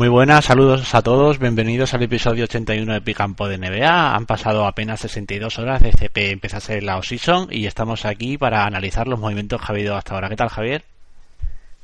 Muy 0.00 0.08
buenas, 0.08 0.46
saludos 0.46 0.94
a 0.94 1.02
todos, 1.02 1.38
bienvenidos 1.38 1.92
al 1.92 2.02
episodio 2.02 2.44
81 2.44 2.90
de 2.90 3.02
Picampo 3.02 3.48
de 3.48 3.58
NBA. 3.58 4.16
Han 4.16 4.24
pasado 4.24 4.64
apenas 4.64 5.00
62 5.00 5.58
horas 5.58 5.82
desde 5.82 6.08
que 6.08 6.30
empezase 6.30 6.80
la 6.80 6.96
off-season 6.96 7.48
y 7.50 7.66
estamos 7.66 8.06
aquí 8.06 8.38
para 8.38 8.64
analizar 8.64 9.06
los 9.06 9.20
movimientos 9.20 9.60
que 9.60 9.66
ha 9.68 9.74
habido 9.74 9.94
hasta 9.94 10.14
ahora. 10.14 10.30
¿Qué 10.30 10.36
tal, 10.36 10.48
Javier? 10.48 10.84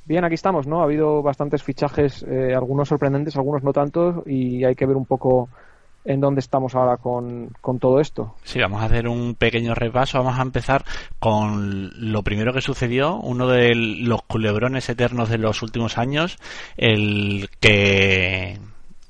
Bien, 0.07 0.25
aquí 0.25 0.33
estamos, 0.33 0.67
¿no? 0.67 0.81
Ha 0.81 0.85
habido 0.85 1.23
bastantes 1.23 1.63
fichajes, 1.63 2.23
eh, 2.27 2.55
algunos 2.55 2.89
sorprendentes, 2.89 3.37
algunos 3.37 3.63
no 3.63 3.75
tanto, 3.75 4.23
y 4.25 4.65
hay 4.65 4.75
que 4.75 4.87
ver 4.87 4.97
un 4.97 5.05
poco 5.05 5.51
en 6.07 6.21
dónde 6.21 6.41
estamos 6.41 6.75
ahora 6.75 6.97
con, 6.97 7.51
todo 7.81 8.01
esto. 8.01 8.35
Sí, 8.45 8.61
vamos 8.61 8.81
a 8.81 8.87
hacer 8.87 9.09
un 9.09 9.35
pequeño 9.35 9.75
repaso. 9.75 10.19
Vamos 10.19 10.39
a 10.39 10.43
empezar 10.43 10.85
con 11.19 11.91
lo 12.13 12.23
primero 12.23 12.53
que 12.53 12.61
sucedió, 12.61 13.17
uno 13.17 13.49
de 13.49 13.75
los 13.75 14.23
culebrones 14.23 14.89
eternos 14.89 15.29
de 15.29 15.39
los 15.39 15.63
últimos 15.63 15.99
años, 15.99 16.39
el 16.77 17.51
que 17.61 18.59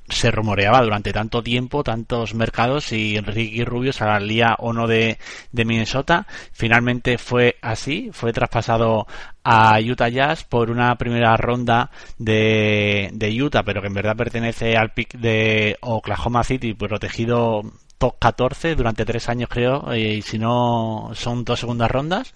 se 0.09 0.31
rumoreaba 0.31 0.83
durante 0.83 1.13
tanto 1.13 1.43
tiempo, 1.43 1.83
tantos 1.83 2.35
mercados, 2.35 2.85
si 2.85 3.19
Ricky 3.21 3.65
Rubio 3.65 3.93
salía 3.93 4.55
o 4.59 4.73
no 4.73 4.87
de, 4.87 5.19
de, 5.53 5.65
Minnesota. 5.65 6.27
Finalmente 6.53 7.19
fue 7.19 7.57
así, 7.63 8.11
fue 8.13 8.33
traspasado 8.33 9.07
a 9.43 9.79
Utah 9.81 10.09
Jazz 10.09 10.45
por 10.45 10.71
una 10.71 10.97
primera 10.97 11.37
ronda 11.37 11.91
de, 12.19 13.11
de 13.13 13.43
Utah, 13.43 13.63
pero 13.65 13.81
que 13.81 13.89
en 13.89 13.95
verdad 13.95 14.17
pertenece 14.17 14.77
al 14.77 14.93
pick 14.93 15.15
de 15.19 15.77
Oklahoma 15.81 16.45
City, 16.45 16.75
protegido 16.75 17.63
top 17.99 18.19
14 18.19 18.75
durante 18.75 19.05
tres 19.05 19.29
años 19.29 19.49
creo 19.49 19.95
y 19.95 20.23
si 20.23 20.39
no 20.39 21.11
son 21.15 21.45
dos 21.45 21.61
segundas 21.61 21.91
rondas. 21.91 22.35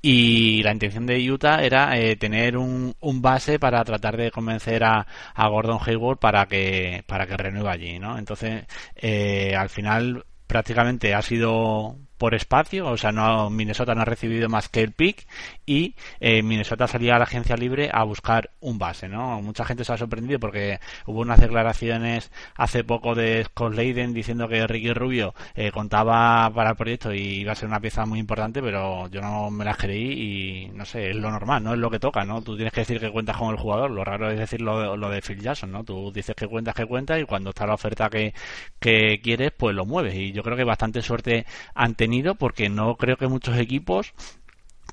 Y 0.00 0.62
la 0.62 0.72
intención 0.72 1.06
de 1.06 1.30
Utah 1.30 1.62
era 1.62 1.98
eh, 1.98 2.16
tener 2.16 2.56
un, 2.56 2.94
un, 3.00 3.22
base 3.22 3.58
para 3.58 3.84
tratar 3.84 4.16
de 4.16 4.30
convencer 4.30 4.84
a, 4.84 5.06
a, 5.34 5.48
Gordon 5.48 5.78
Hayward 5.84 6.18
para 6.18 6.46
que 6.46 7.04
para 7.06 7.26
que 7.26 7.36
renueve 7.36 7.70
allí 7.70 7.98
no 7.98 8.18
entonces 8.18 8.64
eh, 8.96 9.54
al 9.56 9.68
final 9.68 10.24
prácticamente 10.46 11.14
ha 11.14 11.22
sido 11.22 11.96
por 12.22 12.36
espacio, 12.36 12.86
o 12.86 12.96
sea, 12.96 13.10
no 13.10 13.50
Minnesota 13.50 13.96
no 13.96 14.02
ha 14.02 14.04
recibido 14.04 14.48
más 14.48 14.68
que 14.68 14.80
el 14.80 14.92
pick 14.92 15.26
y 15.66 15.96
eh, 16.20 16.44
Minnesota 16.44 16.86
salía 16.86 17.16
a 17.16 17.18
la 17.18 17.24
agencia 17.24 17.56
libre 17.56 17.90
a 17.92 18.04
buscar 18.04 18.50
un 18.60 18.78
base, 18.78 19.08
¿no? 19.08 19.42
Mucha 19.42 19.64
gente 19.64 19.84
se 19.84 19.92
ha 19.92 19.96
sorprendido 19.96 20.38
porque 20.38 20.78
hubo 21.06 21.20
unas 21.22 21.40
declaraciones 21.40 22.30
hace 22.54 22.84
poco 22.84 23.16
de 23.16 23.42
Scott 23.42 23.74
Leiden 23.74 24.14
diciendo 24.14 24.46
que 24.46 24.64
Ricky 24.68 24.92
Rubio 24.92 25.34
eh, 25.56 25.72
contaba 25.72 26.48
para 26.54 26.70
el 26.70 26.76
proyecto 26.76 27.12
y 27.12 27.40
iba 27.40 27.50
a 27.50 27.56
ser 27.56 27.68
una 27.68 27.80
pieza 27.80 28.06
muy 28.06 28.20
importante, 28.20 28.62
pero 28.62 29.08
yo 29.08 29.20
no 29.20 29.50
me 29.50 29.64
las 29.64 29.76
creí 29.76 30.12
y 30.12 30.68
no 30.68 30.84
sé, 30.84 31.10
es 31.10 31.16
lo 31.16 31.28
normal, 31.28 31.64
no 31.64 31.72
es 31.72 31.80
lo 31.80 31.90
que 31.90 31.98
toca, 31.98 32.24
¿no? 32.24 32.40
Tú 32.42 32.54
tienes 32.54 32.72
que 32.72 32.82
decir 32.82 33.00
que 33.00 33.10
cuentas 33.10 33.36
con 33.36 33.50
el 33.50 33.56
jugador, 33.56 33.90
lo 33.90 34.04
raro 34.04 34.30
es 34.30 34.38
decir 34.38 34.60
lo, 34.60 34.96
de 35.10 35.22
Phil 35.22 35.40
Jackson, 35.40 35.72
¿no? 35.72 35.82
Tú 35.82 36.12
dices 36.12 36.36
que 36.36 36.46
cuentas 36.46 36.76
que 36.76 36.86
cuentas 36.86 37.20
y 37.20 37.24
cuando 37.24 37.50
está 37.50 37.66
la 37.66 37.74
oferta 37.74 38.08
que, 38.08 38.32
que 38.78 39.20
quieres, 39.20 39.50
pues 39.56 39.74
lo 39.74 39.86
mueves 39.86 40.14
y 40.14 40.30
yo 40.30 40.44
creo 40.44 40.56
que 40.56 40.62
bastante 40.62 41.02
suerte 41.02 41.46
han 41.74 41.96
porque 42.34 42.68
no 42.68 42.96
creo 42.96 43.16
que 43.16 43.26
muchos 43.26 43.56
equipos 43.56 44.14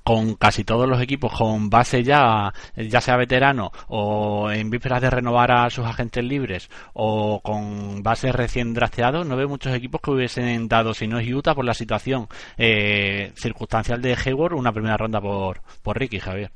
con 0.03 0.35
casi 0.35 0.63
todos 0.63 0.87
los 0.87 1.01
equipos 1.01 1.31
con 1.37 1.69
base 1.69 2.03
ya, 2.03 2.53
ya 2.75 3.01
sea 3.01 3.17
veterano 3.17 3.71
o 3.87 4.49
en 4.51 4.69
vísperas 4.69 5.01
de 5.01 5.09
renovar 5.09 5.51
a 5.51 5.69
sus 5.69 5.85
agentes 5.85 6.23
libres 6.23 6.69
o 6.93 7.41
con 7.41 8.01
base 8.01 8.31
recién 8.31 8.73
drafteados, 8.73 9.27
no 9.27 9.35
veo 9.35 9.47
muchos 9.47 9.73
equipos 9.73 10.01
que 10.01 10.11
hubiesen 10.11 10.67
dado, 10.67 10.93
si 10.93 11.07
no 11.07 11.19
es 11.19 11.31
Utah, 11.31 11.53
por 11.53 11.65
la 11.65 11.73
situación 11.73 12.27
eh, 12.57 13.33
circunstancial 13.35 14.01
de 14.01 14.15
Hayward, 14.15 14.53
una 14.53 14.71
primera 14.71 14.97
ronda 14.97 15.21
por, 15.21 15.61
por 15.83 15.99
Ricky, 15.99 16.19
Javier. 16.19 16.51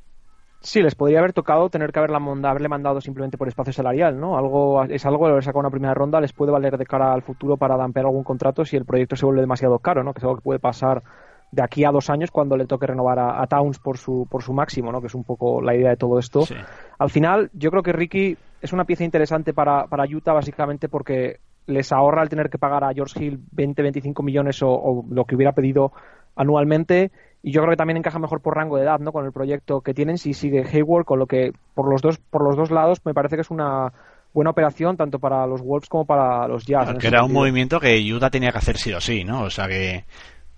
Sí, 0.63 0.81
les 0.81 0.95
podría 0.95 1.19
haber 1.19 1.33
tocado 1.33 1.69
tener 1.69 1.91
que 1.91 1.99
haberla 1.99 2.19
haberle 2.49 2.69
mandado 2.69 3.01
simplemente 3.01 3.37
por 3.37 3.49
espacio 3.49 3.73
salarial, 3.73 4.17
¿no? 4.17 4.37
Algo, 4.37 4.81
es 4.85 5.05
algo, 5.05 5.27
haber 5.27 5.43
sacado 5.43 5.59
una 5.59 5.69
primera 5.69 5.93
ronda 5.93 6.21
les 6.21 6.31
puede 6.31 6.53
valer 6.53 6.77
de 6.77 6.85
cara 6.85 7.13
al 7.13 7.21
futuro 7.21 7.57
para 7.57 7.75
dampear 7.75 8.05
algún 8.05 8.23
contrato 8.23 8.63
si 8.63 8.77
el 8.77 8.85
proyecto 8.85 9.17
se 9.17 9.25
vuelve 9.25 9.41
demasiado 9.41 9.77
caro, 9.79 10.03
¿no? 10.05 10.13
Que 10.13 10.19
es 10.19 10.23
algo 10.23 10.37
que 10.37 10.41
puede 10.41 10.59
pasar 10.59 11.03
de 11.51 11.61
aquí 11.61 11.83
a 11.83 11.91
dos 11.91 12.09
años 12.09 12.31
cuando 12.31 12.55
le 12.55 12.65
toque 12.65 12.87
renovar 12.87 13.19
a, 13.19 13.45
Towns 13.45 13.77
por 13.77 13.97
su, 13.97 14.25
por 14.31 14.41
su 14.41 14.53
máximo, 14.53 14.89
¿no? 14.93 15.01
Que 15.01 15.07
es 15.07 15.15
un 15.15 15.25
poco 15.25 15.61
la 15.61 15.75
idea 15.75 15.89
de 15.89 15.97
todo 15.97 16.17
esto. 16.17 16.45
Al 16.97 17.09
final, 17.09 17.51
yo 17.53 17.69
creo 17.69 17.83
que 17.83 17.91
Ricky 17.91 18.37
es 18.61 18.71
una 18.71 18.85
pieza 18.85 19.03
interesante 19.03 19.53
para, 19.53 19.87
para 19.87 20.05
Utah 20.05 20.31
básicamente 20.31 20.87
porque 20.87 21.41
les 21.67 21.91
ahorra 21.91 22.23
el 22.23 22.29
tener 22.29 22.49
que 22.49 22.57
pagar 22.57 22.85
a 22.85 22.93
George 22.93 23.21
Hill 23.21 23.39
20-25 23.53 24.23
millones 24.23 24.63
o 24.63 25.03
lo 25.09 25.25
que 25.25 25.35
hubiera 25.35 25.51
pedido 25.51 25.91
anualmente 26.35 27.11
y 27.45 27.51
yo 27.51 27.61
creo 27.61 27.71
que 27.71 27.77
también 27.77 27.97
encaja 27.97 28.19
mejor 28.19 28.41
por 28.41 28.55
rango 28.55 28.77
de 28.77 28.83
edad, 28.83 28.99
¿no? 28.99 29.11
Con 29.11 29.25
el 29.25 29.33
proyecto 29.33 29.81
que 29.81 29.93
tienen 29.93 30.17
si 30.17 30.33
sigue 30.33 30.63
Hayward, 30.63 31.03
con 31.03 31.19
lo 31.19 31.27
que 31.27 31.51
por 31.75 31.89
los 31.91 32.01
dos 32.01 32.17
por 32.17 32.41
los 32.41 32.55
dos 32.55 32.71
lados 32.71 33.01
me 33.05 33.13
parece 33.13 33.35
que 33.35 33.41
es 33.41 33.51
una 33.51 33.91
buena 34.33 34.51
operación 34.51 34.95
tanto 34.95 35.19
para 35.19 35.45
los 35.45 35.61
Wolves 35.61 35.89
como 35.89 36.05
para 36.05 36.47
los 36.47 36.65
Jazz. 36.65 36.97
que 36.97 37.07
era 37.07 37.23
un 37.23 37.33
movimiento 37.33 37.81
que 37.81 37.99
Utah 38.11 38.29
tenía 38.29 38.51
que 38.51 38.57
hacer 38.57 38.77
sí 38.77 38.93
o 38.93 39.01
sí, 39.01 39.25
¿no? 39.25 39.43
O 39.43 39.49
sea 39.49 39.67
que 39.67 40.05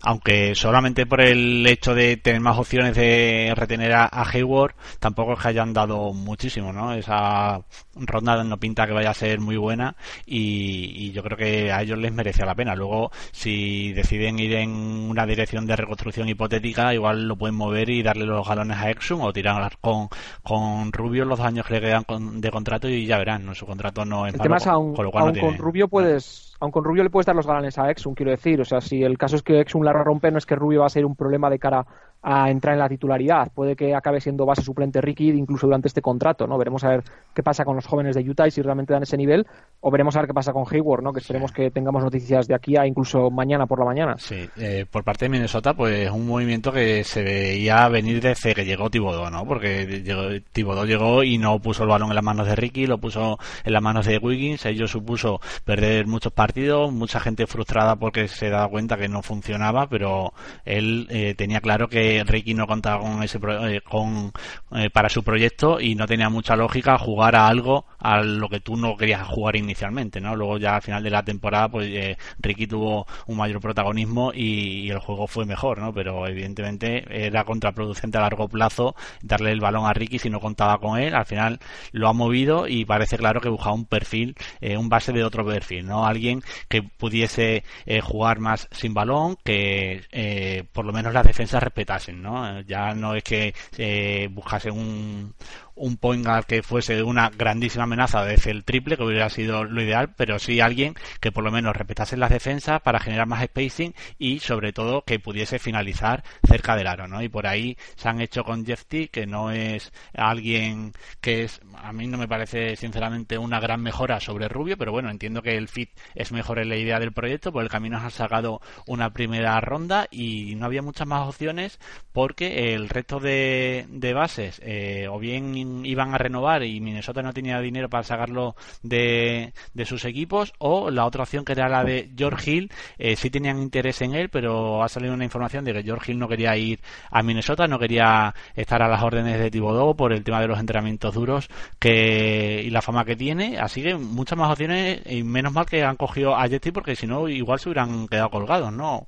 aunque 0.06 0.54
solamente 0.54 1.08
por 1.08 1.20
el 1.20 1.66
hecho 1.66 1.96
de 1.96 2.16
tener 2.18 2.40
más 2.40 2.60
opciones 2.60 2.96
de 2.96 3.52
retener 3.56 3.92
a, 3.92 4.08
Hayward, 4.32 4.76
tampoco 5.00 5.34
es 5.34 5.40
que 5.40 5.48
hayan 5.48 5.74
dado 5.74 6.14
muchísimo, 6.14 6.72
¿no? 6.72 6.94
Esa 6.94 7.62
ronda 7.96 8.44
no 8.44 8.58
pinta 8.58 8.86
que 8.86 8.94
vaya 8.94 9.10
a 9.10 9.16
ser 9.16 9.40
muy 9.40 9.58
buena 9.58 9.96
y, 10.26 11.12
yo 11.12 11.24
creo 11.24 11.38
que 11.38 11.72
a 11.72 11.82
ellos 11.82 11.98
les 11.98 12.14
merece 12.14 12.46
la 12.46 12.54
pena. 12.54 12.76
Luego, 12.76 13.10
si 13.32 13.94
deciden 13.94 14.38
ir 14.38 14.54
en 14.54 14.70
una 14.70 15.26
dirección 15.26 15.66
de 15.66 15.76
reconstrucción 15.76 16.30
hipotética, 16.30 16.94
igual 16.94 17.28
lo 17.28 17.36
pueden 17.36 17.56
mover 17.56 17.90
y 17.90 18.04
darle 18.04 18.26
los 18.26 18.48
galones 18.48 18.78
a 18.78 18.92
Exum 18.92 19.22
o 19.22 19.34
tirar 19.34 19.78
con, 19.82 20.10
con 20.44 20.92
Rubio 20.92 21.26
los 21.26 21.40
años 21.40 21.66
que 21.66 21.76
le 21.76 21.82
quedan 21.82 22.06
de 22.42 22.52
contrato 22.52 22.88
y 22.88 23.08
ya 23.08 23.18
verán, 23.18 23.46
¿no? 23.46 23.56
Su 23.56 23.66
contrato 23.66 24.06
no 24.06 24.28
es 24.28 24.36
El 24.36 24.42
tema 24.42 24.58
es, 24.58 24.68
aún, 24.68 24.94
con, 24.94 25.10
con 25.12 25.58
Rubio 25.58 25.88
puedes 25.88 26.46
aun 26.60 26.72
con 26.72 26.84
Rubio 26.84 27.04
le 27.04 27.10
puedes 27.10 27.26
dar 27.26 27.36
los 27.36 27.48
galones 27.48 27.78
a 27.78 27.90
Exum, 27.90 28.14
quiero 28.14 28.32
decir. 28.32 28.62
O 28.62 28.66
sea, 28.66 28.82
si 28.82 29.04
el 29.04 29.18
caso 29.18 29.36
es 29.36 29.44
que 29.44 29.60
Exum 29.60 29.84
la 29.84 29.94
rompe, 30.04 30.32
no 30.32 30.38
es 30.38 30.46
que 30.46 30.56
Rubio 30.56 30.82
va 30.82 30.88
a 30.88 30.90
ser 30.90 31.06
un 31.06 31.16
problema 31.16 31.50
de 31.50 31.60
cara 31.60 31.86
a 32.28 32.50
entrar 32.50 32.74
en 32.74 32.80
la 32.80 32.90
titularidad. 32.90 33.52
Puede 33.54 33.76
que 33.76 33.94
acabe 33.94 34.20
siendo 34.20 34.48
base 34.48 34.64
suplente 34.64 35.00
Ricky 35.00 35.30
incluso 35.30 35.68
durante 35.68 35.88
este 35.88 36.02
contrato, 36.02 36.48
¿no? 36.48 36.58
Veremos 36.58 36.84
a 36.84 36.90
ver 36.90 37.04
qué 37.36 37.44
pasa 37.44 37.64
con 37.64 37.76
los 37.76 37.86
jóvenes 37.86 38.16
de 38.16 38.28
Utah 38.28 38.48
y 38.48 38.52
si 38.52 38.64
realmente 38.64 38.94
dan 38.94 39.04
ese 39.04 39.16
nivel, 39.16 39.46
o 39.80 39.92
veremos 39.92 40.16
a 40.16 40.22
ver 40.22 40.28
qué 40.28 40.34
pasa 40.34 40.52
con 40.52 40.66
Hayward, 40.70 41.04
¿no? 41.04 41.14
Que 41.14 41.20
esperemos 41.20 41.52
que 41.52 41.70
tengamos 41.70 42.04
noticias 42.04 42.48
de 42.48 42.56
aquí 42.56 42.78
a 42.78 42.88
incluso 42.88 43.30
mañana 43.30 43.68
por 43.68 43.78
la 43.78 43.86
mañana. 43.86 44.16
Sí, 44.18 44.50
eh, 44.58 44.88
por 44.90 45.04
parte 45.04 45.26
de 45.26 45.30
Minnesota, 45.30 45.76
pues 45.76 46.10
un 46.10 46.26
movimiento 46.26 46.72
que 46.72 47.04
se 47.04 47.22
veía 47.22 47.88
venir 47.90 48.20
desde 48.22 48.56
que 48.56 48.66
llegó 48.66 48.90
Tibodó, 48.90 49.30
¿no? 49.30 49.46
Porque 49.46 49.86
llegó, 49.86 50.24
Tibodó 50.52 50.86
llegó 50.86 51.24
y 51.24 51.38
no 51.38 51.60
puso 51.60 51.84
el 51.84 51.90
balón 51.90 52.10
en 52.10 52.16
las 52.16 52.24
manos 52.24 52.48
de 52.48 52.56
Ricky, 52.56 52.88
lo 52.88 52.98
puso 52.98 53.38
en 53.64 53.72
las 53.72 53.84
manos 53.84 54.08
de 54.08 54.18
Wiggins, 54.18 54.66
ello 54.66 54.88
supuso 54.88 55.40
perder 55.64 56.08
muchos 56.08 56.34
partidos, 56.34 56.92
mucha 56.92 57.20
gente 57.20 57.46
frustrada 57.46 57.98
porque 57.98 58.28
se 58.28 58.50
daba 58.50 58.68
cuenta 58.68 58.98
que 58.98 59.10
no 59.10 59.22
funcionaba, 59.22 59.88
pero 59.88 60.34
él 60.64 61.08
eh, 61.12 61.36
tenía 61.38 61.62
claro 61.62 61.88
que 61.88 62.15
Ricky 62.24 62.54
no 62.54 62.68
contaba 62.68 63.02
con 63.02 63.24
ese 63.24 63.40
eh, 63.44 63.82
con 63.82 64.32
eh, 64.76 64.90
para 64.90 65.10
su 65.10 65.24
proyecto 65.24 65.80
y 65.80 65.96
no 65.96 66.08
tenía 66.08 66.30
mucha 66.30 66.56
lógica 66.56 66.98
jugar 66.98 67.36
a 67.36 67.48
algo 67.48 67.86
a 68.14 68.22
lo 68.22 68.50
que 68.50 68.60
tú 68.60 68.76
no 68.78 68.98
querías 68.98 69.28
jugar 69.28 69.56
inicialmente, 69.56 70.22
¿no? 70.22 70.36
Luego 70.36 70.58
ya 70.58 70.76
al 70.76 70.82
final 70.82 71.04
de 71.04 71.10
la 71.10 71.24
temporada 71.24 71.70
pues 71.70 71.88
eh, 71.90 72.18
Ricky 72.40 72.68
tuvo 72.68 73.08
un 73.28 73.38
mayor 73.38 73.60
protagonismo 73.60 74.32
y, 74.34 74.90
el 74.90 75.00
juego 75.00 75.28
fue 75.28 75.46
mejor, 75.46 75.80
¿no? 75.80 75.94
Pero 75.94 76.28
evidentemente 76.28 77.04
era 77.10 77.44
contraproducente 77.44 78.18
a 78.18 78.22
largo 78.22 78.48
plazo 78.48 78.96
darle 79.22 79.52
el 79.52 79.60
balón 79.60 79.86
a 79.86 79.94
Ricky 79.94 80.20
si 80.20 80.30
no 80.30 80.40
contaba 80.40 80.80
con 80.80 81.00
él. 81.00 81.16
Al 81.16 81.26
final 81.26 81.60
lo 81.92 82.08
ha 82.08 82.14
movido 82.14 82.68
y 82.68 82.86
parece 82.86 83.18
claro 83.18 83.42
que 83.42 83.50
buscaba 83.50 83.74
un 83.76 83.86
perfil, 83.86 84.36
un 84.62 84.90
base 84.90 85.12
de 85.12 85.24
otro 85.24 85.46
perfil, 85.46 85.86
¿no? 85.86 86.06
Alguien 86.06 86.42
que 86.70 86.84
pudiese 86.84 87.64
jugar 88.04 88.40
más 88.40 88.68
sin 88.72 88.94
balón, 88.94 89.38
que 89.44 90.68
por 90.72 90.86
lo 90.86 90.94
menos 90.94 91.14
las 91.14 91.26
defensas 91.26 91.64
respetasen 91.64 92.06
¿no? 92.22 92.62
Ya 92.62 92.94
no 92.94 93.16
es 93.16 93.24
que 93.24 93.54
eh, 93.78 94.28
buscase 94.32 94.72
un, 94.72 95.34
un 95.76 95.98
point 95.98 96.26
que 96.48 96.64
fuese 96.64 97.04
una 97.04 97.30
grandísima 97.30 97.84
amenaza 97.84 98.24
desde 98.24 98.52
el 98.52 98.64
triple, 98.64 98.98
que 98.98 99.04
hubiera 99.04 99.30
sido 99.30 99.64
lo 99.64 99.82
ideal, 99.82 100.14
pero 100.16 100.40
sí 100.40 100.60
alguien 100.60 100.96
que 101.20 101.32
por 101.32 101.44
lo 101.44 101.52
menos 101.52 101.76
respetase 101.76 102.18
las 102.18 102.30
defensas 102.30 102.82
para 102.82 103.00
generar 103.00 103.28
más 103.28 103.44
spacing 103.44 103.94
y 104.18 104.40
sobre 104.40 104.74
todo 104.74 105.04
que 105.04 105.20
pudiese 105.20 105.60
finalizar 105.60 106.24
cerca 106.48 106.76
del 106.76 106.88
aro, 106.88 107.08
¿no? 107.08 107.22
Y 107.22 107.30
por 107.30 107.48
ahí 107.48 107.78
se 107.96 108.10
han 108.10 108.22
hecho 108.22 108.44
con 108.44 108.66
Jeff 108.66 108.86
T, 108.86 109.10
que 109.10 109.26
no 109.28 109.52
es 109.52 109.92
alguien 110.14 110.94
que 111.22 111.44
es, 111.44 111.62
a 111.78 111.94
mí 111.94 112.08
no 112.08 112.18
me 112.18 112.28
parece 112.28 112.76
sinceramente 112.76 113.38
una 113.38 113.60
gran 113.60 113.82
mejora 113.82 114.20
sobre 114.20 114.48
Rubio, 114.48 114.78
pero 114.78 114.92
bueno, 114.92 115.10
entiendo 115.10 115.42
que 115.42 115.58
el 115.58 115.68
fit 115.68 115.92
es 116.16 116.32
mejor 116.32 116.60
en 116.60 116.70
la 116.70 116.78
idea 116.78 117.00
del 117.00 117.14
proyecto, 117.14 117.52
por 117.52 117.64
el 117.64 117.70
camino 117.70 117.98
ha 117.98 118.10
sacado 118.10 118.62
una 118.88 119.12
primera 119.14 119.60
ronda 119.62 120.08
y 120.12 120.56
no 120.56 120.66
había 120.66 120.82
muchas 120.82 121.08
más 121.08 121.28
opciones 121.28 121.80
porque 122.14 122.74
el 122.74 122.90
resto 122.90 123.20
de, 123.20 123.86
de 123.90 124.14
bases, 124.14 124.62
eh, 124.64 125.08
o 125.10 125.20
bien 125.20 125.56
Iban 125.84 126.14
a 126.14 126.18
renovar 126.18 126.64
y 126.64 126.80
Minnesota 126.80 127.22
no 127.22 127.34
tenía 127.34 127.60
dinero 127.60 127.90
para 127.90 128.04
sacarlo 128.04 128.56
de, 128.84 129.54
de 129.74 129.86
sus 129.86 130.06
equipos, 130.06 130.54
o 130.60 130.90
la 130.90 131.06
otra 131.06 131.24
opción 131.24 131.46
que 131.46 131.54
era 131.54 131.70
la 131.70 131.84
de 131.84 132.12
George 132.18 132.52
Hill, 132.52 132.72
eh, 132.98 133.16
sí 133.16 133.30
tenían 133.30 133.62
interés 133.62 134.02
en 134.02 134.16
él, 134.16 134.30
pero 134.30 134.84
ha 134.84 134.90
salido 134.90 135.14
una 135.14 135.24
información 135.24 135.66
de 135.66 135.74
que 135.74 135.84
George 135.84 136.12
Hill 136.12 136.20
no 136.20 136.28
quería 136.28 136.56
ir 136.58 136.80
a 137.12 137.24
Minnesota, 137.24 137.68
no 137.68 137.80
quería 137.80 138.34
estar 138.56 138.82
a 138.82 138.88
las 138.88 139.02
órdenes 139.04 139.40
de 139.40 139.52
Thibodeau 139.52 139.96
por 139.96 140.14
el 140.14 140.24
tema 140.24 140.42
de 140.42 140.48
los 140.48 140.60
entrenamientos 140.60 141.14
duros 141.14 141.50
que 141.80 142.62
y 142.64 142.70
la 142.70 142.82
fama 142.82 143.06
que 143.06 143.16
tiene, 143.16 143.58
así 143.58 143.82
que 143.82 143.96
muchas 143.96 144.38
más 144.38 144.52
opciones 144.52 145.02
y 145.06 145.24
menos 145.24 145.54
mal 145.54 145.66
que 145.66 145.84
han 145.84 145.96
cogido 145.98 146.36
a 146.36 146.48
Jetty 146.48 146.72
porque 146.72 146.96
si 146.96 147.08
no 147.08 147.28
igual 147.28 147.60
se 147.60 147.70
hubieran 147.70 148.08
quedado 148.08 148.30
colgados, 148.30 148.72
¿no? 148.72 149.08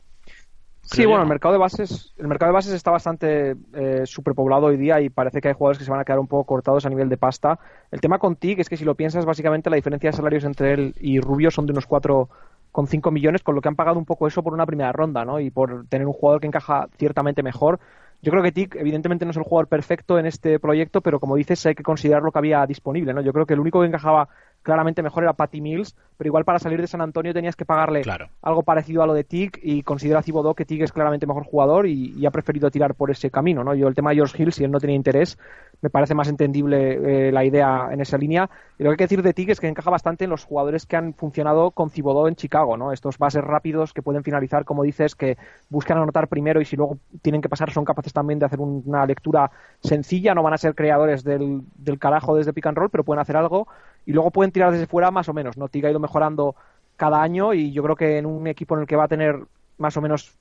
Sí, 0.89 1.05
bueno, 1.05 1.21
el 1.21 1.27
mercado 1.27 1.51
de 1.51 1.59
bases, 1.59 2.13
el 2.17 2.27
mercado 2.27 2.51
de 2.51 2.53
bases 2.53 2.73
está 2.73 2.91
bastante 2.91 3.55
eh, 3.73 4.03
superpoblado 4.05 4.67
hoy 4.67 4.77
día 4.77 5.01
y 5.01 5.09
parece 5.09 5.41
que 5.41 5.49
hay 5.49 5.53
jugadores 5.53 5.79
que 5.79 5.83
se 5.83 5.91
van 5.91 5.99
a 5.99 6.05
quedar 6.05 6.19
un 6.19 6.27
poco 6.27 6.45
cortados 6.45 6.85
a 6.85 6.89
nivel 6.89 7.09
de 7.09 7.17
pasta. 7.17 7.59
El 7.91 7.99
tema 7.99 8.19
con 8.19 8.37
TIC 8.37 8.59
es 8.59 8.69
que 8.69 8.77
si 8.77 8.85
lo 8.85 8.95
piensas, 8.95 9.25
básicamente 9.25 9.69
la 9.69 9.75
diferencia 9.75 10.11
de 10.11 10.15
salarios 10.15 10.45
entre 10.45 10.73
él 10.73 10.95
y 10.99 11.19
Rubio 11.19 11.51
son 11.51 11.65
de 11.65 11.73
unos 11.73 11.89
4,5 11.89 13.11
millones, 13.11 13.43
con 13.43 13.53
lo 13.55 13.61
que 13.61 13.67
han 13.67 13.75
pagado 13.75 13.99
un 13.99 14.05
poco 14.05 14.27
eso 14.27 14.41
por 14.43 14.53
una 14.53 14.65
primera 14.65 14.93
ronda, 14.93 15.25
¿no? 15.25 15.41
Y 15.41 15.49
por 15.49 15.85
tener 15.87 16.07
un 16.07 16.13
jugador 16.13 16.39
que 16.39 16.47
encaja 16.47 16.87
ciertamente 16.97 17.43
mejor. 17.43 17.79
Yo 18.21 18.31
creo 18.31 18.41
que 18.41 18.53
TIC 18.53 18.75
evidentemente 18.75 19.25
no 19.25 19.31
es 19.31 19.37
el 19.37 19.43
jugador 19.43 19.67
perfecto 19.67 20.17
en 20.17 20.25
este 20.25 20.57
proyecto, 20.57 21.01
pero 21.01 21.19
como 21.19 21.35
dices 21.35 21.65
hay 21.65 21.75
que 21.75 21.83
considerar 21.83 22.23
lo 22.23 22.31
que 22.31 22.39
había 22.39 22.65
disponible, 22.65 23.13
¿no? 23.13 23.21
Yo 23.21 23.33
creo 23.33 23.45
que 23.45 23.53
el 23.53 23.59
único 23.59 23.81
que 23.81 23.87
encajaba 23.87 24.29
claramente 24.67 25.01
mejor 25.01 25.23
era 25.23 25.31
Patty 25.31 25.61
Mills, 25.61 25.95
pero 26.17 26.27
igual 26.27 26.43
para 26.43 26.59
salir 26.59 26.81
de 26.81 26.87
San 26.87 26.99
Antonio 26.99 27.33
tenías 27.33 27.55
que 27.55 27.63
pagarle 27.63 28.01
algo 28.41 28.63
parecido 28.63 29.01
a 29.01 29.07
lo 29.07 29.13
de 29.13 29.23
Tig 29.23 29.57
y 29.63 29.81
considera 29.81 30.21
Thibodeau 30.21 30.55
que 30.55 30.65
Tig 30.65 30.83
es 30.83 30.91
claramente 30.91 31.25
mejor 31.25 31.45
jugador 31.45 31.87
y, 31.87 32.25
ha 32.25 32.31
preferido 32.31 32.69
tirar 32.69 32.93
por 32.93 33.09
ese 33.09 33.31
camino, 33.31 33.63
¿no? 33.63 33.73
Yo 33.73 33.87
el 33.87 33.95
tema 33.95 34.09
de 34.09 34.17
George 34.17 34.43
Hill, 34.43 34.51
si 34.51 34.65
él 34.65 34.71
no 34.71 34.81
tenía 34.81 34.97
interés, 34.97 35.37
me 35.81 35.89
parece 35.89 36.15
más 36.15 36.27
entendible 36.27 37.27
eh, 37.27 37.31
la 37.31 37.45
idea 37.45 37.87
en 37.93 38.01
esa 38.01 38.17
línea. 38.17 38.49
Y 38.77 38.83
lo 38.83 38.89
que 38.89 38.91
hay 38.91 38.97
que 38.97 39.03
decir 39.05 39.21
de 39.21 39.33
Tig 39.33 39.51
es 39.51 39.61
que 39.61 39.69
encaja 39.69 39.89
bastante 39.89 40.25
en 40.25 40.31
los 40.31 40.43
jugadores 40.43 40.85
que 40.85 40.97
han 40.97 41.13
funcionado 41.13 41.71
con 41.71 41.89
Thibodeau 41.89 42.27
en 42.27 42.35
Chicago, 42.35 42.75
¿no? 42.75 42.91
Estos 42.91 43.17
bases 43.17 43.45
rápidos 43.45 43.93
que 43.93 44.01
pueden 44.01 44.25
finalizar, 44.25 44.65
como 44.65 44.83
dices, 44.83 45.15
que 45.15 45.37
buscan 45.69 45.97
anotar 45.97 46.27
primero 46.27 46.59
y 46.59 46.65
si 46.65 46.75
luego 46.75 46.97
tienen 47.21 47.41
que 47.41 47.47
pasar 47.47 47.71
son 47.71 47.85
capaces 47.85 48.11
también 48.11 48.37
de 48.39 48.47
hacer 48.47 48.59
una 48.59 49.05
lectura 49.05 49.49
sencilla, 49.79 50.35
no 50.35 50.43
van 50.43 50.55
a 50.55 50.57
ser 50.57 50.75
creadores 50.75 51.23
del, 51.23 51.61
del 51.75 51.99
carajo 51.99 52.35
desde 52.35 52.51
pick 52.51 52.65
and 52.65 52.77
roll, 52.77 52.89
pero 52.89 53.05
pueden 53.05 53.21
hacer 53.21 53.37
algo 53.37 53.69
y 54.07 54.13
luego 54.13 54.31
pueden 54.31 54.53
tirar 54.53 54.71
desde 54.71 54.87
fuera 54.87 55.11
más 55.11 55.27
o 55.27 55.33
menos. 55.33 55.57
¿no? 55.57 55.67
Tig 55.67 55.85
ha 55.85 55.91
ido 55.91 55.99
mejorando 55.99 56.55
cada 56.95 57.21
año 57.21 57.53
y 57.53 57.73
yo 57.73 57.83
creo 57.83 57.95
que 57.97 58.17
en 58.17 58.25
un 58.25 58.47
equipo 58.47 58.73
en 58.73 58.81
el 58.81 58.87
que 58.87 58.95
va 58.95 59.03
a 59.03 59.09
tener 59.09 59.45
más 59.77 59.97
o 59.97 60.01
menos 60.01 60.33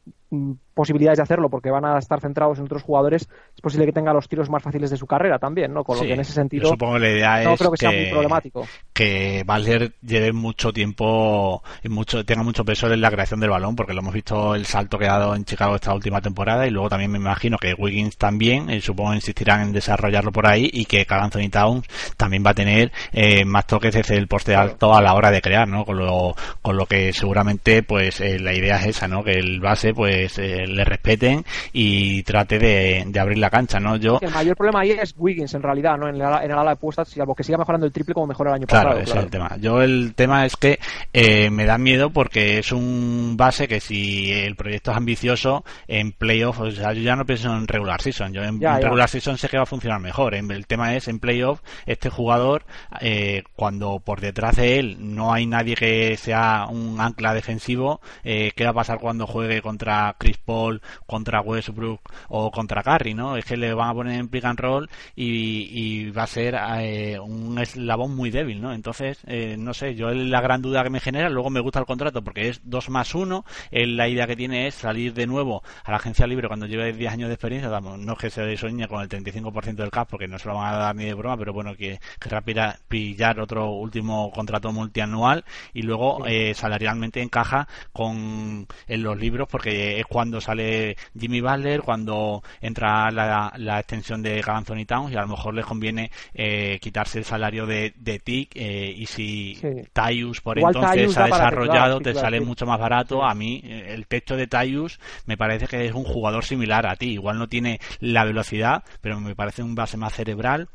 posibilidades 0.75 1.17
de 1.17 1.23
hacerlo 1.23 1.49
porque 1.49 1.71
van 1.71 1.85
a 1.85 1.99
estar 1.99 2.21
centrados 2.21 2.59
en 2.59 2.65
otros 2.65 2.83
jugadores, 2.83 3.29
es 3.55 3.61
posible 3.63 3.87
que 3.87 3.93
tenga 3.93 4.13
los 4.13 4.29
tiros 4.29 4.51
más 4.51 4.63
fáciles 4.63 4.91
de 4.91 4.97
su 4.97 5.07
carrera 5.07 5.39
también, 5.39 5.73
¿no? 5.73 5.85
Con 5.85 5.97
lo 5.97 6.03
que 6.03 6.13
en 6.13 6.21
ese 6.21 6.33
sentido 6.33 6.69
supongo 6.69 6.95
que 6.95 7.01
la 7.01 7.11
idea 7.11 7.45
no 7.45 7.53
es 7.53 7.59
creo 7.59 7.71
que, 7.71 7.77
sea 7.79 7.91
muy 7.91 8.11
problemático. 8.11 8.67
Que 8.93 9.43
Valer 9.47 9.95
lleve 10.03 10.33
mucho 10.33 10.73
tiempo 10.73 11.63
y 11.83 11.89
mucho 11.89 12.25
tenga 12.25 12.43
mucho 12.43 12.65
peso 12.65 12.93
en 12.93 13.01
la 13.01 13.11
creación 13.11 13.41
del 13.41 13.51
balón 13.51 13.75
porque 13.77 13.95
lo 13.95 14.01
hemos 14.01 14.13
visto 14.13 14.55
el 14.55 14.67
salto 14.67 14.99
que 14.99 15.07
ha 15.07 15.19
dado 15.19 15.35
en 15.35 15.45
Chicago 15.45 15.77
esta 15.77 15.95
última 15.95 16.21
temporada 16.21 16.67
y 16.67 16.71
luego 16.71 16.91
también 16.91 17.11
me 17.11 17.19
imagino 17.19 17.57
que 17.57 17.73
Wiggins 17.73 18.19
también, 18.19 18.69
y 18.69 18.81
supongo 18.81 19.15
insistirán 19.15 19.63
en 19.63 19.73
desarrollarlo 19.73 20.33
por 20.33 20.47
ahí 20.47 20.69
y 20.73 20.85
que 20.85 21.07
Carl 21.07 21.25
Anthony 21.25 21.49
Towns 21.51 21.87
también 22.17 22.45
va 22.45 22.51
a 22.51 22.55
tener 22.55 22.93
eh, 23.13 23.45
más 23.45 23.67
toques 23.67 23.95
desde 23.95 24.17
el 24.17 24.29
poste 24.29 24.55
alto 24.55 24.95
a 24.95 25.01
la 25.01 25.15
hora 25.15 25.31
de 25.31 25.41
crear, 25.41 25.69
¿no? 25.69 25.85
Con 25.85 25.97
lo, 25.99 26.35
con 26.61 26.77
lo 26.77 26.85
que 26.85 27.13
seguramente 27.13 27.83
pues 27.83 28.21
eh, 28.21 28.39
la 28.39 28.53
idea 28.53 28.77
es 28.77 28.89
esa, 28.89 29.09
¿no? 29.09 29.25
Que 29.25 29.33
el 29.33 29.61
base 29.61 29.95
pues 29.95 30.16
eh, 30.25 30.67
le 30.67 30.85
respeten 30.85 31.45
y 31.73 32.23
trate 32.23 32.59
de, 32.59 33.21
abrir 33.21 33.39
la 33.39 33.51
cancha, 33.51 33.79
¿no? 33.79 33.97
Yo... 33.97 34.19
El 34.21 34.31
mayor 34.31 34.57
problema 34.57 34.81
ahí 34.81 34.91
es 34.91 35.15
Wiggins, 35.17 35.55
en 35.55 35.63
realidad, 35.63 35.97
¿no? 35.97 36.09
En 36.09 36.17
el, 36.17 36.23
en 36.23 36.51
el 36.51 36.59
ala 36.59 36.71
de 36.71 36.77
puestas, 36.77 37.09
salvo 37.09 37.35
que 37.35 37.45
siga 37.45 37.59
mejorando 37.59 37.87
el 37.87 37.93
triple 37.93 38.15
como 38.15 38.27
mejor 38.27 38.49
el 38.49 38.55
año 38.55 38.67
pasado. 38.67 38.91
Claro, 38.91 39.01
es 39.01 39.15
el 39.15 39.31
tema. 39.31 39.57
Yo 39.59 39.83
el 39.83 40.15
tema 40.15 40.45
es 40.45 40.57
que 40.57 40.79
eh, 41.13 41.51
me 41.51 41.65
da 41.65 41.79
miedo 41.79 42.11
porque 42.11 42.59
es 42.59 42.73
un 42.73 43.37
base 43.37 43.69
que 43.69 43.81
si 43.81 44.33
el 44.33 44.57
proyecto 44.57 44.91
es 44.91 44.97
ambicioso, 44.97 45.65
en 45.89 46.13
playoff, 46.13 46.61
o 46.61 46.71
sea, 46.71 46.93
yo 46.93 47.03
ya 47.03 47.17
no 47.17 47.25
pienso 47.25 47.55
en 47.55 47.67
regular 47.67 48.01
season. 48.01 48.33
Yo 48.33 48.43
en, 48.43 48.61
regular 48.61 49.09
season 49.09 49.39
sé 49.39 49.49
que 49.49 49.57
va 49.57 49.65
a 49.65 49.67
funcionar 49.67 50.01
mejor. 50.01 50.35
El 50.35 50.67
tema 50.67 50.95
es, 50.95 51.09
en 51.09 51.19
playoff, 51.19 51.61
este 51.87 52.11
jugador, 52.11 52.65
eh, 53.01 53.43
cuando 53.55 54.01
por 54.01 54.21
detrás 54.21 54.57
de 54.57 54.79
él 54.79 54.97
no 54.99 55.33
hay 55.33 55.47
nadie 55.47 55.75
que 55.75 56.17
sea 56.17 56.67
un 56.69 57.01
ancla 57.01 57.35
defensivo, 57.35 58.01
eh, 58.25 58.53
¿qué 58.55 58.65
va 58.65 58.71
a 58.71 58.75
pasar 58.75 58.99
cuando 58.99 59.27
juegue 59.27 59.63
contra 59.63 60.06
Chris 60.15 60.39
Paul, 60.39 60.81
contra 61.07 61.41
Westbrook 61.41 62.01
o 62.29 62.51
contra 62.51 62.83
Curry, 62.83 63.15
¿no? 63.15 63.37
Es 63.37 63.45
que 63.45 63.57
le 63.57 63.73
van 63.75 63.91
a 63.91 63.95
poner 63.95 64.19
en 64.19 64.29
pick 64.29 64.45
and 64.45 64.59
roll 64.59 64.89
y, 65.15 66.11
va 66.11 66.25
a 66.25 66.27
ser 66.27 66.57
eh, 66.79 67.19
un 67.19 67.59
eslabón 67.59 68.15
muy 68.15 68.31
débil, 68.31 68.61
¿no? 68.61 68.73
Entonces, 68.73 69.19
eh, 69.27 69.57
no 69.59 69.75
sé, 69.75 69.95
yo 69.95 70.11
la 70.11 70.41
gran 70.41 70.63
duda 70.63 70.83
que 70.83 70.91
me 70.91 71.01
genera, 71.01 71.29
luego 71.29 71.51
me 71.51 71.61
gusta 71.61 71.81
el 71.81 71.87
contrato 71.87 72.23
porque 72.23 72.49
es 72.49 72.61
2 72.65 72.91
más 72.91 73.15
1, 73.15 73.45
la 73.71 74.09
idea 74.09 74.27
que 74.27 74.37
tiene 74.37 74.67
es 74.67 74.75
salir 74.75 75.15
de 75.15 75.27
nuevo 75.27 75.63
a 75.85 75.91
la 75.91 75.97
agencia 75.97 76.27
libre 76.27 76.49
cuando 76.49 76.67
lleve 76.67 76.93
10 76.93 77.13
años 77.13 77.29
de 77.29 77.35
experiencia, 77.35 77.69
no 77.81 78.13
es 78.13 78.19
que 78.19 78.31
se 78.31 78.57
sueñe 78.57 78.89
con 78.89 79.01
el 79.01 79.09
35% 79.09 79.75
del 79.75 79.91
cap 79.91 80.09
porque 80.11 80.29
no 80.29 80.39
se 80.39 80.49
lo 80.49 80.55
van 80.55 80.75
a 80.75 80.77
dar 80.77 80.97
ni 80.97 81.05
de 81.05 81.15
broma, 81.15 81.37
pero 81.37 81.53
bueno, 81.53 81.75
que 81.77 82.01
querrá 82.21 82.43
pillar 82.89 83.41
otro 83.41 83.71
último 83.71 84.31
contrato 84.31 84.73
multianual 84.73 85.45
y 85.73 85.83
luego 85.83 86.27
eh, 86.27 86.55
salarialmente 86.55 87.23
encaja 87.23 87.69
con 87.93 88.67
en 88.87 89.03
los 89.03 89.19
libros 89.19 89.49
porque 89.51 89.96
es 90.01 90.07
cuando 90.07 90.41
sale 90.41 90.97
Jimmy 91.19 91.41
Butler, 91.41 91.83
cuando 91.83 92.43
entra 92.61 93.11
la, 93.11 93.79
extensión 93.79 94.23
de 94.23 94.43
Anthony 94.47 94.85
Towns 94.87 95.13
y 95.13 95.17
a 95.17 95.23
lo 95.23 95.29
mejor 95.29 95.55
les 95.55 95.65
conviene 95.65 96.11
eh, 96.35 96.79
quitarse 96.81 97.19
el 97.19 97.25
salario 97.25 97.67
de, 97.67 97.93
de 97.97 98.19
Tick 98.19 98.53
eh, 98.55 98.93
y 98.97 99.07
si 99.07 99.57
sí. 99.57 99.69
Tyus 99.93 100.41
por 100.41 100.59
entonces 100.59 101.17
ha 101.17 101.25
desarrollado 101.25 102.01
te 102.01 102.15
sale 102.15 102.41
mucho 102.41 102.67
más 102.67 102.79
barato. 102.79 103.25
A 103.25 103.35
mí 103.35 103.61
eh, 103.65 103.95
el 103.95 104.07
techo 104.07 104.37
de 104.37 104.47
Tyus 104.47 104.99
me 105.27 105.37
parece 105.37 105.67
que 105.67 105.87
es 105.87 105.93
un 105.93 106.05
jugador 106.05 106.45
similar 106.45 106.87
a 106.87 106.97
ti. 106.97 107.13
Igual 107.13 107.39
no 107.39 107.49
tiene 107.49 107.81
la 108.01 108.25
velocidad, 108.25 108.85
pero 109.01 109.21
me 109.21 109.35
parece 109.35 109.63
un 109.63 109.75
base 109.75 109.97
más 109.97 110.15
cerebral 110.15 110.69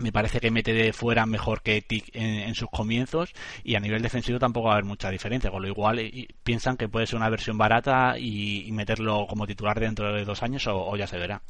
me 0.00 0.12
parece 0.12 0.40
que 0.40 0.50
mete 0.50 0.72
de 0.72 0.92
fuera 0.92 1.26
mejor 1.26 1.62
que 1.62 1.80
Tic 1.82 2.10
en, 2.14 2.54
sus 2.54 2.68
comienzos 2.70 3.32
y 3.62 3.74
a 3.74 3.80
nivel 3.80 4.02
defensivo 4.02 4.38
tampoco 4.38 4.66
va 4.66 4.72
a 4.72 4.74
haber 4.76 4.84
mucha 4.84 5.10
diferencia, 5.10 5.50
con 5.50 5.62
lo 5.62 5.68
igual 5.68 6.00
piensan 6.42 6.76
que 6.76 6.88
puede 6.88 7.06
ser 7.06 7.16
una 7.16 7.28
versión 7.28 7.58
barata 7.58 8.18
y, 8.18 8.68
meterlo 8.72 9.26
como 9.28 9.46
titular 9.46 9.78
dentro 9.78 10.12
de 10.12 10.24
dos 10.24 10.42
años 10.42 10.66
o, 10.66 10.96
ya 10.96 11.06
se 11.06 11.18
verá. 11.18 11.42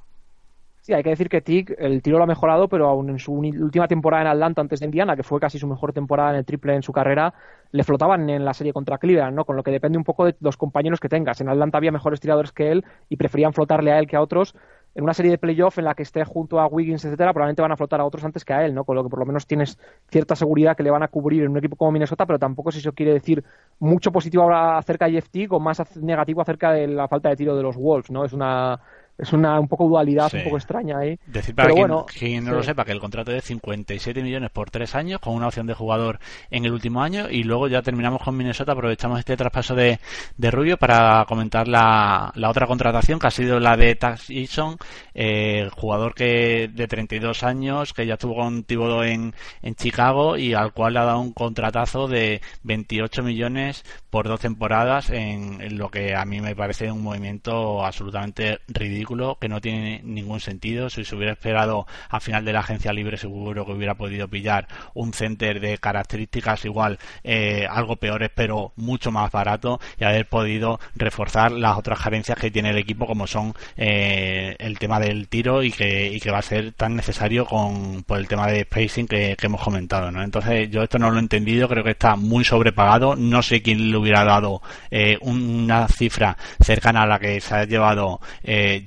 Sí, 0.80 0.94
hay 0.94 1.02
que 1.02 1.10
decir 1.10 1.28
que 1.28 1.42
Tic 1.42 1.74
el 1.78 2.02
tiro 2.02 2.16
lo 2.16 2.24
ha 2.24 2.26
mejorado, 2.26 2.66
pero 2.66 2.88
aún 2.88 3.10
en 3.10 3.18
su 3.18 3.34
última 3.34 3.86
temporada 3.86 4.22
en 4.22 4.28
Atlanta 4.28 4.62
antes 4.62 4.80
de 4.80 4.86
Indiana, 4.86 5.14
que 5.14 5.22
fue 5.22 5.38
casi 5.38 5.58
su 5.58 5.68
mejor 5.68 5.92
temporada 5.92 6.30
en 6.30 6.36
el 6.36 6.44
triple 6.44 6.74
en 6.74 6.82
su 6.82 6.92
carrera, 6.92 7.34
le 7.70 7.84
flotaban 7.84 8.28
en 8.30 8.44
la 8.44 8.54
serie 8.54 8.72
contra 8.72 8.98
Cleveland, 8.98 9.36
¿no? 9.36 9.44
Con 9.44 9.56
lo 9.56 9.62
que 9.62 9.70
depende 9.70 9.98
un 9.98 10.04
poco 10.04 10.24
de 10.24 10.34
los 10.40 10.56
compañeros 10.56 10.98
que 10.98 11.08
tengas. 11.08 11.40
En 11.40 11.50
Atlanta 11.50 11.78
había 11.78 11.92
mejores 11.92 12.18
tiradores 12.18 12.52
que 12.52 12.72
él 12.72 12.84
y 13.08 13.16
preferían 13.16 13.52
flotarle 13.52 13.92
a 13.92 13.98
él 13.98 14.06
que 14.06 14.16
a 14.16 14.22
otros 14.22 14.56
en 14.94 15.04
una 15.04 15.14
serie 15.14 15.30
de 15.30 15.38
playoff 15.38 15.78
en 15.78 15.84
la 15.84 15.94
que 15.94 16.02
esté 16.02 16.24
junto 16.24 16.60
a 16.60 16.66
Wiggins, 16.66 17.04
etcétera, 17.04 17.32
probablemente 17.32 17.62
van 17.62 17.72
a 17.72 17.76
flotar 17.76 18.00
a 18.00 18.04
otros 18.04 18.24
antes 18.24 18.44
que 18.44 18.52
a 18.52 18.64
él, 18.64 18.74
¿no? 18.74 18.84
Con 18.84 18.96
lo 18.96 19.04
que 19.04 19.08
por 19.08 19.20
lo 19.20 19.26
menos 19.26 19.46
tienes 19.46 19.78
cierta 20.10 20.34
seguridad 20.34 20.76
que 20.76 20.82
le 20.82 20.90
van 20.90 21.02
a 21.02 21.08
cubrir 21.08 21.42
en 21.42 21.50
un 21.50 21.58
equipo 21.58 21.76
como 21.76 21.92
Minnesota, 21.92 22.26
pero 22.26 22.38
tampoco 22.38 22.72
si 22.72 22.78
eso 22.78 22.92
quiere 22.92 23.12
decir 23.12 23.44
mucho 23.78 24.10
positivo 24.10 24.42
ahora 24.42 24.78
acerca 24.78 25.06
de 25.06 25.12
Jeff 25.12 25.28
o 25.50 25.60
más 25.60 25.80
negativo 25.96 26.42
acerca 26.42 26.72
de 26.72 26.88
la 26.88 27.08
falta 27.08 27.28
de 27.28 27.36
tiro 27.36 27.56
de 27.56 27.62
los 27.62 27.76
Wolves, 27.76 28.10
¿no? 28.10 28.24
Es 28.24 28.32
una 28.32 28.80
es 29.20 29.32
una 29.32 29.58
un 29.60 29.68
poco 29.68 29.86
dualidad 29.86 30.30
un 30.34 30.44
poco 30.44 30.56
extraña 30.56 30.98
ahí. 30.98 31.18
Decir 31.26 31.54
para 31.54 31.72
quien, 31.72 31.90
quien, 32.18 32.44
no 32.44 32.52
lo 32.52 32.62
sepa 32.62 32.84
que 32.84 32.92
el 32.92 33.00
contrato 33.00 33.30
es 33.32 33.36
de 33.36 33.48
57 33.48 34.22
millones 34.22 34.50
por 34.50 34.70
tres 34.70 34.94
años 34.94 35.20
con 35.20 35.34
una 35.34 35.48
opción 35.48 35.66
de 35.66 35.74
jugador 35.74 36.18
en 36.50 36.64
el 36.64 36.72
último 36.72 37.02
año 37.02 37.28
y 37.30 37.42
luego 37.42 37.68
ya 37.68 37.82
terminamos 37.82 38.22
con 38.22 38.36
Minnesota, 38.36 38.72
aprovechamos 38.72 39.18
este 39.18 39.36
traspaso 39.36 39.74
de, 39.74 39.98
de 40.36 40.50
Rubio 40.50 40.76
para 40.76 41.24
comentar 41.26 41.68
la, 41.68 42.32
la 42.34 42.50
otra 42.50 42.66
contratación 42.66 43.18
que 43.18 43.26
ha 43.26 43.30
sido 43.30 43.60
la 43.60 43.76
de 43.76 43.94
Tax 43.94 44.30
Eason, 44.30 44.76
eh, 45.14 45.68
jugador 45.72 46.14
que 46.14 46.70
de 46.72 46.86
32 46.86 47.42
años 47.42 47.92
que 47.92 48.06
ya 48.06 48.14
estuvo 48.14 48.36
con 48.36 48.64
Thibodeau 48.64 49.02
en, 49.02 49.34
en 49.62 49.74
Chicago 49.74 50.36
y 50.36 50.54
al 50.54 50.72
cual 50.72 50.94
le 50.94 51.00
ha 51.00 51.04
dado 51.04 51.20
un 51.20 51.32
contratazo 51.32 52.08
de 52.08 52.40
28 52.62 53.22
millones 53.22 53.84
por 54.08 54.26
dos 54.26 54.40
temporadas 54.40 55.10
en, 55.10 55.60
en 55.60 55.78
lo 55.78 55.90
que 55.90 56.14
a 56.14 56.24
mí 56.24 56.40
me 56.40 56.56
parece 56.56 56.90
un 56.90 57.02
movimiento 57.02 57.84
absolutamente 57.84 58.60
ridículo 58.68 59.09
que 59.40 59.48
no 59.48 59.60
tiene 59.60 60.00
ningún 60.04 60.40
sentido. 60.40 60.88
Si 60.88 61.04
se 61.04 61.16
hubiera 61.16 61.32
esperado 61.32 61.86
al 62.08 62.20
final 62.20 62.44
de 62.44 62.52
la 62.52 62.60
agencia 62.60 62.92
libre, 62.92 63.16
seguro 63.16 63.66
que 63.66 63.72
hubiera 63.72 63.94
podido 63.94 64.28
pillar 64.28 64.68
un 64.94 65.12
center 65.12 65.60
de 65.60 65.78
características 65.78 66.64
igual, 66.64 66.98
eh, 67.24 67.66
algo 67.68 67.96
peores, 67.96 68.30
pero 68.34 68.72
mucho 68.76 69.10
más 69.10 69.30
barato 69.32 69.80
y 69.98 70.04
haber 70.04 70.28
podido 70.28 70.78
reforzar 70.94 71.52
las 71.52 71.76
otras 71.76 72.00
carencias 72.00 72.38
que 72.38 72.50
tiene 72.50 72.70
el 72.70 72.78
equipo, 72.78 73.06
como 73.06 73.26
son 73.26 73.54
eh, 73.76 74.54
el 74.58 74.78
tema 74.78 75.00
del 75.00 75.28
tiro 75.28 75.62
y 75.62 75.72
que, 75.72 76.12
y 76.12 76.20
que 76.20 76.30
va 76.30 76.38
a 76.38 76.42
ser 76.42 76.72
tan 76.72 76.96
necesario 76.96 77.44
con 77.46 78.04
por 78.04 78.18
el 78.18 78.28
tema 78.28 78.46
de 78.46 78.62
spacing 78.62 79.06
que, 79.06 79.36
hemos 79.40 79.62
comentado. 79.62 80.10
¿no? 80.10 80.22
Entonces, 80.22 80.70
yo 80.70 80.82
esto 80.82 80.98
no 80.98 81.10
lo 81.10 81.16
he 81.16 81.20
entendido, 81.20 81.68
creo 81.68 81.82
que 81.82 81.90
está 81.90 82.16
muy 82.16 82.44
sobrepagado. 82.44 83.16
No 83.16 83.42
sé 83.42 83.62
quién 83.62 83.90
le 83.90 83.96
hubiera 83.96 84.24
dado 84.24 84.62
eh, 84.90 85.18
una 85.22 85.88
cifra 85.88 86.36
cercana 86.60 87.02
a 87.02 87.06
la 87.06 87.18
que 87.18 87.40
se 87.40 87.54
ha 87.54 87.64
llevado 87.64 88.20
eh, 88.42 88.82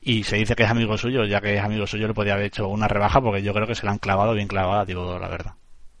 Y 0.00 0.24
se 0.24 0.36
dice 0.36 0.54
que 0.54 0.64
es 0.64 0.70
amigo 0.70 0.96
suyo, 0.98 1.24
ya 1.24 1.40
que 1.40 1.56
es 1.56 1.62
amigo 1.62 1.86
suyo 1.86 2.08
le 2.08 2.14
podía 2.14 2.34
haber 2.34 2.46
hecho 2.46 2.68
una 2.68 2.88
rebaja 2.88 3.20
porque 3.20 3.42
yo 3.42 3.52
creo 3.54 3.66
que 3.66 3.74
se 3.74 3.86
la 3.86 3.92
han 3.92 3.98
clavado 3.98 4.34
bien 4.34 4.48
clavada, 4.48 4.84
digo 4.84 5.18
la 5.18 5.28
verdad. 5.28 5.54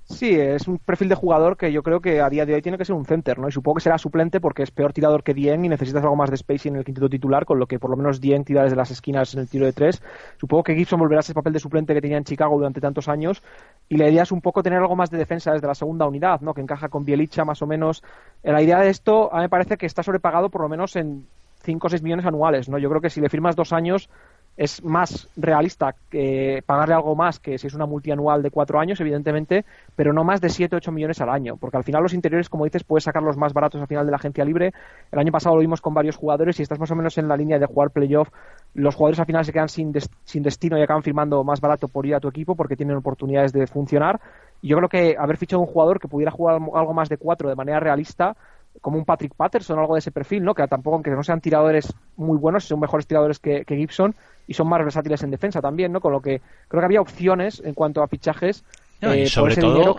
Sí, 0.08 0.30
es 0.38 0.68
un 0.68 0.78
perfil 0.78 1.08
de 1.08 1.16
jugador 1.16 1.56
que 1.56 1.72
yo 1.72 1.82
creo 1.82 2.00
que 2.00 2.20
a 2.20 2.30
día 2.30 2.46
de 2.46 2.54
hoy 2.54 2.62
tiene 2.62 2.78
que 2.78 2.84
ser 2.84 2.94
un 2.94 3.04
center, 3.04 3.40
¿no? 3.40 3.48
Y 3.48 3.52
supongo 3.52 3.76
que 3.76 3.80
será 3.80 3.98
suplente 3.98 4.40
porque 4.40 4.62
es 4.62 4.70
peor 4.70 4.92
tirador 4.92 5.24
que 5.24 5.34
Dien 5.34 5.64
y 5.64 5.68
necesitas 5.68 6.00
algo 6.04 6.14
más 6.14 6.30
de 6.30 6.36
spacing 6.36 6.74
en 6.74 6.78
el 6.78 6.84
quinteto 6.84 7.08
titular, 7.08 7.44
con 7.44 7.58
lo 7.58 7.66
que 7.66 7.80
por 7.80 7.90
lo 7.90 7.96
menos 7.96 8.20
Dien 8.20 8.44
tira 8.44 8.62
desde 8.62 8.76
las 8.76 8.92
esquinas 8.92 9.34
en 9.34 9.40
el 9.40 9.48
tiro 9.48 9.66
de 9.66 9.72
tres. 9.72 10.00
Supongo 10.38 10.62
que 10.62 10.76
Gibson 10.76 11.00
volverá 11.00 11.18
a 11.18 11.22
ese 11.22 11.34
papel 11.34 11.52
de 11.54 11.58
suplente 11.58 11.92
que 11.92 12.00
tenía 12.00 12.18
en 12.18 12.24
Chicago 12.24 12.56
durante 12.56 12.80
tantos 12.80 13.08
años 13.08 13.42
y 13.88 13.96
la 13.96 14.08
idea 14.08 14.22
es 14.22 14.30
un 14.30 14.40
poco 14.40 14.62
tener 14.62 14.78
algo 14.78 14.94
más 14.94 15.10
de 15.10 15.18
defensa 15.18 15.52
desde 15.52 15.66
la 15.66 15.74
segunda 15.74 16.06
unidad, 16.06 16.40
¿no? 16.40 16.54
Que 16.54 16.60
encaja 16.60 16.88
con 16.88 17.04
Bielicha 17.04 17.44
más 17.44 17.60
o 17.62 17.66
menos. 17.66 18.04
La 18.44 18.62
idea 18.62 18.78
de 18.78 18.90
esto 18.90 19.34
a 19.34 19.38
mí 19.38 19.42
me 19.42 19.48
parece 19.48 19.76
que 19.76 19.86
está 19.86 20.04
sobrepagado 20.04 20.50
por 20.50 20.60
lo 20.60 20.68
menos 20.68 20.94
en 20.94 21.26
5 21.66 21.86
o 21.86 21.90
6 21.90 22.02
millones 22.02 22.24
anuales, 22.24 22.68
¿no? 22.68 22.78
Yo 22.78 22.88
creo 22.88 23.02
que 23.02 23.10
si 23.10 23.20
le 23.20 23.28
firmas 23.28 23.56
dos 23.56 23.72
años 23.74 24.08
es 24.56 24.82
más 24.82 25.28
realista 25.36 25.94
que 26.10 26.62
pagarle 26.64 26.94
algo 26.94 27.14
más 27.14 27.38
que 27.38 27.58
si 27.58 27.66
es 27.66 27.74
una 27.74 27.84
multianual 27.84 28.42
de 28.42 28.50
cuatro 28.50 28.80
años, 28.80 28.98
evidentemente, 29.00 29.66
pero 29.94 30.12
no 30.12 30.24
más 30.24 30.40
de 30.40 30.48
7 30.48 30.74
o 30.74 30.78
8 30.78 30.92
millones 30.92 31.20
al 31.20 31.28
año, 31.28 31.56
porque 31.58 31.76
al 31.76 31.84
final 31.84 32.02
los 32.02 32.14
interiores, 32.14 32.48
como 32.48 32.64
dices, 32.64 32.82
puedes 32.82 33.04
sacarlos 33.04 33.36
más 33.36 33.52
baratos 33.52 33.80
al 33.80 33.86
final 33.86 34.06
de 34.06 34.12
la 34.12 34.16
agencia 34.16 34.44
libre. 34.44 34.72
El 35.12 35.18
año 35.18 35.30
pasado 35.30 35.56
lo 35.56 35.60
vimos 35.60 35.82
con 35.82 35.92
varios 35.92 36.16
jugadores 36.16 36.58
y 36.58 36.62
estás 36.62 36.78
más 36.78 36.90
o 36.90 36.96
menos 36.96 37.18
en 37.18 37.28
la 37.28 37.36
línea 37.36 37.58
de 37.58 37.66
jugar 37.66 37.90
playoff. 37.90 38.30
Los 38.72 38.94
jugadores 38.94 39.20
al 39.20 39.26
final 39.26 39.44
se 39.44 39.52
quedan 39.52 39.68
sin, 39.68 39.92
sin 40.24 40.42
destino 40.42 40.78
y 40.78 40.82
acaban 40.82 41.02
firmando 41.02 41.44
más 41.44 41.60
barato 41.60 41.88
por 41.88 42.06
ir 42.06 42.14
a 42.14 42.20
tu 42.20 42.28
equipo 42.28 42.54
porque 42.54 42.76
tienen 42.76 42.96
oportunidades 42.96 43.52
de 43.52 43.66
funcionar. 43.66 44.20
Y 44.62 44.68
yo 44.68 44.78
creo 44.78 44.88
que 44.88 45.16
haber 45.18 45.36
fichado 45.36 45.60
un 45.60 45.66
jugador 45.66 46.00
que 46.00 46.08
pudiera 46.08 46.30
jugar 46.30 46.54
algo 46.74 46.94
más 46.94 47.10
de 47.10 47.18
cuatro 47.18 47.50
de 47.50 47.56
manera 47.56 47.78
realista 47.78 48.36
como 48.80 48.98
un 48.98 49.04
Patrick 49.04 49.34
Patterson 49.34 49.78
o 49.78 49.80
algo 49.80 49.94
de 49.94 50.00
ese 50.00 50.10
perfil, 50.10 50.44
¿no? 50.44 50.54
Que 50.54 50.66
tampoco, 50.66 50.96
aunque 50.96 51.10
no 51.10 51.22
sean 51.22 51.40
tiradores 51.40 51.92
muy 52.16 52.38
buenos, 52.38 52.64
son 52.64 52.80
mejores 52.80 53.06
tiradores 53.06 53.38
que, 53.38 53.64
que 53.64 53.76
Gibson 53.76 54.14
y 54.46 54.54
son 54.54 54.68
más 54.68 54.80
versátiles 54.80 55.22
en 55.22 55.30
defensa 55.30 55.60
también, 55.60 55.92
¿no? 55.92 56.00
Con 56.00 56.12
lo 56.12 56.20
que 56.20 56.40
creo 56.68 56.80
que 56.80 56.84
había 56.84 57.00
opciones 57.00 57.60
en 57.64 57.74
cuanto 57.74 58.02
a 58.02 58.08
fichajes 58.08 58.64
eh, 59.00 59.26
sobre 59.26 59.56
todo 59.56 59.94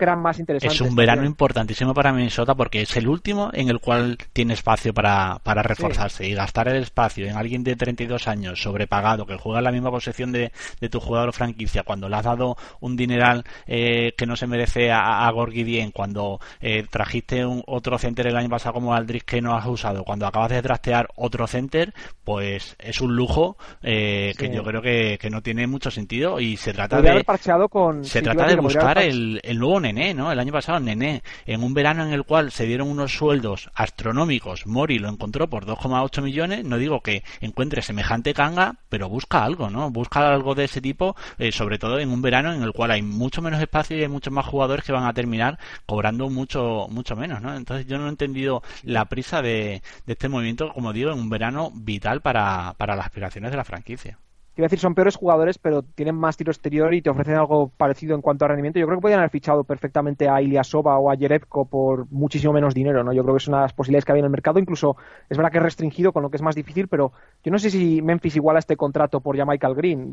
es 0.60 0.80
un 0.80 0.96
verano 0.96 1.24
importantísimo 1.24 1.94
para 1.94 2.12
Minnesota 2.12 2.54
porque 2.54 2.82
es 2.82 2.96
el 2.96 3.06
último 3.06 3.50
en 3.52 3.68
el 3.68 3.78
cual 3.78 4.18
tiene 4.32 4.54
espacio 4.54 4.92
para, 4.92 5.38
para 5.42 5.62
reforzarse. 5.62 6.26
Y 6.26 6.34
gastar 6.34 6.68
el 6.68 6.82
espacio 6.82 7.26
en 7.26 7.36
alguien 7.36 7.62
de 7.62 7.76
32 7.76 8.26
años 8.26 8.60
sobrepagado 8.60 9.24
que 9.24 9.36
juega 9.36 9.58
en 9.58 9.64
la 9.64 9.72
misma 9.72 9.90
posición 9.90 10.32
de, 10.32 10.52
de 10.80 10.88
tu 10.88 10.98
jugador 11.00 11.32
franquicia 11.32 11.84
cuando 11.84 12.08
le 12.08 12.16
has 12.16 12.24
dado 12.24 12.56
un 12.80 12.96
dineral 12.96 13.44
eh, 13.66 14.14
que 14.16 14.26
no 14.26 14.36
se 14.36 14.46
merece 14.46 14.90
a, 14.90 15.26
a 15.26 15.30
Gorgui 15.30 15.68
cuando 15.92 16.40
eh, 16.60 16.84
trajiste 16.88 17.44
un, 17.44 17.62
otro 17.66 17.98
center 17.98 18.26
el 18.26 18.36
año 18.36 18.48
pasado 18.48 18.74
como 18.74 18.94
Aldrich 18.94 19.24
que 19.24 19.42
no 19.42 19.54
has 19.54 19.66
usado 19.66 20.02
cuando 20.02 20.26
acabas 20.26 20.50
de 20.50 20.62
trastear 20.62 21.08
otro 21.16 21.46
center 21.46 21.92
pues 22.24 22.74
es 22.78 23.00
un 23.00 23.14
lujo 23.14 23.56
que 23.82 24.50
yo 24.52 24.62
creo 24.62 24.80
que, 24.80 25.18
que, 25.20 25.30
no 25.30 25.42
tiene 25.42 25.66
mucho 25.66 25.90
sentido 25.90 26.40
y 26.40 26.56
se 26.56 26.72
trata 26.72 27.02
de 27.02 27.24
con, 27.70 28.04
se 28.04 28.22
trata 28.22 28.46
de 28.46 28.56
buscar 28.56 28.87
el, 28.96 29.40
nuevo 29.58 29.80
Nené, 29.80 30.14
¿no? 30.14 30.32
El 30.32 30.38
año 30.38 30.52
pasado 30.52 30.80
Nené, 30.80 31.22
en 31.44 31.62
un 31.62 31.74
verano 31.74 32.04
en 32.04 32.12
el 32.12 32.24
cual 32.24 32.50
se 32.50 32.64
dieron 32.64 32.88
unos 32.88 33.12
sueldos 33.12 33.70
astronómicos, 33.74 34.66
Mori 34.66 34.98
lo 34.98 35.08
encontró 35.08 35.50
por 35.50 35.66
2,8 35.66 36.22
millones, 36.22 36.64
no 36.64 36.78
digo 36.78 37.00
que 37.02 37.22
encuentre 37.40 37.82
semejante 37.82 38.32
canga, 38.32 38.76
pero 38.88 39.08
busca 39.08 39.44
algo, 39.44 39.68
¿no? 39.68 39.90
Busca 39.90 40.32
algo 40.32 40.54
de 40.54 40.64
ese 40.64 40.80
tipo, 40.80 41.16
eh, 41.38 41.52
sobre 41.52 41.78
todo 41.78 41.98
en 41.98 42.10
un 42.10 42.22
verano 42.22 42.52
en 42.52 42.62
el 42.62 42.72
cual 42.72 42.92
hay 42.92 43.02
mucho 43.02 43.42
menos 43.42 43.60
espacio 43.60 43.96
y 43.96 44.02
hay 44.02 44.08
muchos 44.08 44.32
más 44.32 44.46
jugadores 44.46 44.84
que 44.84 44.92
van 44.92 45.04
a 45.04 45.12
terminar 45.12 45.58
cobrando 45.86 46.30
mucho 46.30 46.86
mucho 46.90 47.16
menos, 47.16 47.42
¿no? 47.42 47.54
Entonces 47.54 47.86
yo 47.86 47.98
no 47.98 48.06
he 48.06 48.10
entendido 48.10 48.62
la 48.82 49.04
prisa 49.06 49.42
de, 49.42 49.82
de 50.06 50.12
este 50.12 50.28
movimiento, 50.28 50.72
como 50.72 50.92
digo, 50.92 51.12
en 51.12 51.18
un 51.18 51.28
verano 51.30 51.70
vital 51.74 52.20
para, 52.22 52.74
para 52.78 52.96
las 52.96 53.06
aspiraciones 53.06 53.50
de 53.50 53.56
la 53.56 53.64
franquicia 53.64 54.18
quiero 54.58 54.66
decir, 54.66 54.80
son 54.80 54.96
peores 54.96 55.14
jugadores, 55.14 55.56
pero 55.56 55.82
tienen 55.82 56.16
más 56.16 56.36
tiro 56.36 56.50
exterior 56.50 56.92
y 56.92 57.00
te 57.00 57.10
ofrecen 57.10 57.36
algo 57.36 57.70
parecido 57.76 58.16
en 58.16 58.20
cuanto 58.20 58.44
a 58.44 58.48
rendimiento. 58.48 58.80
Yo 58.80 58.86
creo 58.86 58.98
que 58.98 59.02
podrían 59.02 59.20
haber 59.20 59.30
fichado 59.30 59.62
perfectamente 59.62 60.28
a 60.28 60.42
Ilyasova 60.42 60.98
o 60.98 61.12
a 61.12 61.16
Jerebko 61.16 61.66
por 61.66 62.10
muchísimo 62.10 62.52
menos 62.52 62.74
dinero, 62.74 63.04
¿no? 63.04 63.12
Yo 63.12 63.22
creo 63.22 63.36
que 63.36 63.38
es 63.38 63.46
una 63.46 63.58
de 63.58 63.62
las 63.62 63.72
posibilidades 63.72 64.04
que 64.04 64.10
había 64.10 64.22
en 64.22 64.24
el 64.24 64.32
mercado. 64.32 64.58
Incluso 64.58 64.96
es 65.30 65.36
verdad 65.36 65.52
que 65.52 65.58
es 65.58 65.62
restringido, 65.62 66.12
con 66.12 66.24
lo 66.24 66.30
que 66.30 66.38
es 66.38 66.42
más 66.42 66.56
difícil, 66.56 66.88
pero 66.88 67.12
yo 67.44 67.52
no 67.52 67.60
sé 67.60 67.70
si 67.70 68.02
Memphis 68.02 68.34
iguala 68.34 68.58
este 68.58 68.76
contrato 68.76 69.20
por 69.20 69.36
ya 69.36 69.44
Michael 69.44 69.76
Green. 69.76 70.12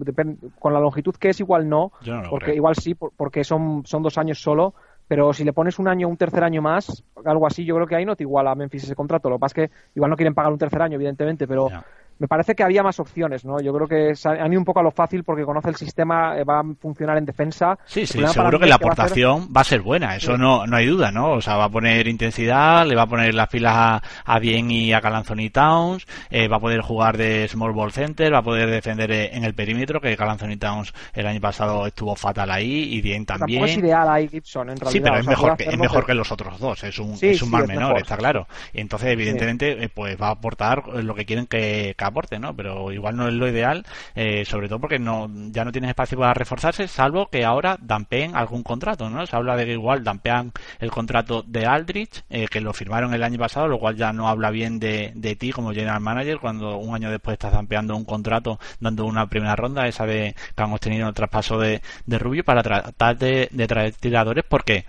con 0.60 0.74
la 0.74 0.80
longitud 0.80 1.16
que 1.16 1.30
es, 1.30 1.40
igual 1.40 1.68
no, 1.68 1.92
porque 2.30 2.54
igual 2.54 2.76
sí, 2.76 2.94
porque 2.94 3.44
son, 3.44 3.84
son 3.84 4.04
dos 4.04 4.20
años 4.20 4.40
solo 4.40 4.76
pero 5.08 5.34
si 5.34 5.44
le 5.44 5.54
pones 5.54 5.78
un 5.78 5.88
año, 5.88 6.08
un 6.08 6.18
tercer 6.18 6.44
año 6.44 6.62
más, 6.62 7.04
algo 7.26 7.46
así, 7.46 7.64
yo 7.64 7.76
creo 7.76 7.88
que 7.88 7.96
ahí 7.96 8.06
no 8.06 8.16
te 8.16 8.24
iguala 8.24 8.52
a 8.52 8.56
Memphis 8.56 8.86
ese 8.86 8.96
contrato. 8.96 9.30
Lo 9.30 9.36
que 9.36 9.40
pasa 9.40 9.62
es 9.62 9.70
que 9.70 9.76
igual 9.94 10.10
no 10.10 10.18
quieren 10.18 10.34
pagar 10.34 10.52
un 10.52 10.58
tercer 10.58 10.82
año, 10.82 10.96
evidentemente, 10.96 11.48
pero 11.48 11.70
me 12.18 12.28
parece 12.28 12.56
que 12.56 12.64
había 12.64 12.84
más 12.84 13.00
opciones, 13.00 13.44
¿no? 13.46 13.60
Yo 13.60 13.74
creo 13.74 13.88
que 13.88 14.14
han 14.28 14.52
ido 14.52 14.60
un 14.60 14.66
poco 14.66 14.80
a 14.80 14.84
lo 14.84 14.92
fácil 14.92 15.24
porque 15.24 15.44
conoce 15.44 15.70
el 15.70 15.76
sistema, 15.76 16.38
eh, 16.38 16.44
va 16.44 16.60
a 16.60 16.64
funcionar 16.80 17.18
en 17.18 17.26
defensa. 17.26 17.78
Sí, 17.86 18.06
sí, 18.06 18.26
seguro 18.28 18.60
que 18.60 18.68
la 18.68 18.76
aportación 18.76 19.50
va 19.56 19.62
a, 19.62 19.64
ser... 19.64 19.82
buena, 19.82 20.16
eso 20.16 20.38
no, 20.38 20.66
no 20.66 20.78
hay 20.78 20.86
duda, 20.88 21.12
¿no? 21.12 21.34
O 21.34 21.42
sea, 21.42 21.58
va 21.58 21.66
a 21.66 21.70
poner 21.70 22.08
intensidad, 22.08 22.86
le 22.86 22.96
va 22.96 23.04
a 23.04 23.08
poner 23.08 23.34
las 23.34 23.50
pilas 23.50 24.02
a, 24.26 24.40
Bien 24.40 24.70
y 24.70 24.94
a 24.94 25.02
Calanzoni 25.02 25.50
Towns, 25.50 26.06
eh, 26.30 26.48
va 26.48 26.58
a 26.58 26.60
poder 26.60 26.82
jugar 26.82 27.18
de 27.18 27.48
small 27.48 27.72
ball 27.72 27.92
center, 27.92 28.34
va 28.34 28.40
a 28.40 28.44
poder 28.44 28.70
defender 28.70 29.12
eh, 29.12 29.30
en 29.34 29.44
el 29.44 29.54
perímetro, 29.54 30.00
que 30.00 30.16
Calanzoni 30.16 30.58
Towns 30.58 30.94
el 31.14 31.26
año 31.26 31.42
pasado 31.42 31.88
estuvo 31.88 32.16
fatal 32.16 32.52
ahí 32.52 32.94
y 32.94 33.02
Bien 33.02 33.26
también. 33.26 33.62
Tampoco 33.62 33.80
es 33.80 33.86
ideal 33.86 34.10
ahí 34.10 34.28
Gibson, 34.28 34.70
en 34.70 34.78
realidad. 34.78 34.92
Sí, 34.92 35.00
pero 35.00 35.18
es 35.18 35.28
mejor, 35.28 35.58
que, 35.58 35.64
es 35.66 35.78
mejor 35.78 36.06
que... 36.06 36.14
los 36.14 36.32
otros 36.32 36.60
dos, 36.60 36.84
es 36.84 36.98
un, 37.00 37.18
es 37.22 37.42
un 37.42 37.52
mal 37.52 37.68
menor, 37.68 37.98
está 37.98 38.18
claro. 38.18 38.48
Y 38.74 38.82
entonces, 38.82 39.10
evidentemente, 39.10 39.90
pues 39.94 40.20
va 40.20 40.28
a 40.28 40.32
aportar 40.32 40.88
lo 40.88 41.14
que 41.14 41.26
quieren 41.26 41.46
que 41.46 41.94
aporte, 42.08 42.40
¿no? 42.40 42.56
Pero 42.56 42.92
igual 42.92 43.16
no 43.16 43.28
es 43.28 43.34
lo 43.34 43.48
ideal, 43.48 43.86
eh, 44.16 44.46
sobre 44.46 44.68
todo 44.68 44.80
porque 44.80 45.00
no 45.00 45.30
ya 45.52 45.66
no 45.66 45.72
tienes 45.72 45.90
espacio 45.90 46.18
para 46.18 46.34
reforzarse, 46.34 46.88
salvo 46.88 47.28
que 47.28 47.46
ahora 47.46 47.78
dampeen 47.82 48.36
algún 48.36 48.64
contrato, 48.64 49.10
¿no? 49.10 49.26
Se 49.26 49.36
habla 49.36 49.56
de 49.56 49.66
que 49.66 49.74
igual 49.74 50.04
dampean 50.04 50.52
el 50.80 50.92
contrato 50.92 51.44
de 51.44 51.66
Aldrich, 51.66 52.24
eh, 52.30 52.48
que 52.50 52.62
lo 52.62 52.74
firmaron 52.74 53.14
el 53.14 53.24
año 53.24 53.40
pasado, 53.40 53.68
lo 53.68 53.80
cual 53.80 53.96
ya 53.96 54.14
no 54.14 54.28
habla 54.28 54.50
bien 54.52 54.80
de, 54.80 55.12
de 55.16 55.36
ti 55.36 55.52
como 55.52 55.72
general 55.74 56.00
manager 56.02 56.40
cuando 56.40 56.78
un 56.78 56.96
año 56.96 57.12
después 57.12 57.34
estás 57.34 57.54
dampeando 57.54 57.96
un 57.96 58.06
contrato 58.06 58.60
dando 58.80 59.06
una 59.06 59.28
primera 59.28 59.56
ronda, 59.56 59.88
esa 59.88 60.06
de 60.06 60.36
que 60.56 60.64
han 60.64 60.74
obtenido 60.74 61.08
el 61.08 61.14
traspaso 61.14 61.60
de, 61.60 61.82
de 62.06 62.20
Rubio 62.20 62.44
para 62.44 62.64
tratar 62.64 63.18
de, 63.18 63.50
de 63.52 63.68
traer 63.68 63.94
tiradores, 63.94 64.44
porque 64.48 64.86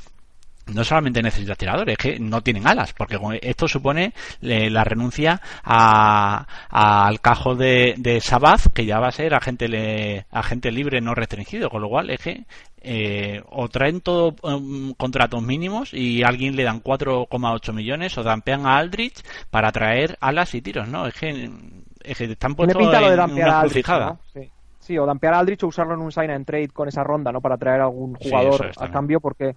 no 0.73 0.85
solamente 0.85 1.23
necesitas 1.23 1.59
tiradores, 1.59 1.93
es 1.93 1.99
que 1.99 2.19
no 2.19 2.43
tienen 2.43 2.67
alas, 2.67 2.93
porque 2.93 3.19
esto 3.43 3.69
supone 3.69 4.13
eh, 4.43 4.71
la 4.71 4.85
renuncia 4.85 5.41
al 5.63 7.21
cajo 7.21 7.55
de, 7.55 7.95
de 7.99 8.21
Sabaz, 8.21 8.69
que 8.75 8.85
ya 8.85 8.99
va 8.99 9.09
a 9.09 9.13
ser 9.13 9.35
agente, 9.35 10.27
agente 10.31 10.73
libre 10.73 11.01
no 11.01 11.15
restringido, 11.15 11.71
con 11.71 11.83
lo 11.83 11.89
cual 11.89 12.11
es 12.11 12.21
que 12.21 12.45
eh, 12.89 13.43
o 13.51 13.69
traen 13.69 14.01
todo 14.01 14.37
um, 14.43 14.95
contratos 14.95 15.43
mínimos 15.43 15.93
y 15.93 16.23
a 16.23 16.29
alguien 16.29 16.55
le 16.55 16.63
dan 16.63 16.81
4,8 16.81 17.73
millones 17.73 18.17
o 18.17 18.23
dampean 18.23 18.65
a 18.65 18.77
Aldrich 18.77 19.23
para 19.51 19.73
traer 19.73 20.17
alas 20.21 20.55
y 20.55 20.63
tiros, 20.63 20.87
¿no? 20.87 21.07
Es 21.07 21.15
que, 21.15 21.51
es 22.05 22.17
que 22.17 22.25
están 22.25 22.55
puestos 22.55 22.81
en 22.81 23.21
una 23.21 23.61
crucijada. 23.63 24.19
Sí. 24.79 24.99
o 24.99 25.05
dampear 25.05 25.35
a 25.35 25.41
Aldrich 25.41 25.65
o 25.65 25.67
usarlo 25.67 25.95
en 25.95 26.01
un 26.01 26.13
sign 26.13 26.31
and 26.31 26.47
trade 26.47 26.69
con 26.69 26.87
esa 26.87 27.03
ronda, 27.03 27.33
¿no? 27.33 27.41
Para 27.41 27.57
traer 27.57 27.81
algún 27.81 28.15
jugador 28.15 28.71
a 28.79 28.89
cambio, 28.89 29.19
porque 29.19 29.57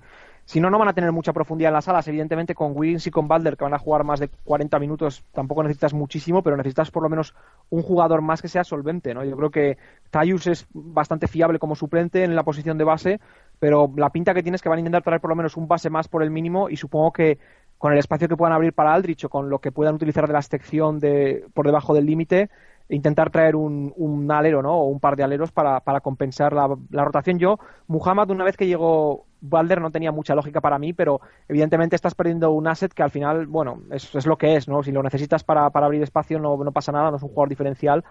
si 0.50 0.60
no, 0.60 0.72
no 0.72 0.80
van 0.80 0.88
a 0.88 0.94
tener 0.94 1.12
mucha 1.12 1.32
profundidad 1.32 1.70
en 1.70 1.76
las 1.76 1.88
alas. 1.90 2.08
Evidentemente, 2.08 2.56
con 2.56 2.72
Wiggins 2.76 3.06
y 3.06 3.12
con 3.12 3.28
Balder, 3.28 3.56
que 3.56 3.66
van 3.66 3.76
a 3.76 3.78
jugar 3.78 4.04
más 4.04 4.20
de 4.20 4.30
40 4.30 4.80
minutos, 4.80 5.24
tampoco 5.32 5.62
necesitas 5.62 5.94
muchísimo, 5.94 6.42
pero 6.42 6.58
necesitas 6.58 6.90
por 6.90 7.04
lo 7.04 7.10
menos 7.10 7.36
un 7.70 7.84
jugador 7.84 8.24
más 8.24 8.42
que 8.42 8.48
sea 8.48 8.64
solvente. 8.64 9.14
¿no? 9.14 9.24
Yo 9.24 9.38
creo 9.38 9.52
que 9.52 9.78
Tyus 10.10 10.48
es 10.48 10.66
bastante 10.74 11.28
fiable 11.28 11.60
como 11.60 11.76
suplente 11.76 12.24
en 12.24 12.36
la 12.36 12.42
posición 12.42 12.80
de 12.80 12.84
base, 12.84 13.20
pero 13.60 13.94
la 13.96 14.10
pinta 14.10 14.34
que 14.34 14.42
tiene 14.42 14.56
es 14.56 14.64
que 14.64 14.70
van 14.70 14.78
a 14.78 14.80
intentar 14.80 15.04
traer 15.04 15.22
por 15.22 15.30
lo 15.30 15.36
menos 15.36 15.56
un 15.56 15.68
base 15.68 15.92
más 15.92 16.08
por 16.08 16.24
el 16.24 16.32
mínimo 16.32 16.68
y 16.68 16.78
supongo 16.78 17.14
que 17.14 17.38
con 17.78 17.94
el 17.94 18.00
espacio 18.00 18.28
que 18.28 18.36
puedan 18.36 18.54
abrir 18.54 18.74
para 18.74 18.96
Aldrich 18.96 19.26
o 19.26 19.30
con 19.30 19.52
lo 19.52 19.60
que 19.60 19.72
puedan 19.72 19.94
utilizar 19.94 20.26
de 20.26 20.34
la 20.34 20.40
excepción 20.40 20.98
de, 20.98 21.46
por 21.54 21.68
debajo 21.68 21.94
del 21.94 22.08
límite, 22.08 22.50
intentar 22.90 23.30
traer 23.30 23.56
un, 23.56 23.94
un, 23.96 24.32
alero 24.32 24.64
¿no? 24.64 24.74
o 24.74 24.86
un 24.86 25.00
par 25.00 25.16
de 25.16 25.22
aleros 25.22 25.52
para, 25.52 25.80
para 25.82 26.02
compensar 26.02 26.54
la, 26.54 26.76
la, 26.90 27.06
rotación. 27.06 27.38
Yo, 27.38 27.60
Muhammad, 27.86 28.32
una 28.32 28.44
vez 28.44 28.58
que 28.58 28.66
llegó 28.66 29.28
Balder, 29.42 29.82
no 29.82 29.92
tenía 29.92 30.12
mucha 30.12 30.36
lógica 30.36 30.62
para 30.62 30.80
mí, 30.80 30.94
pero 30.94 31.22
evidentemente 31.48 31.96
estás 31.96 32.16
perdiendo 32.16 32.52
un 32.52 32.68
asset 32.68 32.94
que 32.94 33.04
al 33.04 33.12
final, 33.12 33.48
bueno, 33.48 33.82
es, 33.92 34.14
es 34.16 34.26
lo 34.26 34.38
que 34.38 34.56
es. 34.56 34.68
¿no? 34.68 34.84
Si 34.84 34.92
lo 34.92 35.04
necesitas 35.04 35.44
para, 35.44 35.70
para 35.70 35.86
abrir 35.86 36.04
espacio, 36.04 36.40
no, 36.40 36.58
no 36.64 36.72
pasa 36.72 36.92
nada, 36.92 37.12
no 37.12 37.18
es 37.18 37.24
un 37.24 37.30
jugador 37.30 37.50
diferencial 37.50 38.04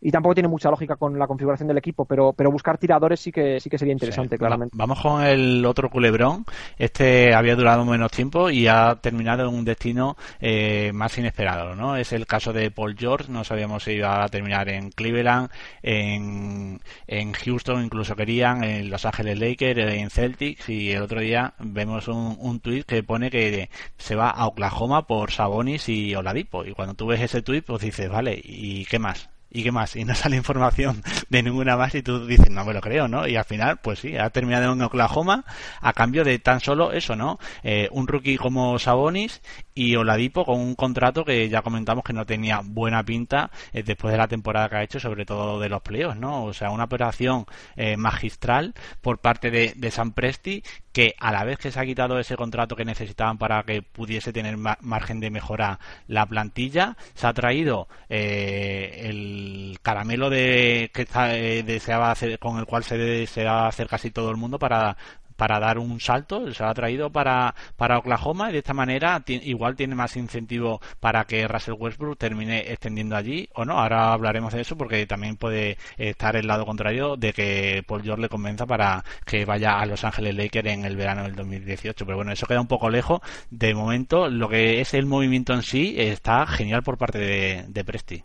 y 0.00 0.10
tampoco 0.10 0.34
tiene 0.34 0.48
mucha 0.48 0.70
lógica 0.70 0.96
con 0.96 1.18
la 1.18 1.26
configuración 1.26 1.68
del 1.68 1.78
equipo, 1.78 2.04
pero, 2.04 2.32
pero 2.32 2.50
buscar 2.50 2.78
tiradores 2.78 3.20
sí 3.20 3.32
que 3.32 3.60
sí 3.60 3.70
que 3.70 3.78
sería 3.78 3.92
interesante, 3.92 4.38
claramente. 4.38 4.76
Vamos 4.76 5.00
con 5.00 5.22
el 5.22 5.64
otro 5.64 5.90
culebrón. 5.90 6.44
Este 6.78 7.34
había 7.34 7.56
durado 7.56 7.84
menos 7.84 8.10
tiempo 8.10 8.50
y 8.50 8.66
ha 8.66 8.96
terminado 9.00 9.48
en 9.48 9.54
un 9.54 9.64
destino 9.64 10.16
eh, 10.40 10.92
más 10.92 11.16
inesperado, 11.18 11.74
¿no? 11.74 11.96
Es 11.96 12.12
el 12.12 12.26
caso 12.26 12.52
de 12.52 12.70
Paul 12.70 12.96
George, 12.98 13.32
no 13.32 13.44
sabíamos 13.44 13.84
si 13.84 13.92
iba 13.92 14.22
a 14.22 14.28
terminar 14.28 14.68
en 14.68 14.90
Cleveland, 14.90 15.50
en, 15.82 16.80
en 17.06 17.32
Houston, 17.32 17.84
incluso 17.84 18.16
querían, 18.16 18.64
en 18.64 18.90
Los 18.90 19.04
Ángeles 19.04 19.38
Lakers, 19.38 19.94
en 19.94 20.10
Celtics, 20.10 20.68
y 20.68 20.92
el 20.92 21.02
otro 21.02 21.20
día 21.20 21.54
vemos 21.58 22.08
un, 22.08 22.36
un 22.38 22.60
tuit 22.60 22.84
que 22.86 23.02
pone 23.02 23.30
que 23.30 23.70
se 23.96 24.14
va 24.14 24.30
a 24.30 24.46
Oklahoma 24.46 25.06
por 25.06 25.30
Sabonis 25.30 25.88
y 25.88 26.14
Oladipo, 26.14 26.64
y 26.64 26.72
cuando 26.72 26.94
tú 26.94 27.06
ves 27.06 27.20
ese 27.20 27.42
tuit, 27.42 27.64
pues 27.64 27.82
dices, 27.82 28.10
vale, 28.10 28.40
¿y 28.42 28.84
qué 28.86 28.98
más? 28.98 29.30
¿Y 29.50 29.62
qué 29.62 29.72
más? 29.72 29.96
Y 29.96 30.04
no 30.04 30.14
sale 30.16 30.36
información 30.36 31.02
de 31.28 31.42
ninguna 31.42 31.76
más 31.76 31.94
y 31.94 32.02
tú 32.02 32.26
dices, 32.26 32.50
no 32.50 32.64
me 32.64 32.74
lo 32.74 32.80
creo, 32.80 33.08
¿no? 33.08 33.26
Y 33.26 33.36
al 33.36 33.44
final, 33.44 33.78
pues 33.78 34.00
sí, 34.00 34.16
ha 34.16 34.30
terminado 34.30 34.72
en 34.72 34.82
Oklahoma 34.82 35.44
a 35.80 35.92
cambio 35.92 36.24
de 36.24 36.38
tan 36.38 36.60
solo 36.60 36.92
eso, 36.92 37.16
¿no? 37.16 37.38
Eh, 37.62 37.88
un 37.92 38.06
rookie 38.06 38.36
como 38.36 38.78
Sabonis 38.78 39.42
y 39.74 39.96
Oladipo 39.96 40.44
con 40.44 40.60
un 40.60 40.74
contrato 40.74 41.24
que 41.24 41.48
ya 41.48 41.62
comentamos 41.62 42.04
que 42.04 42.12
no 42.12 42.26
tenía 42.26 42.60
buena 42.64 43.04
pinta 43.04 43.50
eh, 43.72 43.82
después 43.82 44.12
de 44.12 44.18
la 44.18 44.28
temporada 44.28 44.68
que 44.68 44.76
ha 44.76 44.82
hecho, 44.82 45.00
sobre 45.00 45.24
todo 45.24 45.60
de 45.60 45.68
los 45.68 45.82
playoffs, 45.82 46.18
¿no? 46.18 46.44
O 46.44 46.52
sea, 46.52 46.70
una 46.70 46.84
operación 46.84 47.46
eh, 47.76 47.96
magistral 47.96 48.74
por 49.00 49.18
parte 49.18 49.50
de, 49.50 49.72
de 49.76 49.90
San 49.90 50.12
Presti 50.12 50.62
que 50.96 51.14
a 51.18 51.30
la 51.30 51.44
vez 51.44 51.58
que 51.58 51.70
se 51.70 51.78
ha 51.78 51.84
quitado 51.84 52.18
ese 52.18 52.36
contrato 52.36 52.74
que 52.74 52.86
necesitaban 52.86 53.36
para 53.36 53.62
que 53.64 53.82
pudiese 53.82 54.32
tener 54.32 54.56
margen 54.56 55.20
de 55.20 55.28
mejora 55.28 55.78
la 56.08 56.24
plantilla, 56.24 56.96
se 57.12 57.26
ha 57.26 57.34
traído 57.34 57.86
eh, 58.08 59.02
el 59.02 59.78
caramelo 59.82 60.30
de 60.30 60.90
que 60.94 61.06
eh, 61.14 61.62
deseaba 61.66 62.10
hacer, 62.10 62.38
con 62.38 62.56
el 62.56 62.64
cual 62.64 62.82
se 62.82 62.96
deseaba 62.96 63.68
hacer 63.68 63.88
casi 63.88 64.10
todo 64.10 64.30
el 64.30 64.38
mundo 64.38 64.58
para 64.58 64.96
para 65.36 65.60
dar 65.60 65.78
un 65.78 66.00
salto, 66.00 66.52
se 66.52 66.64
ha 66.64 66.74
traído 66.74 67.10
para, 67.10 67.54
para 67.76 67.98
Oklahoma 67.98 68.50
y 68.50 68.52
de 68.52 68.58
esta 68.58 68.74
manera 68.74 69.22
igual 69.26 69.76
tiene 69.76 69.94
más 69.94 70.16
incentivo 70.16 70.80
para 71.00 71.24
que 71.24 71.46
Russell 71.46 71.74
Westbrook 71.78 72.18
termine 72.18 72.72
extendiendo 72.72 73.16
allí 73.16 73.48
o 73.54 73.64
no. 73.64 73.78
Ahora 73.78 74.12
hablaremos 74.12 74.52
de 74.52 74.62
eso 74.62 74.76
porque 74.76 75.06
también 75.06 75.36
puede 75.36 75.78
estar 75.96 76.36
el 76.36 76.46
lado 76.46 76.66
contrario 76.66 77.16
de 77.16 77.32
que 77.32 77.84
Paul 77.86 78.02
George 78.02 78.22
le 78.22 78.28
convenza 78.28 78.66
para 78.66 79.04
que 79.24 79.44
vaya 79.44 79.78
a 79.78 79.86
Los 79.86 80.04
Ángeles 80.04 80.34
Lakers 80.34 80.68
en 80.68 80.84
el 80.84 80.96
verano 80.96 81.24
del 81.24 81.34
2018. 81.34 82.04
Pero 82.04 82.16
bueno, 82.16 82.32
eso 82.32 82.46
queda 82.46 82.60
un 82.60 82.68
poco 82.68 82.90
lejos. 82.90 83.20
De 83.50 83.74
momento, 83.74 84.28
lo 84.28 84.48
que 84.48 84.80
es 84.80 84.94
el 84.94 85.06
movimiento 85.06 85.52
en 85.54 85.62
sí 85.62 85.94
está 85.98 86.46
genial 86.46 86.82
por 86.82 86.98
parte 86.98 87.18
de, 87.18 87.64
de 87.68 87.84
Presti. 87.84 88.24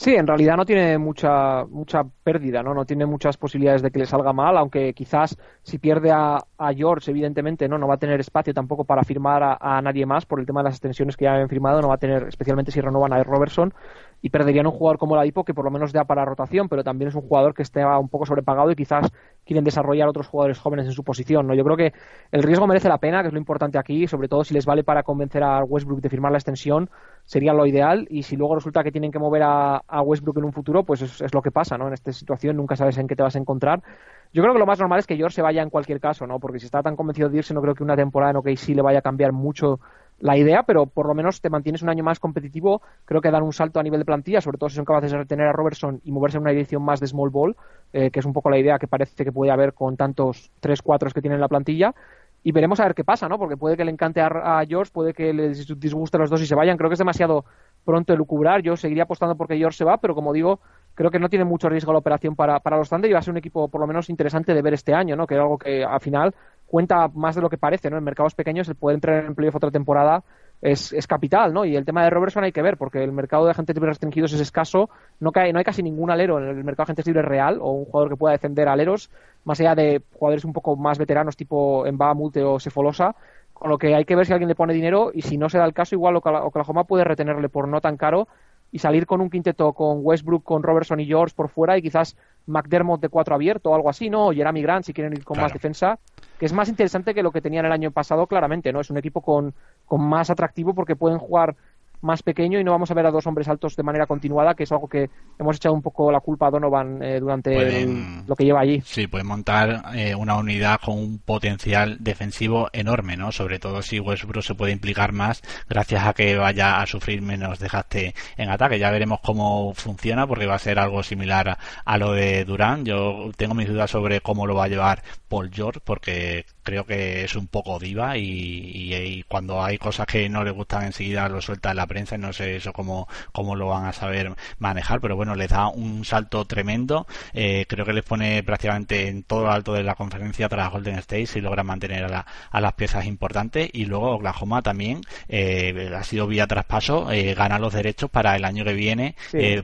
Sí, 0.00 0.14
en 0.14 0.26
realidad 0.26 0.56
no 0.56 0.64
tiene 0.64 0.96
mucha 0.96 1.66
mucha 1.66 2.04
pérdida, 2.04 2.62
¿no? 2.62 2.72
No 2.72 2.86
tiene 2.86 3.04
muchas 3.04 3.36
posibilidades 3.36 3.82
de 3.82 3.90
que 3.90 3.98
le 3.98 4.06
salga 4.06 4.32
mal, 4.32 4.56
aunque 4.56 4.94
quizás 4.94 5.36
si 5.62 5.78
pierde 5.78 6.10
a, 6.10 6.38
a 6.56 6.72
George, 6.72 7.10
evidentemente, 7.10 7.68
¿no? 7.68 7.76
No 7.76 7.86
va 7.86 7.96
a 7.96 7.98
tener 7.98 8.18
espacio 8.18 8.54
tampoco 8.54 8.84
para 8.84 9.04
firmar 9.04 9.42
a, 9.42 9.58
a, 9.60 9.82
nadie 9.82 10.06
más 10.06 10.24
por 10.24 10.40
el 10.40 10.46
tema 10.46 10.60
de 10.60 10.64
las 10.70 10.76
extensiones 10.76 11.18
que 11.18 11.26
ya 11.26 11.34
han 11.34 11.50
firmado, 11.50 11.82
no 11.82 11.88
va 11.88 11.96
a 11.96 11.98
tener, 11.98 12.28
especialmente 12.28 12.72
si 12.72 12.80
renovan 12.80 13.12
a 13.12 13.22
Robertson, 13.22 13.74
y 14.22 14.30
perderían 14.30 14.66
un 14.66 14.72
jugador 14.72 14.98
como 14.98 15.16
la 15.16 15.22
Dipo 15.22 15.44
que 15.44 15.54
por 15.54 15.64
lo 15.64 15.70
menos 15.70 15.92
da 15.92 16.04
para 16.04 16.24
rotación, 16.24 16.68
pero 16.68 16.84
también 16.84 17.08
es 17.08 17.14
un 17.14 17.22
jugador 17.22 17.54
que 17.54 17.62
esté 17.62 17.84
un 17.84 18.08
poco 18.08 18.26
sobrepagado 18.26 18.70
y 18.70 18.76
quizás 18.76 19.10
quieren 19.44 19.64
desarrollar 19.64 20.08
otros 20.08 20.28
jugadores 20.28 20.58
jóvenes 20.58 20.86
en 20.86 20.92
su 20.92 21.02
posición. 21.04 21.46
¿no? 21.46 21.54
Yo 21.54 21.64
creo 21.64 21.76
que 21.76 21.92
el 22.30 22.42
riesgo 22.42 22.66
merece 22.66 22.88
la 22.88 22.98
pena, 22.98 23.22
que 23.22 23.28
es 23.28 23.32
lo 23.32 23.38
importante 23.38 23.78
aquí, 23.78 24.06
sobre 24.06 24.28
todo 24.28 24.44
si 24.44 24.54
les 24.54 24.66
vale 24.66 24.84
para 24.84 25.02
convencer 25.02 25.42
a 25.42 25.64
Westbrook 25.64 26.00
de 26.00 26.08
firmar 26.08 26.32
la 26.32 26.38
extensión, 26.38 26.90
sería 27.24 27.52
lo 27.52 27.66
ideal, 27.66 28.06
y 28.10 28.22
si 28.22 28.36
luego 28.36 28.54
resulta 28.54 28.82
que 28.82 28.92
tienen 28.92 29.12
que 29.12 29.18
mover 29.18 29.42
a, 29.44 29.82
Westbrook 30.02 30.38
en 30.38 30.44
un 30.44 30.52
futuro, 30.52 30.84
pues 30.84 31.02
es, 31.02 31.34
lo 31.34 31.42
que 31.42 31.50
pasa, 31.50 31.78
¿no? 31.78 31.88
En 31.88 31.94
esta 31.94 32.12
situación 32.12 32.56
nunca 32.56 32.76
sabes 32.76 32.98
en 32.98 33.06
qué 33.06 33.16
te 33.16 33.22
vas 33.22 33.36
a 33.36 33.38
encontrar. 33.38 33.82
Yo 34.32 34.42
creo 34.42 34.52
que 34.52 34.60
lo 34.60 34.66
más 34.66 34.78
normal 34.78 35.00
es 35.00 35.06
que 35.06 35.16
George 35.16 35.34
se 35.34 35.42
vaya 35.42 35.62
en 35.62 35.70
cualquier 35.70 36.00
caso, 36.00 36.26
¿no? 36.26 36.38
Porque 36.38 36.60
si 36.60 36.66
está 36.66 36.82
tan 36.82 36.94
convencido 36.94 37.28
de 37.28 37.38
irse, 37.38 37.52
no 37.52 37.60
creo 37.60 37.74
que 37.74 37.82
una 37.82 37.96
temporada 37.96 38.30
en 38.30 38.36
OKC 38.36 38.68
le 38.76 38.82
vaya 38.82 39.00
a 39.00 39.02
cambiar 39.02 39.32
mucho 39.32 39.80
la 40.20 40.36
idea, 40.36 40.62
pero 40.62 40.86
por 40.86 41.06
lo 41.06 41.14
menos 41.14 41.40
te 41.40 41.50
mantienes 41.50 41.82
un 41.82 41.88
año 41.88 42.04
más 42.04 42.20
competitivo. 42.20 42.82
Creo 43.06 43.20
que 43.20 43.30
dar 43.30 43.42
un 43.42 43.52
salto 43.52 43.80
a 43.80 43.82
nivel 43.82 44.00
de 44.00 44.04
plantilla, 44.04 44.40
sobre 44.40 44.58
todo 44.58 44.68
si 44.68 44.76
son 44.76 44.84
capaces 44.84 45.10
de 45.10 45.18
retener 45.18 45.48
a 45.48 45.52
Robertson 45.52 46.00
y 46.04 46.12
moverse 46.12 46.36
en 46.36 46.42
una 46.42 46.52
edición 46.52 46.82
más 46.82 47.00
de 47.00 47.08
small 47.08 47.30
ball, 47.30 47.56
eh, 47.92 48.10
que 48.10 48.20
es 48.20 48.26
un 48.26 48.32
poco 48.32 48.50
la 48.50 48.58
idea 48.58 48.78
que 48.78 48.86
parece 48.86 49.24
que 49.24 49.32
puede 49.32 49.50
haber 49.50 49.74
con 49.74 49.96
tantos 49.96 50.52
3-4 50.60 51.12
que 51.12 51.22
tienen 51.22 51.40
la 51.40 51.48
plantilla. 51.48 51.94
Y 52.42 52.52
veremos 52.52 52.80
a 52.80 52.84
ver 52.84 52.94
qué 52.94 53.04
pasa, 53.04 53.28
¿no? 53.28 53.38
Porque 53.38 53.56
puede 53.56 53.76
que 53.76 53.84
le 53.84 53.90
encante 53.90 54.20
a, 54.20 54.62
George, 54.66 54.92
puede 54.92 55.12
que 55.12 55.32
les 55.34 55.66
disguste 55.78 56.16
a 56.16 56.20
los 56.20 56.30
dos 56.30 56.40
y 56.40 56.46
se 56.46 56.54
vayan. 56.54 56.78
Creo 56.78 56.88
que 56.88 56.94
es 56.94 56.98
demasiado 56.98 57.44
pronto 57.84 58.16
lucubrar. 58.16 58.62
Yo 58.62 58.76
seguiría 58.76 59.02
apostando 59.02 59.36
porque 59.36 59.58
George 59.58 59.76
se 59.76 59.84
va, 59.84 59.98
pero 59.98 60.14
como 60.14 60.32
digo, 60.32 60.60
creo 61.00 61.10
que 61.10 61.18
no 61.18 61.30
tiene 61.30 61.46
mucho 61.46 61.70
riesgo 61.70 61.94
la 61.94 62.00
operación 62.00 62.36
para, 62.36 62.60
para 62.60 62.76
los 62.76 62.90
Thunder 62.90 63.10
y 63.10 63.14
va 63.14 63.20
a 63.20 63.22
ser 63.22 63.32
un 63.32 63.38
equipo 63.38 63.68
por 63.68 63.80
lo 63.80 63.86
menos 63.86 64.10
interesante 64.10 64.52
de 64.52 64.60
ver 64.60 64.74
este 64.74 64.92
año, 64.92 65.16
¿no? 65.16 65.26
Que 65.26 65.32
es 65.32 65.40
algo 65.40 65.56
que 65.56 65.82
al 65.82 66.00
final 66.00 66.34
cuenta 66.66 67.08
más 67.08 67.34
de 67.34 67.40
lo 67.40 67.48
que 67.48 67.56
parece, 67.56 67.88
¿no? 67.88 67.96
En 67.96 68.04
mercados 68.04 68.34
pequeños 68.34 68.68
el 68.68 68.74
poder 68.74 68.96
entrar 68.96 69.24
en 69.24 69.34
playoff 69.34 69.56
otra 69.56 69.70
temporada 69.70 70.22
es, 70.60 70.92
es, 70.92 71.06
capital, 71.06 71.54
¿no? 71.54 71.64
Y 71.64 71.74
el 71.74 71.86
tema 71.86 72.04
de 72.04 72.10
Robertson 72.10 72.44
hay 72.44 72.52
que 72.52 72.60
ver, 72.60 72.76
porque 72.76 73.02
el 73.02 73.12
mercado 73.12 73.46
de 73.46 73.52
agentes 73.52 73.74
libres 73.74 73.92
restringidos 73.92 74.34
es 74.34 74.40
escaso, 74.42 74.90
no, 75.20 75.32
cae, 75.32 75.54
no 75.54 75.58
hay 75.58 75.64
casi 75.64 75.82
ningún 75.82 76.10
alero 76.10 76.38
en 76.38 76.48
el 76.48 76.64
mercado 76.64 76.84
de 76.84 76.92
agentes 76.92 77.06
libres 77.06 77.24
real, 77.24 77.60
o 77.62 77.70
un 77.70 77.86
jugador 77.86 78.10
que 78.10 78.16
pueda 78.16 78.32
defender 78.32 78.68
aleros, 78.68 79.08
más 79.44 79.58
allá 79.58 79.74
de 79.74 80.02
jugadores 80.12 80.44
un 80.44 80.52
poco 80.52 80.76
más 80.76 80.98
veteranos 80.98 81.34
tipo 81.34 81.86
Emba, 81.86 82.12
Multe 82.12 82.44
o 82.44 82.60
Sefolosa, 82.60 83.16
con 83.54 83.70
lo 83.70 83.78
que 83.78 83.94
hay 83.94 84.04
que 84.04 84.16
ver 84.16 84.26
si 84.26 84.34
alguien 84.34 84.48
le 84.48 84.54
pone 84.54 84.74
dinero, 84.74 85.12
y 85.14 85.22
si 85.22 85.38
no 85.38 85.48
se 85.48 85.56
da 85.56 85.64
el 85.64 85.72
caso, 85.72 85.94
igual 85.94 86.16
Oklahoma 86.16 86.84
puede 86.84 87.04
retenerle 87.04 87.48
por 87.48 87.68
no 87.68 87.80
tan 87.80 87.96
caro 87.96 88.28
y 88.72 88.78
salir 88.78 89.06
con 89.06 89.20
un 89.20 89.30
quinteto 89.30 89.72
con 89.72 89.98
Westbrook, 90.02 90.44
con 90.44 90.62
Robertson 90.62 91.00
y 91.00 91.06
George 91.06 91.34
por 91.34 91.48
fuera 91.48 91.76
y 91.76 91.82
quizás 91.82 92.16
McDermott 92.46 93.00
de 93.00 93.08
cuatro 93.08 93.34
abierto 93.34 93.70
o 93.70 93.74
algo 93.74 93.90
así, 93.90 94.10
¿no? 94.10 94.28
O 94.28 94.32
Jeremy 94.32 94.62
Grant 94.62 94.84
si 94.84 94.92
quieren 94.92 95.12
ir 95.12 95.24
con 95.24 95.38
más 95.38 95.52
defensa, 95.52 95.98
que 96.38 96.46
es 96.46 96.52
más 96.52 96.68
interesante 96.68 97.14
que 97.14 97.22
lo 97.22 97.32
que 97.32 97.40
tenían 97.40 97.66
el 97.66 97.72
año 97.72 97.90
pasado, 97.90 98.26
claramente, 98.26 98.72
¿no? 98.72 98.80
Es 98.80 98.90
un 98.90 98.98
equipo 98.98 99.20
con, 99.20 99.54
con 99.86 100.02
más 100.02 100.30
atractivo 100.30 100.74
porque 100.74 100.96
pueden 100.96 101.18
jugar 101.18 101.56
más 102.02 102.22
pequeño 102.22 102.58
y 102.58 102.64
no 102.64 102.72
vamos 102.72 102.90
a 102.90 102.94
ver 102.94 103.06
a 103.06 103.10
dos 103.10 103.26
hombres 103.26 103.48
altos 103.48 103.76
de 103.76 103.82
manera 103.82 104.06
continuada, 104.06 104.54
que 104.54 104.64
es 104.64 104.72
algo 104.72 104.88
que 104.88 105.10
hemos 105.38 105.56
echado 105.56 105.74
un 105.74 105.82
poco 105.82 106.10
la 106.10 106.20
culpa 106.20 106.46
a 106.46 106.50
Donovan 106.50 107.02
eh, 107.02 107.20
durante 107.20 107.86
lo 108.26 108.36
que 108.36 108.44
lleva 108.44 108.60
allí. 108.60 108.80
Sí, 108.84 109.06
pueden 109.06 109.26
montar 109.26 109.82
eh, 109.94 110.14
una 110.14 110.36
unidad 110.36 110.80
con 110.84 110.98
un 110.98 111.18
potencial 111.18 111.98
defensivo 112.00 112.68
enorme, 112.72 113.16
¿no? 113.16 113.32
Sobre 113.32 113.58
todo 113.58 113.82
si 113.82 114.00
Westbrook 114.00 114.42
se 114.42 114.54
puede 114.54 114.72
implicar 114.72 115.12
más 115.12 115.42
gracias 115.68 116.06
a 116.06 116.12
que 116.12 116.36
vaya 116.36 116.80
a 116.80 116.86
sufrir 116.86 117.22
menos 117.22 117.58
desgaste 117.58 118.14
en 118.36 118.50
ataque. 118.50 118.78
Ya 118.78 118.90
veremos 118.90 119.20
cómo 119.20 119.72
funciona 119.74 120.26
porque 120.26 120.46
va 120.46 120.54
a 120.54 120.58
ser 120.58 120.78
algo 120.78 121.02
similar 121.02 121.58
a, 121.84 121.98
lo 121.98 122.12
de 122.12 122.44
Durán. 122.44 122.84
Yo 122.84 123.30
tengo 123.36 123.54
mis 123.54 123.68
dudas 123.68 123.90
sobre 123.90 124.20
cómo 124.20 124.46
lo 124.46 124.54
va 124.54 124.64
a 124.64 124.68
llevar 124.68 125.02
Paul 125.28 125.50
George 125.52 125.80
porque 125.84 126.44
creo 126.70 126.86
que 126.86 127.24
es 127.24 127.34
un 127.34 127.48
poco 127.48 127.80
diva 127.80 128.16
y, 128.16 129.24
cuando 129.28 129.62
hay 129.62 129.76
cosas 129.78 130.06
que 130.06 130.28
no 130.28 130.44
le 130.44 130.52
gustan 130.52 130.84
enseguida 130.84 131.28
lo 131.28 131.40
suelta 131.40 131.70
en 131.70 131.76
la 131.76 131.86
prensa 131.86 132.14
y 132.14 132.18
no 132.18 132.32
sé 132.32 132.56
eso 132.56 132.72
cómo, 132.72 133.08
cómo 133.32 133.56
lo 133.56 133.68
van 133.68 133.86
a 133.86 133.92
saber 133.92 134.32
manejar 134.58 135.00
pero 135.00 135.16
bueno 135.16 135.34
les 135.34 135.48
da 135.48 135.66
un 135.68 136.04
salto 136.04 136.44
tremendo. 136.44 137.06
Eh, 137.34 137.66
creo 137.68 137.84
que 137.84 137.92
les 137.92 138.04
pone 138.04 138.42
prácticamente 138.44 139.08
en 139.08 139.24
todo 139.24 139.44
lo 139.44 139.50
alto 139.50 139.72
de 139.72 139.82
la 139.82 139.96
conferencia 139.96 140.48
para 140.48 140.68
Golden 140.68 140.98
State 140.98 141.26
si 141.26 141.40
logran 141.40 141.66
mantener 141.66 142.04
a, 142.12 142.26
a 142.50 142.60
las 142.60 142.74
piezas 142.74 143.06
importantes. 143.06 143.68
Y 143.72 143.86
luego 143.86 144.12
Oklahoma 144.12 144.62
también 144.62 145.00
eh, 145.28 145.92
ha 145.96 146.04
sido 146.04 146.28
vía 146.28 146.46
traspaso 146.46 147.10
eh, 147.10 147.34
gana 147.34 147.58
los 147.58 147.72
derechos 147.72 148.10
para 148.10 148.36
el 148.36 148.44
año 148.44 148.64
que 148.64 148.74
viene 148.74 149.16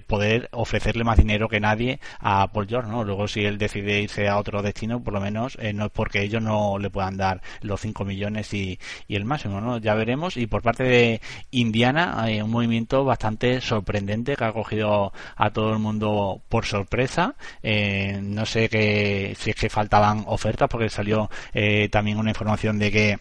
poder 0.06 0.48
ofrecerle 0.52 1.04
más 1.04 1.18
dinero 1.18 1.48
que 1.48 1.60
nadie 1.60 2.00
a 2.18 2.48
Paul 2.52 2.66
George 2.68 2.90
¿no? 2.90 3.04
luego 3.04 3.28
si 3.28 3.44
él 3.44 3.58
decide 3.58 4.00
irse 4.00 4.28
a 4.28 4.38
otro 4.38 4.62
destino 4.62 5.02
por 5.02 5.14
lo 5.14 5.20
menos 5.20 5.58
no 5.74 5.86
es 5.86 5.90
porque 5.92 6.22
ellos 6.22 6.42
no 6.42 6.78
le 6.78 6.90
puedan 6.96 7.18
dar 7.18 7.42
los 7.60 7.78
5 7.82 8.06
millones 8.06 8.54
y, 8.54 8.78
el 9.08 9.26
máximo, 9.26 9.60
¿no? 9.60 9.76
Ya 9.76 9.94
veremos. 9.94 10.38
Y 10.38 10.46
por 10.46 10.62
parte 10.62 10.84
de 10.84 11.20
Indiana, 11.50 12.14
hay 12.16 12.40
un 12.40 12.50
movimiento 12.50 13.04
bastante 13.04 13.60
sorprendente 13.60 14.34
que 14.34 14.44
ha 14.44 14.52
cogido 14.52 15.12
a 15.36 15.50
todo 15.50 15.74
el 15.74 15.78
mundo 15.78 16.40
por 16.48 16.64
sorpresa. 16.64 17.34
Eh, 17.62 18.18
no 18.22 18.46
sé 18.46 18.70
que, 18.70 19.36
si 19.38 19.50
es 19.50 19.56
que 19.56 19.68
faltaban 19.68 20.24
ofertas, 20.26 20.68
porque 20.70 20.88
salió 20.88 21.28
eh, 21.52 21.90
también 21.90 22.16
una 22.18 22.30
información 22.30 22.78
de 22.78 22.90
que 22.90 23.18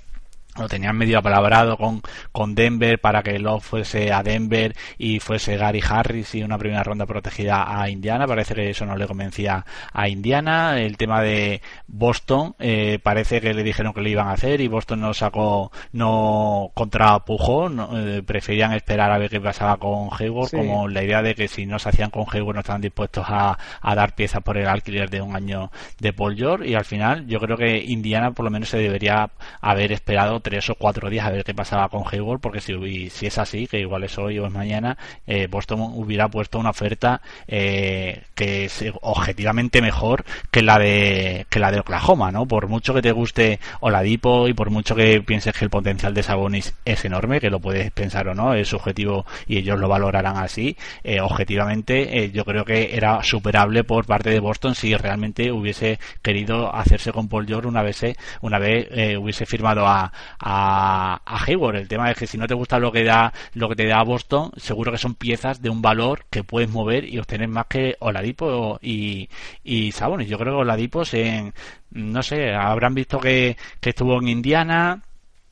lo 0.58 0.68
tenían 0.68 0.98
medio 0.98 1.20
apalabrado 1.20 1.78
con, 1.78 2.02
con 2.32 2.56
Denver 2.56 3.00
para 3.00 3.24
que 3.24 3.39
Love 3.39 3.63
fuese 3.63 4.12
a 4.12 4.24
Denver 4.24 4.74
y 4.98 5.20
fuese 5.20 5.58
Gary 5.58 5.82
Harris 5.88 6.36
y 6.36 6.44
una 6.44 6.58
primera 6.58 6.84
ronda 6.84 7.06
protegida 7.06 7.82
a 7.82 7.89
Indiana. 7.89 8.26
Parece 8.28 8.56
que 8.56 8.70
eso 8.70 8.86
no 8.86 8.96
le 8.96 9.08
convencía 9.08 9.65
a 9.91 10.08
Indiana. 10.08 10.80
El 10.80 10.98
tema 10.98 11.22
de 11.22 11.62
Boston, 11.88 12.56
eh, 12.60 13.00
parece 13.04 13.41
que 13.41 13.54
le 13.54 13.63
dijeron 13.63 13.94
que 13.94 14.02
lo 14.02 14.10
iban 14.10 14.28
a 14.28 14.34
hacer 14.34 14.62
y 14.62 14.68
Boston 14.68 15.02
no 15.02 15.13
sacó, 15.13 15.72
no 15.91 16.72
contrapujó, 16.74 17.70
no, 17.70 17.89
eh, 17.98 18.24
preferían 18.24 18.74
esperar 18.74 19.12
a 19.12 19.18
ver 19.18 19.30
qué 19.30 19.41
pasaba 19.41 19.78
con 19.78 20.10
Hayward, 20.18 20.52
como 20.52 20.88
la 20.88 21.04
idea 21.04 21.22
de 21.22 21.36
que 21.36 21.48
si 21.48 21.65
no 21.65 21.80
se 21.80 21.89
hacían 21.89 22.10
con 22.10 22.26
Hayward 22.32 22.56
no 22.56 22.60
estaban 22.62 22.82
dispuestos 22.82 23.26
a, 23.28 23.58
a 23.82 23.96
dar 23.96 24.15
piezas 24.15 24.41
por 24.41 24.58
el 24.58 24.68
alquiler 24.68 25.10
de 25.10 25.22
un 25.22 25.36
año 25.36 25.72
de 26.00 26.13
Paul 26.13 26.36
George 26.36 26.70
y 26.70 26.76
al 26.76 26.86
final 26.86 27.28
yo 27.28 27.39
creo 27.39 27.58
que 27.58 27.78
Indiana 27.78 28.32
por 28.32 28.46
lo 28.46 28.52
menos 28.52 28.70
se 28.70 28.78
debería 28.78 29.30
haber 29.62 29.91
esperado 29.91 30.39
tres 30.45 30.69
o 30.69 30.75
cuatro 30.75 31.10
días 31.10 31.25
a 31.25 31.31
ver 31.31 31.43
qué 31.43 31.55
pasaba 31.55 31.89
con 31.89 32.03
Hayward, 32.05 32.39
porque 32.39 32.62
si, 32.62 33.10
si 33.10 33.25
es 33.25 33.38
así, 33.39 33.65
que 33.65 33.79
igual 33.79 34.03
es 34.03 34.15
hoy 34.19 34.38
o 34.38 34.45
es 34.45 34.53
mañana, 34.53 34.95
eh, 35.25 35.47
Boston 35.49 35.81
hubiera 35.95 36.29
puesto 36.29 36.60
una 36.60 36.69
oferta 36.69 37.19
eh, 37.47 38.21
que 38.36 38.65
es 38.65 38.86
objetivamente 39.01 39.81
mejor 39.81 40.23
que 40.51 40.62
la 40.62 40.77
de 40.77 41.47
que 41.49 41.58
la 41.60 41.71
de 41.71 41.79
Oklahoma, 41.79 42.31
¿no? 42.31 42.45
Por 42.45 42.67
mucho 42.67 42.93
que 42.93 43.01
te 43.01 43.12
guste 43.12 43.60
Oladipo 43.79 44.47
y 44.47 44.53
por 44.53 44.69
mucho 44.69 44.93
que 44.93 45.19
pienses 45.21 45.55
que 45.55 45.65
el 45.65 45.71
potencial 45.71 46.13
de 46.13 46.21
Sabonis 46.21 46.75
es 46.86 47.03
enorme, 47.05 47.41
que 47.41 47.49
lo 47.49 47.60
puedes 47.60 47.89
pensar 47.89 48.27
o 48.27 48.36
no, 48.36 48.53
es 48.53 48.67
subjetivo 48.67 49.25
y 49.47 49.58
ellos 49.58 49.79
lo 49.79 49.89
valorarán 49.89 50.38
así, 50.38 50.77
eh, 51.03 51.21
objetivamente 51.21 52.29
yo 52.31 52.45
creo 52.45 52.65
que 52.65 52.95
era 52.95 53.23
superable 53.23 53.84
por 53.84 54.05
parte 54.05 54.29
de 54.29 54.39
Boston 54.39 54.75
si 54.75 54.95
realmente 54.95 55.51
hubiese 55.51 55.97
querido 56.21 56.73
hacerse 56.75 57.12
con 57.12 57.27
Paul 57.27 57.47
George 57.47 57.67
una 57.67 57.81
vez 57.81 57.95
una 58.41 58.60
vez 58.60 58.88
hubiese 59.17 59.47
firmado 59.47 59.88
a, 59.88 60.12
a, 60.39 61.21
a 61.26 61.43
Hayward. 61.45 61.78
El 61.78 61.88
tema 61.88 62.12
es 62.12 62.17
que 62.17 62.28
si 62.28 62.38
no 62.38 62.48
te 62.48 62.54
gusta 62.54 62.80
lo 62.80 62.91
que 62.91 63.04
da 63.04 63.34
lo 63.54 63.69
que 63.69 63.76
te 63.76 63.88
da 63.88 64.04
Boston, 64.04 64.52
seguro 64.58 64.91
que 64.91 64.98
son 64.98 65.15
piezas 65.15 65.62
de 65.62 65.69
un 65.69 65.82
valor 65.82 66.26
que 66.30 66.43
puedes 66.43 66.69
mover 66.69 67.06
y 67.08 67.19
obtener 67.19 67.48
más 67.48 67.67
que 67.67 67.95
Oladipo 68.00 68.80
y, 68.82 69.30
y 69.63 69.91
Sabonis. 69.91 70.28
Yo 70.28 70.38
creo 70.38 70.54
que 70.56 70.62
Oladipo 70.62 71.04
en 71.13 71.54
no 71.91 72.24
sé, 72.24 72.54
habrán 72.54 72.93
visto 72.93 73.19
que, 73.19 73.58
que 73.80 73.91
estuvo 73.91 74.19
en 74.19 74.28
Indiana, 74.28 75.02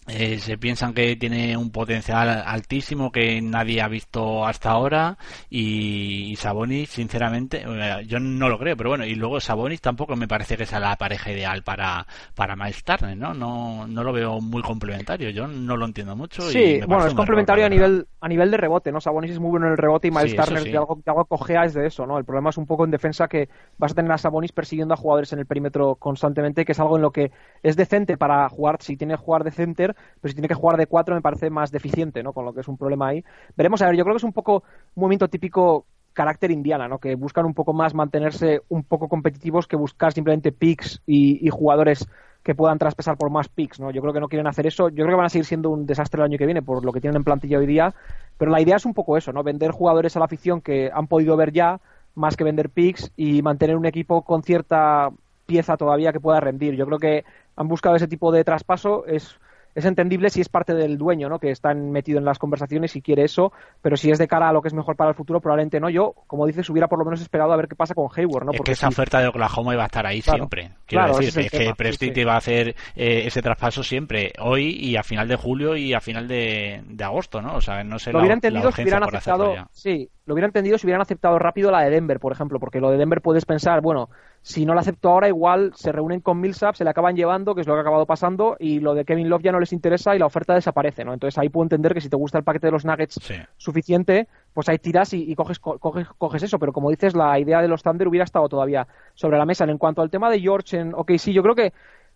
eh, 0.08 0.39
se 0.39 0.58
piensan 0.58 0.94
que 0.94 1.16
tiene 1.16 1.56
un 1.58 1.72
potencial 1.72 2.44
altísimo 2.46 3.12
que 3.12 3.42
nadie 3.42 3.82
ha 3.82 3.88
visto 3.88 4.46
hasta 4.46 4.72
ahora 4.72 5.18
y, 5.50 6.36
Sabonis 6.38 6.89
sinceramente 6.89 7.63
eh, 7.66 8.06
yo 8.06 8.20
no 8.20 8.50
lo 8.50 8.58
creo 8.58 8.76
pero 8.76 8.89
bueno 8.89 9.06
y 9.06 9.16
luego 9.16 9.39
Sabonis 9.39 9.80
tampoco 9.82 10.16
me 10.16 10.28
parece 10.28 10.58
que 10.58 10.66
sea 10.66 10.80
la 10.80 10.96
pareja 10.98 11.32
ideal 11.32 11.63
para 11.63 12.06
para 12.36 12.56
Miles 12.56 12.84
Turner 12.84 13.16
no 13.16 13.34
no 13.34 13.88
no 13.88 14.04
lo 14.04 14.12
veo 14.12 14.42
muy 14.42 14.62
complementario 14.62 15.30
yo 15.30 15.48
no 15.48 15.78
lo 15.78 15.86
entiendo 15.86 16.16
mucho 16.16 16.42
sí 16.42 16.82
bueno 16.88 17.06
es 17.06 17.13
complementario 17.13 17.66
a 17.66 17.70
nivel 17.70 18.08
a 18.20 18.28
nivel 18.28 18.52
de 18.52 18.58
rebote 18.58 18.92
no 18.92 19.00
Sabonis 19.00 19.32
es 19.32 19.39
muy 19.39 19.52
bueno 19.52 19.68
en 19.68 19.74
el 19.74 19.78
rebote 19.78 20.10
y 20.10 20.12
Miles 20.12 20.36
Turner 20.36 20.63
de 20.63 20.78
algo, 20.78 21.00
de 21.04 21.12
algo 21.12 21.26
cojea 21.26 21.63
es 21.63 21.74
de 21.74 21.88
eso 21.88 22.06
no 22.06 22.18
el 22.18 22.26
problema 22.26 22.50
es 22.50 22.58
un 22.58 22.66
poco 22.66 22.84
en 22.84 22.92
defensa 22.92 23.28
que 23.28 23.48
vas 23.78 23.94
a 23.94 23.96
tener 23.96 24.12
a 24.12 24.18
Sabonis 24.18 24.52
persiguiendo 24.52 24.96
a 24.96 24.98
jugadores 24.98 25.32
en 25.32 25.39
el 25.39 25.46
perímetro 25.46 25.96
constantemente 25.96 26.66
que 26.66 26.74
es 26.74 26.80
algo 26.80 26.98
en 26.98 27.04
lo 27.04 27.12
que 27.12 27.32
es 27.62 27.76
decente 27.76 28.18
para 28.18 28.48
jugar. 28.50 28.78
Si 28.82 28.98
tiene 28.98 29.13
que 29.13 29.22
jugar 29.22 29.44
de 29.44 29.52
center 29.52 29.92
pero 30.21 30.29
si 30.29 30.36
tiene 30.36 30.47
que 30.47 30.53
jugar 30.53 30.77
de 30.77 30.88
cuatro 30.88 31.15
me 31.15 31.21
parece 31.21 31.49
más 31.49 31.71
deficiente, 31.71 32.23
¿no? 32.23 32.34
Con 32.34 32.45
lo 32.45 32.53
que 32.53 32.62
es 32.62 32.67
un 32.67 32.77
problema 32.77 33.08
ahí. 33.08 33.23
Veremos, 33.56 33.82
a 33.82 33.88
ver, 33.88 33.95
yo 33.95 34.03
creo 34.03 34.15
que 34.15 34.17
es 34.17 34.23
un 34.23 34.34
poco 34.34 34.63
un 34.95 35.01
movimiento 35.01 35.27
típico 35.27 35.86
carácter 36.13 36.51
indiana, 36.51 36.88
¿no? 36.88 36.99
Que 36.99 37.15
buscan 37.15 37.45
un 37.45 37.53
poco 37.53 37.73
más 37.73 37.93
mantenerse 37.93 38.62
un 38.69 38.84
poco 38.84 39.10
competitivos 39.10 39.67
que 39.67 39.75
buscar 39.75 40.13
simplemente 40.13 40.51
picks 40.51 41.01
y, 41.06 41.49
jugadores 41.49 42.08
que 42.43 42.56
puedan 42.56 42.77
traspasar 42.77 43.17
por 43.17 43.29
más 43.29 43.47
picks, 43.47 43.79
¿no? 43.79 43.91
Yo 43.91 44.01
creo 44.01 44.13
que 44.13 44.19
no 44.19 44.27
quieren 44.27 44.47
hacer 44.47 44.67
eso. 44.67 44.89
Yo 44.89 45.03
creo 45.03 45.10
que 45.10 45.15
van 45.15 45.25
a 45.25 45.29
seguir 45.29 45.45
siendo 45.45 45.69
un 45.69 45.86
desastre 45.86 46.21
el 46.21 46.25
año 46.25 46.38
que 46.38 46.45
viene 46.45 46.62
por 46.62 46.86
lo 46.86 46.91
que 46.91 47.01
tienen 47.01 47.17
en 47.17 47.23
plantilla 47.23 47.58
hoy 47.58 47.65
día. 47.65 47.93
Pero 48.38 48.51
la 48.51 48.62
idea 48.62 48.75
es 48.75 48.86
un 48.86 48.93
poco 48.93 49.17
eso, 49.17 49.32
¿no? 49.32 49.43
Vender 49.43 49.71
jugadores 49.71 50.15
a 50.15 50.19
la 50.19 50.25
afición 50.25 50.62
que 50.62 50.91
han 50.93 51.08
podido 51.08 51.38
ver 51.38 51.51
ya, 51.51 51.79
más 52.15 52.36
que 52.36 52.43
vender 52.43 52.69
picks 52.69 53.12
y 53.15 53.41
mantener 53.41 53.75
un 53.75 53.86
equipo 53.86 54.23
con 54.23 54.43
cierta 54.43 55.10
pieza 55.45 55.77
todavía 55.77 56.12
que 56.12 56.19
pueda 56.19 56.39
rendir. 56.39 56.75
Yo 56.75 56.86
creo 56.86 56.99
que 56.99 57.23
han 57.56 57.67
buscado 57.67 57.95
ese 57.95 58.08
tipo 58.08 58.32
de 58.32 58.43
traspaso. 58.43 59.06
Es 59.06 59.39
es 59.75 59.86
entendible 59.86 60.29
si 60.29 60.41
es 60.41 60.49
parte 60.49 60.73
del 60.73 60.97
dueño, 60.97 61.29
¿no? 61.29 61.39
Que 61.39 61.51
está 61.51 61.73
metido 61.73 62.19
en 62.19 62.25
las 62.25 62.39
conversaciones 62.39 62.95
y 62.95 63.01
quiere 63.01 63.23
eso, 63.23 63.51
pero 63.81 63.97
si 63.97 64.12
es 64.12 64.17
de 64.17 64.27
cara 64.27 64.49
a 64.49 64.53
lo 64.53 64.62
que 64.62 64.67
es 64.67 64.73
mejor 64.73 64.95
para 64.95 65.09
el 65.09 65.15
futuro, 65.15 65.39
probablemente 65.39 65.79
no. 65.79 65.89
Yo, 65.89 66.13
como 66.27 66.45
dices, 66.45 66.69
hubiera 66.69 66.88
por 66.88 66.99
lo 66.99 67.05
menos 67.05 67.21
esperado 67.21 67.53
a 67.53 67.57
ver 67.57 67.67
qué 67.67 67.75
pasa 67.75 67.93
con 67.93 68.07
Hayward, 68.15 68.45
¿no? 68.45 68.51
Porque 68.51 68.73
esa 68.73 68.88
oferta 68.88 69.19
de 69.19 69.27
Oklahoma 69.27 69.73
iba 69.73 69.83
a 69.83 69.88
estar 69.88 70.05
ahí 70.05 70.21
siempre. 70.21 70.71
Quiero 70.86 71.17
decir, 71.17 71.45
es, 71.45 71.51
que 71.51 71.73
Prestige 71.75 72.21
iba 72.21 72.33
a 72.33 72.38
hacer 72.38 72.75
eh, 72.95 73.23
ese 73.25 73.41
traspaso 73.41 73.83
siempre, 73.83 74.33
hoy 74.39 74.69
y 74.79 74.95
a 74.95 75.03
final 75.03 75.27
de 75.27 75.36
julio 75.36 75.75
y 75.75 75.93
a 75.93 76.01
final 76.01 76.27
de, 76.27 76.83
agosto, 77.03 77.41
¿no? 77.41 77.55
O 77.55 77.62
sea, 77.62 77.83
no 77.83 77.99
sé 77.99 78.12
lo 78.13 78.19
hubiera 78.19 78.36
entendido 78.36 78.71
si 78.71 78.81
hubieran 78.81 79.03
aceptado, 79.03 79.55
sí, 79.71 80.09
lo 80.25 80.33
hubiera 80.33 80.47
entendido 80.47 80.77
si 80.77 80.86
hubieran 80.86 81.01
aceptado 81.01 81.38
rápido 81.39 81.71
la 81.71 81.81
de 81.81 81.89
Denver, 81.89 82.19
por 82.19 82.31
ejemplo, 82.31 82.59
porque 82.59 82.79
lo 82.79 82.91
de 82.91 82.97
Denver 82.97 83.21
puedes 83.21 83.45
pensar, 83.45 83.81
bueno, 83.81 84.09
si 84.43 84.65
no 84.65 84.75
la 84.75 84.82
acepto 84.82 85.10
ahora, 85.10 85.29
igual 85.29 85.71
se 85.73 85.93
reúnen 85.93 86.19
con 86.19 86.41
Millsap, 86.41 86.75
se 86.75 86.84
le 86.84 86.89
acaban 86.89 87.15
llevando, 87.15 87.56
que 87.56 87.62
es 87.62 87.67
lo 87.67 87.75
que 87.75 87.79
ha 87.79 87.82
acabado 87.82 88.06
pasando, 88.06 88.58
y 88.60 88.82
lo 88.82 88.93
de 88.93 89.06
Kevin 89.06 89.29
Love 89.29 89.41
ya 89.41 89.53
no 89.53 89.60
les 89.62 89.71
interesa 89.71 90.17
y 90.17 90.19
la 90.19 90.25
oferta 90.25 90.53
desaparece, 90.53 91.06
¿no? 91.06 91.13
Entonces 91.13 91.38
ahí 91.38 91.47
puedo 91.47 91.63
entender 91.63 91.93
que 91.93 92.01
si 92.01 92.10
te 92.10 92.17
gusta 92.17 92.39
el 92.39 92.43
paquete 92.43 92.67
de 92.67 92.71
los 92.71 92.84
Nuggets 92.84 93.21
suficiente, 93.56 94.27
pues 94.53 94.67
ahí 94.67 94.79
tiras 94.79 95.13
y, 95.13 95.34
coges, 95.36 95.60
coges, 95.60 96.10
coges, 96.17 96.43
eso. 96.43 96.60
Pero 96.60 96.73
como 96.73 96.89
dices, 96.89 97.15
la 97.15 97.39
idea 97.39 97.62
de 97.62 97.69
los 97.69 97.84
Thunder 97.84 98.10
hubiera 98.10 98.25
estado 98.25 98.49
todavía 98.49 98.86
sobre 99.13 99.38
la 99.38 99.45
mesa. 99.45 99.63
En 99.63 99.77
cuanto 99.77 100.01
al 100.01 100.10
tema 100.10 100.29
de 100.29 100.41
George 100.41 100.77
en 100.77 100.93
OK, 100.93 101.13
sí, 101.17 101.32
yo 101.32 101.41
creo 101.41 101.56
que 101.56 101.71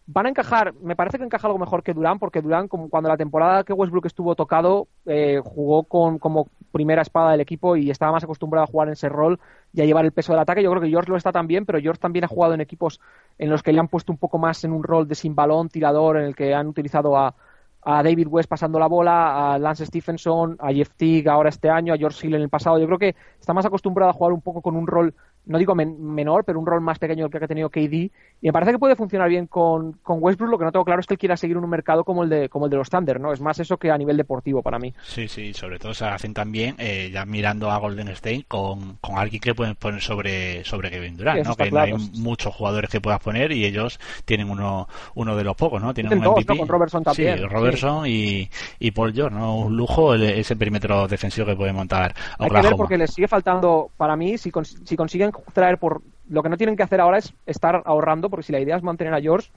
van 0.05 0.25
a 0.25 0.29
encajar, 0.29 0.73
me 0.81 0.95
parece 0.95 1.17
que 1.17 1.23
encaja 1.23 1.47
algo 1.47 1.59
mejor 1.59 1.81
que 1.81 1.93
Durán, 1.93 2.19
porque 2.19 2.41
Durán, 2.41 2.67
como 2.67 2.89
cuando 2.89 3.09
la 3.09 3.17
temporada 3.17 3.63
que 3.63 3.73
Westbrook 3.73 4.05
estuvo 4.05 4.35
tocado, 4.35 4.87
eh, 5.05 5.39
jugó 5.43 5.83
con 5.83 6.19
como 6.19 6.49
primera 6.71 7.01
espada 7.01 7.32
del 7.32 7.41
equipo 7.41 7.75
y 7.75 7.89
estaba 7.89 8.12
más 8.12 8.23
acostumbrado 8.23 8.63
a 8.63 8.67
jugar 8.67 8.88
en 8.88 8.93
ese 8.93 9.10
rol 9.10 9.39
y 9.73 9.82
a 9.82 9.86
llevar 9.86 10.06
el 10.06 10.12
peso 10.12 10.34
del 10.34 10.39
ataque. 10.39 10.63
Yo 10.63 10.69
creo 10.71 10.82
que 10.82 10.89
George 10.89 11.10
lo 11.10 11.17
está 11.17 11.32
también, 11.32 11.65
pero 11.65 11.80
George 11.80 11.99
también 11.99 12.25
ha 12.25 12.27
jugado 12.27 12.53
en 12.53 12.62
equipos 12.62 12.99
en 13.38 13.49
los 13.49 13.63
que 13.63 13.73
le 13.73 13.80
han 13.80 13.88
puesto 13.88 14.12
un 14.12 14.17
poco 14.17 14.38
más 14.38 14.63
en 14.63 14.71
un 14.71 14.84
rol 14.84 15.08
de 15.08 15.15
sin 15.15 15.36
balón, 15.36 15.69
tirador, 15.69 16.17
en 16.17 16.23
el 16.23 16.36
que 16.36 16.53
han 16.53 16.67
utilizado 16.67 17.17
a, 17.17 17.36
a 17.83 18.03
David 18.03 18.27
West 18.27 18.49
pasando 18.49 18.79
la 18.79 18.87
bola, 18.87 19.53
a 19.53 19.59
Lance 19.59 19.85
Stephenson, 19.85 20.57
a 20.59 20.73
Jeff 20.73 20.89
Teague 20.97 21.29
ahora 21.29 21.49
este 21.49 21.69
año, 21.69 21.93
a 21.93 21.97
George 21.97 22.27
Hill 22.27 22.35
en 22.35 22.41
el 22.41 22.49
pasado. 22.49 22.79
Yo 22.79 22.85
creo 22.85 22.99
que 22.99 23.15
está 23.39 23.53
más 23.53 23.65
acostumbrado 23.65 24.09
a 24.09 24.13
jugar 24.13 24.33
un 24.33 24.41
poco 24.41 24.61
con 24.61 24.75
un 24.75 24.87
rol 24.87 25.13
no 25.47 25.57
digo 25.57 25.75
menor, 25.75 26.43
pero 26.43 26.59
un 26.59 26.65
rol 26.65 26.81
más 26.81 26.99
pequeño 26.99 27.29
que 27.29 27.37
ha 27.37 27.47
tenido 27.47 27.69
KD. 27.69 27.93
Y 27.93 28.11
me 28.41 28.53
parece 28.53 28.73
que 28.73 28.79
puede 28.79 28.95
funcionar 28.95 29.29
bien 29.29 29.47
con, 29.47 29.93
con, 30.03 30.17
Westbrook. 30.21 30.51
Lo 30.51 30.57
que 30.57 30.65
no 30.65 30.71
tengo 30.71 30.85
claro 30.85 30.99
es 30.99 31.07
que 31.07 31.15
él 31.15 31.17
quiera 31.17 31.37
seguir 31.37 31.57
en 31.57 31.63
un 31.63 31.69
mercado 31.69 32.03
como 32.03 32.23
el 32.23 32.29
de 32.29 32.49
como 32.49 32.65
el 32.65 32.71
de 32.71 32.77
los 32.77 32.89
Thunder, 32.89 33.19
¿no? 33.19 33.33
Es 33.33 33.41
más 33.41 33.59
eso 33.59 33.77
que 33.77 33.89
a 33.89 33.97
nivel 33.97 34.17
deportivo 34.17 34.61
para 34.61 34.77
mí. 34.77 34.93
Sí, 35.03 35.27
sí, 35.27 35.53
sobre 35.53 35.79
todo 35.79 35.93
se 35.93 36.05
hacen 36.05 36.33
también 36.33 36.75
eh, 36.77 37.09
ya 37.11 37.25
mirando 37.25 37.71
a 37.71 37.77
Golden 37.77 38.09
State 38.09 38.45
con, 38.47 38.97
con 38.97 39.17
alguien 39.17 39.41
que 39.41 39.55
pueden 39.55 39.75
poner 39.75 40.01
sobre, 40.01 40.63
sobre 40.65 40.91
Kevin 40.91 41.17
Durant, 41.17 41.45
¿no? 41.45 41.55
Que 41.55 41.71
no 41.71 41.79
hay 41.79 41.93
muchos 42.17 42.53
jugadores 42.53 42.89
que 42.89 43.01
puedas 43.01 43.21
poner 43.21 43.51
y 43.51 43.65
ellos 43.65 43.99
tienen 44.25 44.49
uno, 44.49 44.87
uno 45.15 45.35
de 45.35 45.43
los 45.43 45.55
pocos, 45.55 45.81
¿no? 45.81 45.93
Tienen 45.93 46.19
un 46.19 46.33
MVP. 46.33 46.57
Con 46.57 46.67
Robertson 46.67 47.03
también. 47.03 47.37
Sí, 47.37 47.43
Robertson 47.81 48.07
Y, 48.07 48.49
y 48.79 48.91
Paul 48.91 49.13
George, 49.13 49.35
¿no? 49.35 49.57
Un 49.57 49.77
lujo 49.77 50.13
ese 50.15 50.55
perímetro 50.55 51.07
defensivo 51.07 51.47
que 51.47 51.55
puede 51.55 51.73
montar 51.73 52.13
Hay 52.39 52.49
que 52.49 52.61
ver 52.61 52.75
porque 52.75 52.97
les 52.97 53.13
sigue 53.13 53.27
faltando, 53.27 53.89
para 53.97 54.15
mí, 54.15 54.37
si, 54.37 54.51
si 54.83 54.95
consiguen 54.95 55.31
traer 55.53 55.77
por 55.77 56.01
lo 56.29 56.43
que 56.43 56.49
no 56.49 56.57
tienen 56.57 56.75
que 56.75 56.83
hacer 56.83 56.99
ahora 56.99 57.17
es 57.17 57.33
estar 57.45 57.81
ahorrando, 57.85 58.29
porque 58.29 58.43
si 58.43 58.51
la 58.51 58.59
idea 58.59 58.75
es 58.75 58.83
mantener 58.83 59.13
a 59.13 59.21
George, 59.21 59.49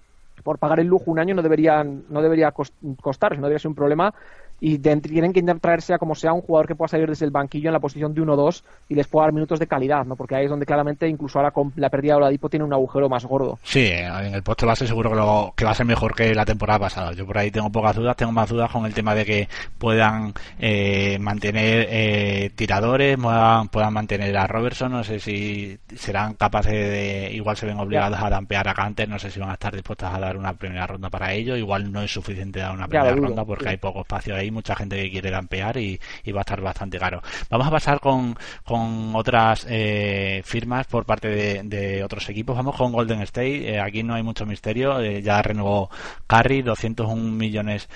por 0.42 0.58
pagar 0.58 0.80
el 0.80 0.86
lujo 0.86 1.10
un 1.10 1.18
año 1.18 1.34
no 1.34 1.42
deberían 1.42 2.04
no 2.08 2.22
debería 2.22 2.52
costar, 2.52 3.32
no 3.32 3.42
debería 3.42 3.58
ser 3.58 3.68
un 3.68 3.74
problema 3.74 4.14
y 4.60 4.78
tienen 4.78 5.32
que 5.32 5.40
intentar 5.40 5.80
sea 5.82 5.98
como 5.98 6.14
sea 6.14 6.32
un 6.32 6.42
jugador 6.42 6.66
que 6.66 6.74
pueda 6.74 6.88
salir 6.88 7.08
desde 7.08 7.24
el 7.24 7.30
banquillo 7.30 7.68
en 7.68 7.72
la 7.72 7.80
posición 7.80 8.12
de 8.14 8.20
1-2 8.20 8.62
y 8.88 8.94
les 8.94 9.06
pueda 9.06 9.26
dar 9.26 9.32
minutos 9.32 9.58
de 9.58 9.66
calidad, 9.66 10.04
¿no? 10.04 10.16
Porque 10.16 10.34
ahí 10.34 10.44
es 10.44 10.50
donde 10.50 10.66
claramente 10.66 11.08
incluso 11.08 11.38
ahora 11.38 11.50
con 11.50 11.72
la 11.76 11.88
pérdida 11.88 12.12
de 12.12 12.18
Oladipo 12.18 12.48
tiene 12.50 12.64
un 12.64 12.72
agujero 12.72 13.08
más 13.08 13.24
gordo. 13.24 13.58
Sí, 13.62 13.86
en 13.86 14.34
el 14.34 14.42
poste 14.42 14.66
base 14.66 14.86
seguro 14.86 15.10
que, 15.10 15.16
lo, 15.16 15.54
que 15.56 15.64
va 15.64 15.70
a 15.70 15.74
ser 15.74 15.86
mejor 15.86 16.14
que 16.14 16.34
la 16.34 16.44
temporada 16.44 16.78
pasada. 16.78 17.12
Yo 17.12 17.26
por 17.26 17.38
ahí 17.38 17.50
tengo 17.50 17.70
pocas 17.70 17.96
dudas, 17.96 18.16
tengo 18.16 18.32
más 18.32 18.48
dudas 18.48 18.70
con 18.70 18.84
el 18.84 18.92
tema 18.92 19.14
de 19.14 19.24
que 19.24 19.48
puedan 19.78 20.34
eh, 20.58 21.18
mantener 21.18 21.86
eh, 21.90 22.50
tiradores, 22.54 23.16
puedan, 23.16 23.92
mantener 23.92 24.36
a 24.36 24.46
Robertson, 24.46 24.92
no 24.92 25.04
sé 25.04 25.20
si 25.20 25.78
serán 25.96 26.34
capaces 26.34 26.72
de, 26.72 27.30
igual 27.32 27.56
se 27.56 27.66
ven 27.66 27.78
obligados 27.78 28.20
a 28.20 28.28
dampear 28.28 28.68
a 28.68 28.74
Canter, 28.74 29.08
no 29.08 29.18
sé 29.18 29.30
si 29.30 29.40
van 29.40 29.50
a 29.50 29.54
estar 29.54 29.72
dispuestas 29.72 30.14
a 30.14 30.20
dar 30.20 30.36
una 30.36 30.52
primera 30.52 30.86
ronda 30.86 31.08
para 31.08 31.32
ello, 31.32 31.56
igual 31.56 31.90
no 31.90 32.02
es 32.02 32.12
suficiente 32.12 32.60
dar 32.60 32.72
una 32.72 32.88
primera 32.88 33.14
ronda 33.14 33.44
porque 33.44 33.70
hay 33.70 33.76
poco 33.78 34.00
espacio 34.00 34.34
ahí 34.34 34.49
mucha 34.50 34.74
gente 34.74 34.96
que 34.96 35.10
quiere 35.10 35.30
dampear 35.30 35.76
y, 35.76 36.00
va 36.32 36.40
a 36.40 36.42
estar 36.42 36.60
bastante 36.60 36.98
caro. 36.98 37.22
Vamos 37.48 37.66
a 37.66 37.70
pasar 37.70 38.00
con, 38.00 38.36
con 38.64 39.14
otras 39.14 39.66
eh, 39.68 40.42
firmas 40.44 40.86
por 40.86 41.04
parte 41.04 41.28
de, 41.62 42.04
otros 42.04 42.28
equipos. 42.28 42.56
Vamos 42.56 42.76
con 42.76 42.92
Golden 42.92 43.20
State. 43.22 43.74
Eh, 43.74 43.80
aquí 43.80 44.02
no 44.02 44.14
hay 44.14 44.22
mucho 44.22 44.46
misterio. 44.46 45.00
Eh, 45.00 45.22
ya 45.22 45.42
renovó 45.42 45.90
Curry 46.26 46.62
201 46.62 47.16
millones 47.16 47.88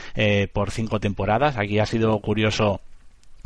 por 0.53 0.71
cinco 0.71 1.01
temporadas. 1.01 1.57
Aquí 1.57 1.79
ha 1.79 1.87
sido 1.87 2.19
curioso 2.21 2.81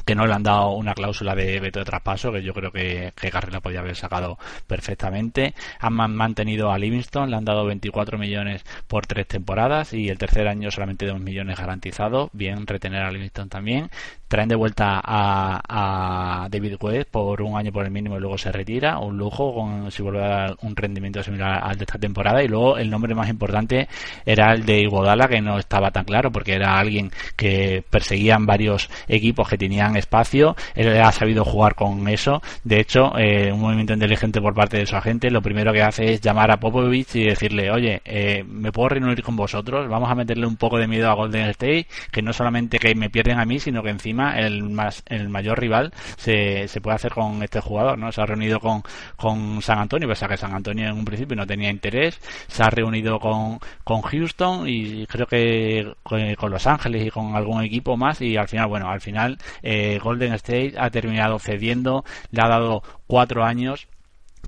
que 0.08 0.14
no 0.14 0.26
le 0.26 0.32
han 0.32 0.42
dado 0.42 0.70
una 0.70 0.94
cláusula 0.94 1.34
de 1.34 1.60
veto 1.60 1.80
de 1.80 1.84
traspaso, 1.84 2.32
que 2.32 2.42
yo 2.42 2.54
creo 2.54 2.72
que, 2.72 3.12
que 3.14 3.30
podía 3.60 3.80
haber 3.80 3.94
sacado 3.94 4.38
perfectamente. 4.66 5.54
Han 5.80 5.92
mantenido 5.92 6.72
a 6.72 6.78
Livingston, 6.78 7.30
le 7.30 7.36
han 7.36 7.44
dado 7.44 7.66
24 7.66 8.16
millones 8.16 8.64
por 8.86 9.06
tres 9.06 9.26
temporadas 9.26 9.92
y 9.92 10.08
el 10.08 10.16
tercer 10.16 10.48
año 10.48 10.70
solamente 10.70 11.04
2 11.04 11.20
millones 11.20 11.58
garantizados. 11.58 12.30
Bien 12.32 12.66
retener 12.66 13.02
a 13.02 13.10
Livingston 13.10 13.50
también 13.50 13.90
traen 14.28 14.48
de 14.48 14.54
vuelta 14.54 15.00
a, 15.04 16.46
David 16.50 16.76
West 16.80 17.10
por 17.10 17.42
un 17.42 17.56
año 17.56 17.72
por 17.72 17.84
el 17.84 17.90
mínimo 17.90 18.16
y 18.16 18.20
luego 18.20 18.38
se 18.38 18.52
retira, 18.52 18.98
un 18.98 19.16
lujo 19.16 19.54
con 19.54 19.90
si 19.90 20.02
vuelve 20.02 20.24
a 20.24 20.28
dar 20.28 20.56
un 20.62 20.76
rendimiento 20.76 21.22
similar 21.22 21.60
al 21.62 21.76
de 21.76 21.84
esta 21.84 21.98
temporada. 21.98 22.42
Y 22.42 22.48
luego 22.48 22.78
el 22.78 22.90
nombre 22.90 23.14
más 23.14 23.28
importante 23.28 23.88
era 24.24 24.52
el 24.52 24.64
de 24.64 24.80
Iguodala 24.80 25.28
que 25.28 25.40
no 25.40 25.58
estaba 25.58 25.90
tan 25.90 26.04
claro 26.04 26.30
porque 26.30 26.54
era 26.54 26.78
alguien 26.78 27.10
que 27.36 27.82
perseguían 27.88 28.46
varios 28.46 28.88
equipos 29.08 29.48
que 29.48 29.58
tenían 29.58 29.96
espacio, 29.96 30.56
él 30.74 31.00
ha 31.00 31.12
sabido 31.12 31.44
jugar 31.44 31.74
con 31.74 32.08
eso, 32.08 32.42
de 32.64 32.80
hecho 32.80 33.16
eh, 33.18 33.52
un 33.52 33.60
movimiento 33.60 33.94
inteligente 33.94 34.40
por 34.40 34.54
parte 34.54 34.78
de 34.78 34.86
su 34.86 34.96
agente 34.96 35.30
lo 35.30 35.42
primero 35.42 35.72
que 35.72 35.82
hace 35.82 36.12
es 36.12 36.20
llamar 36.20 36.50
a 36.50 36.58
Popovich 36.58 37.16
y 37.16 37.24
decirle 37.24 37.70
oye, 37.70 38.00
eh, 38.04 38.44
me 38.46 38.72
puedo 38.72 38.90
reunir 38.90 39.22
con 39.22 39.36
vosotros, 39.36 39.88
vamos 39.88 40.10
a 40.10 40.14
meterle 40.14 40.46
un 40.46 40.56
poco 40.56 40.78
de 40.78 40.86
miedo 40.86 41.10
a 41.10 41.14
Golden 41.14 41.48
State, 41.50 41.86
que 42.10 42.22
no 42.22 42.32
solamente 42.32 42.78
que 42.78 42.94
me 42.94 43.10
pierden 43.10 43.38
a 43.38 43.44
mí, 43.44 43.58
sino 43.58 43.82
que 43.82 43.90
encima 43.90 44.17
el, 44.20 44.62
más, 44.64 45.02
el 45.06 45.28
mayor 45.28 45.60
rival 45.60 45.92
se, 46.16 46.68
se 46.68 46.80
puede 46.80 46.96
hacer 46.96 47.12
con 47.12 47.42
este 47.42 47.60
jugador, 47.60 47.98
¿no? 47.98 48.12
Se 48.12 48.20
ha 48.20 48.26
reunido 48.26 48.60
con, 48.60 48.82
con 49.16 49.62
San 49.62 49.78
Antonio, 49.78 50.08
pese 50.08 50.24
a 50.24 50.28
que 50.28 50.36
San 50.36 50.54
Antonio 50.54 50.88
en 50.88 50.96
un 50.96 51.04
principio 51.04 51.36
no 51.36 51.46
tenía 51.46 51.70
interés, 51.70 52.20
se 52.48 52.62
ha 52.62 52.70
reunido 52.70 53.18
con, 53.18 53.58
con 53.84 54.02
Houston 54.02 54.68
y 54.68 55.06
creo 55.06 55.26
que 55.26 55.92
con, 56.02 56.50
Los 56.50 56.66
Ángeles 56.66 57.06
y 57.06 57.10
con 57.10 57.36
algún 57.36 57.62
equipo 57.62 57.96
más 57.96 58.20
y 58.20 58.36
al 58.36 58.48
final, 58.48 58.68
bueno, 58.68 58.90
al 58.90 59.00
final 59.00 59.38
eh, 59.62 59.98
Golden 60.02 60.32
State 60.34 60.74
ha 60.78 60.90
terminado 60.90 61.38
cediendo, 61.38 62.04
le 62.30 62.42
ha 62.42 62.48
dado 62.48 62.82
cuatro 63.06 63.44
años 63.44 63.88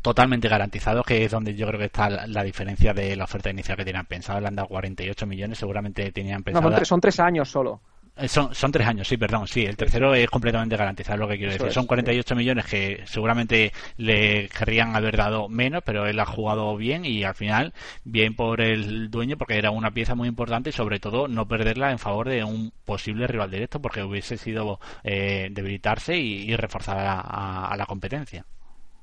totalmente 0.03 0.49
garantizado, 0.49 1.03
que 1.03 1.25
es 1.25 1.31
donde 1.31 1.55
yo 1.55 1.67
creo 1.67 1.79
que 1.79 1.87
está 1.87 2.09
la, 2.09 2.43
diferencia 2.43 2.93
de 2.93 3.17
la 3.17 3.25
oferta 3.25 3.51
inicial 3.51 3.77
que 3.77 3.85
tenían 3.85 4.07
pensado. 4.07 4.41
Le 4.41 4.49
han 4.49 4.57
dado 4.57 4.69
48 4.69 5.27
millones, 5.27 5.59
seguramente 5.59 6.11
tenían 6.13 6.43
pensado. 6.43 6.71
No, 6.71 6.85
son, 6.85 7.01
tres, 7.01 7.21
años 7.21 7.49
solo. 7.51 7.81
Eh, 8.21 8.29
son, 8.29 8.55
son 8.55 8.71
tres 8.71 8.87
años, 8.87 9.09
sí, 9.09 9.17
perdón, 9.17 9.47
sí. 9.47 9.65
El 9.65 9.77
tercero 9.77 10.15
es 10.15 10.29
completamente 10.29 10.77
garantizado, 10.77 11.19
lo 11.19 11.29
que 11.29 11.39
quiero 11.39 11.53
decir. 11.53 11.73
son 11.73 11.87
48 11.87 12.35
millones 12.37 12.67
que 12.67 13.03
seguramente 13.07 13.73
le 13.97 14.49
querrían 14.49 14.95
haber 14.95 15.17
dado 15.17 15.49
menos, 15.49 15.83
pero 15.85 16.07
él 16.07 16.19
ha 16.21 16.27
jugado 16.27 16.77
bien 16.77 17.05
y 17.05 17.25
al 17.25 17.35
final, 17.35 17.73
bien 18.05 18.35
por 18.37 18.61
el 18.61 19.11
dueño, 19.11 19.37
porque 19.39 19.57
era 19.59 19.71
una 19.71 19.91
pieza 19.93 20.15
muy 20.15 20.29
importante 20.29 20.71
y 20.71 20.73
sobre 20.73 21.01
todo 21.01 21.29
no 21.29 21.49
perderla 21.49 21.91
en 21.91 21.99
favor 21.99 22.29
de 22.29 22.45
un 22.45 22.73
posible 22.85 23.27
rival 23.27 23.51
directo, 23.51 23.81
porque 23.81 24.03
hubiese 24.03 24.37
sido 24.37 24.81
eh, 25.03 25.49
debilitarse 25.51 26.17
y, 26.17 26.55
reforzar 26.57 26.99
a 26.99 27.75
la 27.77 27.87
competencia. 27.87 28.45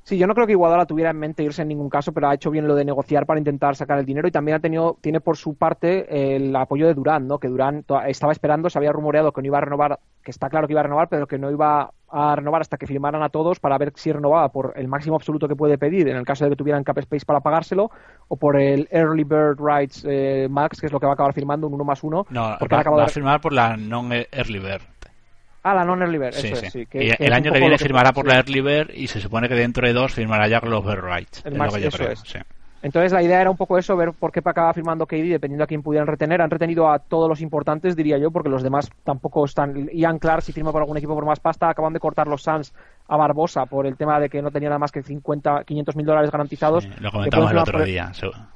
Sí, 0.07 0.17
yo 0.17 0.25
no 0.25 0.33
creo 0.33 0.47
que 0.47 0.53
Iguadala 0.53 0.85
tuviera 0.85 1.09
en 1.11 1.19
mente 1.19 1.43
irse 1.43 1.63
en 1.63 1.67
ningún 1.67 1.89
caso, 1.89 2.13
pero 2.13 2.29
ha 2.29 2.33
hecho 2.33 2.49
bien 2.49 2.65
lo 2.65 2.75
de 2.75 2.85
negociar 2.85 3.25
para 3.25 3.41
intentar 3.41 3.75
sacar 3.75 3.99
el 3.99 4.05
dinero 4.05 4.25
y 4.25 4.31
también 4.31 4.55
ha 4.55 4.61
tenido, 4.61 4.97
tiene 5.01 5.19
por 5.19 5.35
su 5.35 5.55
parte 5.55 6.37
el 6.37 6.55
apoyo 6.55 6.87
de 6.87 6.93
Durán, 6.93 7.27
¿no? 7.27 7.39
Que 7.39 7.49
Durán 7.49 7.83
estaba 8.05 8.31
esperando, 8.31 8.69
se 8.69 8.79
había 8.79 8.93
rumoreado 8.93 9.33
que 9.33 9.41
no 9.41 9.47
iba 9.47 9.57
a 9.57 9.61
renovar, 9.65 9.99
que 10.23 10.31
está 10.31 10.47
claro 10.47 10.65
que 10.65 10.71
iba 10.71 10.79
a 10.79 10.83
renovar, 10.83 11.09
pero 11.09 11.27
que 11.27 11.37
no 11.37 11.51
iba 11.51 11.91
a 12.09 12.35
renovar 12.37 12.61
hasta 12.61 12.77
que 12.77 12.87
firmaran 12.87 13.21
a 13.21 13.27
todos 13.27 13.59
para 13.59 13.77
ver 13.77 13.91
si 13.95 14.13
renovaba 14.13 14.47
por 14.47 14.71
el 14.77 14.87
máximo 14.87 15.17
absoluto 15.17 15.45
que 15.45 15.57
puede 15.57 15.77
pedir 15.77 16.07
en 16.07 16.15
el 16.15 16.23
caso 16.23 16.45
de 16.45 16.51
que 16.51 16.55
tuvieran 16.55 16.85
cap 16.85 16.97
space 16.99 17.25
para 17.25 17.41
pagárselo 17.41 17.91
o 18.29 18.37
por 18.37 18.57
el 18.57 18.87
early 18.91 19.25
bird 19.25 19.59
rights 19.59 20.05
eh, 20.07 20.47
max 20.49 20.79
que 20.79 20.85
es 20.85 20.93
lo 20.93 21.01
que 21.01 21.05
va 21.05 21.11
a 21.11 21.15
acabar 21.15 21.33
firmando 21.33 21.67
un 21.67 21.73
uno 21.73 21.83
más 21.83 22.01
uno 22.03 22.25
no 22.29 22.55
porque 22.59 22.75
va, 22.75 23.03
a 23.03 23.07
firmar 23.09 23.41
por 23.41 23.51
la 23.51 23.75
non 23.75 24.13
early 24.13 24.59
bird 24.59 24.83
Ah, 25.69 25.73
la 25.73 25.84
non-early 25.84 26.17
bird, 26.17 26.34
eso 26.34 26.56
sí. 26.56 26.69
sí. 26.69 26.88
y 26.93 27.12
el 27.21 27.34
año 27.34 27.51
que 27.51 27.60
viene 27.60 27.77
firmará 27.77 28.13
por 28.13 28.25
la 28.25 28.36
early 28.36 28.62
bird 28.62 28.91
y 28.93 29.08
se 29.08 29.19
supone 29.19 29.49
que 29.49 29.56
dentro 29.56 29.86
de 29.86 29.91
dos 29.91 30.13
firmará 30.13 30.47
ya 30.47 30.62
con 30.62 30.69
los 30.69 30.86
bird 30.86 31.03
rights. 31.03 31.43
El 31.45 31.53
es 31.53 31.60
lo 31.60 31.71
que 31.71 31.82
yo 31.82 31.89
creo. 31.89 32.15
Sí. 32.15 32.39
Entonces 32.81 33.11
la 33.11 33.23
idea 33.23 33.41
era 33.41 33.49
un 33.49 33.57
poco 33.57 33.77
eso, 33.77 33.95
ver 33.97 34.13
por 34.13 34.31
qué 34.31 34.39
acaba 34.39 34.71
firmando 34.73 35.07
KD, 35.07 35.29
dependiendo 35.29 35.63
a 35.63 35.67
quién 35.67 35.81
pudieran 35.81 36.07
retener. 36.07 36.41
Han 36.41 36.49
retenido 36.49 36.89
a 36.89 36.99
todos 36.99 37.27
los 37.27 37.41
importantes, 37.41 37.95
diría 37.95 38.17
yo, 38.17 38.31
porque 38.31 38.49
los 38.49 38.63
demás 38.63 38.89
tampoco 39.03 39.45
están. 39.45 39.89
Ian 39.93 40.19
Clark, 40.19 40.43
si 40.43 40.51
firma 40.51 40.71
por 40.71 40.81
algún 40.81 40.97
equipo 40.97 41.15
por 41.15 41.25
más 41.25 41.39
pasta, 41.39 41.69
acaban 41.69 41.93
de 41.93 41.99
cortar 41.99 42.27
los 42.27 42.43
Suns 42.43 42.73
a 43.07 43.17
Barbosa 43.17 43.65
por 43.65 43.87
el 43.87 43.95
tema 43.95 44.19
de 44.19 44.29
que 44.29 44.41
no 44.41 44.51
tenía 44.51 44.69
nada 44.69 44.79
más 44.79 44.91
que 44.91 45.01
50, 45.01 45.63
500 45.63 45.95
mil 45.95 46.05
dólares 46.05 46.29
garantizados. 46.29 46.87
lo 46.99 47.11
comentamos 47.11 47.51
el 47.51 47.57
otro 47.57 47.83
día. 47.83 48.11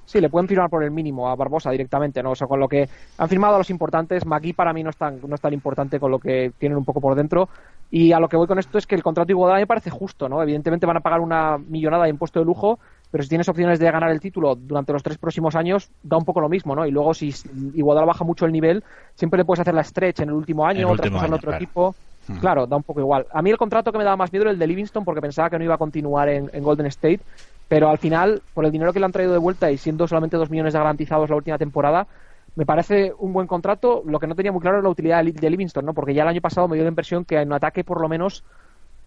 Sí, 0.05 0.19
le 0.19 0.29
pueden 0.29 0.47
firmar 0.47 0.69
por 0.69 0.83
el 0.83 0.91
mínimo 0.91 1.29
a 1.29 1.35
Barbosa 1.35 1.71
directamente, 1.71 2.21
¿no? 2.21 2.31
O 2.31 2.35
sea, 2.35 2.47
con 2.47 2.59
lo 2.59 2.67
que 2.67 2.89
han 3.17 3.29
firmado 3.29 3.55
a 3.55 3.57
los 3.57 3.69
importantes, 3.69 4.25
Magui 4.25 4.53
para 4.53 4.73
mí 4.73 4.83
no 4.83 4.89
es 4.89 4.97
tan, 4.97 5.19
no 5.25 5.35
es 5.35 5.41
tan 5.41 5.53
importante 5.53 5.99
con 5.99 6.11
lo 6.11 6.19
que 6.19 6.51
tienen 6.57 6.77
un 6.77 6.85
poco 6.85 6.99
por 6.99 7.15
dentro. 7.15 7.49
Y 7.89 8.11
a 8.11 8.19
lo 8.19 8.27
que 8.27 8.37
voy 8.37 8.47
con 8.47 8.59
esto 8.59 8.77
es 8.77 8.87
que 8.87 8.95
el 8.95 9.03
contrato 9.03 9.31
igual 9.31 9.59
me 9.59 9.67
parece 9.67 9.89
justo, 9.89 10.27
¿no? 10.27 10.41
Evidentemente 10.41 10.85
van 10.85 10.97
a 10.97 11.01
pagar 11.01 11.21
una 11.21 11.57
millonada 11.57 12.03
de 12.03 12.09
impuesto 12.09 12.39
de 12.39 12.45
lujo, 12.45 12.79
pero 13.11 13.23
si 13.23 13.29
tienes 13.29 13.47
opciones 13.49 13.77
de 13.77 13.91
ganar 13.91 14.09
el 14.09 14.21
título 14.21 14.55
durante 14.55 14.93
los 14.93 15.03
tres 15.03 15.17
próximos 15.17 15.55
años, 15.55 15.89
da 16.01 16.17
un 16.17 16.23
poco 16.23 16.39
lo 16.39 16.47
mismo, 16.47 16.73
¿no? 16.75 16.85
Y 16.85 16.91
luego 16.91 17.13
si 17.13 17.33
Iguodala 17.73 18.05
baja 18.05 18.23
mucho 18.23 18.45
el 18.45 18.53
nivel, 18.53 18.83
siempre 19.15 19.37
le 19.37 19.45
puedes 19.45 19.59
hacer 19.59 19.73
la 19.73 19.83
stretch 19.83 20.21
en 20.21 20.29
el 20.29 20.35
último 20.35 20.65
año, 20.65 20.89
otras 20.89 21.11
cosas 21.11 21.27
en 21.27 21.33
otro 21.33 21.53
equipo. 21.53 21.93
Hmm. 22.27 22.37
Claro, 22.37 22.67
da 22.67 22.77
un 22.77 22.83
poco 22.83 23.01
igual. 23.01 23.27
A 23.33 23.41
mí 23.41 23.49
el 23.49 23.57
contrato 23.57 23.91
que 23.91 23.97
me 23.97 24.05
daba 24.05 24.15
más 24.15 24.31
miedo 24.31 24.43
era 24.43 24.51
el 24.51 24.59
de 24.59 24.65
Livingston 24.65 25.03
porque 25.03 25.21
pensaba 25.21 25.49
que 25.49 25.57
no 25.57 25.65
iba 25.65 25.75
a 25.75 25.77
continuar 25.77 26.29
en, 26.29 26.63
Golden 26.63 26.85
State, 26.85 27.19
pero 27.67 27.89
al 27.89 27.97
final, 27.97 28.41
por 28.53 28.63
el 28.63 28.71
dinero 28.71 28.93
que 28.93 28.99
le 28.99 29.05
han 29.05 29.11
traído 29.11 29.33
de 29.33 29.39
vuelta 29.39 29.69
y 29.71 29.77
siendo 29.77 30.07
solamente 30.07 30.37
dos 30.37 30.49
millones 30.49 30.73
de 30.73 30.79
garantizados 30.79 31.29
la 31.29 31.35
última 31.35 31.57
temporada, 31.57 32.07
me 32.55 32.65
parece 32.65 33.13
un 33.17 33.33
buen 33.33 33.47
contrato. 33.47 34.03
Lo 34.05 34.19
que 34.19 34.27
no 34.27 34.35
tenía 34.35 34.53
muy 34.53 34.61
claro 34.61 34.77
es 34.77 34.83
la 34.83 34.89
utilidad 34.89 35.23
de 35.23 35.49
Livingston, 35.49 35.85
¿no? 35.85 35.93
Porque 35.93 36.13
ya 36.13 36.23
el 36.23 36.29
año 36.29 36.41
pasado 36.41 36.67
me 36.67 36.75
dio 36.75 36.83
la 36.83 36.89
impresión 36.89 37.25
que 37.25 37.37
en 37.37 37.51
ataque 37.51 37.83
por 37.83 37.99
lo 37.99 38.07
menos 38.07 38.43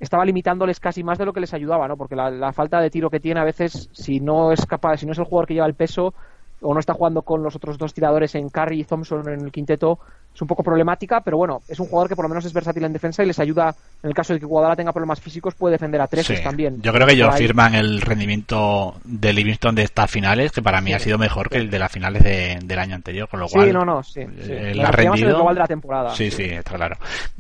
estaba 0.05 0.25
limitándoles 0.25 0.81
casi 0.81 1.03
más 1.03 1.19
de 1.19 1.25
lo 1.25 1.33
que 1.33 1.41
les 1.41 1.55
ayudaba, 1.55 1.89
¿no? 1.89 1.97
Porque 1.97 2.15
la, 2.17 2.53
falta 2.53 2.81
de 2.81 2.91
tiro 2.91 3.11
que 3.11 3.21
tiene 3.21 3.41
a 3.41 3.45
veces, 3.45 3.89
si 3.93 4.21
no 4.21 4.53
es 4.53 4.65
capaz, 4.67 4.99
si 4.99 5.07
no 5.07 5.13
es 5.13 5.19
el 5.19 5.25
jugador 5.25 5.47
que 5.47 5.55
lleva 5.55 5.67
el 5.67 5.75
peso 5.75 6.15
o 6.61 6.73
no 6.73 6.81
está 6.81 6.95
jugando 6.95 7.23
con 7.23 7.43
los 7.43 7.57
otros 7.57 7.79
dos 7.79 7.93
tiradores 7.93 8.35
en 8.35 8.49
Curry 8.49 8.81
y 8.81 8.85
Thompson 8.85 9.29
en 9.29 9.41
el 9.41 9.53
quinteto, 9.53 9.99
es 10.35 10.43
un 10.43 10.49
poco 10.49 10.63
problemática, 10.63 11.21
pero 11.21 11.37
bueno, 11.37 11.63
es 11.69 11.79
un 11.79 11.87
jugador 11.87 12.09
que 12.09 12.17
por 12.17 12.25
lo 12.25 12.29
menos 12.29 12.45
es 12.45 12.53
versátil 12.53 12.85
en 12.85 12.93
defensa 12.93 13.23
y 13.23 13.27
les 13.27 13.39
ayuda, 13.39 13.75
en 14.03 14.09
el 14.09 14.15
caso 14.15 14.33
de 14.33 14.41
que 14.41 14.47
Guadalajara 14.47 14.77
tenga 14.77 14.93
problemas 14.93 15.21
físicos, 15.21 15.55
puede 15.55 15.73
defender 15.73 16.01
a 16.01 16.09
tres 16.09 16.43
también. 16.43 16.83
Yo 16.83 16.93
creo 16.93 17.07
que 17.07 17.15
ellos 17.15 17.35
firman 17.37 17.75
el 17.75 18.01
rendimiento 18.01 18.97
de 19.05 19.33
Livingston 19.33 19.75
de 19.75 19.83
estas 19.83 20.11
finales, 20.11 20.51
que 20.51 20.63
para 20.63 20.81
mí 20.81 20.93
ha 20.93 20.99
sido 20.99 21.19
mejor 21.19 21.49
que 21.49 21.59
el 21.59 21.71
de 21.71 21.79
las 21.79 21.93
finales 21.93 22.23
del 22.23 22.79
año 22.79 22.97
anterior, 22.97 23.29
con 23.29 23.41
lo 23.41 23.49
cual. 23.49 23.67
Sí, 23.67 23.73
no, 23.73 23.85
no, 23.85 24.03
sí. 24.03 24.21
Eh, 24.21 24.75
ha 24.85 24.91
rendido. 24.91 25.49
El 25.49 25.55
de 25.55 25.61
la 25.61 25.67
temporada. 25.67 26.11
Sí, 26.11 26.31
sí, 26.31 26.45
está 26.45 26.75
claro. 26.75 26.97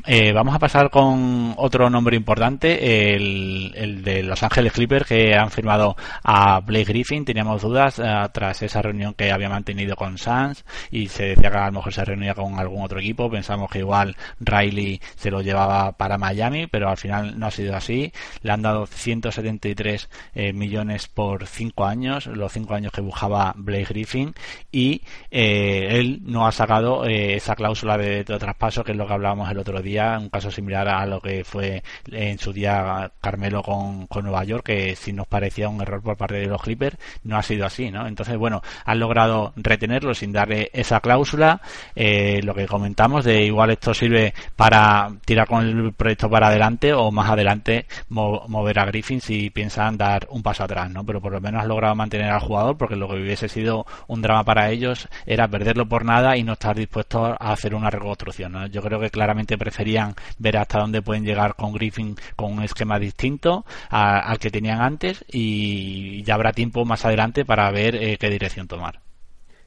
Eh, 0.06 0.32
vamos 0.32 0.54
a 0.54 0.58
pasar 0.58 0.90
con 0.90 1.54
otro 1.56 1.90
nombre 1.90 2.16
importante, 2.16 3.14
el, 3.14 3.72
el, 3.74 4.04
de 4.04 4.22
Los 4.22 4.42
Ángeles 4.42 4.72
Clippers, 4.72 5.06
que 5.06 5.34
han 5.34 5.50
firmado 5.50 5.96
a 6.22 6.60
Blake 6.60 6.84
Griffin. 6.84 7.24
Teníamos 7.24 7.62
dudas 7.62 7.98
eh, 7.98 8.04
tras 8.32 8.62
esa 8.62 8.82
reunión 8.82 9.14
que 9.14 9.32
había 9.32 9.48
mantenido 9.48 9.96
con 9.96 10.18
Sanz 10.18 10.64
y 10.90 11.08
se 11.08 11.24
decía 11.24 11.50
que 11.50 11.56
a 11.56 11.66
lo 11.66 11.72
mejor 11.72 11.92
se 11.92 12.04
reunía 12.04 12.34
con 12.34 12.58
algún 12.58 12.83
otro 12.84 13.00
equipo. 13.00 13.30
Pensamos 13.30 13.70
que 13.70 13.80
igual 13.80 14.16
Riley 14.40 15.00
se 15.16 15.30
lo 15.30 15.42
llevaba 15.42 15.92
para 15.92 16.18
Miami, 16.18 16.66
pero 16.66 16.88
al 16.88 16.96
final 16.96 17.38
no 17.38 17.46
ha 17.46 17.50
sido 17.50 17.76
así. 17.76 18.12
Le 18.42 18.52
han 18.52 18.62
dado 18.62 18.86
173 18.86 20.08
eh, 20.34 20.52
millones 20.52 21.08
por 21.08 21.46
5 21.46 21.84
años, 21.84 22.26
los 22.26 22.52
5 22.52 22.74
años 22.74 22.92
que 22.92 23.00
buscaba 23.00 23.52
Blake 23.56 23.86
Griffin, 23.86 24.34
y 24.70 25.02
eh, 25.30 25.98
él 25.98 26.20
no 26.24 26.46
ha 26.46 26.52
sacado 26.52 27.06
eh, 27.06 27.34
esa 27.34 27.54
cláusula 27.54 27.96
de, 27.98 28.24
traspaso, 28.24 28.84
que 28.84 28.92
es 28.92 28.98
lo 28.98 29.06
que 29.06 29.12
hablábamos 29.12 29.50
el 29.50 29.58
otro 29.58 29.80
día, 29.80 30.18
un 30.18 30.28
caso 30.28 30.50
similar 30.50 30.88
a 30.88 31.06
lo 31.06 31.20
que 31.20 31.44
fue 31.44 31.82
en 32.10 32.38
su 32.38 32.52
día 32.52 33.12
Carmelo 33.20 33.62
con, 33.62 34.06
con 34.06 34.24
Nueva 34.24 34.44
York, 34.44 34.64
que 34.66 34.96
si 34.96 35.12
nos 35.12 35.26
parecía 35.26 35.68
un 35.68 35.80
error 35.80 36.02
por 36.02 36.16
parte 36.16 36.36
de 36.36 36.46
los 36.46 36.62
Clippers, 36.62 36.96
no 37.22 37.36
ha 37.36 37.42
sido 37.42 37.66
así, 37.66 37.90
¿no? 37.90 38.06
Entonces, 38.06 38.36
bueno, 38.36 38.62
han 38.84 38.98
logrado 38.98 39.52
retenerlo 39.56 40.14
sin 40.14 40.32
darle 40.32 40.70
esa 40.72 41.00
cláusula, 41.00 41.60
lo 41.94 42.54
que 42.54 42.66
comentamos 42.74 43.24
de 43.24 43.44
igual 43.44 43.70
esto 43.70 43.94
sirve 43.94 44.34
para 44.56 45.08
tirar 45.24 45.46
con 45.46 45.64
el 45.64 45.92
proyecto 45.92 46.28
para 46.28 46.48
adelante 46.48 46.92
o 46.92 47.12
más 47.12 47.30
adelante 47.30 47.86
mover 48.08 48.80
a 48.80 48.84
Griffin 48.86 49.20
si 49.20 49.48
piensan 49.50 49.96
dar 49.96 50.26
un 50.30 50.42
paso 50.42 50.64
atrás, 50.64 50.90
¿no? 50.90 51.06
Pero 51.06 51.20
por 51.20 51.30
lo 51.30 51.40
menos 51.40 51.62
has 51.62 51.68
logrado 51.68 51.94
mantener 51.94 52.32
al 52.32 52.40
jugador 52.40 52.76
porque 52.76 52.96
lo 52.96 53.06
que 53.06 53.14
hubiese 53.14 53.48
sido 53.48 53.86
un 54.08 54.22
drama 54.22 54.42
para 54.42 54.70
ellos 54.70 55.08
era 55.24 55.46
perderlo 55.46 55.86
por 55.86 56.04
nada 56.04 56.36
y 56.36 56.42
no 56.42 56.54
estar 56.54 56.74
dispuestos 56.74 57.36
a 57.38 57.52
hacer 57.52 57.76
una 57.76 57.90
reconstrucción, 57.90 58.50
¿no? 58.50 58.66
Yo 58.66 58.82
creo 58.82 58.98
que 58.98 59.10
claramente 59.10 59.56
preferían 59.56 60.16
ver 60.38 60.56
hasta 60.56 60.80
dónde 60.80 61.00
pueden 61.00 61.24
llegar 61.24 61.54
con 61.54 61.74
Griffin 61.74 62.16
con 62.34 62.54
un 62.54 62.64
esquema 62.64 62.98
distinto 62.98 63.64
al 63.88 64.38
que 64.40 64.50
tenían 64.50 64.80
antes 64.82 65.24
y 65.30 66.24
ya 66.24 66.34
habrá 66.34 66.52
tiempo 66.52 66.84
más 66.84 67.04
adelante 67.04 67.44
para 67.44 67.70
ver 67.70 67.94
eh, 67.94 68.18
qué 68.18 68.30
dirección 68.30 68.66
tomar. 68.66 68.98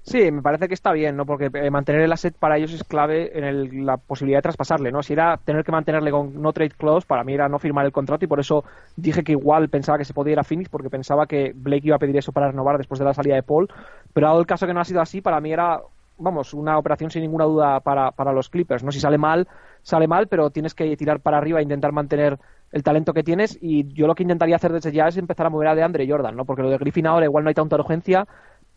Sí, 0.07 0.31
me 0.31 0.41
parece 0.41 0.69
que 0.69 0.73
está 0.73 0.93
bien, 0.93 1.17
¿no? 1.17 1.25
Porque 1.25 1.49
eh, 1.53 1.69
mantener 1.69 2.01
el 2.01 2.13
asset 2.13 2.33
para 2.33 2.55
ellos 2.55 2.71
es 2.71 2.81
clave 2.85 3.37
en 3.37 3.85
la 3.85 3.97
posibilidad 3.97 4.37
de 4.37 4.43
traspasarle, 4.43 4.89
¿no? 4.89 5.03
Si 5.03 5.11
era 5.11 5.35
tener 5.35 5.65
que 5.65 5.71
mantenerle 5.73 6.11
con 6.11 6.41
no 6.41 6.53
trade 6.53 6.69
clause, 6.69 7.05
para 7.05 7.25
mí 7.25 7.33
era 7.33 7.49
no 7.49 7.59
firmar 7.59 7.85
el 7.85 7.91
contrato 7.91 8.23
y 8.23 8.27
por 8.29 8.39
eso 8.39 8.63
dije 8.95 9.21
que 9.25 9.33
igual 9.33 9.67
pensaba 9.67 9.97
que 9.97 10.05
se 10.05 10.13
podía 10.13 10.31
ir 10.31 10.39
a 10.39 10.45
Phoenix 10.45 10.69
porque 10.69 10.89
pensaba 10.89 11.27
que 11.27 11.51
Blake 11.53 11.87
iba 11.87 11.97
a 11.97 11.99
pedir 11.99 12.15
eso 12.15 12.31
para 12.31 12.47
renovar 12.51 12.77
después 12.77 12.99
de 12.99 13.05
la 13.05 13.13
salida 13.13 13.35
de 13.35 13.43
Paul, 13.43 13.67
pero 14.13 14.27
dado 14.27 14.39
el 14.39 14.45
caso 14.45 14.65
que 14.65 14.73
no 14.73 14.79
ha 14.79 14.85
sido 14.85 15.01
así, 15.01 15.19
para 15.19 15.41
mí 15.41 15.51
era, 15.51 15.81
vamos, 16.17 16.53
una 16.53 16.77
operación 16.77 17.11
sin 17.11 17.23
ninguna 17.23 17.43
duda 17.43 17.81
para, 17.81 18.11
para 18.11 18.31
los 18.31 18.49
Clippers, 18.49 18.85
¿no? 18.85 18.93
Si 18.93 19.01
sale 19.01 19.17
mal, 19.17 19.45
sale 19.81 20.07
mal, 20.07 20.27
pero 20.27 20.51
tienes 20.51 20.73
que 20.73 20.95
tirar 20.95 21.19
para 21.19 21.37
arriba 21.37 21.59
e 21.59 21.63
intentar 21.63 21.91
mantener 21.91 22.39
el 22.71 22.83
talento 22.83 23.13
que 23.13 23.23
tienes 23.23 23.57
y 23.61 23.93
yo 23.93 24.07
lo 24.07 24.15
que 24.15 24.23
intentaría 24.23 24.55
hacer 24.55 24.71
desde 24.71 24.91
ya 24.91 25.07
es 25.07 25.17
empezar 25.17 25.45
a 25.45 25.49
mover 25.49 25.69
a 25.69 25.75
de 25.75 25.83
Andre 25.83 26.07
Jordan, 26.09 26.35
¿no? 26.35 26.45
Porque 26.45 26.63
lo 26.63 26.69
de 26.69 26.77
Griffin 26.77 27.07
ahora 27.07 27.25
igual 27.25 27.43
no 27.43 27.49
hay 27.49 27.53
tanta 27.55 27.75
urgencia 27.75 28.27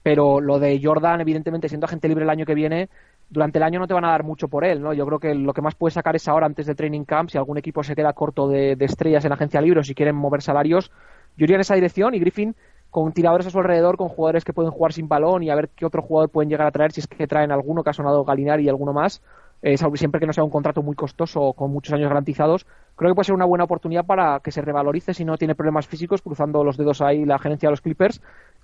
pero 0.03 0.41
lo 0.41 0.59
de 0.59 0.81
Jordan, 0.83 1.21
evidentemente, 1.21 1.69
siendo 1.69 1.87
agente 1.87 2.09
libre 2.09 2.25
el 2.25 2.31
año 2.31 2.47
que 2.47 2.55
viene, 2.55 2.89
durante 3.29 3.59
el 3.59 3.63
año 3.63 3.79
no 3.79 3.87
te 3.87 3.95
van 3.95 4.05
a 4.05 4.11
dar 4.11 4.25
mucho 4.25 4.49
por 4.49 4.65
él, 4.65 4.83
¿no? 4.83 4.93
Yo 4.93 5.07
creo 5.07 5.19
que 5.21 5.35
lo 5.35 5.55
que 5.55 5.63
más 5.63 5.75
puedes 5.75 5.95
sacar 5.95 6.17
es 6.17 6.27
ahora, 6.27 6.47
antes 6.47 6.67
de 6.67 6.75
training 6.75 7.05
camp, 7.05 7.31
si 7.31 7.39
algún 7.39 7.59
equipo 7.59 7.83
se 7.83 7.95
queda 7.95 8.13
corto 8.13 8.49
de, 8.49 8.77
estrellas 8.81 9.25
en 9.25 9.33
agencia 9.33 9.61
libre 9.61 9.81
o 9.81 9.83
si 9.85 9.95
quieren 9.95 10.17
mover 10.17 10.43
salarios, 10.43 10.91
yo 11.37 11.45
iría 11.45 11.57
en 11.57 11.61
esa 11.61 11.75
dirección 11.75 12.15
y 12.15 12.19
Griffin 12.19 12.57
con 12.91 13.13
tiradores 13.13 13.47
a 13.47 13.51
su 13.51 13.59
alrededor, 13.59 13.97
con 13.97 14.09
jugadores 14.09 14.45
que 14.45 14.53
pueden 14.53 14.73
jugar 14.73 14.93
sin 14.93 15.07
balón 15.07 15.45
y 15.45 15.51
a 15.51 15.55
ver 15.55 15.69
qué 15.77 15.87
otro 15.87 16.03
jugador 16.03 16.29
pueden 16.31 16.51
llegar 16.51 16.67
a 16.67 16.73
traer, 16.73 16.91
si 16.91 17.01
es 17.01 17.07
que 17.07 17.29
traen 17.29 17.53
alguno 17.53 17.85
que 17.85 17.91
ha 17.91 17.93
sonado 17.93 18.25
Galinari 18.25 18.65
y 18.65 18.69
alguno 18.69 18.93
más, 18.93 19.23
eh, 19.63 19.77
siempre 19.77 20.19
que 20.19 20.27
no 20.27 20.33
sea 20.33 20.43
un 20.43 20.51
contrato 20.51 20.83
muy 20.83 20.97
costoso 20.97 21.41
o 21.41 21.53
con 21.53 21.71
muchos 21.71 21.93
años 21.93 22.09
garantizados, 22.09 22.67
creo 22.97 23.11
que 23.11 23.15
puede 23.15 23.27
ser 23.27 23.35
una 23.35 23.45
buena 23.45 23.65
oportunidad 23.65 24.07
para 24.07 24.41
que 24.41 24.51
se 24.51 24.63
revalorice 24.63 25.15
si 25.15 25.25
no 25.25 25.37
tiene 25.37 25.55
problemas 25.55 25.87
físicos, 25.87 26.21
cruzando 26.23 26.65
los 26.65 26.77
dedos 26.77 27.01
ahí 27.01 27.25
la 27.25 27.39
gerencia 27.39 27.69
de 27.69 27.73
los 27.73 27.81
Clippers 27.81 28.21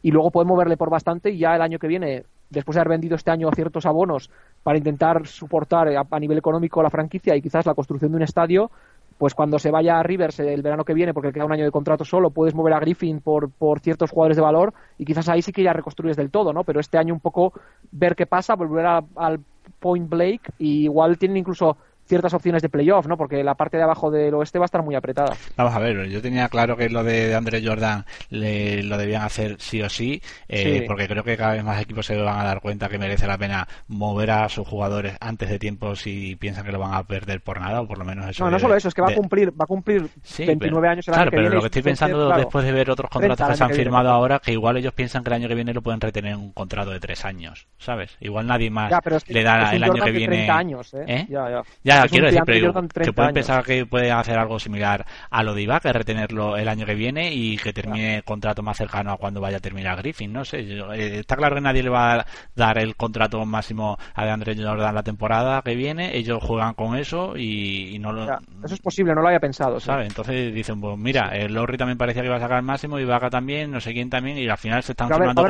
y 0.06 0.12
luego 0.12 0.30
pueden 0.30 0.46
moverle 0.46 0.76
por 0.76 0.88
bastante 0.88 1.30
y 1.30 1.38
ya 1.38 1.56
el 1.56 1.62
año 1.62 1.80
que 1.80 1.88
viene, 1.88 2.22
después 2.48 2.76
de 2.76 2.80
haber 2.80 2.90
vendido 2.90 3.16
este 3.16 3.32
año 3.32 3.50
ciertos 3.52 3.86
abonos 3.86 4.30
para 4.62 4.78
intentar 4.78 5.26
soportar 5.26 5.88
a, 5.88 6.20
nivel 6.20 6.38
económico 6.38 6.80
la 6.80 6.90
franquicia 6.90 7.34
y 7.34 7.42
quizás 7.42 7.66
la 7.66 7.74
construcción 7.74 8.12
de 8.12 8.18
un 8.18 8.22
estadio, 8.22 8.70
pues 9.18 9.34
cuando 9.34 9.58
se 9.58 9.72
vaya 9.72 9.98
a 9.98 10.04
Rivers 10.04 10.38
el 10.38 10.62
verano 10.62 10.84
que 10.84 10.94
viene, 10.94 11.12
porque 11.12 11.32
queda 11.32 11.44
un 11.44 11.50
año 11.50 11.64
de 11.64 11.72
contrato 11.72 12.04
solo, 12.04 12.30
puedes 12.30 12.54
mover 12.54 12.74
a 12.74 12.78
Griffin 12.78 13.18
por, 13.18 13.50
por 13.50 13.80
ciertos 13.80 14.12
jugadores 14.12 14.36
de 14.36 14.44
valor 14.44 14.74
y 14.96 15.04
quizás 15.04 15.28
ahí 15.28 15.42
sí 15.42 15.50
que 15.50 15.64
ya 15.64 15.72
reconstruyes 15.72 16.16
del 16.16 16.30
todo, 16.30 16.52
¿no? 16.52 16.62
Pero 16.62 16.78
este 16.78 16.98
año 16.98 17.12
un 17.12 17.18
poco 17.18 17.52
ver 17.90 18.14
qué 18.14 18.26
pasa, 18.26 18.54
volver 18.54 18.86
al 18.86 19.40
Point 19.80 20.08
Blake 20.08 20.52
y 20.60 20.84
igual 20.84 21.18
tienen 21.18 21.38
incluso 21.38 21.78
ciertas 22.06 22.32
opciones 22.34 22.62
de 22.62 22.68
playoff, 22.68 23.06
¿no? 23.06 23.16
Porque 23.16 23.42
la 23.42 23.54
parte 23.54 23.76
de 23.76 23.82
abajo 23.82 24.10
del 24.10 24.34
oeste 24.34 24.58
va 24.58 24.64
a 24.64 24.66
estar 24.66 24.82
muy 24.82 24.94
apretada. 24.94 25.34
Vamos 25.56 25.74
a 25.74 25.78
ver, 25.78 26.08
yo 26.08 26.22
tenía 26.22 26.48
claro 26.48 26.76
que 26.76 26.88
lo 26.88 27.04
de 27.04 27.34
André 27.34 27.62
Jordan 27.64 28.04
le, 28.30 28.82
lo 28.82 28.96
debían 28.96 29.22
hacer 29.22 29.56
sí 29.58 29.82
o 29.82 29.88
sí, 29.88 30.22
eh, 30.48 30.84
porque 30.86 31.08
creo 31.08 31.24
que 31.24 31.36
cada 31.36 31.54
vez 31.54 31.64
más 31.64 31.80
equipos 31.80 32.06
se 32.06 32.16
van 32.16 32.38
a 32.38 32.44
dar 32.44 32.60
cuenta 32.60 32.88
que 32.88 32.98
merece 32.98 33.26
la 33.26 33.38
pena 33.38 33.66
mover 33.88 34.30
a 34.30 34.48
sus 34.48 34.66
jugadores 34.66 35.16
antes 35.20 35.48
de 35.48 35.58
tiempo 35.58 35.96
si 35.96 36.36
piensan 36.36 36.64
que 36.64 36.72
lo 36.72 36.78
van 36.78 36.94
a 36.94 37.04
perder 37.04 37.40
por 37.40 37.60
nada, 37.60 37.80
o 37.80 37.86
por 37.86 37.98
lo 37.98 38.04
menos 38.04 38.28
eso. 38.28 38.44
No, 38.44 38.50
no 38.50 38.58
solo 38.58 38.76
eso, 38.76 38.88
es 38.88 38.94
que 38.94 39.02
va 39.02 39.10
a 39.10 39.14
cumplir, 39.14 39.50
va 39.50 39.64
a 39.64 39.66
cumplir 39.66 40.08
29 40.38 40.88
años 40.88 41.08
el 41.08 41.14
claro, 41.14 41.30
pero 41.30 41.48
lo 41.48 41.60
que 41.60 41.66
estoy 41.66 41.82
pensando 41.82 42.28
después 42.30 42.64
de 42.64 42.72
ver 42.72 42.90
otros 42.90 43.10
contratos 43.10 43.48
que 43.48 43.56
se 43.56 43.64
han 43.64 43.70
firmado 43.70 44.10
ahora, 44.10 44.38
que 44.38 44.52
igual 44.52 44.76
ellos 44.76 44.92
piensan 44.92 45.22
que 45.22 45.30
el 45.30 45.34
año 45.34 45.48
que 45.48 45.54
viene 45.54 45.74
lo 45.74 45.82
pueden 45.82 46.00
retener 46.00 46.36
un 46.36 46.52
contrato 46.52 46.90
de 46.90 47.00
tres 47.00 47.24
años, 47.24 47.66
¿sabes? 47.78 48.16
Igual 48.20 48.46
nadie 48.46 48.70
más 48.70 48.92
le 49.28 49.42
da 49.42 49.72
el 49.74 49.82
año 49.82 50.04
que 50.04 50.10
viene. 50.10 50.48
años, 50.50 50.94
¿eh? 50.94 51.04
¿Eh? 51.06 51.26
Ya, 51.28 51.50
ya. 51.50 51.62
ya 51.82 51.95
quiero 52.04 52.26
decir, 52.26 52.42
pero 52.44 52.72
que 52.72 53.12
pueden 53.12 53.34
pensar 53.34 53.64
que 53.64 53.86
puede 53.86 54.10
hacer 54.10 54.38
algo 54.38 54.58
similar 54.58 55.04
a 55.30 55.42
lo 55.42 55.54
de 55.54 55.62
Iba, 55.62 55.80
que 55.80 55.92
retenerlo 55.92 56.56
el 56.56 56.68
año 56.68 56.86
que 56.86 56.94
viene 56.94 57.32
y 57.32 57.56
que 57.56 57.72
termine 57.72 58.16
el 58.16 58.24
contrato 58.24 58.62
más 58.62 58.76
cercano 58.76 59.12
a 59.12 59.16
cuando 59.16 59.40
vaya 59.40 59.58
a 59.58 59.60
terminar 59.60 59.96
Griffin. 59.98 60.32
No 60.32 60.44
sé, 60.44 60.60
eh, 60.60 61.18
está 61.18 61.36
claro 61.36 61.56
que 61.56 61.60
nadie 61.60 61.82
le 61.82 61.90
va 61.90 62.14
a 62.14 62.26
dar 62.54 62.78
el 62.78 62.96
contrato 62.96 63.44
máximo 63.44 63.96
a 64.14 64.24
de 64.24 64.30
Andrés 64.30 64.58
Jordan 64.60 64.94
la 64.94 65.02
temporada 65.02 65.62
que 65.62 65.74
viene. 65.74 66.16
Ellos 66.16 66.42
juegan 66.42 66.74
con 66.74 66.96
eso 66.96 67.36
y, 67.36 67.98
no 67.98 68.12
lo. 68.12 68.24
eso 68.24 68.74
es 68.74 68.80
posible, 68.80 69.14
no 69.14 69.22
lo 69.22 69.28
había 69.28 69.40
pensado. 69.40 69.80
¿sabes? 69.80 70.08
Entonces 70.08 70.54
dicen, 70.54 70.80
pues 70.80 70.98
mira, 70.98 71.30
el 71.36 71.52
Lorry 71.52 71.76
también 71.76 71.98
parecía 71.98 72.22
que 72.22 72.28
iba 72.28 72.36
a 72.36 72.40
sacar 72.40 72.58
el 72.58 72.64
máximo, 72.64 72.98
Ibaka 72.98 73.30
también, 73.30 73.70
no 73.70 73.80
sé 73.80 73.92
quién 73.92 74.10
también, 74.10 74.38
y 74.38 74.48
al 74.48 74.58
final 74.58 74.82
se 74.82 74.92
están 74.92 75.08
firmando 75.08 75.42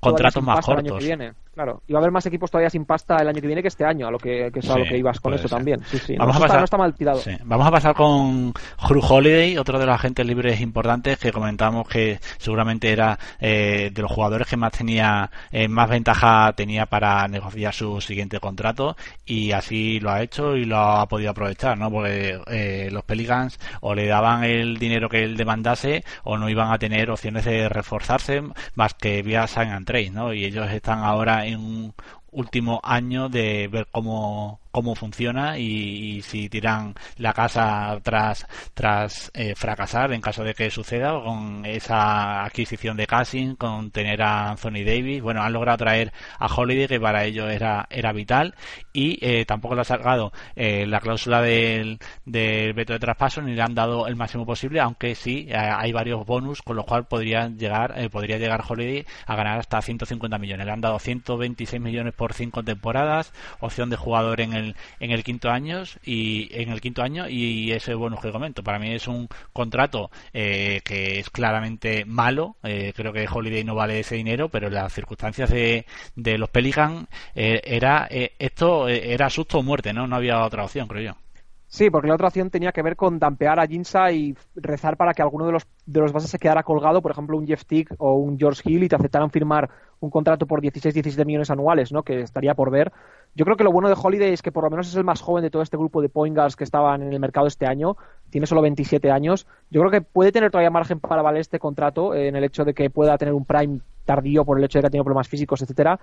contratos 0.00 0.42
más 0.42 0.64
cortos. 0.64 1.04
viene, 1.04 1.32
claro. 1.54 1.82
Y 1.86 1.92
va 1.92 1.98
a 1.98 2.02
haber 2.02 2.12
más 2.12 2.26
equipos 2.26 2.50
todavía 2.50 2.70
sin 2.70 2.84
pasta 2.84 3.16
el 3.16 3.28
año 3.28 3.40
que 3.40 3.46
viene 3.46 3.62
que 3.62 3.68
este 3.68 3.84
año, 3.84 4.08
a 4.08 4.10
lo 4.10 4.18
que, 4.18 4.50
es 4.52 4.70
a 4.70 4.78
lo 4.78 4.84
que 4.84 4.98
ibas 4.98 5.20
con 5.20 5.34
eso 5.34 5.48
también. 5.48 5.80
Vamos 6.18 6.36
a 6.36 6.40
pasar, 6.40 6.58
no 6.58 6.64
está 6.64 6.76
mal 6.76 6.94
tirado. 6.94 7.20
Vamos 7.44 7.66
a 7.66 7.70
pasar 7.70 7.94
con 7.94 8.52
Drew 8.88 9.02
Holiday, 9.02 9.56
otro 9.58 9.78
de 9.78 9.86
los 9.86 9.94
agentes 9.94 10.26
libres 10.26 10.60
importantes 10.60 11.18
que 11.18 11.32
comentamos 11.32 11.88
que 11.88 12.20
seguramente 12.38 12.90
era 12.90 13.18
eh, 13.40 13.90
de 13.92 14.02
los 14.02 14.10
jugadores 14.10 14.46
que 14.46 14.56
más 14.56 14.72
tenía 14.72 15.30
eh, 15.50 15.68
más 15.68 15.88
ventaja 15.88 16.52
tenía 16.54 16.86
para 16.86 17.26
negociar 17.28 17.72
su 17.72 18.00
siguiente 18.00 18.40
contrato 18.40 18.96
y 19.24 19.52
así 19.52 20.00
lo 20.00 20.10
ha 20.10 20.22
hecho 20.22 20.56
y 20.56 20.64
lo 20.64 20.78
ha 20.78 21.06
podido 21.08 21.30
aprovechar, 21.30 21.78
¿no? 21.78 21.90
Porque 21.90 22.40
eh, 22.46 22.88
los 22.90 23.04
Pelicans 23.04 23.58
o 23.80 23.94
le 23.94 24.06
daban 24.06 24.44
el 24.44 24.78
dinero 24.78 25.08
que 25.08 25.22
él 25.22 25.36
demandase 25.36 26.04
o 26.24 26.36
no 26.36 26.48
iban 26.48 26.72
a 26.72 26.78
tener 26.78 27.10
opciones 27.10 27.44
de 27.44 27.68
reforzarse 27.68 28.42
más 28.74 28.94
que 28.94 29.22
vía 29.22 29.46
sign 29.46 29.70
and 29.70 29.86
trade, 29.86 30.10
¿no? 30.10 30.32
Y 30.32 30.44
ellos 30.44 30.70
están 30.70 31.00
ahora 31.00 31.46
en 31.46 31.58
un 31.58 31.94
último 32.30 32.80
año 32.82 33.28
de 33.28 33.68
ver 33.68 33.88
cómo 33.90 34.60
cómo 34.70 34.94
funciona 34.94 35.58
y, 35.58 36.22
si 36.22 36.48
tiran 36.48 36.94
la 37.16 37.32
casa 37.32 37.98
tras 38.02 38.46
tras 38.74 39.30
eh, 39.34 39.54
fracasar 39.54 40.12
en 40.12 40.20
caso 40.20 40.44
de 40.44 40.54
que 40.54 40.70
suceda 40.70 41.12
con 41.22 41.64
esa 41.64 42.44
adquisición 42.44 42.96
de 42.96 43.06
Cassin 43.06 43.56
con 43.56 43.90
tener 43.90 44.22
a 44.22 44.50
Anthony 44.50 44.84
Davis. 44.84 45.22
Bueno 45.22 45.42
han 45.42 45.52
logrado 45.52 45.78
traer 45.78 46.12
a 46.38 46.46
Holiday 46.46 46.88
que 46.88 47.00
para 47.00 47.24
ellos 47.24 47.50
era 47.50 47.86
era 47.90 48.12
vital. 48.12 48.54
Y 48.92 49.18
eh, 49.20 49.44
tampoco 49.44 49.74
le 49.74 49.82
ha 49.82 49.84
sacado 49.84 50.32
eh, 50.56 50.86
la 50.86 51.00
cláusula 51.00 51.40
del, 51.42 51.98
del 52.24 52.72
veto 52.72 52.92
de 52.92 52.98
traspaso 52.98 53.42
ni 53.42 53.54
le 53.54 53.62
han 53.62 53.74
dado 53.74 54.06
el 54.06 54.16
máximo 54.16 54.44
posible 54.44 54.80
aunque 54.80 55.14
sí 55.14 55.48
hay 55.52 55.92
varios 55.92 56.24
bonus 56.26 56.62
con 56.62 56.76
los 56.76 56.84
cuales 56.84 57.06
podría 57.06 57.48
llegar 57.48 57.94
podría 58.10 58.38
llegar 58.38 58.64
Holiday 58.66 59.04
a 59.26 59.36
ganar 59.36 59.58
hasta 59.60 59.80
150 59.80 60.38
millones. 60.38 60.66
Le 60.66 60.72
han 60.72 60.80
dado 60.80 60.98
126 60.98 61.80
millones 61.80 62.14
por 62.14 62.32
cinco 62.32 62.62
temporadas 62.62 63.32
opción 63.60 63.90
de 63.90 63.96
jugador 63.96 64.40
en 64.40 64.52
el 64.52 64.57
en 64.58 65.10
el 65.10 65.24
quinto 65.24 65.50
año 65.50 65.82
y 66.04 66.48
en 66.52 66.70
el 66.70 66.80
quinto 66.80 67.02
año 67.02 67.28
y 67.28 67.72
ese 67.72 67.94
bonus 67.94 68.20
que 68.20 68.32
comento. 68.32 68.62
Para 68.62 68.78
mí 68.78 68.92
es 68.92 69.08
un 69.08 69.28
contrato 69.52 70.10
eh, 70.32 70.80
que 70.84 71.20
es 71.20 71.30
claramente 71.30 72.04
malo. 72.04 72.56
Eh, 72.62 72.92
creo 72.94 73.12
que 73.12 73.28
Holiday 73.30 73.64
no 73.64 73.74
vale 73.74 74.00
ese 74.00 74.16
dinero 74.16 74.48
pero 74.48 74.70
las 74.70 74.92
circunstancias 74.92 75.50
de, 75.50 75.86
de 76.16 76.38
los 76.38 76.50
Pelican 76.50 77.08
eh, 77.34 77.60
era 77.64 78.08
esto 78.10 78.88
era 78.88 79.30
susto 79.30 79.58
o 79.58 79.62
muerte 79.62 79.92
no 79.92 80.06
no 80.06 80.16
había 80.16 80.44
otra 80.44 80.64
opción 80.64 80.88
creo 80.88 81.02
yo 81.02 81.27
Sí, 81.70 81.90
porque 81.90 82.08
la 82.08 82.14
otra 82.14 82.28
opción 82.28 82.48
tenía 82.48 82.72
que 82.72 82.80
ver 82.80 82.96
con 82.96 83.18
dampear 83.18 83.60
a 83.60 83.66
Jinsa 83.66 84.10
y 84.10 84.34
rezar 84.56 84.96
para 84.96 85.12
que 85.12 85.20
alguno 85.20 85.44
de 85.44 85.52
los, 85.52 85.66
de 85.84 86.00
los 86.00 86.12
bases 86.12 86.30
se 86.30 86.38
quedara 86.38 86.62
colgado, 86.62 87.02
por 87.02 87.12
ejemplo, 87.12 87.36
un 87.36 87.46
Jeff 87.46 87.66
Tick 87.66 87.94
o 87.98 88.14
un 88.14 88.38
George 88.38 88.62
Hill, 88.64 88.84
y 88.84 88.88
te 88.88 88.96
aceptaran 88.96 89.30
firmar 89.30 89.68
un 90.00 90.08
contrato 90.08 90.46
por 90.46 90.62
16-17 90.62 91.26
millones 91.26 91.50
anuales, 91.50 91.92
¿no? 91.92 92.02
que 92.04 92.22
estaría 92.22 92.54
por 92.54 92.70
ver. 92.70 92.90
Yo 93.34 93.44
creo 93.44 93.58
que 93.58 93.64
lo 93.64 93.72
bueno 93.72 93.90
de 93.90 93.96
Holiday 94.00 94.32
es 94.32 94.40
que 94.40 94.50
por 94.50 94.64
lo 94.64 94.70
menos 94.70 94.88
es 94.88 94.94
el 94.94 95.04
más 95.04 95.20
joven 95.20 95.42
de 95.42 95.50
todo 95.50 95.60
este 95.60 95.76
grupo 95.76 96.00
de 96.00 96.08
point 96.08 96.34
guards 96.34 96.56
que 96.56 96.64
estaban 96.64 97.02
en 97.02 97.12
el 97.12 97.20
mercado 97.20 97.46
este 97.46 97.66
año. 97.66 97.98
Tiene 98.30 98.46
solo 98.46 98.62
27 98.62 99.10
años. 99.10 99.46
Yo 99.70 99.82
creo 99.82 99.90
que 99.90 100.00
puede 100.00 100.32
tener 100.32 100.50
todavía 100.50 100.70
margen 100.70 101.00
para 101.00 101.20
valer 101.20 101.42
este 101.42 101.58
contrato 101.58 102.14
eh, 102.14 102.28
en 102.28 102.36
el 102.36 102.44
hecho 102.44 102.64
de 102.64 102.72
que 102.72 102.88
pueda 102.88 103.18
tener 103.18 103.34
un 103.34 103.44
prime 103.44 103.80
tardío 104.06 104.46
por 104.46 104.58
el 104.58 104.64
hecho 104.64 104.78
de 104.78 104.82
que 104.82 104.86
ha 104.86 104.90
tenido 104.90 105.04
problemas 105.04 105.28
físicos, 105.28 105.60
etcétera 105.60 106.00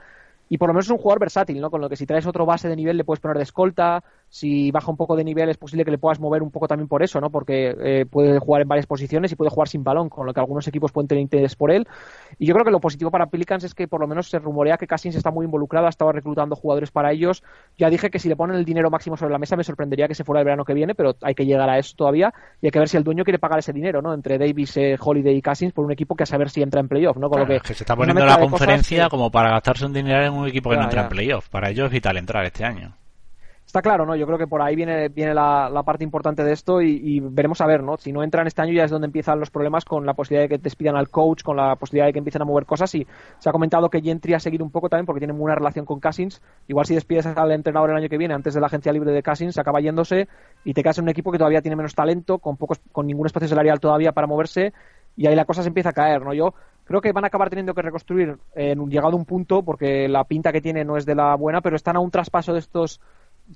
y 0.49 0.57
por 0.57 0.67
lo 0.67 0.73
menos 0.73 0.85
es 0.85 0.91
un 0.91 0.97
jugador 0.97 1.19
versátil, 1.19 1.59
¿no? 1.59 1.71
Con 1.71 1.81
lo 1.81 1.89
que 1.89 1.95
si 1.95 2.05
traes 2.05 2.25
otro 2.25 2.45
base 2.45 2.69
de 2.69 2.75
nivel 2.75 2.97
le 2.97 3.03
puedes 3.03 3.19
poner 3.19 3.37
de 3.37 3.43
escolta, 3.43 4.03
si 4.35 4.69
baja 4.69 4.91
un 4.91 4.97
poco 4.97 5.15
de 5.15 5.23
nivel 5.23 5.47
es 5.47 5.55
posible 5.55 5.85
que 5.85 5.91
le 5.91 5.97
puedas 5.97 6.19
mover 6.19 6.43
un 6.43 6.51
poco 6.51 6.67
también 6.67 6.89
por 6.89 7.01
eso, 7.01 7.21
¿no? 7.21 7.29
Porque 7.29 7.73
eh, 7.81 8.05
puede 8.05 8.37
jugar 8.37 8.63
en 8.63 8.67
varias 8.67 8.85
posiciones 8.85 9.31
y 9.31 9.37
puede 9.37 9.49
jugar 9.49 9.69
sin 9.69 9.85
balón, 9.85 10.09
con 10.09 10.25
lo 10.25 10.33
que 10.33 10.41
algunos 10.41 10.67
equipos 10.67 10.91
pueden 10.91 11.07
tener 11.07 11.21
interés 11.21 11.55
por 11.55 11.71
él. 11.71 11.87
Y 12.37 12.45
yo 12.45 12.53
creo 12.53 12.65
que 12.65 12.71
lo 12.71 12.81
positivo 12.81 13.11
para 13.11 13.27
Pelicans 13.27 13.63
es 13.63 13.73
que 13.73 13.87
por 13.87 14.01
lo 14.01 14.07
menos 14.07 14.29
se 14.29 14.37
rumorea 14.39 14.75
que 14.77 14.87
Cassins 14.87 15.15
está 15.15 15.31
muy 15.31 15.45
involucrado, 15.45 15.87
estaba 15.87 16.11
reclutando 16.11 16.57
jugadores 16.57 16.91
para 16.91 17.13
ellos. 17.13 17.43
Ya 17.77 17.89
dije 17.89 18.09
que 18.09 18.19
si 18.19 18.27
le 18.27 18.35
ponen 18.35 18.57
el 18.57 18.65
dinero 18.65 18.89
máximo 18.91 19.15
sobre 19.15 19.31
la 19.31 19.39
mesa 19.39 19.55
me 19.55 19.63
sorprendería 19.63 20.09
que 20.09 20.15
se 20.15 20.25
fuera 20.25 20.41
el 20.41 20.45
verano 20.45 20.65
que 20.65 20.73
viene, 20.73 20.95
pero 20.95 21.15
hay 21.21 21.33
que 21.33 21.45
llegar 21.45 21.69
a 21.69 21.77
eso 21.77 21.93
todavía 21.95 22.33
y 22.61 22.67
hay 22.67 22.71
que 22.71 22.79
ver 22.79 22.89
si 22.89 22.97
el 22.97 23.05
dueño 23.05 23.23
quiere 23.23 23.39
pagar 23.39 23.59
ese 23.59 23.71
dinero, 23.71 24.01
¿no? 24.01 24.13
Entre 24.13 24.37
Davis, 24.37 24.75
eh, 24.75 24.97
Holiday 24.99 25.37
y 25.37 25.41
Cassins 25.41 25.71
por 25.71 25.85
un 25.85 25.93
equipo 25.93 26.13
que 26.13 26.23
a 26.23 26.25
saber 26.25 26.49
si 26.49 26.61
entra 26.61 26.81
en 26.81 26.89
playoff, 26.89 27.15
¿no? 27.15 27.29
Con 27.29 27.39
lo 27.39 27.47
que, 27.47 27.61
se 27.63 27.71
está 27.71 27.95
poniendo 27.95 28.25
la 28.25 28.37
conferencia 28.37 29.07
como 29.07 29.31
para 29.31 29.51
gastarse 29.51 29.85
un 29.85 29.93
dinero 29.93 30.25
en 30.25 30.33
un 30.33 30.45
equipo 30.45 30.71
que 30.71 30.75
no 30.75 30.83
entra 30.83 31.03
en 31.03 31.07
playoff. 31.07 31.47
Para 31.47 31.69
ellos 31.69 31.85
es 31.85 31.91
vital 31.93 32.17
entrar 32.17 32.43
este 32.43 32.65
año. 32.65 32.97
Está 33.75 33.81
claro, 33.81 34.05
¿no? 34.05 34.15
Yo 34.15 34.25
creo 34.25 34.37
que 34.37 34.47
por 34.47 34.61
ahí 34.61 34.73
viene, 34.73 35.09
viene 35.09 35.33
la, 35.33 35.83
parte 35.85 36.05
importante 36.05 36.45
de 36.45 36.53
esto 36.53 36.81
y, 36.81 37.19
veremos 37.19 37.59
a 37.59 37.65
ver, 37.65 37.83
¿no? 37.83 37.97
Si 37.97 38.13
no 38.13 38.23
entran 38.23 38.47
este 38.47 38.61
año 38.61 38.71
ya 38.71 38.85
es 38.85 38.91
donde 38.91 39.07
empiezan 39.07 39.37
los 39.37 39.49
problemas 39.49 39.83
con 39.83 40.05
la 40.05 40.13
posibilidad 40.13 40.45
de 40.45 40.55
que 40.55 40.63
despidan 40.63 40.95
al 40.95 41.09
coach, 41.09 41.43
con 41.43 41.57
la 41.57 41.75
posibilidad 41.75 42.05
de 42.05 42.13
que 42.13 42.19
empiecen 42.19 42.41
a 42.41 42.45
mover 42.45 42.65
cosas 42.65 42.95
y 42.95 43.05
se 43.37 43.49
ha 43.49 43.51
comentado 43.51 43.89
que 43.89 43.99
Gentry 43.99 44.33
ha 44.33 44.39
seguido 44.39 44.63
un 44.63 44.71
poco 44.71 44.87
también 44.87 45.05
porque 45.05 45.19
tiene 45.19 45.33
buena 45.33 45.55
relación 45.55 45.85
con 45.85 45.99
Cassins. 45.99 46.41
Igual 46.69 46.85
si 46.85 46.95
despides 46.95 47.25
al 47.25 47.51
entrenador 47.51 47.89
el 47.89 47.97
año 47.97 48.07
que 48.07 48.17
viene 48.17 48.33
antes 48.33 48.53
de 48.53 48.61
la 48.61 48.67
agencia 48.67 48.93
libre 48.93 49.11
de 49.11 49.21
Cassins, 49.21 49.55
se 49.55 49.59
acaba 49.59 49.81
yéndose 49.81 50.29
y 50.63 50.73
te 50.73 50.81
quedas 50.81 50.99
en 50.99 51.03
un 51.03 51.09
equipo 51.09 51.33
que 51.33 51.37
todavía 51.37 51.61
tiene 51.61 51.75
menos 51.75 51.95
talento, 51.95 52.39
con 52.39 52.55
pocos, 52.55 52.79
con 52.93 53.05
ningún 53.05 53.25
espacio 53.25 53.49
salarial 53.49 53.81
todavía 53.81 54.13
para 54.13 54.25
moverse 54.25 54.71
y 55.17 55.27
ahí 55.27 55.35
la 55.35 55.43
cosa 55.43 55.63
se 55.63 55.67
empieza 55.67 55.89
a 55.89 55.93
caer, 55.93 56.21
¿no? 56.21 56.33
Yo 56.33 56.53
creo 56.85 57.01
que 57.01 57.11
van 57.11 57.25
a 57.25 57.27
acabar 57.27 57.49
teniendo 57.49 57.73
que 57.73 57.81
reconstruir 57.81 58.37
en 58.53 58.89
llegado 58.89 59.13
a 59.13 59.17
un 59.17 59.25
punto 59.25 59.63
porque 59.63 60.07
la 60.07 60.23
pinta 60.23 60.53
que 60.53 60.61
tiene 60.61 60.85
no 60.85 60.95
es 60.95 61.05
de 61.05 61.15
la 61.15 61.35
buena, 61.35 61.59
pero 61.59 61.75
están 61.75 61.97
a 61.97 61.99
un 61.99 62.11
traspaso 62.11 62.53
de 62.53 62.59
estos 62.59 63.01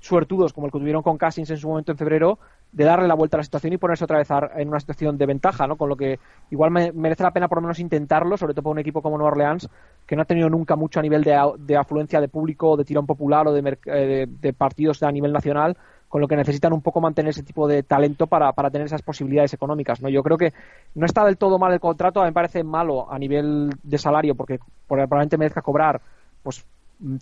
suertudos 0.01 0.53
como 0.53 0.67
el 0.67 0.71
que 0.71 0.79
tuvieron 0.79 1.01
con 1.01 1.17
Cassins 1.17 1.49
en 1.49 1.57
su 1.57 1.67
momento 1.67 1.91
en 1.91 1.97
febrero, 1.97 2.39
de 2.71 2.83
darle 2.83 3.07
la 3.07 3.15
vuelta 3.15 3.37
a 3.37 3.39
la 3.39 3.43
situación 3.43 3.73
y 3.73 3.77
ponerse 3.77 4.03
otra 4.03 4.19
vez 4.19 4.29
en 4.55 4.67
una 4.67 4.79
situación 4.79 5.17
de 5.17 5.25
ventaja, 5.25 5.65
¿no? 5.65 5.75
Con 5.75 5.89
lo 5.89 5.95
que 5.95 6.19
igual 6.51 6.71
merece 6.71 7.23
la 7.23 7.31
pena 7.31 7.47
por 7.47 7.57
lo 7.57 7.63
menos 7.63 7.79
intentarlo, 7.79 8.37
sobre 8.37 8.53
todo 8.53 8.63
para 8.63 8.73
un 8.73 8.79
equipo 8.79 9.01
como 9.01 9.17
Nueva 9.17 9.31
Orleans, 9.31 9.67
que 10.05 10.15
no 10.15 10.21
ha 10.21 10.25
tenido 10.25 10.49
nunca 10.49 10.75
mucho 10.75 10.99
a 10.99 11.03
nivel 11.03 11.23
de, 11.23 11.75
afluencia 11.75 12.21
de 12.21 12.27
público, 12.27 12.77
de 12.77 12.85
tirón 12.85 13.07
popular 13.07 13.47
o 13.47 13.53
de, 13.53 13.77
eh, 13.85 14.27
de, 14.29 14.53
partidos 14.53 15.01
a 15.01 15.11
nivel 15.11 15.33
nacional, 15.33 15.77
con 16.07 16.21
lo 16.21 16.27
que 16.27 16.35
necesitan 16.35 16.73
un 16.73 16.81
poco 16.81 17.01
mantener 17.01 17.31
ese 17.31 17.43
tipo 17.43 17.67
de 17.67 17.81
talento 17.81 18.27
para, 18.27 18.53
para 18.53 18.69
tener 18.69 18.85
esas 18.85 19.01
posibilidades 19.01 19.53
económicas, 19.53 20.01
¿no? 20.01 20.09
Yo 20.09 20.21
creo 20.21 20.37
que 20.37 20.53
no 20.93 21.05
está 21.05 21.25
del 21.25 21.37
todo 21.37 21.57
mal 21.57 21.73
el 21.73 21.79
contrato, 21.79 22.19
a 22.19 22.23
mí 22.23 22.29
me 22.29 22.33
parece 22.33 22.63
malo 22.63 23.11
a 23.11 23.17
nivel 23.17 23.71
de 23.81 23.97
salario, 23.97 24.35
porque 24.35 24.59
probablemente 24.87 25.37
merezca 25.37 25.61
cobrar 25.61 26.01
pues 26.43 26.65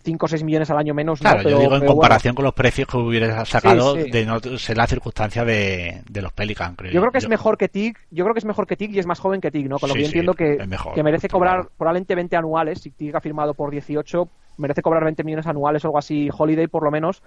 5 0.04 0.26
o 0.26 0.28
6 0.28 0.44
millones 0.44 0.70
al 0.72 0.78
año 0.78 0.94
menos. 0.94 1.20
Claro, 1.20 1.48
yo 1.48 1.60
digo 1.60 1.76
en 1.76 1.86
comparación 1.86 2.34
con 2.34 2.46
los 2.46 2.54
precios 2.54 2.88
que 2.88 2.98
hubieras 2.98 3.48
sacado 3.48 3.94
de 3.94 4.26
no 4.26 4.40
ser 4.40 4.78
la 4.78 4.88
circunstancia 4.88 5.46
de, 5.46 6.02
los 6.13 6.34
Pelican, 6.34 6.76
creo. 6.76 6.92
Yo 6.92 7.00
creo 7.02 7.12
que 7.12 7.20
es 7.20 7.30
mejor 7.30 7.58
que 7.58 7.70
Tig, 7.70 7.97
yo 8.10 8.24
creo 8.24 8.34
que 8.34 8.39
es 8.39 8.45
mejor 8.45 8.66
que 8.66 8.76
Tig 8.76 8.91
y 8.95 8.99
es 8.99 9.06
más 9.06 9.20
joven 9.20 9.39
que 9.39 9.51
Tig, 9.51 9.70
¿no? 9.70 9.78
Con 9.78 9.89
lo 9.89 9.95
que 9.95 10.01
yo 10.01 10.08
entiendo 10.08 10.34
que, 10.34 10.58
que 10.95 11.04
merece 11.04 11.30
cobrar 11.30 11.68
probablemente 11.78 12.16
20 12.16 12.36
anuales, 12.36 12.82
si 12.82 12.91
Tig 12.91 13.16
ha 13.16 13.22
firmado 13.22 13.54
por 13.54 13.70
18, 13.70 14.28
merece 14.58 14.82
cobrar 14.82 15.04
20 15.04 15.24
millones 15.24 15.47
anuales 15.47 15.86
o 15.86 15.89
algo 15.89 15.99
así, 15.99 16.30
Holiday 16.36 16.68
por 16.68 16.84
lo 16.84 16.91
menos. 16.91 17.22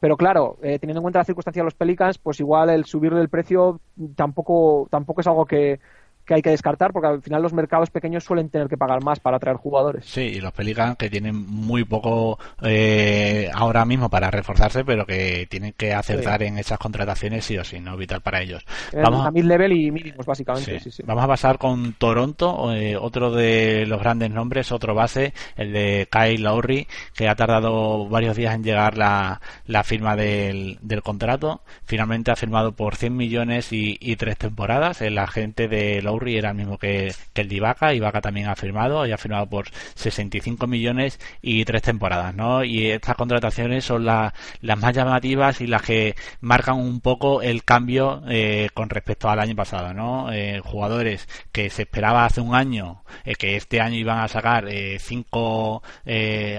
Pero 0.00 0.16
claro, 0.16 0.58
eh, 0.62 0.78
teniendo 0.78 1.00
en 1.00 1.02
cuenta 1.02 1.18
la 1.18 1.24
circunstancia 1.24 1.60
de 1.62 1.64
los 1.64 1.74
Pelicans, 1.74 2.18
pues 2.18 2.38
igual 2.38 2.70
el 2.70 2.84
subirle 2.84 3.20
el 3.20 3.28
precio 3.28 3.80
tampoco, 4.14 4.86
tampoco 4.90 5.22
es 5.22 5.26
algo 5.26 5.44
que, 5.44 5.80
que 6.28 6.34
hay 6.34 6.42
que 6.42 6.50
descartar 6.50 6.92
porque 6.92 7.08
al 7.08 7.22
final 7.22 7.42
los 7.42 7.54
mercados 7.54 7.90
pequeños 7.90 8.22
suelen 8.22 8.50
tener 8.50 8.68
que 8.68 8.76
pagar 8.76 9.02
más 9.02 9.18
para 9.18 9.38
atraer 9.38 9.56
jugadores. 9.56 10.04
Sí, 10.04 10.20
y 10.20 10.40
los 10.40 10.52
Pelicans 10.52 10.96
que 10.98 11.08
tienen 11.08 11.34
muy 11.34 11.84
poco 11.84 12.38
eh, 12.62 13.50
ahora 13.54 13.86
mismo 13.86 14.10
para 14.10 14.30
reforzarse, 14.30 14.84
pero 14.84 15.06
que 15.06 15.46
tienen 15.50 15.72
que 15.72 15.94
acertar 15.94 16.42
en 16.42 16.58
esas 16.58 16.78
contrataciones 16.78 17.46
sí 17.46 17.56
o 17.56 17.64
sí, 17.64 17.80
no 17.80 17.96
vital 17.96 18.20
para 18.20 18.42
ellos. 18.42 18.64
Vamos 18.92 19.26
a 19.26 19.30
mid 19.30 19.44
level 19.44 19.72
y 19.72 19.90
mínimos 19.90 20.26
básicamente. 20.26 20.78
Vamos 21.04 21.24
a 21.24 21.28
pasar 21.28 21.56
con 21.56 21.94
Toronto, 21.94 22.74
eh, 22.74 22.96
otro 22.96 23.30
de 23.30 23.86
los 23.86 23.98
grandes 23.98 24.30
nombres, 24.30 24.70
otro 24.70 24.94
base, 24.94 25.32
el 25.56 25.72
de 25.72 26.08
Kyle 26.10 26.42
Lowry, 26.42 26.86
que 27.14 27.28
ha 27.28 27.34
tardado 27.36 28.06
varios 28.06 28.36
días 28.36 28.54
en 28.54 28.62
llegar 28.62 28.98
la, 28.98 29.40
la 29.66 29.82
firma 29.82 30.14
del, 30.14 30.78
del 30.82 31.02
contrato. 31.02 31.62
Finalmente 31.84 32.30
ha 32.30 32.36
firmado 32.36 32.72
por 32.72 32.96
100 32.96 33.16
millones 33.16 33.72
y, 33.72 33.96
y 33.98 34.16
tres 34.16 34.36
temporadas. 34.36 35.00
El 35.00 35.16
agente 35.16 35.68
de 35.68 36.02
Lowry 36.02 36.17
era 36.26 36.50
el 36.50 36.56
mismo 36.56 36.78
que, 36.78 37.12
el 37.34 37.48
de 37.48 37.54
Ibaka. 37.54 38.20
también 38.20 38.48
ha 38.48 38.56
firmado 38.56 39.06
y 39.06 39.12
ha 39.12 39.18
firmado 39.18 39.46
por 39.48 39.66
65 39.94 40.66
millones 40.66 41.20
y 41.42 41.64
tres 41.64 41.82
temporadas, 41.82 42.34
¿no? 42.34 42.64
Y 42.64 42.90
estas 42.90 43.16
contrataciones 43.16 43.84
son 43.84 44.04
las 44.04 44.32
más 44.62 44.94
llamativas 44.94 45.60
y 45.60 45.66
las 45.66 45.82
que 45.82 46.16
marcan 46.40 46.76
un 46.76 47.00
poco 47.00 47.42
el 47.42 47.64
cambio 47.64 48.22
eh, 48.28 48.68
con 48.74 48.90
respecto 48.90 49.28
al 49.28 49.40
año 49.40 49.54
pasado, 49.54 49.94
¿no? 49.94 50.32
Eh, 50.32 50.60
jugadores 50.64 51.28
que 51.52 51.70
se 51.70 51.82
esperaba 51.82 52.24
hace 52.24 52.40
un 52.40 52.54
año 52.54 53.02
eh, 53.24 53.34
que 53.34 53.56
este 53.56 53.80
año 53.80 53.96
iban 53.96 54.20
a 54.20 54.28
sacar 54.28 54.66
cinco 54.98 55.82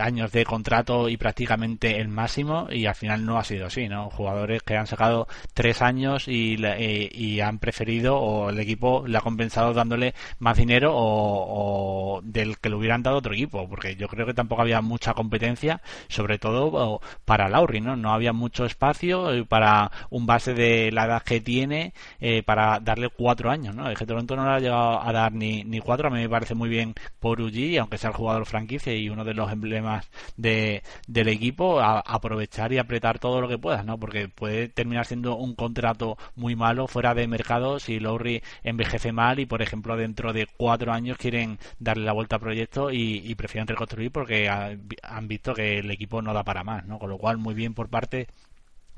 años 0.02 0.32
de 0.32 0.46
contrato 0.46 1.10
y 1.10 1.18
prácticamente 1.18 2.00
el 2.00 2.08
máximo 2.08 2.68
y 2.70 2.86
al 2.86 2.96
final 2.96 3.26
no 3.26 3.38
ha 3.38 3.44
sido 3.44 3.68
así, 3.68 3.88
¿no? 3.88 4.10
Jugadores 4.10 4.64
que 4.64 4.78
han 4.78 4.88
sacado 4.88 5.28
tres 5.54 5.82
años 5.82 6.28
y, 6.28 6.58
y 7.12 7.42
han 7.42 7.60
preferido 7.60 8.18
o 8.18 8.50
el 8.50 8.60
equipo 8.60 9.06
le 9.08 9.18
ha 9.18 9.22
compensado 9.50 9.74
dándole 9.74 10.14
más 10.40 10.58
dinero 10.58 10.92
o, 10.94 12.22
del 12.24 12.60
que 12.60 12.70
le 12.70 12.76
hubieran 12.76 13.04
dado 13.04 13.18
otro 13.18 13.34
equipo, 13.34 13.68
porque 13.68 13.96
yo 13.96 14.08
creo 14.08 14.26
que 14.26 14.34
tampoco 14.34 14.62
había 14.62 14.82
mucha 14.82 15.14
competencia, 15.14 15.82
sobre 16.08 16.38
todo 16.38 17.02
para 17.26 17.50
Lauri, 17.50 17.82
¿no? 17.82 17.96
No 17.96 18.14
había 18.14 18.34
mucho 18.34 18.66
espacio 18.66 19.34
eh, 19.34 19.46
para 19.46 19.92
un 20.12 20.26
base 20.26 20.54
de 20.54 20.92
la 20.92 21.06
edad 21.06 21.24
que 21.24 21.42
tiene 21.42 21.94
eh, 22.20 22.44
para 22.44 22.80
darle 22.80 23.10
cuatro 23.10 23.50
años, 23.50 23.76
¿no? 23.76 23.90
El 23.90 23.98
que 23.98 24.06
Toronto 24.06 24.36
no 24.36 24.46
le 24.46 24.52
ha 24.52 24.60
llegado 24.60 25.02
a 25.02 25.12
dar 25.12 25.32
ni, 25.34 25.64
ni 25.64 25.80
cuatro, 25.80 26.08
a 26.08 26.12
mí 26.12 26.20
me 26.20 26.30
parece 26.30 26.54
muy 26.56 26.70
bien 26.70 26.94
por 27.20 27.42
Uji, 27.42 27.78
aunque 27.78 27.98
sea 27.98 28.12
el 28.12 28.16
jugador 28.16 28.46
franquicia 28.46 28.94
y 28.96 29.10
uno 29.10 29.24
de 29.26 29.34
los 29.34 29.52
emblemas 29.52 30.10
de, 30.38 30.84
del 31.08 31.28
equipo, 31.30 31.82
aprovechar 31.82 32.72
y 32.74 32.78
apretar 32.78 33.20
todo 33.20 33.42
lo 33.42 33.48
que 33.48 33.58
puedas, 33.58 33.86
¿no? 33.86 33.98
Porque 33.98 34.28
puede 34.28 34.70
terminar 34.70 35.06
siendo 35.06 35.36
un 35.36 35.56
contrato 35.56 36.18
muy 36.36 36.56
malo 36.56 36.88
fuera 36.88 37.14
de 37.14 37.28
mercado 37.28 37.80
si 37.80 38.00
Lowry 38.00 38.44
envejece 38.64 39.12
mal 39.12 39.39
y, 39.40 39.46
por 39.46 39.62
ejemplo, 39.62 39.96
dentro 39.98 40.34
de 40.34 40.48
cuatro 40.58 40.92
años 40.92 41.18
quieren 41.18 41.60
darle 41.80 42.06
la 42.06 42.14
vuelta 42.14 42.36
al 42.36 42.42
proyecto 42.42 42.92
y, 42.92 43.34
prefieren 43.36 43.68
reconstruir 43.68 44.12
porque 44.12 44.50
han 44.50 45.28
visto 45.28 45.54
que 45.54 45.80
el 45.80 45.90
equipo 45.92 46.22
no 46.22 46.34
da 46.34 46.44
para 46.44 46.64
más, 46.64 46.86
¿no? 46.86 47.00
Con 47.00 47.10
lo 47.10 47.18
cual, 47.18 47.38
muy 47.38 47.54
bien 47.54 47.74
por 47.74 47.90
parte 47.90 48.28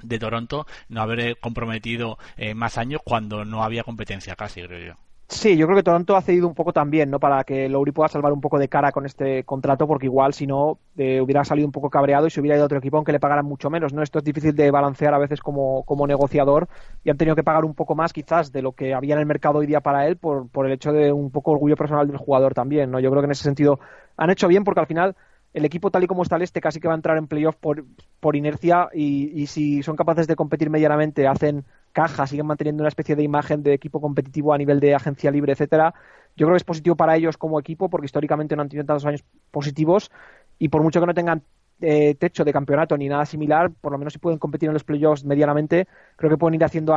de 0.02 0.20
Toronto 0.20 0.66
no 0.90 1.02
haber 1.02 1.38
comprometido 1.40 2.18
eh, 2.38 2.54
más 2.56 2.78
años 2.78 3.02
cuando 3.04 3.46
no 3.46 3.64
había 3.64 3.84
competencia 3.84 4.36
casi, 4.36 4.62
creo 4.64 4.94
yo. 4.94 5.11
Sí, 5.34 5.56
yo 5.56 5.66
creo 5.66 5.78
que 5.78 5.84
Toronto 5.84 6.18
ha 6.18 6.22
cedido 6.22 6.46
un 6.46 6.54
poco 6.54 6.74
también, 6.74 7.10
¿no? 7.10 7.18
Para 7.18 7.46
que 7.46 7.70
Lowry 7.70 7.94
pueda 7.94 8.10
salvar 8.10 8.34
un 8.34 8.42
poco 8.42 8.60
de 8.60 8.68
cara 8.68 8.92
con 8.92 9.06
este 9.06 9.46
contrato, 9.46 9.88
porque 9.88 10.06
igual 10.08 10.34
si 10.34 10.46
no 10.46 10.78
eh, 10.98 11.22
hubiera 11.22 11.46
salido 11.46 11.66
un 11.66 11.72
poco 11.72 11.90
cabreado 11.90 12.28
y 12.28 12.30
se 12.30 12.42
hubiera 12.42 12.58
ido 12.58 12.64
a 12.64 12.66
otro 12.66 12.78
equipo 12.80 12.98
aunque 12.98 13.14
le 13.14 13.20
pagaran 13.22 13.46
mucho 13.46 13.70
menos, 13.70 13.94
¿no? 13.94 14.04
Esto 14.04 14.20
es 14.20 14.26
difícil 14.26 14.54
de 14.54 14.70
balancear 14.72 15.14
a 15.14 15.18
veces 15.20 15.40
como, 15.40 15.84
como 15.86 16.06
negociador 16.06 16.68
y 17.06 17.12
han 17.12 17.18
tenido 17.18 17.38
que 17.38 17.44
pagar 17.44 17.64
un 17.64 17.74
poco 17.76 17.96
más 17.96 18.12
quizás 18.12 18.52
de 18.52 18.62
lo 18.62 18.74
que 18.74 18.94
había 18.94 19.14
en 19.16 19.22
el 19.22 19.26
mercado 19.26 19.60
hoy 19.60 19.68
día 19.68 19.80
para 19.80 20.06
él 20.06 20.18
por, 20.18 20.50
por 20.50 20.66
el 20.66 20.74
hecho 20.74 20.92
de 20.92 21.14
un 21.14 21.32
poco 21.32 21.52
orgullo 21.52 21.78
personal 21.78 22.08
del 22.08 22.18
jugador 22.18 22.54
también, 22.54 22.92
¿no? 22.92 23.00
Yo 23.00 23.10
creo 23.10 23.22
que 23.22 23.28
en 23.28 23.32
ese 23.32 23.44
sentido 23.44 23.80
han 24.18 24.32
hecho 24.32 24.50
bien 24.50 24.66
porque 24.66 24.82
al 24.82 24.88
final 24.88 25.16
el 25.54 25.66
equipo 25.66 25.92
tal 25.92 26.04
y 26.04 26.08
como 26.08 26.24
está 26.24 26.38
el 26.38 26.44
este 26.44 26.62
casi 26.62 26.80
que 26.80 26.88
va 26.88 26.94
a 26.94 26.96
entrar 26.96 27.18
en 27.18 27.28
playoff 27.28 27.56
por, 27.56 27.86
por 28.20 28.36
inercia 28.36 28.90
y, 28.94 29.32
y 29.42 29.48
si 29.48 29.84
son 29.84 29.96
capaces 29.96 30.28
de 30.28 30.36
competir 30.36 30.70
medianamente 30.70 31.28
hacen 31.28 31.66
caja, 31.92 32.26
siguen 32.28 32.46
manteniendo 32.46 32.84
una 32.84 32.90
especie 32.90 33.16
de 33.16 33.24
imagen 33.24 33.64
de 33.64 33.74
equipo 33.74 34.00
competitivo 34.00 34.54
a 34.54 34.58
nivel 34.58 34.80
de 34.80 34.96
agencia 34.96 35.30
libre, 35.30 35.52
etcétera. 35.54 35.94
Yo 36.38 36.46
creo 36.46 36.54
que 36.54 36.58
es 36.58 36.64
positivo 36.64 36.96
para 36.96 37.18
ellos 37.18 37.38
como 37.38 37.60
equipo 37.60 37.90
porque 37.90 38.06
históricamente 38.06 38.56
no 38.56 38.62
han 38.62 38.70
tenido 38.70 38.86
tantos 38.86 39.06
años 39.06 39.24
positivos 39.52 40.10
y 40.58 40.70
por 40.70 40.84
mucho 40.84 41.00
que 41.02 41.08
no 41.08 41.14
tengan 41.14 41.44
eh, 41.82 42.16
techo 42.16 42.46
de 42.46 42.54
campeonato 42.54 42.96
ni 42.98 43.10
nada 43.10 43.26
similar, 43.26 43.72
por 43.72 43.92
lo 43.92 43.98
menos 43.98 44.14
si 44.14 44.20
pueden 44.20 44.40
competir 44.40 44.70
en 44.70 44.74
los 44.74 44.84
playoffs 44.84 45.26
medianamente, 45.26 45.88
creo 46.16 46.30
que 46.30 46.38
pueden 46.38 46.56
ir 46.56 46.64
haciendo 46.64 46.96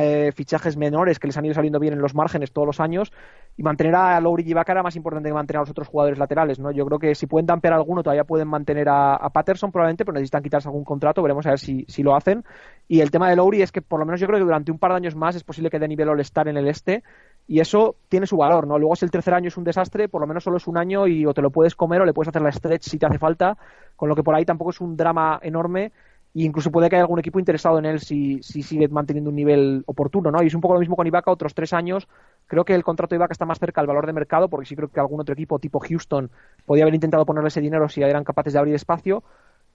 eh, 0.00 0.32
fichajes 0.32 0.76
menores 0.76 1.18
que 1.18 1.26
les 1.26 1.36
han 1.36 1.44
ido 1.44 1.54
saliendo 1.54 1.78
bien 1.78 1.94
en 1.94 2.00
los 2.00 2.14
márgenes 2.14 2.52
todos 2.52 2.66
los 2.66 2.80
años 2.80 3.12
y 3.56 3.62
mantener 3.62 3.94
a 3.94 4.20
Lowry 4.20 4.44
y 4.46 4.54
Vaca 4.54 4.72
era 4.72 4.82
más 4.82 4.96
importante 4.96 5.28
que 5.28 5.34
mantener 5.34 5.58
a 5.58 5.62
los 5.62 5.70
otros 5.70 5.88
jugadores 5.88 6.18
laterales, 6.18 6.58
¿no? 6.58 6.70
Yo 6.70 6.86
creo 6.86 6.98
que 6.98 7.14
si 7.14 7.26
pueden 7.26 7.46
dampear 7.46 7.74
alguno 7.74 8.02
todavía 8.02 8.24
pueden 8.24 8.48
mantener 8.48 8.88
a, 8.88 9.28
Patterson 9.32 9.70
probablemente, 9.70 10.04
pero 10.04 10.14
necesitan 10.14 10.42
quitarse 10.42 10.68
algún 10.68 10.84
contrato, 10.84 11.22
veremos 11.22 11.44
a 11.46 11.50
ver 11.50 11.58
si, 11.58 11.84
si, 11.88 12.02
lo 12.02 12.14
hacen. 12.14 12.44
Y 12.88 13.00
el 13.00 13.10
tema 13.10 13.28
de 13.28 13.36
Lowry 13.36 13.62
es 13.62 13.72
que 13.72 13.82
por 13.82 14.00
lo 14.00 14.06
menos 14.06 14.20
yo 14.20 14.26
creo 14.26 14.38
que 14.38 14.44
durante 14.44 14.72
un 14.72 14.78
par 14.78 14.92
de 14.92 14.98
años 14.98 15.14
más 15.14 15.36
es 15.36 15.44
posible 15.44 15.70
que 15.70 15.78
de 15.78 15.88
nivel 15.88 16.08
All-Star 16.08 16.48
en 16.48 16.56
el 16.56 16.68
este 16.68 17.02
y 17.46 17.60
eso 17.60 17.96
tiene 18.08 18.26
su 18.26 18.36
valor, 18.36 18.66
¿no? 18.66 18.78
Luego 18.78 18.96
si 18.96 19.04
el 19.04 19.10
tercer 19.10 19.34
año 19.34 19.48
es 19.48 19.56
un 19.56 19.64
desastre, 19.64 20.08
por 20.08 20.20
lo 20.20 20.26
menos 20.26 20.44
solo 20.44 20.56
es 20.56 20.66
un 20.66 20.78
año 20.78 21.06
y 21.06 21.26
o 21.26 21.34
te 21.34 21.42
lo 21.42 21.50
puedes 21.50 21.74
comer 21.74 22.00
o 22.00 22.04
le 22.04 22.12
puedes 22.12 22.28
hacer 22.28 22.42
la 22.42 22.52
stretch 22.52 22.84
si 22.84 22.98
te 22.98 23.06
hace 23.06 23.18
falta, 23.18 23.56
con 23.96 24.08
lo 24.08 24.14
que 24.14 24.22
por 24.22 24.34
ahí 24.34 24.44
tampoco 24.44 24.70
es 24.70 24.80
un 24.80 24.96
drama 24.96 25.38
enorme 25.42 25.92
y 26.34 26.46
incluso 26.46 26.70
puede 26.70 26.88
que 26.88 26.96
haya 26.96 27.02
algún 27.02 27.18
equipo 27.18 27.38
interesado 27.38 27.78
en 27.78 27.84
él 27.84 28.00
si, 28.00 28.42
si 28.42 28.62
sigue 28.62 28.88
manteniendo 28.88 29.30
un 29.30 29.36
nivel 29.36 29.82
oportuno, 29.86 30.30
¿no? 30.30 30.42
Y 30.42 30.46
es 30.46 30.54
un 30.54 30.62
poco 30.62 30.74
lo 30.74 30.80
mismo 30.80 30.96
con 30.96 31.06
Ibaka, 31.06 31.30
otros 31.30 31.54
tres 31.54 31.74
años. 31.74 32.08
Creo 32.46 32.64
que 32.64 32.74
el 32.74 32.84
contrato 32.84 33.14
de 33.14 33.18
Ibaka 33.18 33.32
está 33.32 33.44
más 33.44 33.58
cerca 33.58 33.82
del 33.82 33.88
valor 33.88 34.06
de 34.06 34.14
mercado, 34.14 34.48
porque 34.48 34.66
sí 34.66 34.74
creo 34.74 34.88
que 34.88 34.98
algún 34.98 35.20
otro 35.20 35.34
equipo 35.34 35.58
tipo 35.58 35.78
Houston 35.80 36.30
podía 36.64 36.84
haber 36.84 36.94
intentado 36.94 37.26
ponerle 37.26 37.48
ese 37.48 37.60
dinero 37.60 37.88
si 37.88 38.02
eran 38.02 38.24
capaces 38.24 38.54
de 38.54 38.58
abrir 38.58 38.74
espacio. 38.74 39.22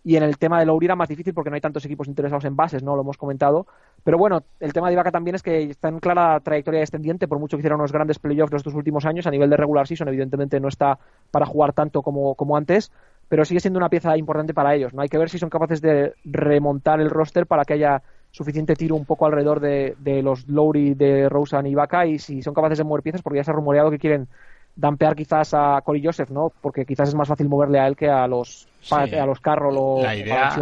Y 0.03 0.15
en 0.15 0.23
el 0.23 0.37
tema 0.37 0.59
de 0.59 0.65
Lowry 0.65 0.85
era 0.85 0.95
más 0.95 1.09
difícil 1.09 1.33
porque 1.33 1.49
no 1.49 1.55
hay 1.55 1.61
tantos 1.61 1.83
equipos 1.85 2.07
interesados 2.07 2.45
en 2.45 2.55
bases, 2.55 2.81
¿no? 2.81 2.95
Lo 2.95 3.01
hemos 3.01 3.17
comentado. 3.17 3.67
Pero 4.03 4.17
bueno, 4.17 4.41
el 4.59 4.73
tema 4.73 4.87
de 4.87 4.93
Ibaka 4.93 5.11
también 5.11 5.35
es 5.35 5.43
que 5.43 5.63
está 5.63 5.89
en 5.89 5.99
clara 5.99 6.39
trayectoria 6.39 6.79
descendiente, 6.79 7.27
por 7.27 7.39
mucho 7.39 7.57
que 7.57 7.61
hicieron 7.61 7.81
unos 7.81 7.91
grandes 7.91 8.17
playoffs 8.17 8.53
los 8.53 8.63
dos 8.63 8.73
últimos 8.73 9.05
años, 9.05 9.27
a 9.27 9.31
nivel 9.31 9.49
de 9.49 9.57
regular 9.57 9.85
season, 9.85 10.07
evidentemente 10.07 10.59
no 10.59 10.69
está 10.69 10.97
para 11.29 11.45
jugar 11.45 11.73
tanto 11.73 12.01
como, 12.01 12.35
como 12.35 12.55
antes 12.57 12.91
pero 13.29 13.45
sigue 13.45 13.59
siendo 13.59 13.77
una 13.77 13.89
pieza 13.89 14.17
importante 14.17 14.53
para 14.53 14.75
ellos. 14.75 14.93
No 14.93 15.01
hay 15.01 15.09
que 15.09 15.17
ver 15.17 15.29
si 15.29 15.37
son 15.37 15.49
capaces 15.49 15.81
de 15.81 16.13
remontar 16.23 16.99
el 17.01 17.09
roster 17.09 17.45
para 17.45 17.65
que 17.65 17.73
haya 17.73 18.01
suficiente 18.31 18.75
tiro 18.75 18.95
un 18.95 19.05
poco 19.05 19.25
alrededor 19.25 19.59
de, 19.59 19.95
de 19.99 20.21
los 20.21 20.47
Lowry, 20.47 20.93
de 20.93 21.29
Rosen 21.29 21.65
y 21.65 21.75
Vaca 21.75 22.05
y 22.05 22.19
si 22.19 22.41
son 22.41 22.53
capaces 22.53 22.77
de 22.77 22.83
mover 22.83 23.03
piezas 23.03 23.21
porque 23.21 23.37
ya 23.37 23.43
se 23.43 23.51
ha 23.51 23.53
rumoreado 23.53 23.89
que 23.89 23.99
quieren 23.99 24.27
dampear 24.75 25.15
quizás 25.15 25.53
a 25.53 25.81
Corey 25.83 26.03
Joseph, 26.03 26.29
¿no? 26.29 26.51
Porque 26.61 26.85
quizás 26.85 27.09
es 27.09 27.15
más 27.15 27.27
fácil 27.27 27.49
moverle 27.49 27.79
a 27.79 27.87
él 27.87 27.95
que 27.95 28.09
a 28.09 28.27
los 28.27 28.67
a 28.91 29.25
los 29.25 29.39
carros 29.39 29.73
o 29.77 30.01
la 30.01 30.15
idea 30.15 30.55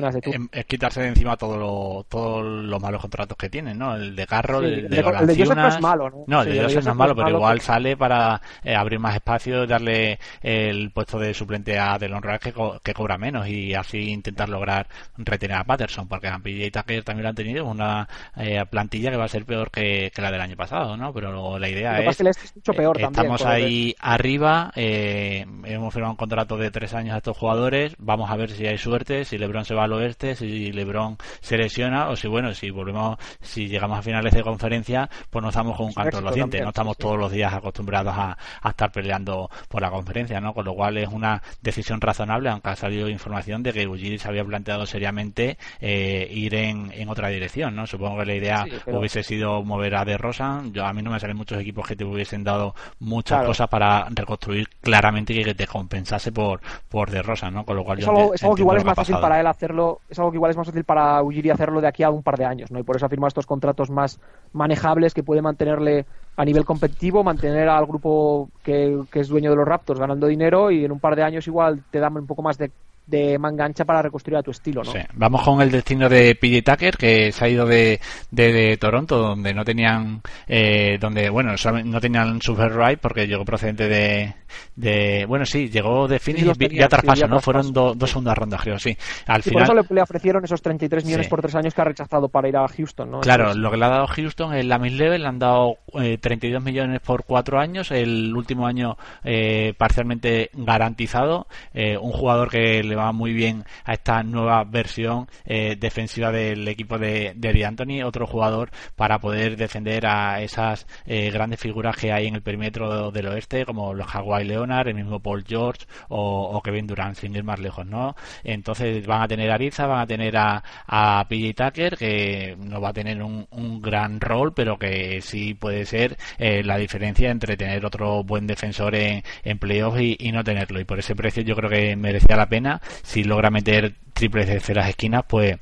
es 0.52 0.66
quitarse 0.66 1.02
de 1.02 1.10
encima 1.10 1.38
todos 1.38 1.58
lo, 1.58 2.06
todos 2.10 2.44
los 2.44 2.82
malos 2.82 3.02
contratos 3.02 3.38
que 3.38 3.50
tienen 3.50 3.78
no 3.78 3.96
el 3.96 4.16
de 4.16 4.26
carro 4.26 4.60
el, 4.60 4.90
de, 4.90 5.00
el 5.00 5.28
de 5.28 5.38
Joseph 5.38 5.56
no 5.56 5.68
es 5.68 5.82
malo 5.82 6.10
no, 6.10 6.24
no 6.28 6.42
el 6.42 6.54
de 6.54 6.64
Joseph 6.64 6.86
no 6.86 6.92
es 6.92 6.98
malo 6.98 7.16
pero 7.16 7.30
igual 7.30 7.62
sale 7.62 7.98
para 7.98 8.42
eh, 8.64 8.76
abrir 8.76 9.00
más 9.00 9.16
espacio 9.16 9.68
darle 9.68 10.20
el 10.42 10.92
puesto 10.92 11.20
de 11.20 11.34
suplente 11.34 11.78
a 11.78 11.98
Delon 11.98 12.24
Rice 12.24 12.52
que, 12.52 12.54
que, 12.84 12.94
cobra 12.94 13.18
menos 13.18 13.48
y 13.48 13.74
así 13.74 14.10
intentar 14.10 14.50
lograr 14.50 14.88
retener 15.18 15.58
a 15.58 15.64
Patterson 15.64 16.08
porque 16.08 16.28
a 16.28 16.40
PJ 16.40 16.72
Tucker 16.72 17.04
también 17.04 17.24
lo 17.24 17.30
han 17.30 17.36
tenido 17.36 17.66
una 17.66 18.08
eh, 18.38 18.64
plantilla 18.70 19.12
que 19.12 19.18
va 19.18 19.26
a 19.26 19.30
ser 19.30 19.46
peor 19.46 19.70
que, 19.70 20.12
la 20.16 20.32
del 20.32 20.42
año 20.42 20.56
pasado 20.56 20.98
no 20.98 21.14
pero 21.14 21.60
la 21.60 21.70
idea 21.70 22.00
es, 22.00 22.20
es 22.22 22.56
mucho 22.56 22.74
peor 22.74 23.00
eh, 23.00 23.04
estamos 23.04 23.46
ahí 23.46 23.96
arriba 24.00 24.72
hemos 24.76 25.94
firmado 25.94 26.12
un 26.12 26.18
contrato 26.18 26.58
de 26.58 26.72
tres 26.72 26.94
años 26.94 27.14
a 27.14 27.18
estos 27.18 27.38
jugadores 27.38 27.96
vamos 28.06 28.30
a 28.30 28.38
ver 28.38 28.52
si 28.52 28.66
hay 28.68 28.78
suerte, 28.78 29.26
si 29.26 29.38
LeBron 29.38 29.66
se 29.66 29.74
va 29.74 29.86
al 29.86 29.94
oeste, 29.94 30.36
si 30.36 30.72
LeBron 30.72 31.18
se 31.42 31.58
lesiona 31.58 32.10
o 32.10 32.16
si 32.16 32.28
bueno, 32.28 32.54
si 32.54 32.70
volvemos, 32.70 33.18
si 33.42 33.68
llegamos 33.68 34.00
a 34.00 34.02
finales 34.02 34.34
de 34.34 34.44
conferencia, 34.44 35.10
pues 35.30 35.42
no 35.42 35.50
estamos 35.50 35.76
con 35.76 35.88
un 35.88 35.94
canto 35.94 36.20
en 36.20 36.24
los 36.24 36.36
dientes, 36.36 36.62
no 36.62 36.70
estamos 36.70 36.98
todos 36.98 37.18
los 37.18 37.32
días 37.32 37.54
acostumbrados 37.54 38.14
a, 38.16 38.38
estar 38.70 38.92
peleando 38.92 39.50
por 39.70 39.82
la 39.82 39.90
conferencia, 39.90 40.42
¿no? 40.42 40.54
Con 40.54 40.66
lo 40.66 40.74
cual 40.74 40.98
es 40.98 41.08
una 41.08 41.42
decisión 41.62 42.02
razonable, 42.02 42.50
aunque 42.50 42.70
ha 42.70 42.76
salido 42.76 43.10
información 43.10 43.64
de 43.64 43.74
que 43.74 44.18
se 44.18 44.28
había 44.28 44.44
planteado 44.44 44.86
seriamente 44.86 45.58
eh, 45.80 46.28
ir 46.30 46.54
en, 46.56 46.92
en, 46.92 47.10
otra 47.10 47.30
dirección, 47.30 47.76
¿no? 47.76 47.88
Supongo 47.88 48.20
que 48.20 48.26
la 48.26 48.36
idea 48.36 48.66
hubiese 48.88 49.24
sido 49.24 49.64
mover 49.64 49.96
a 49.96 50.06
De 50.06 50.18
Rosa, 50.18 50.62
yo 50.72 50.86
a 50.86 50.94
mí 50.94 51.02
no 51.02 51.12
me 51.12 51.20
salen 51.20 51.38
muchos 51.38 51.60
equipos 51.60 51.88
que 51.88 51.96
te 51.96 52.04
hubiesen 52.04 52.44
dado 52.44 52.76
muchas 53.00 53.46
cosas 53.46 53.68
para 53.70 54.08
reconstruir 54.10 54.68
claramente 54.82 55.34
y 55.34 55.44
que 55.44 55.56
te 55.56 55.66
compensase 55.66 56.32
por 56.32 56.62
por 56.90 57.10
De 57.10 57.22
Rosa, 57.22 57.50
¿no? 57.50 57.66
Con 57.66 57.78
lo 57.78 57.84
cual 57.84 57.95
es 58.00 58.08
algo, 58.08 58.34
es 58.34 58.44
algo 58.44 58.56
que 58.56 58.62
igual 58.62 58.78
es 58.78 58.86
más 58.86 58.96
fácil 58.96 59.18
para 59.20 59.40
él 59.40 59.48
hacerlo, 59.48 60.02
es 60.10 60.18
algo 60.20 60.32
que 60.32 60.38
igual 60.38 60.52
es 60.52 60.58
más 60.58 60.68
fácil 60.68 60.84
para 60.84 61.22
Ujiri 61.24 61.50
hacerlo 61.50 61.82
de 61.82 61.88
aquí 61.88 62.04
a 62.04 62.10
un 62.10 62.24
par 62.24 62.38
de 62.38 62.46
años, 62.46 62.72
¿no? 62.72 62.80
Y 62.80 62.84
por 62.84 62.96
eso 62.96 63.06
ha 63.06 63.10
firmado 63.10 63.30
estos 63.30 63.46
contratos 63.46 63.90
más 63.90 64.20
manejables 64.54 65.14
que 65.14 65.24
puede 65.24 65.42
mantenerle 65.42 66.06
a 66.38 66.46
nivel 66.46 66.66
competitivo, 66.66 67.24
mantener 67.24 67.70
al 67.70 67.86
grupo 67.86 68.50
que, 68.64 69.06
es 69.14 69.28
dueño 69.28 69.50
de 69.50 69.56
los 69.56 69.68
Raptors 69.68 70.00
ganando 70.00 70.28
dinero 70.28 70.72
y 70.72 70.84
en 70.84 70.92
un 70.92 71.00
par 71.00 71.16
de 71.16 71.24
años 71.24 71.48
igual 71.48 71.84
te 71.90 72.00
dan 72.00 72.18
un 72.18 72.28
poco 72.28 72.42
más 72.42 72.58
de 72.58 72.72
de 73.08 73.38
mangancha 73.38 73.86
para 73.86 74.02
reconstruir 74.02 74.38
a 74.38 74.44
tu 74.44 74.52
estilo, 74.52 74.82
¿no? 74.84 74.94
Vamos 75.14 75.44
con 75.44 75.62
el 75.62 75.70
destino 75.70 76.10
de 76.10 76.36
PJ 76.36 76.62
Tucker, 76.64 76.98
que 76.98 77.32
se 77.32 77.46
ha 77.46 77.50
ido 77.50 77.66
de, 77.66 78.00
de, 78.32 78.78
Toronto, 78.78 79.18
donde 79.18 79.54
no 79.54 79.64
tenían, 79.64 80.22
eh, 80.48 80.98
donde, 81.00 81.30
bueno, 81.30 81.54
no 81.84 82.02
tenían 82.02 82.42
Super 82.42 82.76
Ride 82.76 82.98
porque 82.98 83.28
llegó 83.28 83.46
procedente 83.46 83.88
de, 83.88 84.34
de, 84.76 85.26
bueno, 85.28 85.46
sí, 85.46 85.70
llegó 85.70 86.08
de 86.08 86.20
Phoenix 86.20 86.58
y 86.60 86.78
ya 86.78 86.88
traspaso, 86.88 87.28
¿no? 87.28 87.40
Fueron 87.40 87.72
dos 87.72 88.10
segundas 88.10 88.38
rondas, 88.38 88.62
creo, 88.62 88.80
sí. 88.80 88.98
Al 89.28 89.44
final... 89.44 89.68
Por 89.68 89.78
eso 89.78 89.94
le, 89.94 90.02
ofrecieron 90.02 90.44
esos 90.44 90.62
33 90.62 91.06
millones 91.06 91.28
por 91.28 91.42
tres 91.42 91.56
años 91.56 91.74
que 91.74 91.82
ha 91.82 91.86
rechazado 91.86 92.30
para 92.30 92.50
ir 92.50 92.58
a 92.58 92.68
Houston, 92.68 93.12
¿no? 93.12 93.20
Claro, 93.20 93.54
lo 93.54 93.70
que 93.70 93.78
le 93.78 93.86
ha 93.86 93.90
dado 93.90 94.08
Houston 94.08 94.54
es 94.56 94.66
la 94.66 94.80
mid-level, 94.80 95.22
le 95.22 95.28
han 95.28 95.40
dado 95.40 95.78
32 95.94 96.62
eh, 96.62 96.66
millones 96.66 97.02
por 97.02 97.24
cuatro 97.24 97.60
años, 97.60 97.92
el 97.92 98.36
último 98.36 98.66
año 98.66 98.98
eh, 99.24 99.74
parcialmente 99.78 100.50
garantizado, 100.54 101.48
un 101.76 102.12
jugador 102.12 102.50
que 102.50 102.84
le 102.84 102.95
va 102.96 103.12
muy 103.12 103.34
bien 103.34 103.66
a 103.84 103.94
esta 103.94 104.24
nueva 104.24 104.64
versión 104.64 105.28
eh, 105.46 105.76
defensiva 105.80 106.32
del 106.32 106.68
equipo 106.68 106.98
de, 106.98 107.34
de 107.36 107.66
Anthony, 107.66 108.04
otro 108.04 108.28
jugador 108.28 108.72
para 108.96 109.20
poder 109.20 109.58
defender 109.58 110.06
a 110.06 110.42
esas 110.42 110.88
eh, 111.06 111.30
grandes 111.32 111.60
figuras 111.60 111.96
que 111.96 112.12
hay 112.12 112.28
en 112.28 112.36
el 112.36 112.42
perímetro 112.42 113.12
del 113.12 113.28
oeste, 113.28 113.66
como 113.66 113.94
los 113.94 114.08
Hawaii 114.14 114.46
Leonard, 114.46 114.88
el 114.88 114.96
mismo 114.96 115.20
Paul 115.20 115.44
George 115.46 115.86
o, 116.10 116.62
Kevin 116.64 116.88
Durant, 116.88 117.16
sin 117.16 117.36
ir 117.36 117.44
más 117.44 117.60
lejos, 117.60 117.86
¿no? 117.86 118.16
Entonces 118.44 119.06
van 119.06 119.22
a 119.22 119.28
tener 119.28 119.52
a 119.52 119.56
Ariza, 119.56 119.86
van 119.86 120.00
a 120.00 120.08
tener 120.08 120.36
a, 120.38 120.64
a 120.88 121.26
PJ 121.28 121.54
Tucker, 121.54 121.98
que 121.98 122.56
no 122.58 122.82
va 122.82 122.90
a 122.90 122.94
tener 122.94 123.22
un, 123.22 123.46
gran 123.82 124.20
rol, 124.22 124.54
pero 124.54 124.80
que 124.80 125.22
sí 125.22 125.54
puede 125.54 125.86
ser 125.86 126.18
eh, 126.38 126.64
la 126.64 126.78
diferencia 126.78 127.30
entre 127.30 127.58
tener 127.58 127.86
otro 127.86 128.24
buen 128.24 128.48
defensor 128.48 128.96
en, 128.96 129.24
en 129.44 129.60
playoffs 129.60 130.00
y 130.02 130.32
no 130.32 130.44
tenerlo. 130.44 130.80
Y 130.80 130.86
por 130.86 131.00
ese 131.00 131.16
precio 131.16 131.44
yo 131.44 131.56
creo 131.56 131.70
que 131.70 131.96
merecía 131.96 132.36
la 132.36 132.50
pena 132.50 132.82
si 133.04 133.24
logra 133.24 133.50
meter 133.50 133.96
triples 134.14 134.48
desde 134.48 134.74
las 134.74 134.90
esquinas, 134.90 135.24
pues 135.28 135.58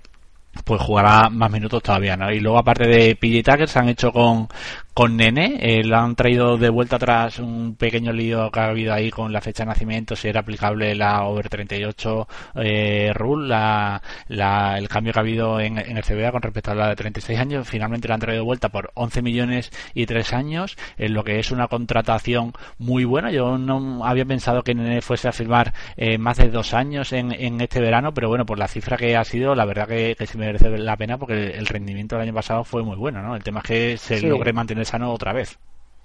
pues 0.63 0.82
jugará 0.82 1.30
más 1.30 1.51
minutos 1.51 1.82
todavía, 1.82 2.15
¿no? 2.15 2.32
Y 2.32 2.39
luego 2.39 2.59
aparte 2.59 2.88
de 2.88 3.15
PJ 3.15 3.41
Tucker 3.43 3.67
se 3.67 3.80
han 3.80 3.89
hecho 3.89 4.11
con, 4.11 4.47
con 4.94 5.18
Nene, 5.18 5.58
eh, 5.60 5.84
lo 5.84 5.98
han 5.98 6.16
traído 6.16 6.58
de 6.58 6.70
vuelta 6.70 6.98
atrás 6.98 7.39
un 7.39 7.76
pequeño 7.76 8.14
lío 8.14 8.52
que 8.52 8.60
ha 8.60 8.66
habido 8.66 8.94
ahí 8.94 9.10
con 9.10 9.34
la 9.34 9.41
fecha 9.41 9.64
de 9.64 9.70
nacimiento, 9.70 10.16
si 10.16 10.28
era 10.28 10.41
aplicable 10.41 10.94
la 10.94 11.24
Over 11.24 11.50
38 11.50 12.28
eh, 12.56 13.12
rule, 13.16 13.48
la, 13.48 14.02
la, 14.28 14.78
el 14.78 14.88
cambio 14.88 15.12
que 15.12 15.20
ha 15.20 15.22
habido 15.22 15.60
en, 15.60 15.80
en, 15.80 15.98
el 15.98 16.04
CBA 16.04 16.32
con 16.32 16.44
respecto 16.44 16.72
a 16.72 16.76
la 16.76 16.89
de 16.89 16.96
36 16.96 17.39
años, 17.39 17.68
finalmente 17.68 18.08
la 18.08 18.16
han 18.16 18.20
traído 18.20 18.44
de 18.44 18.46
vuelta 18.46 18.70
por 18.70 18.91
11 18.94 19.24
millones 19.24 19.72
y 19.96 20.06
3 20.06 20.32
años, 20.34 20.78
en 20.98 21.14
lo 21.14 21.24
que 21.24 21.39
es 21.39 21.50
una 21.50 21.68
contratación 21.68 22.54
muy 22.78 23.04
buena. 23.04 23.32
Yo 23.32 23.58
no 23.58 24.06
había 24.06 24.26
pensado 24.26 24.62
que 24.62 24.76
Nene 24.76 25.02
fuese 25.02 25.28
a 25.28 25.32
firmar 25.32 25.74
eh, 25.98 26.20
más 26.20 26.38
de 26.38 26.50
dos 26.50 26.76
años 26.76 27.14
en, 27.14 27.32
en, 27.32 27.62
este 27.62 27.80
verano, 27.82 28.14
pero 28.14 28.30
bueno, 28.30 28.46
por 28.46 28.60
la 28.60 28.68
cifra 28.68 28.98
que 28.98 29.18
ha 29.18 29.24
sido, 29.24 29.56
la 29.56 29.66
verdad 29.66 29.88
que, 29.88 30.16
que 30.16 30.28
sí 30.28 30.38
merece 30.38 30.70
la 30.78 30.98
pena 30.98 31.18
porque 31.18 31.52
el 31.52 31.66
rendimiento 31.66 32.16
del 32.16 32.24
año 32.24 32.34
pasado 32.34 32.64
fue 32.64 32.84
muy 32.84 32.96
bueno, 32.96 33.24
¿no? 33.24 33.36
El 33.36 33.44
tema 33.44 33.62
es 33.62 33.66
que 33.66 33.98
se 33.98 34.22
logre 34.22 34.54
mantener 34.54 34.82
otra 35.11 35.34
vez. 35.34 35.59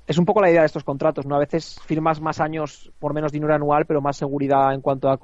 Es 0.08 0.16
un 0.16 0.24
poco 0.24 0.40
la 0.40 0.50
idea 0.50 0.60
de 0.60 0.66
estos 0.66 0.84
contratos, 0.84 1.26
¿no? 1.26 1.36
A 1.36 1.38
veces 1.38 1.78
firmas 1.84 2.18
más 2.18 2.40
años 2.40 2.90
por 2.98 3.12
menos 3.12 3.30
dinero 3.30 3.52
anual, 3.52 3.84
pero 3.84 4.00
más 4.00 4.16
seguridad 4.16 4.72
en 4.72 4.80
cuanto 4.80 5.10
a, 5.10 5.18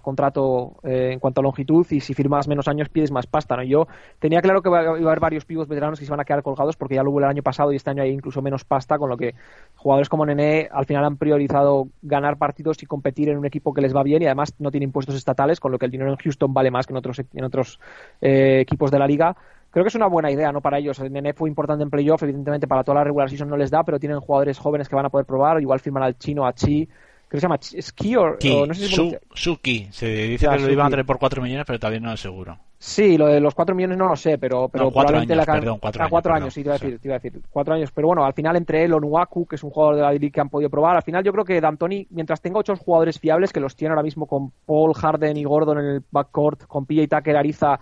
contrato, 0.00 0.76
eh, 0.82 1.10
en 1.12 1.18
cuanto 1.18 1.42
a 1.42 1.44
longitud, 1.44 1.86
y 1.90 2.00
si 2.00 2.14
firmas 2.14 2.48
menos 2.48 2.66
años 2.66 2.88
pides 2.88 3.10
más 3.10 3.26
pasta, 3.26 3.54
¿no? 3.54 3.62
Yo 3.64 3.86
tenía 4.18 4.40
claro 4.40 4.62
que 4.62 4.70
iba 4.70 4.78
a 4.80 4.88
haber 4.94 5.20
varios 5.20 5.44
pibos 5.44 5.68
veteranos 5.68 5.98
que 5.98 6.06
se 6.06 6.08
iban 6.08 6.20
a 6.20 6.24
quedar 6.24 6.42
colgados 6.42 6.74
porque 6.74 6.94
ya 6.94 7.02
lo 7.02 7.10
hubo 7.10 7.18
el 7.18 7.26
año 7.26 7.42
pasado 7.42 7.70
y 7.70 7.76
este 7.76 7.90
año 7.90 8.02
hay 8.02 8.12
incluso 8.12 8.40
menos 8.40 8.64
pasta, 8.64 8.96
con 8.96 9.10
lo 9.10 9.18
que 9.18 9.34
jugadores 9.76 10.08
como 10.08 10.24
Nene 10.24 10.70
al 10.72 10.86
final 10.86 11.04
han 11.04 11.18
priorizado 11.18 11.88
ganar 12.00 12.38
partidos 12.38 12.82
y 12.82 12.86
competir 12.86 13.28
en 13.28 13.36
un 13.36 13.44
equipo 13.44 13.74
que 13.74 13.82
les 13.82 13.94
va 13.94 14.02
bien 14.02 14.22
y 14.22 14.24
además 14.24 14.54
no 14.58 14.70
tiene 14.70 14.84
impuestos 14.84 15.16
estatales, 15.16 15.60
con 15.60 15.70
lo 15.70 15.78
que 15.78 15.84
el 15.84 15.92
dinero 15.92 16.10
en 16.10 16.16
Houston 16.16 16.54
vale 16.54 16.70
más 16.70 16.86
que 16.86 16.94
en 16.94 16.96
otros, 16.96 17.20
en 17.20 17.44
otros 17.44 17.78
eh, 18.22 18.60
equipos 18.60 18.90
de 18.90 18.98
la 18.98 19.06
liga 19.06 19.36
creo 19.74 19.84
que 19.84 19.88
es 19.88 19.94
una 19.96 20.06
buena 20.06 20.30
idea, 20.30 20.52
¿no? 20.52 20.60
Para 20.60 20.78
ellos. 20.78 21.00
El 21.00 21.12
NNE 21.12 21.34
fue 21.34 21.48
importante 21.48 21.82
en 21.82 21.90
playoff, 21.90 22.22
evidentemente 22.22 22.68
para 22.68 22.84
toda 22.84 22.98
la 22.98 23.04
regular 23.04 23.28
season 23.28 23.48
no 23.48 23.56
les 23.56 23.72
da, 23.72 23.82
pero 23.82 23.98
tienen 23.98 24.20
jugadores 24.20 24.56
jóvenes 24.56 24.88
que 24.88 24.94
van 24.94 25.06
a 25.06 25.10
poder 25.10 25.26
probar, 25.26 25.60
igual 25.60 25.80
firman 25.80 26.04
al 26.04 26.16
chino, 26.16 26.46
a 26.46 26.52
Chi, 26.52 26.86
creo 26.86 27.28
que 27.28 27.40
se 27.40 27.44
llama 27.44 27.58
Ski 27.60 28.16
o, 28.16 28.66
no 28.66 28.74
sé 28.74 28.86
si 28.86 28.94
Su, 28.94 29.18
Suki, 29.34 29.88
se 29.90 30.06
dice 30.06 30.48
que 30.48 30.58
lo 30.60 30.70
iban 30.70 30.86
a 30.86 30.90
tener 30.90 31.04
por 31.04 31.18
4 31.18 31.42
millones, 31.42 31.64
pero 31.66 31.80
todavía 31.80 31.98
no 31.98 32.12
es 32.12 32.20
seguro. 32.20 32.56
Sí, 32.78 33.18
lo 33.18 33.26
de 33.26 33.40
los 33.40 33.52
4 33.52 33.74
millones 33.74 33.98
no 33.98 34.06
lo 34.06 34.14
sé, 34.14 34.38
pero, 34.38 34.68
pero 34.68 34.92
probablemente 34.92 35.34
la 35.34 35.44
perdón, 35.44 35.78
4 35.80 36.02
ah, 36.04 36.36
años, 36.36 36.42
años 36.42 36.54
sí, 36.54 36.62
te 36.62 36.68
iba, 36.68 36.76
a 36.76 36.78
decir, 36.78 36.98
te 37.00 37.08
iba 37.08 37.16
a 37.16 37.18
decir, 37.18 37.42
4 37.50 37.74
años, 37.74 37.90
pero 37.92 38.06
bueno, 38.06 38.24
al 38.24 38.34
final 38.34 38.54
entre 38.54 38.84
él 38.84 38.92
o 38.92 39.00
Nuaku, 39.00 39.46
que 39.46 39.56
es 39.56 39.64
un 39.64 39.70
jugador 39.70 39.96
de 39.96 40.02
la 40.02 40.10
League 40.10 40.30
que 40.30 40.40
han 40.40 40.50
podido 40.50 40.70
probar, 40.70 40.94
al 40.94 41.02
final 41.02 41.24
yo 41.24 41.32
creo 41.32 41.44
que 41.44 41.60
D'Antoni, 41.60 42.06
mientras 42.10 42.40
tenga 42.40 42.60
8 42.60 42.76
jugadores 42.76 43.18
fiables, 43.18 43.52
que 43.52 43.58
los 43.58 43.74
tiene 43.74 43.92
ahora 43.92 44.04
mismo 44.04 44.26
con 44.26 44.52
Paul 44.66 44.94
Harden 44.94 45.36
y 45.36 45.42
Gordon 45.42 45.78
en 45.78 45.86
el 45.86 46.02
backcourt, 46.08 46.66
con 46.66 46.86
PJ 46.86 47.08
Tucker, 47.08 47.36
Ariza 47.36 47.80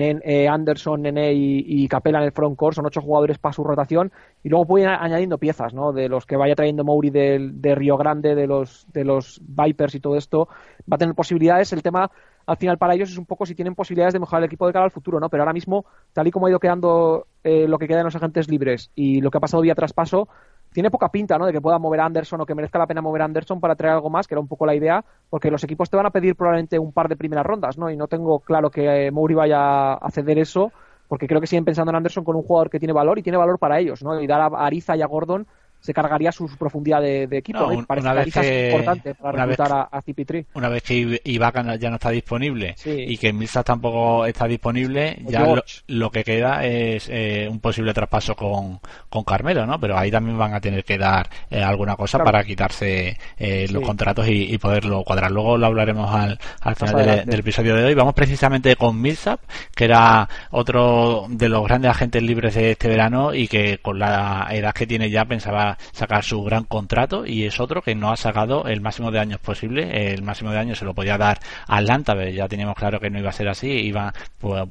eh, 0.00 0.48
Anderson, 0.48 1.02
Nene 1.02 1.32
y, 1.34 1.86
Capela 1.88 2.18
en 2.18 2.24
el 2.24 2.32
front 2.32 2.56
court, 2.56 2.74
son 2.74 2.86
ocho 2.86 3.00
jugadores 3.00 3.38
para 3.38 3.52
su 3.52 3.62
rotación 3.62 4.12
y 4.42 4.48
luego 4.48 4.66
pueden 4.66 4.88
añadiendo 4.88 5.38
piezas, 5.38 5.74
¿no? 5.74 5.92
De 5.92 6.08
los 6.08 6.26
que 6.26 6.36
vaya 6.36 6.54
trayendo 6.54 6.84
Mouri 6.84 7.10
de, 7.10 7.74
Río 7.74 7.96
Grande, 7.96 8.34
de 8.34 8.46
los, 8.46 8.86
de 8.92 9.04
los 9.04 9.40
Vipers 9.46 9.94
y 9.94 10.00
todo 10.00 10.16
esto, 10.16 10.48
va 10.90 10.96
a 10.96 10.98
tener 10.98 11.14
posibilidades. 11.14 11.72
El 11.72 11.82
tema 11.82 12.10
al 12.46 12.56
final 12.56 12.78
para 12.78 12.94
ellos 12.94 13.10
es 13.10 13.18
un 13.18 13.26
poco 13.26 13.46
si 13.46 13.54
tienen 13.54 13.74
posibilidades 13.74 14.12
de 14.12 14.20
mejorar 14.20 14.42
el 14.42 14.46
equipo 14.46 14.66
de 14.66 14.72
cara 14.72 14.84
al 14.84 14.90
futuro, 14.90 15.20
¿no? 15.20 15.28
Pero 15.30 15.42
ahora 15.42 15.52
mismo, 15.52 15.86
tal 16.12 16.26
y 16.26 16.30
como 16.30 16.46
ha 16.46 16.50
ido 16.50 16.60
quedando 16.60 17.26
eh, 17.42 17.66
lo 17.68 17.78
que 17.78 17.88
queda 17.88 18.00
en 18.00 18.04
los 18.04 18.16
agentes 18.16 18.48
libres 18.48 18.90
y 18.94 19.20
lo 19.20 19.30
que 19.30 19.38
ha 19.38 19.40
pasado 19.40 19.62
vía 19.62 19.74
traspaso, 19.74 20.28
tiene 20.74 20.90
poca 20.90 21.08
pinta, 21.08 21.38
¿no? 21.38 21.46
De 21.46 21.52
que 21.52 21.60
pueda 21.60 21.78
mover 21.78 22.00
a 22.00 22.06
Anderson 22.06 22.40
o 22.40 22.46
que 22.46 22.54
merezca 22.54 22.80
la 22.80 22.86
pena 22.88 23.00
mover 23.00 23.22
a 23.22 23.26
Anderson 23.26 23.60
para 23.60 23.76
traer 23.76 23.94
algo 23.94 24.10
más, 24.10 24.26
que 24.26 24.34
era 24.34 24.40
un 24.40 24.48
poco 24.48 24.66
la 24.66 24.74
idea, 24.74 25.04
porque 25.30 25.48
los 25.48 25.62
equipos 25.62 25.88
te 25.88 25.96
van 25.96 26.06
a 26.06 26.10
pedir 26.10 26.34
probablemente 26.34 26.80
un 26.80 26.92
par 26.92 27.08
de 27.08 27.16
primeras 27.16 27.46
rondas, 27.46 27.78
¿no? 27.78 27.90
Y 27.90 27.96
no 27.96 28.08
tengo 28.08 28.40
claro 28.40 28.70
que 28.70 29.06
eh, 29.06 29.10
Mowry 29.12 29.34
vaya 29.34 29.94
a 29.94 30.10
ceder 30.10 30.36
eso, 30.36 30.72
porque 31.06 31.28
creo 31.28 31.40
que 31.40 31.46
siguen 31.46 31.64
pensando 31.64 31.90
en 31.90 31.96
Anderson 31.96 32.24
con 32.24 32.34
un 32.34 32.42
jugador 32.42 32.70
que 32.70 32.80
tiene 32.80 32.92
valor 32.92 33.20
y 33.20 33.22
tiene 33.22 33.38
valor 33.38 33.60
para 33.60 33.78
ellos, 33.78 34.02
¿no? 34.02 34.20
Y 34.20 34.26
dar 34.26 34.40
a 34.40 34.46
Ariza 34.66 34.96
y 34.96 35.02
a 35.02 35.06
Gordon 35.06 35.46
se 35.84 35.92
cargaría 35.92 36.32
su 36.32 36.48
profundidad 36.56 37.02
de, 37.02 37.28
equipo. 37.30 37.68
Parece 37.86 38.06
una 38.06 38.14
vez 38.14 38.32
que, 38.32 38.68
es 38.68 38.72
importante 38.72 39.14
para 39.14 39.44
reclutar 39.44 39.70
a, 39.70 39.82
a 39.82 40.02
CP3. 40.02 40.46
Una 40.54 40.70
vez 40.70 40.82
que 40.82 41.20
Ibaka 41.24 41.76
ya 41.76 41.90
no 41.90 41.96
está 41.96 42.08
disponible 42.08 42.74
y 42.86 43.18
que 43.18 43.34
Millsap 43.34 43.66
tampoco 43.66 44.24
está 44.24 44.46
disponible, 44.46 45.18
ya 45.26 45.46
lo, 45.88 46.10
que 46.10 46.24
queda 46.24 46.64
es 46.64 47.10
eh, 47.10 47.46
un 47.50 47.60
posible 47.60 47.92
traspaso 47.92 48.34
con, 48.34 48.80
con 49.10 49.24
Carmelo, 49.24 49.66
¿no? 49.66 49.78
Pero 49.78 49.98
ahí 49.98 50.10
también 50.10 50.38
van 50.38 50.54
a 50.54 50.60
tener 50.60 50.84
que 50.84 50.96
dar 50.96 51.28
eh, 51.50 51.62
alguna 51.62 51.96
cosa 51.96 52.24
para 52.24 52.42
quitarse 52.44 53.18
eh, 53.36 53.66
los 53.70 53.82
contratos 53.82 54.26
y, 54.26 54.56
poderlo 54.56 55.04
cuadrar. 55.04 55.30
Luego 55.32 55.58
lo 55.58 55.66
hablaremos 55.66 56.14
al, 56.14 56.38
al 56.62 56.76
final 56.76 57.26
del, 57.26 57.40
episodio 57.40 57.76
de 57.76 57.84
hoy. 57.84 57.94
Vamos 57.94 58.14
precisamente 58.14 58.74
con 58.76 58.98
Millsap, 58.98 59.40
que 59.74 59.84
era 59.84 60.26
otro 60.50 61.26
de 61.28 61.50
los 61.50 61.62
grandes 61.62 61.90
agentes 61.90 62.22
libres 62.22 62.54
de 62.54 62.70
este 62.70 62.88
verano 62.88 63.34
y 63.34 63.48
que 63.48 63.76
con 63.82 63.98
la 63.98 64.48
edad 64.50 64.72
que 64.72 64.86
tiene 64.86 65.10
ya 65.10 65.26
pensaba 65.26 65.73
sacar 65.92 66.24
su 66.24 66.42
gran 66.42 66.64
contrato 66.64 67.26
y 67.26 67.44
es 67.44 67.60
otro 67.60 67.82
que 67.82 67.94
no 67.94 68.10
ha 68.10 68.16
sacado 68.16 68.66
el 68.66 68.80
máximo 68.80 69.10
de 69.10 69.20
años 69.20 69.40
posible. 69.40 70.12
El 70.12 70.22
máximo 70.22 70.50
de 70.50 70.58
años 70.58 70.78
se 70.78 70.84
lo 70.84 70.94
podía 70.94 71.18
dar 71.18 71.40
a 71.66 71.76
Atlanta, 71.78 72.14
ya 72.30 72.48
teníamos 72.48 72.76
claro 72.76 73.00
que 73.00 73.10
no 73.10 73.18
iba 73.18 73.30
a 73.30 73.32
ser 73.32 73.48
así, 73.48 73.68
iba 73.68 74.12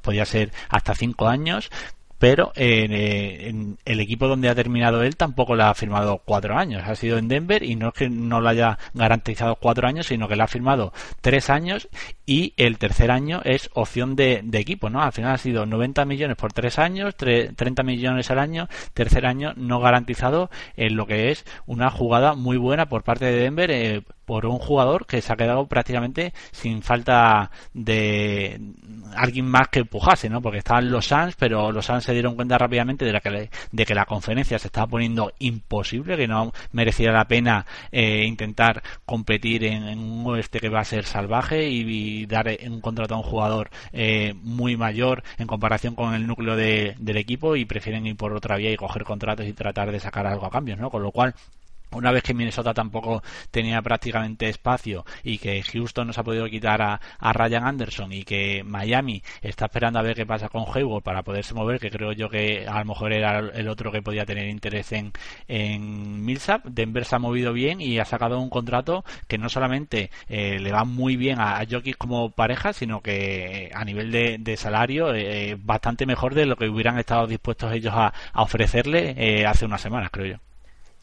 podía 0.01 0.25
ser 0.25 0.51
hasta 0.69 0.95
cinco 0.95 1.27
años, 1.27 1.69
pero 2.19 2.51
eh, 2.55 3.49
en, 3.49 3.77
el 3.85 3.99
equipo 3.99 4.27
donde 4.27 4.49
ha 4.49 4.55
terminado 4.55 5.03
él 5.03 5.15
tampoco 5.15 5.55
le 5.55 5.63
ha 5.63 5.73
firmado 5.73 6.21
cuatro 6.23 6.57
años. 6.57 6.83
Ha 6.85 6.95
sido 6.95 7.17
en 7.17 7.27
Denver 7.27 7.63
y 7.63 7.75
no 7.75 7.89
es 7.89 7.93
que 7.93 8.09
no 8.09 8.41
le 8.41 8.49
haya 8.49 8.77
garantizado 8.93 9.55
cuatro 9.55 9.87
años, 9.87 10.07
sino 10.07 10.27
que 10.27 10.35
le 10.35 10.43
ha 10.43 10.47
firmado 10.47 10.93
tres 11.21 11.49
años 11.49 11.89
y 12.25 12.53
el 12.57 12.77
tercer 12.77 13.11
año 13.11 13.41
es 13.43 13.69
opción 13.73 14.15
de, 14.15 14.43
equipo, 14.53 14.89
¿no? 14.89 15.01
Al 15.01 15.11
final 15.11 15.33
ha 15.33 15.37
sido 15.37 15.65
90 15.65 16.05
millones 16.05 16.37
por 16.37 16.53
tres 16.53 16.79
años, 16.79 17.15
30 17.15 17.83
millones 17.83 18.31
al 18.31 18.39
año, 18.39 18.69
tercer 18.93 19.25
año 19.25 19.53
no 19.57 19.79
garantizado 19.79 20.49
en 20.77 20.95
lo 20.95 21.05
que 21.05 21.31
es 21.31 21.45
una 21.65 21.89
jugada 21.89 22.35
muy 22.35 22.57
buena 22.57 22.87
por 22.87 23.03
parte 23.03 23.25
de 23.25 23.39
Denver. 23.39 23.71
Eh, 23.71 24.03
por 24.25 24.45
un 24.45 24.59
jugador 24.59 25.05
que 25.05 25.21
se 25.21 25.33
ha 25.33 25.35
quedado 25.35 25.65
prácticamente 25.67 26.33
sin 26.51 26.81
falta 26.81 27.51
de 27.73 28.59
alguien 29.15 29.45
más 29.45 29.67
que 29.69 29.79
empujase, 29.79 30.29
¿no? 30.29 30.41
Porque 30.41 30.59
estaban 30.59 30.89
los 30.89 31.07
Suns, 31.07 31.35
pero 31.37 31.71
los 31.71 31.85
Suns 31.85 32.03
se 32.03 32.13
dieron 32.13 32.35
cuenta 32.35 32.57
rápidamente 32.57 33.05
de, 33.05 33.13
la 33.13 33.19
que, 33.19 33.49
de 33.71 33.85
que 33.85 33.95
la 33.95 34.05
conferencia 34.05 34.59
se 34.59 34.67
estaba 34.67 34.87
poniendo 34.87 35.31
imposible, 35.39 36.17
que 36.17 36.27
no 36.27 36.51
merecía 36.71 37.11
la 37.11 37.25
pena 37.25 37.65
eh, 37.91 38.25
intentar 38.25 38.81
competir 39.05 39.63
en, 39.65 39.99
un 39.99 40.25
oeste 40.27 40.59
que 40.59 40.69
va 40.69 40.81
a 40.81 40.85
ser 40.85 41.05
salvaje 41.05 41.69
y, 41.69 42.25
dar 42.25 42.47
un 42.67 42.81
contrato 42.81 43.15
a 43.15 43.17
un 43.17 43.23
jugador 43.23 43.69
eh, 43.91 44.33
muy 44.41 44.77
mayor 44.77 45.23
en 45.37 45.47
comparación 45.47 45.95
con 45.95 46.13
el 46.13 46.25
núcleo 46.27 46.55
de, 46.55 46.95
del 46.99 47.17
equipo 47.17 47.55
y 47.55 47.65
prefieren 47.65 48.07
ir 48.07 48.15
por 48.15 48.33
otra 48.33 48.57
vía 48.57 48.71
y 48.71 48.77
coger 48.77 49.03
contratos 49.03 49.45
y 49.45 49.53
tratar 49.53 49.91
de 49.91 49.99
sacar 49.99 50.25
algo 50.27 50.45
a 50.45 50.49
cambio, 50.49 50.75
¿no? 50.75 50.89
Con 50.89 51.03
lo 51.03 51.11
cual 51.11 51.35
una 51.93 52.11
vez 52.11 52.23
que 52.23 52.33
Minnesota 52.33 52.73
tampoco 52.73 53.23
tenía 53.51 53.81
prácticamente 53.81 54.49
espacio 54.49 55.05
y 55.23 55.37
que 55.37 55.61
Houston 55.63 56.07
no 56.07 56.13
se 56.13 56.21
ha 56.21 56.23
podido 56.23 56.47
quitar 56.47 56.81
a, 56.81 56.99
Ryan 57.33 57.65
Anderson 57.65 58.13
y 58.13 58.23
que 58.23 58.63
Miami 58.63 59.23
está 59.41 59.65
esperando 59.65 59.99
a 59.99 60.03
ver 60.03 60.15
qué 60.15 60.25
pasa 60.25 60.49
con 60.49 60.65
Hayward 60.73 61.03
para 61.03 61.23
poderse 61.23 61.53
mover, 61.53 61.79
que 61.79 61.89
creo 61.89 62.11
yo 62.11 62.29
que 62.29 62.67
a 62.67 62.79
lo 62.79 62.85
mejor 62.85 63.11
era 63.11 63.39
el 63.39 63.67
otro 63.67 63.91
que 63.91 64.01
podía 64.01 64.25
tener 64.25 64.47
interés 64.47 64.91
en, 64.91 65.11
en 65.47 66.23
Millsap, 66.23 66.65
Denver 66.65 67.05
se 67.05 67.15
ha 67.15 67.19
movido 67.19 67.53
bien 67.53 67.81
y 67.81 67.99
ha 67.99 68.05
sacado 68.05 68.39
un 68.39 68.49
contrato 68.49 69.03
que 69.27 69.37
no 69.37 69.49
solamente 69.49 70.11
eh, 70.27 70.59
le 70.59 70.71
va 70.71 70.85
muy 70.85 71.17
bien 71.17 71.39
a, 71.39 71.59
a 71.59 71.65
Jokic 71.69 71.97
como 71.97 72.31
pareja, 72.31 72.73
sino 72.73 73.01
que 73.01 73.71
a 73.73 73.85
nivel 73.85 74.11
de, 74.11 74.57
salario 74.57 75.13
eh, 75.13 75.57
bastante 75.59 76.05
mejor 76.05 76.35
de 76.35 76.45
lo 76.45 76.55
que 76.55 76.69
hubieran 76.69 76.99
estado 76.99 77.27
dispuestos 77.27 77.73
ellos 77.73 77.93
a, 77.95 78.13
ofrecerle 78.35 79.15
eh, 79.17 79.45
hace 79.45 79.65
unas 79.65 79.81
semanas, 79.81 80.09
creo 80.11 80.25
yo. 80.25 80.52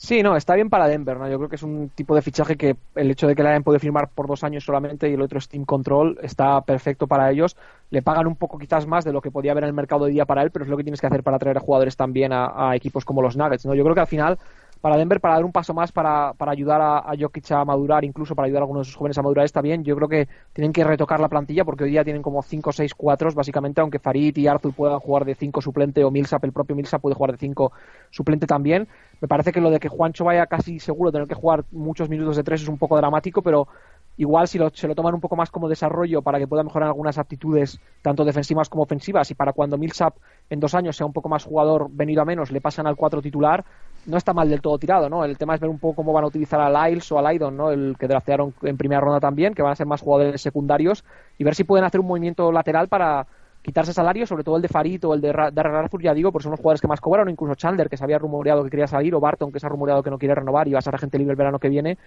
Sí, 0.03 0.23
no, 0.23 0.35
está 0.35 0.55
bien 0.55 0.71
para 0.71 0.89
Denver, 0.89 1.19
¿no? 1.19 1.29
Yo 1.29 1.37
creo 1.37 1.51
que 1.51 1.57
es 1.57 1.63
un 1.63 1.91
tipo 1.91 2.15
de 2.15 2.23
fichaje 2.23 2.57
que 2.57 2.75
el 2.95 3.11
hecho 3.11 3.27
de 3.27 3.35
que 3.35 3.43
le 3.43 3.51
hayan 3.51 3.63
podido 3.63 3.81
firmar 3.81 4.09
por 4.09 4.27
dos 4.27 4.43
años 4.45 4.65
solamente 4.65 5.11
y 5.11 5.13
el 5.13 5.21
otro 5.21 5.39
es 5.39 5.47
Team 5.47 5.67
Control 5.67 6.19
está 6.23 6.63
perfecto 6.63 7.07
para 7.07 7.31
ellos. 7.31 7.55
Le 7.91 8.01
pagan 8.01 8.27
un 8.27 8.35
poco 8.35 8.57
quizás 8.59 8.87
más 8.87 9.05
de 9.05 9.13
lo 9.13 9.21
que 9.21 9.31
podía 9.31 9.53
haber 9.53 9.65
en 9.65 9.69
el 9.69 9.75
mercado 9.75 10.07
de 10.07 10.13
día 10.13 10.25
para 10.25 10.43
él, 10.43 10.51
pero 10.51 10.65
es 10.65 10.71
lo 10.71 10.79
que 10.79 10.85
tienes 10.85 11.03
que 11.03 11.07
hacer 11.07 11.23
para 11.23 11.39
traer 11.39 11.59
a 11.59 11.61
jugadores 11.61 11.97
también 11.97 12.33
a, 12.33 12.71
a 12.71 12.77
equipos 12.77 13.05
como 13.05 13.21
los 13.21 13.37
Nuggets, 13.37 13.67
¿no? 13.67 13.75
Yo 13.75 13.83
creo 13.85 13.95
que 13.95 14.01
al 14.01 14.07
final 14.07 14.39
para 14.81 14.97
Denver 14.97 15.21
para 15.21 15.35
dar 15.35 15.45
un 15.45 15.53
paso 15.53 15.75
más 15.75 15.93
para, 15.93 16.33
para 16.35 16.53
ayudar 16.53 16.81
a, 16.81 16.99
a, 16.99 17.15
Jokic 17.19 17.51
a 17.53 17.65
madurar, 17.65 18.05
incluso 18.05 18.35
para 18.35 18.47
ayudar 18.47 18.63
a 18.63 18.65
algunos 18.65 18.87
de 18.87 18.91
sus 18.91 18.97
jóvenes 18.97 19.19
a 19.19 19.23
madurar 19.23 19.45
está 19.45 19.61
bien. 19.61 19.85
Yo 19.85 19.95
creo 19.97 20.09
que 20.09 20.29
tienen 20.53 20.73
que 20.73 20.85
retocar 20.85 21.21
la 21.21 21.29
plantilla 21.29 21.65
porque 21.65 21.85
hoy 21.85 21.91
día 21.91 22.05
tienen 22.05 22.23
como 22.23 22.43
5 22.43 22.71
o 22.71 22.73
6 22.73 22.95
4 22.95 23.33
básicamente, 23.35 23.81
aunque 23.81 23.99
Farid 23.99 24.37
y 24.37 24.47
Arthur 24.47 24.73
puedan 24.73 24.99
jugar 25.01 25.25
de 25.25 25.35
5 25.35 25.61
suplente 25.61 26.05
o 26.05 26.11
Millsap, 26.11 26.45
el 26.45 26.53
propio 26.53 26.75
Millsap 26.77 27.03
puede 27.03 27.15
jugar 27.15 27.33
de 27.33 27.39
5 27.39 27.73
suplente 28.11 28.47
también. 28.47 28.89
Me 29.21 29.29
parece 29.29 29.53
que 29.53 29.61
lo 29.61 29.71
de 29.71 29.81
que 29.81 29.89
Juancho 29.89 30.25
vaya 30.25 30.47
casi 30.47 30.81
seguro 30.81 31.13
tener 31.13 31.29
que 31.29 31.35
jugar 31.35 31.65
muchos 31.73 32.09
minutos 32.09 32.37
de 32.37 32.43
3 32.43 32.63
es 32.63 32.69
un 32.69 32.79
poco 32.79 32.97
dramático, 32.97 33.43
pero 33.43 33.69
igual 34.17 34.49
si 34.49 34.59
lo, 34.59 34.71
se 34.71 34.87
lo 34.87 34.95
toman 34.95 35.15
un 35.15 35.21
poco 35.21 35.37
más 35.37 35.51
como 35.51 35.69
desarrollo 35.69 36.23
para 36.23 36.39
que 36.39 36.47
pueda 36.47 36.63
mejorar 36.63 36.89
algunas 36.89 37.19
aptitudes 37.19 37.81
tanto 38.03 38.25
defensivas 38.25 38.69
como 38.69 38.83
ofensivas 38.83 39.31
y 39.31 39.35
para 39.35 39.53
cuando 39.53 39.79
Millsap 39.79 40.17
en 40.51 40.61
dos 40.61 40.75
años 40.75 40.97
sea 40.97 41.07
un 41.07 41.13
poco 41.13 41.29
más 41.29 41.45
jugador 41.45 41.89
venido 41.91 42.23
a 42.23 42.25
menos 42.25 42.51
le 42.51 42.61
pasan 42.61 42.87
al 42.87 42.97
4 42.97 43.23
titular 43.23 43.65
no 44.07 44.17
está 44.17 44.33
mal 44.33 44.49
del 44.49 44.61
todo 44.61 44.79
tirado, 44.79 45.09
¿no? 45.09 45.25
El 45.25 45.37
tema 45.37 45.55
es 45.55 45.61
ver 45.61 45.71
un 45.71 45.79
poco 45.79 45.97
cómo 45.97 46.13
van 46.13 46.25
a 46.25 46.29
utilizar 46.29 46.61
a 46.61 46.89
Lyles 46.89 47.11
o 47.13 47.19
a 47.19 47.33
Lydon, 47.33 47.57
¿no? 47.57 47.71
El 47.71 47.97
que 47.99 48.09
draftearon 48.09 48.55
en 48.63 48.77
primera 48.77 49.01
ronda 49.01 49.21
también, 49.21 49.55
que 49.55 49.63
van 49.63 49.73
a 49.73 49.77
ser 49.77 49.87
más 49.87 50.01
jugadores 50.01 50.41
secundarios, 50.41 51.05
y 51.39 51.45
ver 51.45 51.55
si 51.55 51.65
pueden 51.65 51.85
hacer 51.85 52.01
un 52.01 52.07
movimiento 52.07 52.51
lateral 52.51 52.89
para 52.89 53.27
quitarse 53.63 53.93
salario, 53.93 54.27
sobre 54.27 54.43
todo 54.43 54.57
el 54.57 54.63
de 54.63 54.69
Farid 54.69 55.05
o 55.07 55.13
el 55.13 55.21
de 55.21 55.31
Arthur, 55.31 56.03
ya 56.03 56.15
digo, 56.15 56.33
porque 56.33 56.45
son 56.45 56.53
los 56.53 56.61
jugadores 56.61 56.81
que 56.81 56.89
más 56.89 57.01
cobraron, 57.01 57.29
incluso 57.29 57.55
Chandler, 57.55 57.91
que 57.91 57.99
se 57.99 58.05
había 58.05 58.19
rumoreado 58.19 58.65
que 58.65 58.71
quería 58.71 58.87
salir, 58.87 59.15
o 59.15 59.21
Barton, 59.21 59.53
que 59.53 59.61
se 59.61 59.67
ha 59.67 59.69
rumoreado 59.69 60.03
que 60.03 60.11
no 60.11 60.19
quiere 60.19 60.35
renovar 60.35 60.67
y 60.67 60.73
va 60.73 60.79
a 60.79 60.83
ser 60.83 60.95
agente 60.95 61.19
libre 61.19 61.33
el 61.33 61.37
verano 61.37 61.59
que 61.59 61.69
viene, 61.69 61.99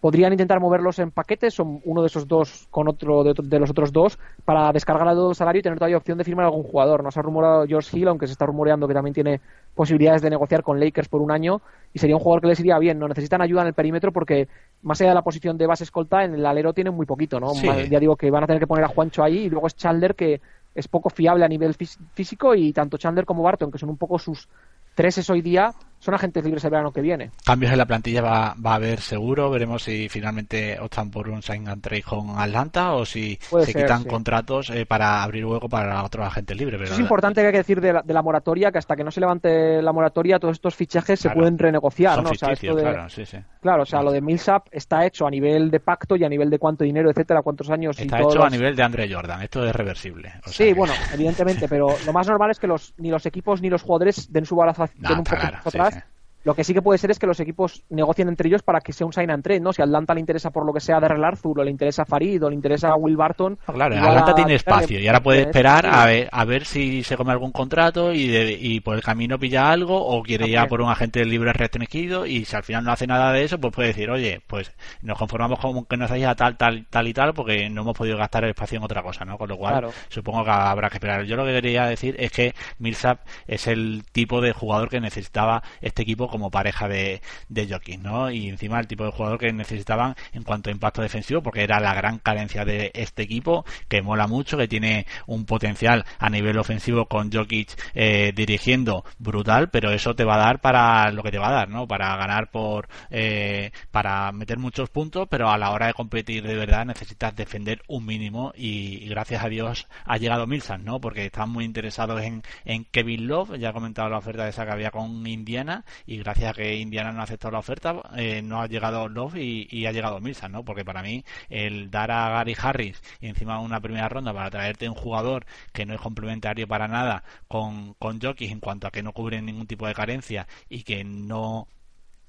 podrían 0.00 0.32
intentar 0.32 0.60
moverlos 0.60 0.98
en 0.98 1.10
paquetes, 1.10 1.54
son 1.54 1.80
uno 1.84 2.00
de 2.00 2.06
esos 2.06 2.26
dos 2.26 2.66
con 2.70 2.88
otro 2.88 3.22
de, 3.22 3.58
los 3.58 3.70
otros 3.70 3.92
dos, 3.92 4.18
para 4.44 4.72
descargar 4.72 5.06
el 5.08 5.34
salario 5.34 5.60
y 5.60 5.62
tener 5.62 5.78
todavía 5.78 5.98
opción 5.98 6.16
de 6.16 6.24
firmar 6.24 6.44
a 6.44 6.48
algún 6.48 6.62
jugador. 6.62 7.04
Nos 7.04 7.16
ha 7.16 7.22
rumorado 7.22 7.66
George 7.66 7.96
Hill, 7.96 8.08
aunque 8.08 8.26
se 8.26 8.32
está 8.32 8.46
rumoreando 8.46 8.88
que 8.88 8.94
también 8.94 9.12
tiene 9.12 9.40
posibilidades 9.74 10.22
de 10.22 10.30
negociar 10.30 10.62
con 10.62 10.80
Lakers 10.80 11.08
por 11.08 11.20
un 11.20 11.30
año, 11.30 11.60
y 11.92 11.98
sería 11.98 12.16
un 12.16 12.22
jugador 12.22 12.40
que 12.40 12.48
les 12.48 12.60
iría 12.60 12.78
bien. 12.78 12.98
No 12.98 13.08
necesitan 13.08 13.42
ayuda 13.42 13.60
en 13.62 13.68
el 13.68 13.74
perímetro 13.74 14.10
porque, 14.10 14.48
más 14.82 15.00
allá 15.00 15.10
de 15.10 15.14
la 15.16 15.22
posición 15.22 15.58
de 15.58 15.66
base 15.66 15.84
escolta, 15.84 16.24
en 16.24 16.34
el 16.34 16.46
alero 16.46 16.72
tienen 16.72 16.94
muy 16.94 17.04
poquito, 17.04 17.38
¿no? 17.38 17.52
Ya 17.54 18.00
digo 18.00 18.16
que 18.16 18.30
van 18.30 18.44
a 18.44 18.46
tener 18.46 18.60
que 18.60 18.66
poner 18.66 18.84
a 18.84 18.88
Juancho 18.88 19.22
ahí, 19.22 19.38
y 19.40 19.50
luego 19.50 19.66
es 19.66 19.76
Chandler 19.76 20.14
que 20.14 20.40
es 20.74 20.88
poco 20.88 21.10
fiable 21.10 21.44
a 21.44 21.48
nivel 21.48 21.74
físico, 22.14 22.54
y 22.54 22.72
tanto 22.72 22.96
Chandler 22.96 23.26
como 23.26 23.42
Barton, 23.42 23.70
que 23.70 23.78
son 23.78 23.90
un 23.90 23.98
poco 23.98 24.18
sus 24.18 24.48
treses 24.94 25.28
hoy 25.30 25.42
día, 25.42 25.74
son 26.00 26.14
agentes 26.14 26.42
libres 26.42 26.64
el 26.64 26.70
verano 26.70 26.92
que 26.92 27.02
viene. 27.02 27.30
Cambios 27.44 27.72
en 27.72 27.78
la 27.78 27.84
plantilla 27.84 28.22
va, 28.22 28.54
va 28.54 28.72
a 28.72 28.74
haber 28.76 29.00
seguro. 29.00 29.50
Veremos 29.50 29.82
si 29.82 30.08
finalmente 30.08 30.78
optan 30.80 31.10
por 31.10 31.28
un 31.28 31.42
sign 31.42 31.68
and 31.68 31.82
trade 31.82 32.02
con 32.02 32.38
Atlanta 32.38 32.94
o 32.94 33.04
si 33.04 33.38
se 33.40 33.74
quitan 33.74 34.04
contratos 34.04 34.70
eh, 34.70 34.86
para 34.86 35.22
abrir 35.22 35.44
hueco 35.44 35.68
para 35.68 36.02
otros 36.02 36.26
agentes 36.26 36.56
libres. 36.56 36.90
es 36.90 36.98
importante 36.98 37.42
que 37.42 37.48
hay 37.48 37.52
que 37.52 37.58
decir 37.58 37.80
de 37.82 37.92
la, 37.92 38.22
moratoria 38.22 38.72
que 38.72 38.78
hasta 38.78 38.96
que 38.96 39.04
no 39.04 39.10
se 39.10 39.20
levante 39.20 39.82
la 39.82 39.92
moratoria 39.92 40.38
todos 40.38 40.52
estos 40.52 40.74
fichajes 40.74 41.20
se 41.20 41.30
pueden 41.30 41.58
renegociar. 41.58 42.22
¿no? 42.22 42.30
claro, 42.30 43.08
sí, 43.10 43.26
sí. 43.26 43.36
Claro, 43.60 43.82
o 43.82 43.86
sea, 43.86 44.02
lo 44.02 44.10
de 44.10 44.22
Millsap 44.22 44.68
está 44.70 45.04
hecho 45.04 45.26
a 45.26 45.30
nivel 45.30 45.70
de 45.70 45.80
pacto 45.80 46.16
y 46.16 46.24
a 46.24 46.28
nivel 46.30 46.48
de 46.48 46.58
cuánto 46.58 46.82
dinero, 46.82 47.10
etcétera, 47.10 47.42
cuántos 47.42 47.68
años. 47.68 47.98
Está 47.98 48.20
hecho 48.20 48.42
a 48.42 48.48
nivel 48.48 48.74
de 48.74 48.82
Andre 48.82 49.12
Jordan. 49.12 49.42
Esto 49.42 49.66
es 49.66 49.74
reversible. 49.74 50.32
sí, 50.46 50.72
bueno, 50.72 50.94
evidentemente, 51.12 51.68
pero 51.68 51.88
lo 52.06 52.12
más 52.12 52.26
normal 52.26 52.50
es 52.52 52.58
que 52.58 52.66
los, 52.66 52.94
ni 52.96 53.10
los 53.10 53.26
equipos 53.26 53.60
ni 53.60 53.68
los 53.68 53.82
jugadores 53.82 54.32
den 54.32 54.46
su 54.46 54.56
balazo 54.56 54.84
un 55.20 55.24
poco 55.24 55.34
atrás 55.68 56.04
lo 56.44 56.54
que 56.54 56.64
sí 56.64 56.72
que 56.72 56.82
puede 56.82 56.98
ser 56.98 57.10
es 57.10 57.18
que 57.18 57.26
los 57.26 57.40
equipos 57.40 57.82
negocien 57.90 58.28
entre 58.28 58.48
ellos 58.48 58.62
para 58.62 58.80
que 58.80 58.92
sea 58.92 59.06
un 59.06 59.12
sign 59.12 59.30
and 59.30 59.42
trade, 59.42 59.60
¿no? 59.60 59.72
Si 59.72 59.82
a 59.82 59.84
Atlanta 59.84 60.14
le 60.14 60.20
interesa 60.20 60.50
por 60.50 60.64
lo 60.64 60.72
que 60.72 60.80
sea 60.80 61.00
Darrell 61.00 61.24
Arthur 61.24 61.60
o 61.60 61.64
le 61.64 61.70
interesa 61.70 62.04
Farid 62.04 62.44
o 62.44 62.48
le 62.48 62.56
interesa 62.56 62.94
Will 62.94 63.16
Barton. 63.16 63.58
claro, 63.66 63.96
Atlanta 63.96 64.34
tiene 64.34 64.54
espacio 64.54 64.98
y 64.98 65.06
ahora 65.06 65.22
puede 65.22 65.42
esperar 65.42 65.86
a 65.86 66.06
ver, 66.06 66.28
a 66.32 66.44
ver 66.44 66.64
si 66.64 67.02
se 67.02 67.16
come 67.16 67.32
algún 67.32 67.52
contrato 67.52 68.12
y, 68.12 68.34
y 68.60 68.80
por 68.80 68.96
el 68.96 69.02
camino 69.02 69.38
pilla 69.38 69.70
algo 69.70 69.96
o 70.04 70.22
quiere 70.22 70.46
ir 70.46 70.54
ya 70.54 70.66
por 70.66 70.80
un 70.80 70.88
agente 70.88 71.24
libre 71.24 71.52
restringido 71.52 72.26
y 72.26 72.44
si 72.44 72.56
al 72.56 72.62
final 72.62 72.84
no 72.84 72.92
hace 72.92 73.06
nada 73.06 73.32
de 73.32 73.44
eso, 73.44 73.58
pues 73.58 73.74
puede 73.74 73.88
decir, 73.88 74.10
oye, 74.10 74.40
pues 74.46 74.72
nos 75.02 75.18
conformamos 75.18 75.58
con 75.58 75.84
que 75.84 75.96
nos 75.96 76.10
haya 76.10 76.34
tal, 76.34 76.56
tal, 76.56 76.86
tal 76.88 77.06
y 77.06 77.12
tal 77.12 77.34
porque 77.34 77.68
no 77.68 77.82
hemos 77.82 77.96
podido 77.96 78.16
gastar 78.16 78.44
el 78.44 78.50
espacio 78.50 78.78
en 78.78 78.84
otra 78.84 79.02
cosa, 79.02 79.24
¿no? 79.24 79.36
Con 79.36 79.48
lo 79.48 79.56
cual, 79.56 79.88
supongo 80.08 80.44
que 80.44 80.50
habrá 80.50 80.88
que 80.88 80.96
esperar. 80.96 81.24
Yo 81.24 81.36
lo 81.36 81.44
que 81.44 81.52
quería 81.52 81.84
decir 81.86 82.16
es 82.18 82.32
que 82.32 82.54
Millsap 82.78 83.20
es 83.46 83.66
el 83.66 84.04
tipo 84.12 84.40
de 84.40 84.52
jugador 84.52 84.88
que 84.88 85.00
necesitaba 85.00 85.62
este 85.80 86.02
equipo 86.02 86.29
como 86.30 86.50
pareja 86.50 86.88
de, 86.88 87.20
de 87.48 87.68
Jokic, 87.68 88.00
¿no? 88.00 88.30
Y 88.30 88.48
encima 88.48 88.80
el 88.80 88.86
tipo 88.86 89.04
de 89.04 89.12
jugador 89.12 89.38
que 89.38 89.52
necesitaban 89.52 90.14
en 90.32 90.42
cuanto 90.42 90.70
a 90.70 90.72
impacto 90.72 91.02
defensivo, 91.02 91.42
porque 91.42 91.62
era 91.62 91.80
la 91.80 91.94
gran 91.94 92.18
carencia 92.18 92.64
de 92.64 92.90
este 92.94 93.22
equipo, 93.22 93.64
que 93.88 94.02
mola 94.02 94.26
mucho, 94.26 94.56
que 94.56 94.68
tiene 94.68 95.06
un 95.26 95.44
potencial 95.44 96.04
a 96.18 96.30
nivel 96.30 96.58
ofensivo 96.58 97.06
con 97.06 97.30
Jokic 97.32 97.76
eh, 97.94 98.32
dirigiendo 98.34 99.04
brutal, 99.18 99.70
pero 99.70 99.90
eso 99.90 100.14
te 100.14 100.24
va 100.24 100.34
a 100.34 100.38
dar 100.38 100.60
para 100.60 101.10
lo 101.12 101.22
que 101.22 101.30
te 101.30 101.38
va 101.38 101.48
a 101.48 101.52
dar, 101.52 101.68
¿no? 101.68 101.86
Para 101.86 102.16
ganar 102.16 102.50
por, 102.50 102.88
eh, 103.10 103.72
para 103.90 104.32
meter 104.32 104.58
muchos 104.58 104.90
puntos, 104.90 105.26
pero 105.28 105.50
a 105.50 105.58
la 105.58 105.70
hora 105.70 105.86
de 105.86 105.94
competir 105.94 106.46
de 106.46 106.54
verdad 106.54 106.84
necesitas 106.84 107.34
defender 107.34 107.82
un 107.88 108.06
mínimo 108.06 108.52
y, 108.56 109.08
gracias 109.10 109.42
a 109.44 109.48
Dios 109.48 109.88
ha 110.04 110.16
llegado 110.18 110.46
Milsan, 110.46 110.84
¿no? 110.84 111.00
Porque 111.00 111.26
están 111.26 111.50
muy 111.50 111.64
interesados 111.64 112.22
en, 112.22 112.42
en 112.64 112.84
Kevin 112.84 113.26
Love, 113.26 113.58
ya 113.58 113.70
he 113.70 113.72
comentado 113.72 114.08
la 114.08 114.18
oferta 114.18 114.44
de 114.44 114.50
esa 114.50 114.64
que 114.64 114.72
había 114.72 114.90
con 114.90 115.26
Indiana 115.26 115.84
y 116.06 116.19
gracias 116.22 116.50
a 116.50 116.54
que 116.54 116.76
Indiana 116.76 117.12
no 117.12 117.20
ha 117.20 117.24
aceptado 117.24 117.52
la 117.52 117.58
oferta, 117.58 117.94
eh, 118.16 118.42
no 118.42 118.60
ha 118.60 118.66
llegado 118.66 119.08
Love 119.08 119.36
y, 119.36 119.86
ha 119.86 119.92
llegado 119.92 120.20
Milsan, 120.20 120.52
¿no? 120.52 120.64
Porque 120.64 120.84
para 120.84 121.02
mí 121.02 121.24
el 121.48 121.90
dar 121.90 122.10
a 122.10 122.28
Gary 122.30 122.56
Harris 122.60 123.02
y 123.20 123.28
encima 123.28 123.60
una 123.60 123.80
primera 123.80 124.08
ronda 124.08 124.32
para 124.32 124.50
traerte 124.50 124.88
un 124.88 124.94
jugador 124.94 125.46
que 125.72 125.86
no 125.86 125.94
es 125.94 126.00
complementario 126.00 126.68
para 126.68 126.88
nada 126.88 127.24
con, 127.48 127.94
con 127.94 128.20
Jokic 128.20 128.50
en 128.50 128.60
cuanto 128.60 128.86
a 128.86 128.90
que 128.90 129.02
no 129.02 129.12
cubre 129.12 129.40
ningún 129.42 129.66
tipo 129.66 129.86
de 129.86 129.94
carencia 129.94 130.46
y 130.68 130.82
que 130.82 131.04
no 131.04 131.68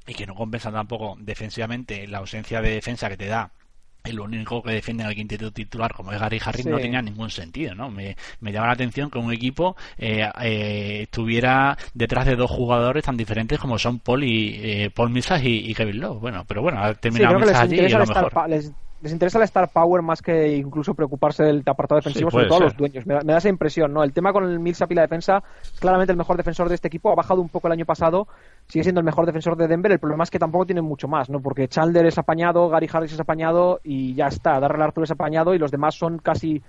y 0.07 0.13
que 0.15 0.25
no 0.25 0.35
compensa 0.35 0.71
tampoco 0.71 1.15
defensivamente 1.19 2.07
la 2.07 2.19
ausencia 2.19 2.61
de 2.61 2.71
defensa 2.71 3.09
que 3.09 3.17
te 3.17 3.27
da 3.27 3.51
el 4.03 4.19
único 4.19 4.61
que 4.63 4.71
defiende 4.71 5.03
al 5.03 5.15
quinteto 5.15 5.51
titular 5.51 5.93
como 5.93 6.11
es 6.11 6.19
Gary 6.19 6.39
Harris 6.43 6.65
no 6.65 6.77
tenía 6.77 7.01
ningún 7.01 7.29
sentido 7.29 7.75
no 7.75 7.89
me, 7.89 8.15
llama 8.41 8.67
la 8.67 8.73
atención 8.73 9.09
que 9.09 9.19
un 9.19 9.31
equipo 9.31 9.75
eh, 9.97 10.29
eh, 10.41 10.99
estuviera 11.03 11.77
detrás 11.93 12.25
de 12.25 12.35
dos 12.35 12.49
jugadores 12.49 13.03
tan 13.03 13.17
diferentes 13.17 13.59
como 13.59 13.77
son 13.77 13.99
Paul 13.99 14.23
y 14.23 14.59
eh, 14.61 14.89
Paul 14.89 15.09
Millsap 15.09 15.41
y, 15.43 15.73
Kevin 15.73 15.99
Love. 15.99 16.19
Bueno 16.19 16.45
pero 16.47 16.61
bueno 16.61 16.83
ha 16.83 16.93
terminado 16.93 17.37
allí 17.55 17.79
y 17.79 17.89
lo 17.89 18.05
mejor. 18.05 18.49
les 18.49 18.71
interesa 19.09 19.39
el 19.39 19.45
Star 19.45 19.69
Power 19.69 20.01
más 20.01 20.21
que 20.21 20.55
incluso 20.55 20.93
preocuparse 20.93 21.43
del 21.43 21.63
apartado 21.65 21.99
defensivo, 21.99 22.29
sobre 22.29 22.47
todo 22.47 22.59
los 22.59 22.77
dueños. 22.77 23.05
Me 23.05 23.15
da, 23.15 23.37
esa 23.37 23.49
impresión, 23.49 23.91
¿no? 23.91 24.03
El 24.03 24.13
tema 24.13 24.31
con 24.31 24.43
el 24.43 24.59
Millsap 24.59 24.91
y 24.91 24.95
la 24.95 25.01
defensa, 25.01 25.43
es 25.61 25.79
claramente 25.79 26.11
el 26.11 26.17
mejor 26.17 26.37
defensor 26.37 26.69
de 26.69 26.75
este 26.75 26.87
equipo, 26.87 27.11
ha 27.11 27.15
bajado 27.15 27.41
un 27.41 27.49
poco 27.49 27.67
el 27.67 27.73
año 27.73 27.85
pasado, 27.85 28.27
sigue 28.67 28.83
siendo 28.83 28.99
el 28.99 29.05
mejor 29.05 29.25
defensor 29.25 29.57
de 29.57 29.67
Denver, 29.67 29.91
el 29.91 29.99
problema 29.99 30.23
es 30.23 30.29
que 30.29 30.37
tampoco 30.37 30.65
tienen 30.65 30.85
mucho 30.85 31.07
más, 31.07 31.29
¿no? 31.29 31.39
Porque 31.39 31.67
Chandler 31.67 32.05
es 32.05 32.17
apañado, 32.17 32.69
Gary 32.69 32.87
Harris 32.91 33.13
es 33.13 33.19
apañado 33.19 33.79
y 33.83 34.13
ya 34.13 34.27
está, 34.27 34.59
Darrell 34.59 34.83
Arthur 34.83 35.05
es 35.05 35.11
apañado 35.11 35.55
y 35.55 35.57
los 35.57 35.71
demás 35.71 35.95
son 35.95 36.19
casi 36.19 36.61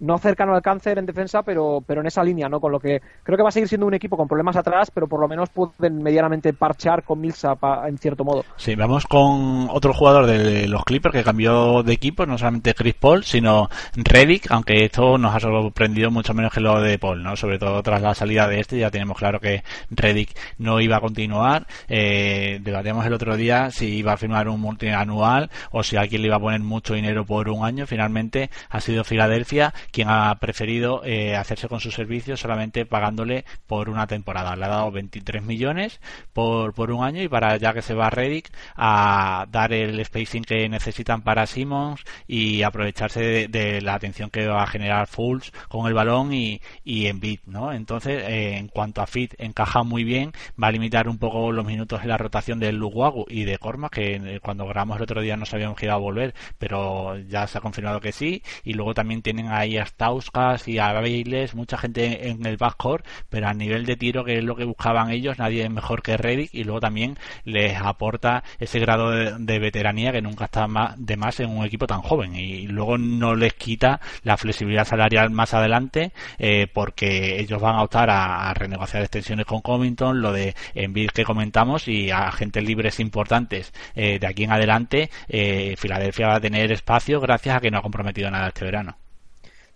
no 0.00 0.18
cercano 0.18 0.54
al 0.54 0.62
cáncer 0.62 0.98
en 0.98 1.06
defensa, 1.06 1.42
pero, 1.42 1.82
pero 1.86 2.00
en 2.00 2.06
esa 2.06 2.24
línea, 2.24 2.48
¿no? 2.48 2.60
Con 2.60 2.72
lo 2.72 2.80
que 2.80 3.00
creo 3.22 3.36
que 3.36 3.42
va 3.42 3.50
a 3.50 3.52
seguir 3.52 3.68
siendo 3.68 3.86
un 3.86 3.94
equipo 3.94 4.16
con 4.16 4.26
problemas 4.26 4.56
atrás, 4.56 4.90
pero 4.90 5.06
por 5.06 5.20
lo 5.20 5.28
menos 5.28 5.50
pueden 5.50 6.02
medianamente 6.02 6.52
parchar 6.52 7.04
con 7.04 7.20
Milsa 7.20 7.56
en 7.86 7.98
cierto 7.98 8.24
modo. 8.24 8.44
Sí, 8.56 8.74
vamos 8.74 9.06
con 9.06 9.68
otro 9.70 9.92
jugador 9.92 10.26
de 10.26 10.66
los 10.66 10.84
Clippers 10.84 11.14
que 11.14 11.24
cambió 11.24 11.82
de 11.82 11.92
equipo, 11.92 12.26
no 12.26 12.38
solamente 12.38 12.74
Chris 12.74 12.94
Paul, 12.94 13.24
sino 13.24 13.68
Reddick, 13.94 14.50
aunque 14.50 14.84
esto 14.84 15.18
nos 15.18 15.34
ha 15.34 15.40
sorprendido 15.40 16.10
mucho 16.10 16.34
menos 16.34 16.52
que 16.52 16.60
lo 16.60 16.80
de 16.80 16.98
Paul, 16.98 17.22
¿no? 17.22 17.36
Sobre 17.36 17.58
todo 17.58 17.82
tras 17.82 18.00
la 18.02 18.14
salida 18.14 18.48
de 18.48 18.60
este, 18.60 18.78
ya 18.78 18.90
tenemos 18.90 19.18
claro 19.18 19.40
que 19.40 19.62
Reddick 19.90 20.36
no 20.58 20.80
iba 20.80 20.96
a 20.96 21.00
continuar. 21.00 21.66
Eh, 21.88 22.58
debatíamos 22.62 23.04
el 23.06 23.12
otro 23.12 23.36
día 23.36 23.70
si 23.70 23.98
iba 23.98 24.12
a 24.12 24.16
firmar 24.16 24.48
un 24.48 24.60
multianual 24.60 25.50
o 25.70 25.82
si 25.82 25.96
alguien 25.96 26.22
le 26.22 26.28
iba 26.28 26.36
a 26.36 26.40
poner 26.40 26.60
mucho 26.60 26.94
dinero 26.94 27.24
por 27.24 27.48
un 27.48 27.64
año. 27.64 27.86
Finalmente 27.86 28.50
ha 28.70 28.80
sido 28.80 29.04
Filadelfia 29.04 29.74
quien 29.92 30.08
ha 30.08 30.34
preferido 30.40 31.02
eh, 31.04 31.36
hacerse 31.36 31.68
con 31.68 31.80
su 31.80 31.90
servicio 31.90 32.36
solamente 32.36 32.86
pagándole 32.86 33.44
por 33.66 33.88
una 33.88 34.06
temporada. 34.06 34.56
Le 34.56 34.64
ha 34.64 34.68
dado 34.68 34.90
23 34.90 35.42
millones 35.42 36.00
por, 36.32 36.74
por 36.74 36.90
un 36.90 37.04
año 37.04 37.22
y 37.22 37.28
para 37.28 37.56
ya 37.56 37.72
que 37.72 37.82
se 37.82 37.94
va 37.94 38.06
a 38.08 38.10
Reddick 38.10 38.50
a 38.76 39.46
dar 39.50 39.72
el 39.72 40.04
spacing 40.04 40.44
que 40.44 40.68
necesitan 40.68 41.22
para 41.22 41.46
Simmons 41.46 42.02
y 42.26 42.62
aprovecharse 42.62 43.48
de, 43.48 43.80
la 43.80 43.94
atención 43.94 44.30
que 44.30 44.46
va 44.46 44.62
a 44.62 44.66
generar 44.66 45.06
Fulls 45.06 45.52
con 45.68 45.86
el 45.86 45.94
balón 45.94 46.32
y, 46.32 46.60
y 46.84 47.06
en 47.06 47.20
beat, 47.20 47.40
¿no? 47.46 47.72
Entonces, 47.72 48.22
eh, 48.26 48.56
en 48.56 48.68
cuanto 48.68 49.02
a 49.02 49.06
fit, 49.06 49.34
encaja 49.38 49.82
muy 49.82 50.04
bien, 50.04 50.32
va 50.62 50.68
a 50.68 50.72
limitar 50.72 51.08
un 51.08 51.18
poco 51.18 51.52
los 51.52 51.64
minutos 51.64 52.02
en 52.02 52.08
la 52.08 52.18
rotación 52.18 52.58
de 52.58 52.72
Luguagu 52.72 53.26
y 53.28 53.44
de 53.44 53.58
Corma, 53.58 53.88
que 53.90 54.16
eh, 54.16 54.40
cuando 54.40 54.66
grabamos 54.66 54.96
el 54.96 55.02
otro 55.04 55.20
día 55.20 55.36
no 55.36 55.46
sabíamos 55.46 55.76
que 55.76 55.86
iba 55.86 55.94
a 55.94 55.98
volver, 55.98 56.34
pero 56.58 57.18
ya 57.18 57.46
se 57.46 57.58
ha 57.58 57.60
confirmado 57.60 58.00
que 58.00 58.12
sí, 58.12 58.42
y 58.64 58.74
luego 58.74 58.94
también 58.94 59.22
tienen 59.22 59.48
ahí 59.48 59.78
Stauskas 59.86 60.68
y 60.68 60.78
a 60.78 60.92
Bailes, 60.92 61.54
mucha 61.54 61.78
gente 61.78 62.28
en 62.28 62.44
el 62.46 62.56
backcourt, 62.56 63.04
pero 63.28 63.48
a 63.48 63.54
nivel 63.54 63.86
de 63.86 63.96
tiro, 63.96 64.24
que 64.24 64.38
es 64.38 64.44
lo 64.44 64.56
que 64.56 64.64
buscaban 64.64 65.10
ellos, 65.10 65.38
nadie 65.38 65.64
es 65.64 65.70
mejor 65.70 66.02
que 66.02 66.16
Reddick, 66.16 66.54
y 66.54 66.64
luego 66.64 66.80
también 66.80 67.16
les 67.44 67.76
aporta 67.76 68.44
ese 68.58 68.78
grado 68.78 69.10
de, 69.10 69.58
veteranía 69.58 70.12
que 70.12 70.22
nunca 70.22 70.46
está 70.46 70.66
más, 70.66 70.94
de 70.96 71.16
más 71.16 71.38
en 71.40 71.50
un 71.50 71.64
equipo 71.64 71.86
tan 71.86 72.00
joven, 72.00 72.34
y 72.34 72.66
luego 72.66 72.98
no 72.98 73.34
les 73.34 73.54
quita 73.54 74.00
la 74.22 74.36
flexibilidad 74.36 74.84
salarial 74.84 75.30
más 75.30 75.54
adelante, 75.54 76.12
eh, 76.38 76.66
porque 76.72 77.40
ellos 77.40 77.60
van 77.60 77.76
a 77.76 77.82
optar 77.82 78.10
a, 78.10 78.52
renegociar 78.54 79.02
extensiones 79.02 79.46
con 79.46 79.60
Covington, 79.60 80.20
lo 80.20 80.32
de 80.32 80.54
Envid 80.74 81.10
que 81.10 81.24
comentamos, 81.24 81.88
y 81.88 82.10
a 82.10 82.28
agentes 82.28 82.64
libres 82.64 83.00
importantes 83.00 83.72
eh, 83.94 84.18
de 84.18 84.26
aquí 84.26 84.44
en 84.44 84.52
adelante, 84.52 85.10
eh, 85.28 85.74
Filadelfia 85.78 86.28
va 86.28 86.36
a 86.36 86.40
tener 86.40 86.72
espacio 86.72 87.20
gracias 87.20 87.56
a 87.56 87.60
que 87.60 87.70
no 87.70 87.78
ha 87.78 87.82
comprometido 87.82 88.30
nada 88.30 88.48
este 88.48 88.64
verano. 88.64 88.99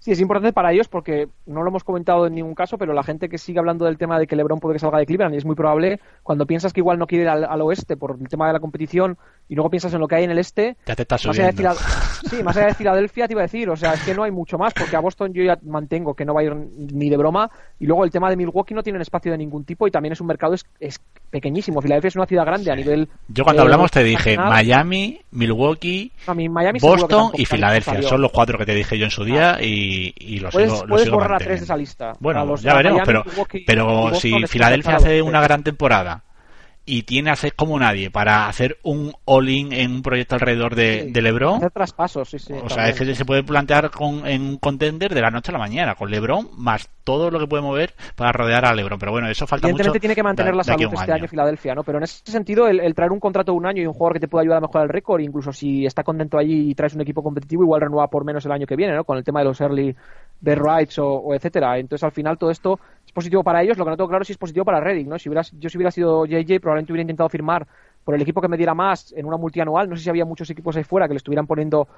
Sí, 0.05 0.13
es 0.13 0.21
importante 0.21 0.53
para 0.53 0.71
ellos 0.71 0.87
porque 0.87 1.29
no 1.47 1.63
lo 1.63 1.71
hemos 1.71 1.83
comentado 1.83 2.27
en 2.27 2.35
ningún 2.35 2.55
caso, 2.55 2.77
pero 2.77 2.93
la 2.93 3.03
gente 3.03 3.31
que 3.31 3.39
sigue 3.39 3.59
hablando 3.59 3.87
del 3.87 3.97
tema 3.97 4.19
de 4.19 4.27
que 4.27 4.37
LeBron 4.37 4.61
puede 4.61 4.75
que 4.75 4.79
salga 4.79 4.99
de 4.99 5.07
Cleveland 5.07 5.35
y 5.35 5.39
es 5.39 5.47
muy 5.47 5.57
probable, 5.57 5.99
cuando 6.23 6.45
piensas 6.45 6.75
que 6.75 6.81
igual 6.81 6.99
no 6.99 7.07
quiere 7.07 7.25
ir 7.25 7.31
al, 7.31 7.63
oeste 7.63 7.97
por 7.97 8.19
el 8.21 8.29
tema 8.29 8.49
de 8.49 8.53
la 8.53 8.61
competición 8.61 9.17
y 9.49 9.55
luego 9.55 9.71
piensas 9.71 9.95
en 9.95 10.01
lo 10.01 10.07
que 10.07 10.17
hay 10.17 10.25
en 10.25 10.31
el 10.31 10.37
este, 10.37 10.77
más 10.87 11.27
allá 11.27 11.53
de 11.53 11.75
sí, 12.29 12.43
más 12.43 12.55
allá 12.55 12.67
de 12.67 12.75
Filadelfia 12.75 13.27
te 13.27 13.33
iba 13.33 13.41
a 13.41 13.45
decir, 13.45 13.71
o 13.71 13.77
sea, 13.77 13.95
es 13.95 14.03
que 14.03 14.13
no 14.15 14.25
hay 14.25 14.31
mucho 14.31 14.59
más 14.59 14.75
porque 14.75 14.95
a 14.95 15.01
Boston 15.01 15.33
yo 15.33 15.43
ya 15.43 15.59
mantengo 15.63 16.13
que 16.13 16.27
no 16.27 16.35
va 16.35 16.43
a 16.43 16.45
ir 16.45 16.55
ni 16.55 17.09
de 17.09 17.17
broma 17.17 17.51
y 17.81 17.87
luego 17.87 18.05
el 18.05 18.11
tema 18.11 18.29
de 18.29 18.37
Milwaukee 18.37 18.75
no 18.75 18.83
tiene 18.83 19.01
espacio 19.01 19.33
de 19.33 19.39
ningún 19.39 19.65
tipo 19.65 19.87
y 19.87 19.91
también 19.91 20.13
es 20.13 20.21
un 20.21 20.27
mercado 20.27 20.55
es, 20.81 21.01
pequeñísimo. 21.31 21.81
Filadelfia 21.81 22.09
es 22.09 22.17
una 22.17 22.27
ciudad 22.27 22.45
grande 22.45 22.71
a 22.71 22.77
nivel. 22.77 23.09
Yo 23.29 23.43
cuando 23.43 23.63
hablamos 23.63 23.91
te 23.91 24.05
dije 24.05 24.37
Miami, 24.37 25.21
Milwaukee, 25.33 26.13
Boston 26.81 27.33
y 27.35 27.45
Filadelfia. 27.45 28.03
Son 28.03 28.21
los 28.21 28.31
cuatro 28.31 28.59
que 28.59 28.67
te 28.67 28.75
dije 28.75 28.99
yo 28.99 29.07
en 29.07 29.11
su 29.11 29.25
día 29.25 29.59
y, 29.61 29.94
y 30.17 30.39
los 30.41 30.53
puedes, 30.53 31.11
borrar 31.11 31.35
a 31.35 31.39
tres 31.39 31.61
de 31.61 31.65
esa 31.65 31.77
lista. 31.77 32.13
Bueno, 32.21 32.57
ya 32.57 32.75
veremos, 32.75 33.03
pero, 33.05 33.25
pero 33.67 34.15
si 34.15 34.47
Filadelfia 34.47 34.97
hace 34.97 35.23
una 35.23 35.41
gran 35.41 35.63
temporada 35.63 36.23
y 36.87 37.05
tiene 37.05 37.31
a 37.31 37.37
ser 37.37 37.55
como 37.55 37.79
nadie 37.79 38.11
para 38.11 38.47
hacer 38.47 38.79
un 38.83 39.13
all-in 39.25 39.73
en 39.73 39.93
un 39.93 40.03
proyecto 40.03 40.35
alrededor 40.35 40.75
de, 40.75 41.11
LeBron. 41.15 41.57
Hacer 41.57 41.71
traspasos, 41.71 42.29
sí, 42.29 42.39
sí. 42.39 42.53
O 42.53 42.69
sea, 42.69 42.89
es 42.89 42.99
que 42.99 43.15
se 43.15 43.25
puede 43.25 43.43
plantear 43.43 43.91
con, 43.91 44.27
en 44.27 44.43
un 44.43 44.59
contender 44.59 45.15
de 45.15 45.21
la 45.23 45.31
noche 45.31 45.51
a 45.51 45.53
la 45.53 45.59
mañana, 45.59 45.95
con 45.95 46.11
LeBron 46.11 46.51
más 46.57 46.89
todo 47.05 47.31
lo 47.31 47.39
que 47.39 47.47
puede 47.47 47.63
mover 47.63 47.95
para 48.17 48.33
rodear 48.33 48.65
a 48.65 48.75
LeBron. 48.75 48.99
Pero 48.99 49.13
bueno, 49.13 49.29
eso 49.29 49.47
falta 49.47 49.67
Evidentemente 49.67 50.01
tiene 50.01 50.15
que 50.15 50.23
mantener 50.23 50.55
la 50.55 50.65
salud 50.65 50.93
este 50.93 51.13
año. 51.13 51.29
Filadelfia, 51.29 51.75
¿no? 51.75 51.85
Pero 51.85 51.99
en 51.99 52.05
ese 52.05 52.21
sentido, 52.31 52.67
el, 52.67 52.95
traer 52.95 53.13
un 53.13 53.21
contrato 53.21 53.53
de 53.53 53.59
un 53.59 53.67
año 53.67 53.83
y 53.83 53.87
un 53.87 53.93
jugador 53.93 54.15
que 54.15 54.21
te 54.21 54.29
pueda 54.29 54.43
ayudar 54.43 54.59
a 54.59 54.63
mejorar 54.63 54.85
el 54.85 54.91
récord, 54.91 55.21
incluso 55.21 55.53
si 55.53 55.87
está 55.87 56.03
contento 56.03 56.39
allí 56.39 56.71
y 56.71 56.75
traes 56.75 56.95
un 56.95 57.01
equipo 57.01 57.23
competitivo, 57.23 57.63
igual 57.63 57.83
renueva 57.83 58.09
por 58.09 58.25
menos 58.25 58.45
el 58.45 58.53
año 58.53 58.67
que 58.67 58.77
viene, 58.77 58.95
¿no? 58.95 59.05
Con 59.05 59.17
el 59.17 59.25
tema 59.25 59.41
de 59.41 59.47
los 59.47 59.61
early 59.61 59.95
de 60.41 60.55
rights 60.55 60.99
o, 60.99 61.09
o 61.09 61.35
etcétera. 61.35 61.79
Entonces, 61.79 62.05
al 62.05 62.13
final, 62.13 62.39
todo 62.39 62.51
esto 62.51 62.79
positivo 63.15 63.43
para 63.43 63.63
ellos, 63.63 63.79
lo 63.79 63.85
que 63.85 63.91
no 63.91 63.97
tengo 63.97 64.09
claro 64.09 64.23
es 64.23 64.27
si 64.27 64.33
es 64.33 64.39
positivo 64.39 64.65
para 64.65 64.81
Redding, 64.81 65.09
¿no? 65.09 65.19
Si 65.19 65.29
hubiera, 65.29 65.43
yo 65.59 65.71
si 65.71 65.79
hubiera 65.79 65.91
sido 65.91 66.27
JJ 66.27 66.61
probablemente 66.61 66.93
hubiera 66.93 67.03
intentado 67.03 67.29
firmar 67.29 67.67
por 68.05 68.15
el 68.15 68.21
equipo 68.21 68.43
que 68.43 68.49
me 68.49 68.59
diera 68.59 68.75
más 68.75 69.15
en 69.17 69.25
una 69.25 69.39
multianual, 69.39 69.89
no 69.89 69.97
sé 69.97 70.03
si 70.03 70.11
había 70.11 70.27
muchos 70.27 70.51
equipos 70.51 70.77
ahí 70.77 70.85
fuera 70.85 71.07
que 71.09 71.15
le 71.15 71.19
estuvieran 71.19 71.47
poniendo 71.47 71.89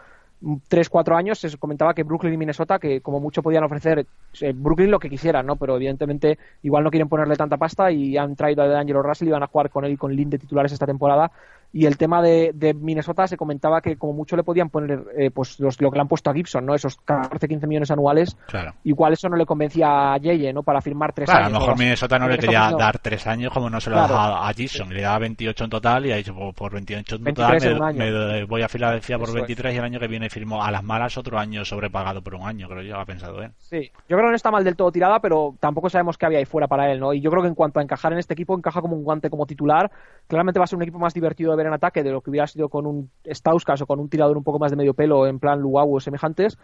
3, 0.69 0.89
4 0.89 1.17
años, 1.17 1.39
se 1.39 1.57
comentaba 1.57 1.95
que 1.95 2.03
Brooklyn 2.03 2.35
y 2.35 2.37
Minnesota, 2.37 2.79
que 2.79 3.01
como 3.01 3.21
mucho 3.21 3.43
podían 3.43 3.65
ofrecer 3.65 4.07
eh, 4.41 4.53
Brooklyn 4.55 4.91
lo 4.91 4.99
que 4.99 5.09
quisieran, 5.09 5.47
¿no? 5.47 5.57
Pero 5.57 5.77
evidentemente 5.77 6.39
igual 6.63 6.85
no 6.85 6.91
quieren 6.91 7.09
ponerle 7.09 7.37
tanta 7.37 7.57
pasta 7.57 7.91
y 7.91 8.17
han 8.17 8.37
traído 8.37 8.63
a 8.63 8.69
D'Angelo 8.69 9.03
Russell 9.03 9.29
y 9.29 9.33
van 9.33 9.43
a 9.43 9.47
jugar 9.47 9.71
con 9.71 9.85
él 9.85 9.93
y 9.93 9.97
con 9.97 10.13
Lynn 10.13 10.31
de 10.31 10.39
titulares 10.39 10.73
esta 10.73 10.87
temporada 10.87 11.33
y 11.73 11.87
el 11.87 11.97
tema 11.97 12.23
de, 12.23 12.75
Minnesota 12.75 13.27
se 13.27 13.37
comentaba 13.37 13.81
que 13.81 13.97
como 13.97 14.13
mucho 14.13 14.37
le 14.37 14.43
podían 14.43 14.71
poner 14.71 15.05
eh, 15.17 15.31
pues 15.31 15.59
los, 15.61 15.81
lo 15.81 15.91
que 15.91 15.97
le 15.97 16.03
han 16.03 16.09
puesto 16.09 16.31
a 16.31 16.35
Gibson, 16.35 16.65
¿no? 16.65 16.75
Esos 16.75 16.97
14, 16.97 17.49
15 17.49 17.67
millones 17.67 17.91
anuales. 17.91 18.37
Claro. 18.47 18.75
Igual 18.85 19.13
eso 19.13 19.29
no 19.29 19.37
le 19.37 19.47
convencía 19.47 20.15
a 20.15 20.19
Yeye, 20.19 20.53
¿no? 20.53 20.63
Para 20.63 20.81
firmar 20.81 21.13
tres 21.13 21.29
años. 21.29 21.47
A 21.47 21.51
lo 21.51 21.61
mejor 21.61 21.79
Minnesota 21.79 22.19
no 22.19 22.29
le 22.29 22.39
quería 22.39 22.71
dar 22.79 22.99
tres 22.99 23.27
años 23.27 23.53
como 23.53 23.71
no 23.71 23.81
se 23.81 23.91
lo 23.91 23.97
daba 23.97 24.49
a 24.49 24.53
Gibson. 24.53 24.93
Le 24.93 25.03
daba 25.03 25.19
28 25.19 25.65
en 25.65 25.71
total 25.71 26.07
y 26.07 26.13
ha 26.13 26.17
dicho 26.17 26.35
por, 26.55 26.73
28 26.73 27.17
en 27.17 27.35
total 27.35 27.95
me, 27.95 28.45
voy 28.45 28.63
a 28.63 28.69
Filadelfia 28.69 29.19
por 29.19 29.33
23 29.33 29.75
y 29.75 29.79
el 29.79 29.85
año 29.85 30.01
que 30.01 30.09
viene 30.09 30.31
firmo 30.31 30.63
a 30.63 30.71
las 30.71 30.83
malas 30.83 31.17
otro 31.17 31.39
año 31.39 31.65
sobrepagado 31.65 32.23
por 32.23 32.35
un 32.35 32.47
año, 32.47 32.69
creo 32.69 32.83
yo, 32.83 32.97
ha 32.97 33.05
pensado 33.05 33.43
él. 33.43 33.53
Sí, 33.59 33.91
yo 34.09 34.17
creo 34.17 34.27
que 34.27 34.31
no 34.31 34.37
está 34.37 34.51
mal 34.51 34.65
del 34.65 34.77
todo 34.77 34.93
tirada, 34.93 35.21
pero 35.21 35.55
tampoco 35.61 35.89
sabemos 35.89 36.19
qué 36.19 36.27
había 36.27 36.39
ahí 36.39 36.45
fuera 36.45 36.69
para 36.69 36.91
él, 36.91 37.01
¿no? 37.01 37.13
Y 37.13 37.21
yo 37.21 37.31
creo 37.31 37.43
que 37.43 37.49
en 37.49 37.55
cuanto 37.55 37.81
a 37.81 37.83
encajar 37.83 38.13
en 38.13 38.19
este 38.19 38.35
equipo, 38.35 38.57
encaja 38.57 38.81
como 38.81 38.97
un 38.97 39.05
guante 39.05 39.31
como 39.31 39.47
titular. 39.47 39.91
Claramente 40.27 40.59
va 40.59 40.65
a 40.65 40.67
ser 40.67 40.77
un 40.77 40.83
equipo 40.83 40.99
más 40.99 41.15
divertido 41.15 41.56
de 41.57 41.65
ver 41.65 41.67
en 41.67 41.73
ataque 41.73 42.03
de 42.03 42.11
lo 42.11 42.21
que 42.21 42.31
hubiera 42.31 42.47
sido 42.47 42.69
con 42.69 42.87
un 42.87 43.11
Stauskas 43.25 43.81
o 43.83 43.87
con 43.87 44.01
un 44.01 44.09
tirador 44.09 44.37
un 44.37 44.45
poco 44.45 44.59
más 44.59 44.71
de 44.71 44.77
medio 44.77 44.95
pelo 44.95 45.27
en 45.27 45.39
plan 45.39 45.61
Luau 45.61 45.97
o 45.97 46.01
semejantes. 46.01 46.59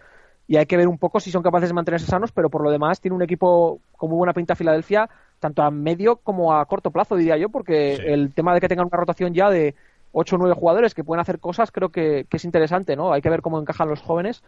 Y 0.46 0.56
hay 0.56 0.66
que 0.66 0.76
ver 0.76 0.88
un 0.88 0.98
poco 0.98 1.20
si 1.20 1.30
son 1.30 1.42
capaces 1.42 1.70
de 1.70 1.74
mantenerse 1.74 2.06
sanos, 2.06 2.32
pero 2.32 2.50
por 2.50 2.62
lo 2.62 2.70
demás 2.70 3.00
tiene 3.00 3.14
un 3.14 3.22
equipo 3.22 3.80
con 3.96 4.10
muy 4.10 4.18
buena 4.18 4.32
pinta 4.32 4.56
Filadelfia, 4.56 5.08
tanto 5.38 5.62
a 5.62 5.70
medio 5.70 6.16
como 6.16 6.52
a 6.52 6.64
corto 6.66 6.90
plazo, 6.90 7.16
diría 7.16 7.36
yo, 7.36 7.48
porque 7.48 7.94
el 7.94 8.34
tema 8.34 8.52
de 8.54 8.60
que 8.60 8.68
tengan 8.68 8.86
una 8.86 8.96
rotación 8.96 9.34
ya 9.34 9.50
de 9.50 9.74
8 10.12 10.36
o 10.36 10.38
9 10.38 10.54
jugadores 10.54 10.94
que 10.94 11.04
pueden 11.04 11.20
hacer 11.20 11.38
cosas, 11.38 11.70
creo 11.70 11.88
que, 11.88 12.26
que, 12.28 12.36
es 12.36 12.44
interesante, 12.44 12.96
¿no? 12.96 13.12
Hay 13.12 13.22
que 13.22 13.30
ver 13.30 13.40
cómo 13.40 13.58
encajan 13.58 13.88
los 13.88 14.02
jóvenes 14.02 14.42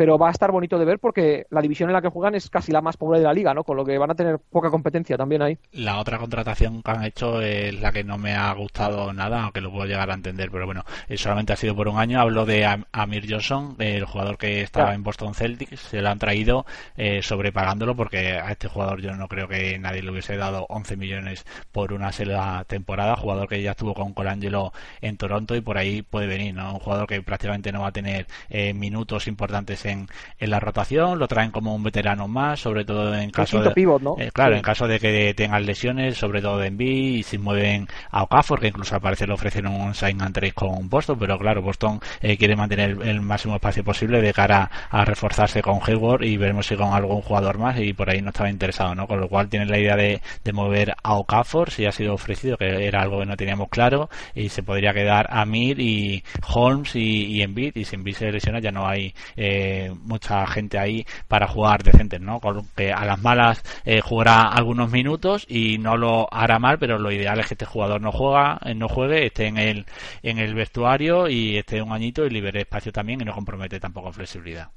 pero 0.00 0.16
va 0.16 0.28
a 0.28 0.30
estar 0.30 0.50
bonito 0.50 0.78
de 0.78 0.86
ver 0.86 0.98
porque 0.98 1.46
la 1.50 1.60
división 1.60 1.90
en 1.90 1.92
la 1.92 2.00
que 2.00 2.08
juegan 2.08 2.34
es 2.34 2.48
casi 2.48 2.72
la 2.72 2.80
más 2.80 2.96
pobre 2.96 3.18
de 3.18 3.26
la 3.26 3.34
liga, 3.34 3.52
¿no? 3.52 3.64
Con 3.64 3.76
lo 3.76 3.84
que 3.84 3.98
van 3.98 4.10
a 4.10 4.14
tener 4.14 4.38
poca 4.38 4.70
competencia 4.70 5.18
también 5.18 5.42
ahí. 5.42 5.58
La 5.72 5.98
otra 5.98 6.16
contratación 6.16 6.82
que 6.82 6.90
han 6.90 7.04
hecho 7.04 7.42
es 7.42 7.78
la 7.78 7.92
que 7.92 8.02
no 8.02 8.16
me 8.16 8.34
ha 8.34 8.50
gustado 8.54 9.12
nada, 9.12 9.42
aunque 9.42 9.60
lo 9.60 9.70
puedo 9.70 9.84
llegar 9.84 10.10
a 10.10 10.14
entender, 10.14 10.50
pero 10.50 10.64
bueno, 10.64 10.86
eh, 11.06 11.18
solamente 11.18 11.52
ha 11.52 11.56
sido 11.56 11.76
por 11.76 11.86
un 11.86 11.98
año. 11.98 12.18
Hablo 12.18 12.46
de 12.46 12.64
Amir 12.92 13.26
Johnson, 13.28 13.76
el 13.78 14.06
jugador 14.06 14.38
que 14.38 14.62
estaba 14.62 14.94
en 14.94 15.02
Boston 15.02 15.34
Celtics, 15.34 15.80
se 15.80 16.00
lo 16.00 16.08
han 16.08 16.18
traído 16.18 16.64
eh, 16.96 17.20
sobrepagándolo 17.22 17.94
porque 17.94 18.38
a 18.38 18.52
este 18.52 18.68
jugador 18.68 19.02
yo 19.02 19.14
no 19.16 19.28
creo 19.28 19.48
que 19.48 19.78
nadie 19.78 20.02
le 20.02 20.12
hubiese 20.12 20.38
dado 20.38 20.64
11 20.70 20.96
millones 20.96 21.44
por 21.72 21.92
una 21.92 22.10
sola 22.10 22.64
temporada, 22.66 23.16
jugador 23.16 23.50
que 23.50 23.60
ya 23.60 23.72
estuvo 23.72 23.92
con 23.92 24.14
Colangelo 24.14 24.72
en 25.02 25.18
Toronto 25.18 25.54
y 25.56 25.60
por 25.60 25.76
ahí 25.76 26.00
puede 26.00 26.26
venir, 26.26 26.54
¿no? 26.54 26.72
Un 26.72 26.80
jugador 26.80 27.06
que 27.06 27.20
prácticamente 27.20 27.70
no 27.70 27.82
va 27.82 27.88
a 27.88 27.92
tener 27.92 28.26
eh, 28.48 28.72
minutos 28.72 29.26
importantes 29.26 29.84
en, 29.84 29.89
la 30.38 30.60
rotación, 30.60 31.18
lo 31.18 31.28
traen 31.28 31.50
como 31.50 31.74
un 31.74 31.82
veterano 31.82 32.28
más, 32.28 32.60
sobre 32.60 32.84
todo 32.84 33.14
en 33.14 33.30
caso 33.30 33.60
de, 33.62 33.70
eh, 34.18 34.30
claro, 34.32 34.56
en 34.56 34.62
caso 34.62 34.86
de 34.86 34.98
que 34.98 35.34
tengan 35.34 35.64
lesiones, 35.66 36.16
sobre 36.16 36.40
todo 36.40 36.58
de 36.58 36.68
Envy 36.68 37.18
y 37.18 37.22
si 37.22 37.38
mueven 37.38 37.86
a 38.10 38.22
Okafor, 38.22 38.60
que 38.60 38.68
incluso 38.68 38.94
al 38.94 39.00
parecer 39.00 39.28
le 39.28 39.34
ofrecen 39.34 39.66
un 39.66 39.94
sign 39.94 40.20
and 40.22 40.34
trade 40.34 40.52
con 40.52 40.88
Boston, 40.88 41.18
pero 41.18 41.38
claro, 41.38 41.62
Boston 41.62 42.00
eh, 42.20 42.36
quiere 42.36 42.56
mantener 42.56 42.96
el 43.02 43.20
máximo 43.20 43.56
espacio 43.56 43.84
posible 43.84 44.20
de 44.20 44.32
cara 44.32 44.70
a 44.90 45.04
reforzarse 45.04 45.62
con 45.62 45.80
Hayward 45.86 46.24
y 46.24 46.36
veremos 46.36 46.66
si 46.66 46.76
con 46.76 46.92
algún 46.92 47.22
jugador 47.22 47.58
más 47.58 47.78
y 47.78 47.92
por 47.92 48.10
ahí 48.10 48.22
no 48.22 48.30
estaba 48.30 48.50
interesado, 48.50 48.94
¿no? 48.94 49.06
Con 49.06 49.20
lo 49.20 49.28
cual 49.28 49.48
tienen 49.48 49.70
la 49.70 49.78
idea 49.78 49.96
de, 49.96 50.20
mover 50.52 50.94
a 51.04 51.14
Okafor, 51.14 51.70
si 51.70 51.86
ha 51.86 51.92
sido 51.92 52.14
ofrecido, 52.14 52.56
que 52.56 52.84
era 52.84 53.02
algo 53.02 53.20
que 53.20 53.26
no 53.26 53.36
teníamos 53.36 53.68
claro, 53.68 54.10
y 54.34 54.48
se 54.48 54.64
podría 54.64 54.92
quedar 54.92 55.28
a 55.30 55.44
Mir 55.44 55.78
y 55.78 56.24
Holmes 56.52 56.96
y, 56.96 57.26
y 57.26 57.42
Embiid, 57.42 57.76
y 57.76 57.84
si 57.84 57.94
Embiid 57.94 58.16
se 58.16 58.32
lesiona 58.32 58.58
ya 58.58 58.72
no 58.72 58.86
hay 58.86 59.14
eh, 59.36 59.79
mucha 59.88 60.46
gente 60.46 60.78
ahí 60.78 61.06
para 61.28 61.48
jugar 61.48 61.82
decentes, 61.82 62.20
¿no? 62.20 62.40
Con 62.40 62.66
que 62.76 62.92
a 62.92 63.04
las 63.04 63.20
malas 63.22 63.62
eh, 63.84 64.00
jugará 64.00 64.48
algunos 64.48 64.90
minutos 64.90 65.46
y 65.48 65.78
no 65.78 65.96
lo 65.96 66.28
hará 66.32 66.58
mal, 66.58 66.78
pero 66.78 66.98
lo 66.98 67.10
ideal 67.10 67.40
es 67.40 67.46
que 67.46 67.54
este 67.54 67.66
jugador 67.66 68.00
no 68.00 68.12
juega, 68.12 68.58
eh, 68.64 68.74
no 68.74 68.88
juegue, 68.88 69.26
esté 69.26 69.46
en 69.46 69.58
el 69.58 69.86
en 70.22 70.38
el 70.38 70.54
vestuario 70.54 71.28
y 71.28 71.56
esté 71.56 71.82
un 71.82 71.92
añito 71.92 72.26
y 72.26 72.30
libere 72.30 72.60
espacio 72.60 72.92
también 72.92 73.20
y 73.20 73.24
no 73.24 73.34
compromete 73.34 73.80
tampoco 73.80 74.12
flexibilidad. 74.12 74.70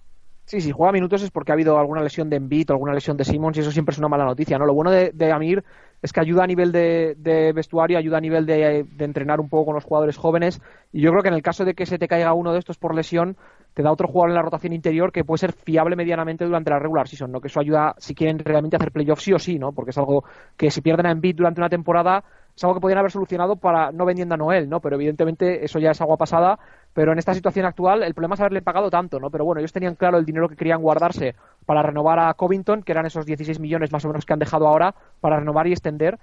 Sí, 0.45 0.59
si 0.59 0.71
juega 0.71 0.91
minutos 0.91 1.23
es 1.23 1.31
porque 1.31 1.51
ha 1.51 1.55
habido 1.55 1.79
alguna 1.79 2.01
lesión 2.01 2.29
de 2.29 2.35
Embiid 2.35 2.69
o 2.69 2.73
alguna 2.73 2.93
lesión 2.93 3.15
de 3.15 3.23
Simmons 3.23 3.55
y 3.57 3.61
eso 3.61 3.71
siempre 3.71 3.93
es 3.93 3.99
una 3.99 4.09
mala 4.09 4.25
noticia, 4.25 4.57
¿no? 4.57 4.65
Lo 4.65 4.73
bueno 4.73 4.91
de, 4.91 5.31
Amir 5.31 5.63
es 6.01 6.11
que 6.11 6.19
ayuda 6.19 6.43
a 6.43 6.47
nivel 6.47 6.73
de, 6.73 7.51
vestuario, 7.55 7.97
ayuda 7.97 8.17
a 8.17 8.21
nivel 8.21 8.45
de, 8.45 8.83
de, 8.83 9.05
entrenar 9.05 9.39
un 9.39 9.47
poco 9.47 9.67
con 9.67 9.75
los 9.75 9.85
jugadores 9.85 10.17
jóvenes 10.17 10.61
y 10.91 11.01
yo 11.01 11.11
creo 11.11 11.23
que 11.23 11.29
en 11.29 11.35
el 11.35 11.41
caso 11.41 11.63
de 11.63 11.75
que 11.75 11.85
se 11.85 11.97
te 11.97 12.09
caiga 12.09 12.33
uno 12.33 12.51
de 12.51 12.59
estos 12.59 12.77
por 12.77 12.93
lesión, 12.93 13.37
te 13.73 13.83
da 13.83 13.91
otro 13.91 14.07
jugador 14.07 14.29
en 14.29 14.35
la 14.35 14.41
rotación 14.41 14.73
interior 14.73 15.11
que 15.11 15.23
puede 15.23 15.39
ser 15.39 15.53
fiable 15.53 15.95
medianamente 15.95 16.45
durante 16.45 16.69
la 16.69 16.79
regular 16.79 17.07
season, 17.07 17.31
¿no? 17.31 17.41
Que 17.41 17.47
eso 17.47 17.59
ayuda 17.59 17.95
si 17.97 18.13
quieren 18.13 18.39
realmente 18.39 18.75
hacer 18.75 18.91
playoffs 18.91 19.23
sí 19.23 19.33
o 19.33 19.39
sí, 19.39 19.57
¿no? 19.59 19.71
Porque 19.71 19.91
es 19.91 19.97
algo 19.97 20.23
que 20.57 20.71
si 20.71 20.81
pierden 20.81 21.05
a 21.05 21.11
Embiid 21.11 21.35
durante 21.35 21.61
una 21.61 21.69
temporada 21.69 22.23
es 22.55 22.63
algo 22.63 22.75
que 22.75 22.81
podrían 22.81 22.99
haber 22.99 23.11
solucionado 23.11 23.55
para 23.55 23.91
no 23.91 24.05
vendiendo 24.05 24.35
a 24.35 24.37
Noel, 24.37 24.69
¿no? 24.69 24.79
Pero 24.79 24.95
evidentemente 24.95 25.65
eso 25.65 25.79
ya 25.79 25.91
es 25.91 26.01
agua 26.01 26.17
pasada, 26.17 26.59
pero 26.93 27.11
en 27.11 27.17
esta 27.17 27.33
situación 27.33 27.65
actual 27.65 28.03
el 28.03 28.13
problema 28.13 28.35
es 28.35 28.41
haberle 28.41 28.61
pagado 28.61 28.91
tanto, 28.91 29.19
¿no? 29.19 29.31
Pero 29.31 29.45
bueno, 29.45 29.59
ellos 29.59 29.73
tenían 29.73 29.95
claro 29.95 30.17
el 30.19 30.25
dinero 30.25 30.47
que 30.47 30.55
querían 30.55 30.81
guardarse 30.81 31.35
para 31.65 31.81
renovar 31.81 32.19
a 32.19 32.33
Covington, 32.35 32.83
que 32.83 32.91
eran 32.91 33.07
esos 33.07 33.25
16 33.25 33.59
millones 33.59 33.91
más 33.91 34.05
o 34.05 34.09
menos 34.09 34.25
que 34.25 34.33
han 34.33 34.39
dejado 34.39 34.67
ahora, 34.67 34.93
para 35.19 35.39
renovar 35.39 35.65
y 35.65 35.71
extender. 35.71 36.19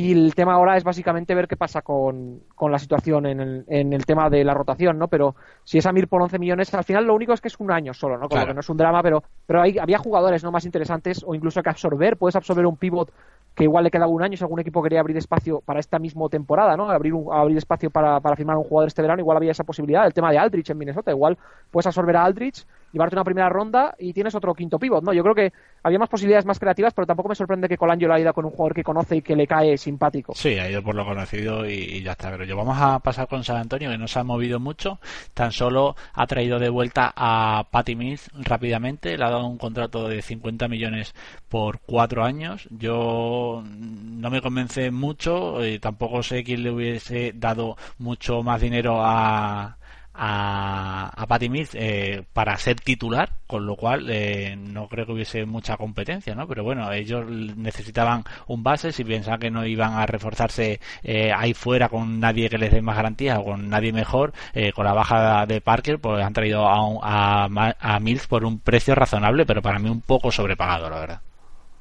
Y 0.00 0.12
el 0.12 0.32
tema 0.36 0.54
ahora 0.54 0.76
es 0.76 0.84
básicamente 0.84 1.34
ver 1.34 1.48
qué 1.48 1.56
pasa 1.56 1.82
con, 1.82 2.44
la 2.60 2.78
situación 2.78 3.26
en 3.26 3.40
el, 3.40 3.64
en 3.66 3.92
el, 3.92 4.06
tema 4.06 4.30
de 4.30 4.44
la 4.44 4.54
rotación, 4.54 4.96
¿no? 4.96 5.08
Pero 5.08 5.34
si 5.64 5.78
es 5.78 5.86
a 5.86 5.92
Mir 5.92 6.06
por 6.06 6.22
11 6.22 6.38
millones, 6.38 6.72
al 6.72 6.84
final 6.84 7.04
lo 7.04 7.16
único 7.16 7.32
es 7.32 7.40
que 7.40 7.48
es 7.48 7.58
un 7.58 7.72
año 7.72 7.92
solo, 7.92 8.16
¿no? 8.16 8.28
Como 8.28 8.46
que 8.46 8.54
no 8.54 8.60
es 8.60 8.68
un 8.68 8.76
drama, 8.76 9.02
pero, 9.02 9.24
pero 9.44 9.60
hay, 9.60 9.76
había 9.76 9.98
jugadores 9.98 10.44
no 10.44 10.52
más 10.52 10.64
interesantes 10.64 11.24
o 11.26 11.34
incluso 11.34 11.64
que 11.64 11.70
absorber. 11.70 12.16
Puedes 12.16 12.36
absorber 12.36 12.64
un 12.64 12.76
pivot 12.76 13.12
que 13.56 13.64
igual 13.64 13.82
le 13.82 13.90
quedaba 13.90 14.12
un 14.12 14.22
año 14.22 14.36
si 14.36 14.44
algún 14.44 14.60
equipo 14.60 14.80
quería 14.84 15.00
abrir 15.00 15.16
espacio 15.16 15.62
para 15.62 15.80
esta 15.80 15.98
misma 15.98 16.28
temporada, 16.28 16.76
¿no? 16.76 16.88
Abrir, 16.88 17.12
un, 17.12 17.34
abrir 17.34 17.58
espacio 17.58 17.90
para, 17.90 18.20
para 18.20 18.36
firmar 18.36 18.56
un 18.56 18.62
jugador 18.62 18.86
este 18.86 19.02
verano, 19.02 19.20
igual 19.20 19.38
había 19.38 19.50
esa 19.50 19.64
posibilidad. 19.64 20.06
El 20.06 20.14
tema 20.14 20.30
de 20.30 20.38
Aldrich 20.38 20.70
en 20.70 20.78
Minnesota, 20.78 21.10
igual 21.10 21.36
puedes 21.72 21.88
absorber 21.88 22.16
a 22.18 22.24
Aldrich 22.24 22.64
llevarte 22.92 23.16
una 23.16 23.24
primera 23.24 23.48
ronda 23.48 23.94
y 23.98 24.12
tienes 24.12 24.34
otro 24.34 24.54
quinto 24.54 24.78
pivot, 24.78 25.04
¿no? 25.04 25.12
Yo 25.12 25.22
creo 25.22 25.34
que 25.34 25.52
había 25.82 25.98
más 25.98 26.08
posibilidades 26.08 26.46
más 26.46 26.58
creativas, 26.58 26.94
pero 26.94 27.06
tampoco 27.06 27.28
me 27.28 27.34
sorprende 27.34 27.68
que 27.68 27.76
Colangelo 27.76 28.14
haya 28.14 28.24
ido 28.24 28.34
con 28.34 28.44
un 28.44 28.50
jugador 28.50 28.74
que 28.74 28.82
conoce 28.82 29.16
y 29.16 29.22
que 29.22 29.36
le 29.36 29.46
cae 29.46 29.76
simpático. 29.78 30.34
Sí, 30.34 30.58
ha 30.58 30.70
ido 30.70 30.82
por 30.82 30.94
lo 30.94 31.04
conocido 31.04 31.68
y, 31.68 32.02
ya 32.02 32.12
está. 32.12 32.30
Pero 32.30 32.44
yo 32.44 32.56
vamos 32.56 32.76
a 32.80 32.98
pasar 33.00 33.28
con 33.28 33.44
San 33.44 33.56
Antonio, 33.56 33.90
que 33.90 33.98
no 33.98 34.08
se 34.08 34.18
ha 34.18 34.24
movido 34.24 34.60
mucho, 34.60 34.98
tan 35.34 35.52
solo 35.52 35.96
ha 36.14 36.26
traído 36.26 36.58
de 36.58 36.68
vuelta 36.68 37.12
a 37.16 37.66
Patty 37.70 37.96
Mills 37.96 38.30
rápidamente, 38.34 39.16
le 39.16 39.24
ha 39.24 39.30
dado 39.30 39.46
un 39.46 39.58
contrato 39.58 40.08
de 40.08 40.22
50 40.22 40.68
millones 40.68 41.14
por 41.48 41.80
cuatro 41.80 42.24
años. 42.24 42.68
Yo 42.70 43.62
no 43.64 44.30
me 44.30 44.42
convence 44.42 44.90
mucho, 44.90 45.62
eh, 45.62 45.78
tampoco 45.78 46.22
sé 46.22 46.44
quién 46.44 46.62
le 46.62 46.70
hubiese 46.70 47.32
dado 47.34 47.76
mucho 47.98 48.42
más 48.42 48.60
dinero 48.60 48.98
a 49.00 49.77
a, 50.18 51.10
a 51.14 51.26
Patty 51.26 51.48
Mills 51.48 51.70
eh, 51.74 52.24
para 52.32 52.56
ser 52.58 52.80
titular, 52.80 53.30
con 53.46 53.66
lo 53.66 53.76
cual 53.76 54.10
eh, 54.10 54.56
no 54.56 54.88
creo 54.88 55.06
que 55.06 55.12
hubiese 55.12 55.46
mucha 55.46 55.76
competencia, 55.76 56.34
¿no? 56.34 56.48
Pero 56.48 56.64
bueno, 56.64 56.92
ellos 56.92 57.24
necesitaban 57.28 58.24
un 58.48 58.62
base, 58.62 58.92
si 58.92 59.04
pensaban 59.04 59.38
que 59.38 59.50
no 59.50 59.64
iban 59.64 59.94
a 59.94 60.06
reforzarse 60.06 60.80
eh, 61.04 61.32
ahí 61.32 61.54
fuera 61.54 61.88
con 61.88 62.18
nadie 62.18 62.50
que 62.50 62.58
les 62.58 62.72
dé 62.72 62.82
más 62.82 62.96
garantías 62.96 63.38
o 63.38 63.44
con 63.44 63.68
nadie 63.68 63.92
mejor, 63.92 64.32
con 64.74 64.84
la 64.84 64.92
baja 64.92 65.46
de 65.46 65.60
Parker, 65.60 65.98
pues 66.00 66.24
han 66.24 66.32
traído 66.32 66.66
a, 66.68 67.46
a, 67.46 67.74
a 67.78 68.00
Mills 68.00 68.26
por 68.26 68.44
un 68.44 68.58
precio 68.60 68.94
razonable, 68.94 69.46
pero 69.46 69.62
para 69.62 69.78
mí 69.78 69.88
un 69.88 70.00
poco 70.00 70.32
sobrepagado, 70.32 70.90
la 70.90 71.00
verdad. 71.00 71.27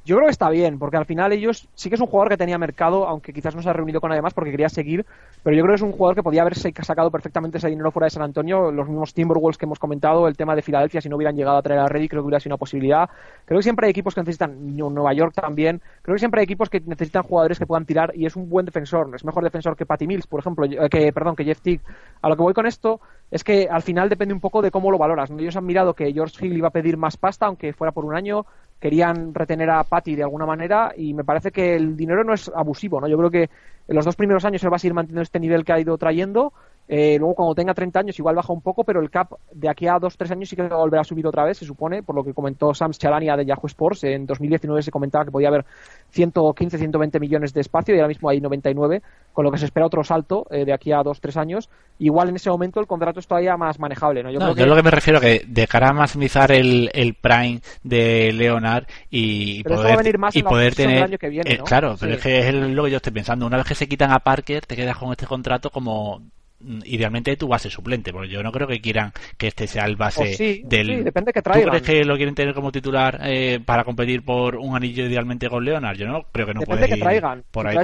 Yo 0.08 0.16
creo 0.16 0.28
que 0.28 0.32
está 0.32 0.50
bien, 0.50 0.80
porque 0.80 0.96
al 0.96 1.06
final 1.06 1.34
ellos 1.34 1.68
sí 1.76 1.90
que 1.90 1.96
es 1.96 2.02
un 2.02 2.08
jugador 2.08 2.30
que 2.30 2.38
tenía 2.38 2.58
mercado, 2.58 3.06
aunque 3.10 3.34
quizás 3.34 3.54
no 3.54 3.62
se 3.62 3.70
ha 3.70 3.74
reunido 3.74 4.00
con 4.00 4.08
nadie 4.08 4.22
más 4.22 4.34
porque 4.34 4.52
quería 4.52 4.70
seguir, 4.70 5.06
pero 5.44 5.54
yo 5.54 5.64
creo 5.64 5.74
que 5.74 5.76
es 5.76 5.82
un 5.82 5.92
jugador 5.92 6.16
que 6.16 6.24
podía 6.24 6.44
haberse 6.44 6.74
sacado 6.82 7.12
perfectamente 7.12 7.58
ese 7.58 7.68
dinero 7.68 7.92
fuera 7.92 8.06
de 8.06 8.12
San 8.12 8.24
Antonio. 8.24 8.72
Los 8.72 8.88
mismos 8.88 9.14
Timberwolves 9.14 9.58
que 9.58 9.66
hemos 9.66 9.80
comentado, 9.80 10.30
el 10.30 10.38
tema 10.38 10.56
de 10.56 10.62
Filadelfia, 10.62 11.02
si 11.02 11.10
no 11.10 11.18
hubieran 11.18 11.36
llegado 11.36 11.58
a 11.58 11.62
traer 11.62 11.82
a 11.82 11.88
Reddy, 11.88 12.08
creo 12.08 12.22
que 12.22 12.28
hubiera 12.28 12.40
sido 12.40 12.54
una 12.54 12.58
posibilidad. 12.58 13.10
Creo 13.44 13.60
que 13.60 13.64
siempre 13.64 13.88
hay 13.88 13.92
equipos 13.92 14.16
que 14.16 14.22
necesitan, 14.22 14.78
Nueva 14.78 15.12
York 15.12 15.34
también, 15.36 15.82
creo 16.04 16.16
que 16.16 16.20
siempre 16.20 16.40
hay 16.40 16.46
equipos 16.46 16.70
que 16.70 16.80
necesitan 16.80 17.24
jugadores 17.24 17.60
que 17.60 17.66
puedan 17.66 17.86
tirar 17.86 18.14
y 18.16 18.26
es 18.26 18.38
un 18.38 18.50
buen 18.50 18.66
defensor, 18.66 19.12
es 19.14 19.26
mejor 19.26 19.44
defensor 19.44 19.76
que 19.76 19.86
Patty 19.86 20.08
Mills, 20.08 20.26
por 20.26 20.40
ejemplo, 20.40 20.66
eh, 20.68 20.88
que, 20.90 21.12
perdón, 21.12 21.36
que 21.36 21.44
Jeff 21.44 21.60
Tick. 21.60 21.82
A 22.22 22.30
lo 22.30 22.38
que 22.38 22.44
voy 22.44 22.54
con 22.54 22.66
esto 22.66 23.02
es 23.30 23.44
que 23.44 23.68
al 23.70 23.82
final 23.82 24.08
depende 24.08 24.34
un 24.34 24.40
poco 24.40 24.62
de 24.62 24.72
cómo 24.72 24.90
lo 24.90 24.98
valoras. 24.98 25.30
Ellos 25.32 25.58
han 25.58 25.66
mirado 25.66 25.94
que 25.94 26.14
George 26.14 26.46
Hill 26.46 26.56
iba 26.56 26.70
a 26.70 26.72
pedir 26.72 26.96
más 26.96 27.18
pasta, 27.18 27.46
aunque 27.46 27.74
fuera 27.74 27.92
por 27.92 28.06
un 28.06 28.16
año, 28.16 28.46
querían 28.80 29.34
retener 29.34 29.70
a 29.70 29.84
Patty 29.84 30.16
de 30.16 30.24
alguna 30.24 30.46
manera 30.46 30.94
y 30.96 31.14
me 31.14 31.24
parece 31.24 31.52
que 31.52 31.76
el 31.76 31.98
dinero 31.98 32.24
no 32.24 32.34
es 32.34 32.52
abusivo, 32.54 33.02
¿no? 33.02 33.08
Yo 33.08 33.18
creo 33.18 33.32
que 33.32 33.50
en 33.88 33.96
los 33.96 34.06
dos 34.06 34.16
primeros 34.16 34.46
años 34.46 34.64
él 34.64 34.72
va 34.72 34.76
a 34.76 34.80
seguir 34.80 34.94
manteniendo 34.94 35.22
este 35.22 35.40
nivel 35.40 35.66
que 35.66 35.74
ha 35.74 35.80
ido 35.80 35.98
trayendo. 35.98 36.54
Eh, 36.88 37.18
luego, 37.20 37.36
cuando 37.36 37.54
tenga 37.56 37.74
30 37.74 38.00
años, 38.00 38.20
igual 38.20 38.36
baja 38.36 38.54
un 38.54 38.62
poco, 38.62 38.84
pero 38.84 39.02
el 39.02 39.10
cap 39.10 39.34
de 39.52 39.70
aquí 39.70 39.88
a 39.88 39.96
2-3 39.96 40.32
años 40.32 40.50
sí 40.50 40.56
que 40.56 40.64
va 40.64 40.76
a 40.76 40.80
volver 40.80 41.00
a 41.00 41.04
subir 41.04 41.28
otra 41.28 41.44
vez, 41.44 41.58
se 41.58 41.66
supone, 41.66 42.02
por 42.02 42.16
lo 42.16 42.24
que 42.24 42.34
comentó 42.34 42.74
Sam 42.74 42.92
Chalania 42.92 43.36
de 43.36 43.46
Yahoo 43.46 43.68
Sports. 43.68 44.06
En 44.06 44.26
2019 44.26 44.82
se 44.82 44.92
comentaba 44.92 45.26
que 45.26 45.32
podía 45.32 45.50
haber 45.50 45.66
115, 46.12 46.78
120 46.78 47.20
millones 47.20 47.54
de 47.54 47.62
espacio 47.62 47.94
y 47.94 47.98
ahora 48.00 48.08
mismo 48.08 48.30
hay 48.30 48.40
99, 48.40 49.02
con 49.34 49.44
lo 49.44 49.52
que 49.52 49.58
se 49.58 49.66
espera 49.66 49.86
otro 49.86 50.04
salto 50.04 50.48
eh, 50.50 50.64
de 50.64 50.74
aquí 50.74 50.94
a 50.94 51.02
2-3 51.02 51.36
años. 51.38 51.70
Igual 52.00 52.30
en 52.30 52.38
ese 52.38 52.50
momento 52.50 52.80
el 52.80 52.88
contrato 52.88 53.20
es 53.20 53.28
todavía 53.28 53.58
más 53.58 53.80
manejable. 53.80 54.24
¿no? 54.24 54.32
Yo, 54.32 54.40
creo 54.40 54.56
que... 54.56 54.66
lo 54.66 54.76
que 54.76 54.84
me 54.84 54.92
refiero 54.92 55.20
que 55.20 55.44
de 55.46 55.68
cara 55.68 55.90
a 55.90 55.94
maximizar 55.94 56.52
el, 56.52 56.90
el 56.94 57.16
prime 57.16 57.60
de 57.84 58.32
Leonard 58.32 58.86
y 59.10 59.64
poder, 59.64 60.20
y 60.34 60.44
poder 60.44 60.76
tener. 60.76 61.04
Año 61.04 61.18
que 61.18 61.30
viene, 61.30 61.54
eh, 61.54 61.60
Claro, 61.66 61.96
pero 62.00 62.14
es 62.14 62.22
que 62.22 62.48
es 62.48 62.54
lo 62.54 62.84
que 62.86 62.92
yo 62.92 62.98
estoy 62.98 63.12
pensando. 63.12 63.46
Una 63.46 63.58
vez 63.58 63.68
que 63.68 63.76
se 63.76 63.88
quitan 63.88 64.12
a 64.12 64.20
Parker, 64.20 64.66
te 64.66 64.76
quedas 64.76 64.98
con 64.98 65.12
este 65.12 65.26
contrato 65.26 65.70
como 65.70 66.22
idealmente 66.60 67.38
tu 67.38 67.48
base 67.48 67.70
suplente, 67.70 68.12
porque 68.12 68.30
yo 68.30 68.42
no 68.42 68.52
creo 68.52 68.68
que 68.68 68.82
quieran 68.82 69.14
que 69.38 69.48
este 69.48 69.68
sea 69.68 69.86
el 69.86 69.96
base 69.96 70.64
del. 70.66 71.04
depende 71.04 71.32
que 71.34 71.42
¿Tú 71.42 71.52
crees 71.52 71.84
que 71.84 72.04
lo 72.04 72.16
quieren 72.16 72.36
tener 72.36 72.54
como 72.54 72.72
titular 72.72 73.20
eh, 73.24 73.60
para 73.64 73.84
competir 73.84 74.24
por 74.26 74.56
un 74.56 74.76
anillo 74.76 75.06
idealmente 75.06 75.50
con 75.50 75.64
Leonard? 75.64 75.98
Yo 75.98 76.08
no 76.08 76.24
creo 76.32 76.48
que 76.48 76.54
no 76.54 76.62
depende 76.62 76.88
que 76.88 76.98
traigan. 76.98 77.44
por 77.52 77.68
ahí 77.68 77.78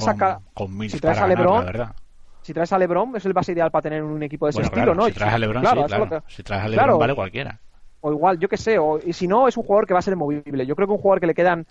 con, 0.53 0.77
mil 0.77 0.89
si 0.89 0.99
traes 0.99 1.19
a 1.19 1.27
LeBron, 1.27 1.65
Si 2.41 2.53
traes 2.53 2.73
a 2.73 2.77
LeBron, 2.77 3.15
es 3.15 3.25
el 3.25 3.33
base 3.33 3.51
ideal 3.51 3.71
para 3.71 3.83
tener 3.83 4.03
un 4.03 4.21
equipo 4.23 4.47
de 4.47 4.51
ese 4.51 4.61
estilo, 4.61 4.95
¿no? 4.95 5.05
Si 5.05 5.13
traes 5.13 5.33
a 5.33 5.37
LeBron, 5.37 5.61
claro, 5.61 5.81
sí, 5.81 5.87
claro. 5.87 6.23
Si 6.27 6.43
traes 6.43 6.63
a 6.63 6.67
LeBron, 6.67 6.99
vale 6.99 7.15
cualquiera. 7.15 7.59
O 8.01 8.11
igual, 8.11 8.37
yo 8.37 8.49
qué 8.49 8.57
sé, 8.57 8.77
o, 8.79 8.99
y 8.99 9.13
si 9.13 9.29
no, 9.29 9.47
es 9.47 9.55
un 9.55 9.63
jugador 9.63 9.87
que 9.87 9.93
va 9.93 9.99
a 9.99 10.03
ser 10.03 10.17
movible. 10.17 10.65
Yo 10.65 10.75
creo 10.75 10.87
que 10.87 10.93
un 10.93 10.99
jugador 10.99 11.21
que 11.21 11.27
le 11.27 11.33
quedan 11.33 11.65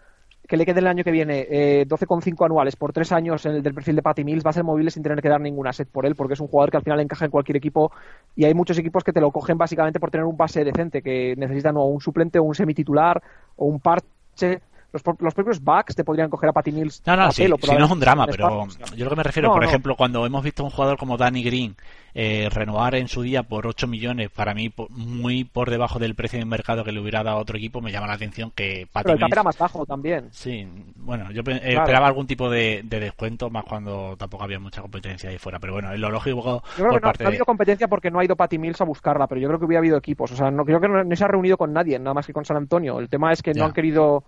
que 0.46 0.56
le 0.56 0.66
quede 0.66 0.80
el 0.80 0.86
año 0.86 1.04
que 1.04 1.10
viene 1.10 1.46
eh, 1.48 1.86
12,5 1.86 2.44
anuales 2.44 2.76
por 2.76 2.92
tres 2.92 3.12
años 3.12 3.46
en 3.46 3.56
el 3.56 3.62
del 3.62 3.74
perfil 3.74 3.96
de 3.96 4.02
Patty 4.02 4.24
Mills 4.24 4.44
va 4.44 4.50
a 4.50 4.52
ser 4.52 4.64
movible 4.64 4.90
sin 4.90 5.02
tener 5.02 5.22
que 5.22 5.28
dar 5.28 5.40
ninguna 5.40 5.72
set 5.72 5.88
por 5.88 6.04
él, 6.04 6.14
porque 6.14 6.34
es 6.34 6.40
un 6.40 6.48
jugador 6.48 6.70
que 6.70 6.76
al 6.78 6.82
final 6.82 7.00
encaja 7.00 7.24
en 7.24 7.30
cualquier 7.30 7.56
equipo 7.56 7.92
y 8.34 8.44
hay 8.44 8.54
muchos 8.54 8.78
equipos 8.78 9.04
que 9.04 9.12
te 9.12 9.20
lo 9.20 9.30
cogen 9.30 9.56
básicamente 9.56 10.00
por 10.00 10.10
tener 10.10 10.26
un 10.26 10.36
base 10.36 10.64
decente, 10.64 11.02
que 11.02 11.34
necesitan 11.36 11.76
o 11.76 11.84
un 11.84 12.00
suplente 12.00 12.38
o 12.38 12.42
un 12.42 12.54
semititular 12.54 13.22
o 13.56 13.66
un 13.66 13.80
parche 13.80 14.60
los, 14.92 15.02
los 15.18 15.34
propios 15.34 15.60
Bucks 15.62 15.94
te 15.94 16.04
podrían 16.04 16.30
coger 16.30 16.50
a 16.50 16.52
Patty 16.52 16.72
Mills. 16.72 17.02
No, 17.06 17.16
no, 17.16 17.32
sí, 17.32 17.44
si 17.44 17.74
no 17.74 17.84
es 17.84 17.90
un 17.90 18.00
drama, 18.00 18.26
pero 18.26 18.66
yo 18.94 19.04
lo 19.04 19.10
que 19.10 19.16
me 19.16 19.22
refiero, 19.22 19.52
por 19.52 19.64
ejemplo, 19.64 19.96
cuando 19.96 20.24
hemos 20.26 20.42
visto 20.42 20.62
a 20.62 20.66
un 20.66 20.70
jugador 20.70 20.98
como 20.98 21.16
Danny 21.16 21.42
Green 21.42 21.76
eh, 22.14 22.50
renovar 22.52 22.94
en 22.94 23.08
su 23.08 23.22
día 23.22 23.42
por 23.42 23.66
8 23.66 23.86
millones, 23.86 24.28
para 24.30 24.52
mí 24.52 24.70
muy 24.90 25.44
por 25.44 25.70
debajo 25.70 25.98
del 25.98 26.14
precio 26.14 26.38
de 26.38 26.44
mercado 26.44 26.84
que 26.84 26.92
le 26.92 27.00
hubiera 27.00 27.22
dado 27.22 27.38
a 27.38 27.40
otro 27.40 27.56
equipo, 27.56 27.80
me 27.80 27.90
llama 27.90 28.06
la 28.06 28.12
atención 28.12 28.50
que 28.54 28.86
Patty 28.92 29.04
Pero 29.04 29.14
el 29.14 29.20
cap 29.20 29.32
era 29.32 29.42
más 29.42 29.56
bajo 29.56 29.86
también. 29.86 30.28
Sí, 30.30 30.68
bueno, 30.96 31.30
yo 31.32 31.40
esperaba 31.40 32.06
algún 32.06 32.26
tipo 32.26 32.50
de, 32.50 32.82
descuento, 32.84 33.48
más 33.48 33.64
cuando 33.64 34.14
tampoco 34.18 34.44
había 34.44 34.58
mucha 34.58 34.82
competencia 34.82 35.30
ahí 35.30 35.38
fuera. 35.38 35.58
Pero 35.58 35.72
bueno, 35.72 35.90
es 35.92 35.98
lo 35.98 36.10
lógico. 36.10 36.62
Yo 36.76 36.88
creo 36.88 37.00
que 37.00 37.00
no, 37.00 37.08
ha 37.08 37.28
habido 37.28 37.46
competencia 37.46 37.88
porque 37.88 38.10
no 38.10 38.18
ha 38.18 38.24
ido 38.24 38.36
Patty 38.36 38.58
Mills 38.58 38.80
a 38.82 38.84
buscarla, 38.84 39.26
pero 39.26 39.40
yo 39.40 39.48
creo 39.48 39.58
que 39.58 39.64
hubiera 39.64 39.78
habido 39.78 39.96
equipos. 39.96 40.30
O 40.32 40.36
sea, 40.36 40.50
no 40.50 40.66
creo 40.66 40.80
que 40.80 40.88
no, 40.88 41.16
se 41.16 41.24
ha 41.24 41.28
reunido 41.28 41.56
con 41.56 41.72
nadie, 41.72 41.98
nada 41.98 42.12
más 42.12 42.26
que 42.26 42.34
con 42.34 42.44
San 42.44 42.58
Antonio. 42.58 43.00
El 43.00 43.08
tema 43.08 43.32
es 43.32 43.42
que 43.42 43.54
no 43.54 43.64
han 43.64 43.72
querido 43.72 44.24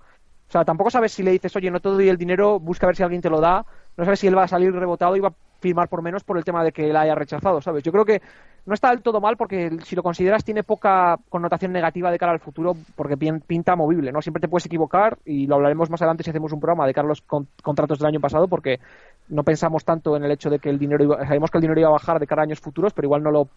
sea, 0.54 0.64
tampoco 0.64 0.90
sabes 0.90 1.12
si 1.12 1.22
le 1.22 1.32
dices, 1.32 1.54
oye, 1.56 1.70
no 1.70 1.80
te 1.80 1.88
doy 1.88 2.08
el 2.08 2.16
dinero, 2.16 2.60
busca 2.60 2.86
ver 2.86 2.96
si 2.96 3.02
alguien 3.02 3.20
te 3.20 3.30
lo 3.30 3.40
da. 3.40 3.66
No 3.96 4.04
sabes 4.04 4.20
si 4.20 4.26
él 4.26 4.36
va 4.36 4.44
a 4.44 4.48
salir 4.48 4.72
rebotado 4.72 5.16
y 5.16 5.20
va 5.20 5.28
a 5.28 5.34
firmar 5.60 5.88
por 5.88 6.02
menos 6.02 6.22
por 6.24 6.36
el 6.36 6.44
tema 6.44 6.62
de 6.62 6.72
que 6.72 6.90
él 6.90 6.96
haya 6.96 7.14
rechazado, 7.14 7.60
¿sabes? 7.60 7.82
Yo 7.82 7.90
creo 7.90 8.04
que 8.04 8.20
no 8.66 8.74
está 8.74 8.90
del 8.90 9.02
todo 9.02 9.20
mal 9.20 9.36
porque 9.36 9.78
si 9.84 9.96
lo 9.96 10.02
consideras 10.02 10.44
tiene 10.44 10.62
poca 10.62 11.18
connotación 11.28 11.72
negativa 11.72 12.10
de 12.10 12.18
cara 12.18 12.32
al 12.32 12.40
futuro 12.40 12.74
porque 12.96 13.16
pinta 13.16 13.76
movible, 13.76 14.12
¿no? 14.12 14.22
Siempre 14.22 14.40
te 14.40 14.48
puedes 14.48 14.66
equivocar 14.66 15.18
y 15.24 15.46
lo 15.46 15.56
hablaremos 15.56 15.90
más 15.90 16.00
adelante 16.02 16.22
si 16.22 16.30
hacemos 16.30 16.52
un 16.52 16.60
programa 16.60 16.86
de 16.86 16.94
cara 16.94 17.06
a 17.06 17.08
los 17.08 17.22
contratos 17.22 17.98
del 17.98 18.08
año 18.08 18.20
pasado 18.20 18.48
porque 18.48 18.78
no 19.28 19.42
pensamos 19.42 19.84
tanto 19.84 20.16
en 20.16 20.24
el 20.24 20.30
hecho 20.30 20.50
de 20.50 20.58
que 20.58 20.70
el 20.70 20.78
dinero 20.78 21.02
iba, 21.02 21.24
sabemos 21.24 21.50
que 21.50 21.58
el 21.58 21.62
dinero 21.62 21.80
iba 21.80 21.88
a 21.88 21.92
bajar 21.92 22.20
de 22.20 22.26
cara 22.26 22.42
a 22.42 22.44
años 22.44 22.60
futuros, 22.60 22.92
pero 22.92 23.06
igual 23.06 23.22
no 23.22 23.30
lo 23.30 23.48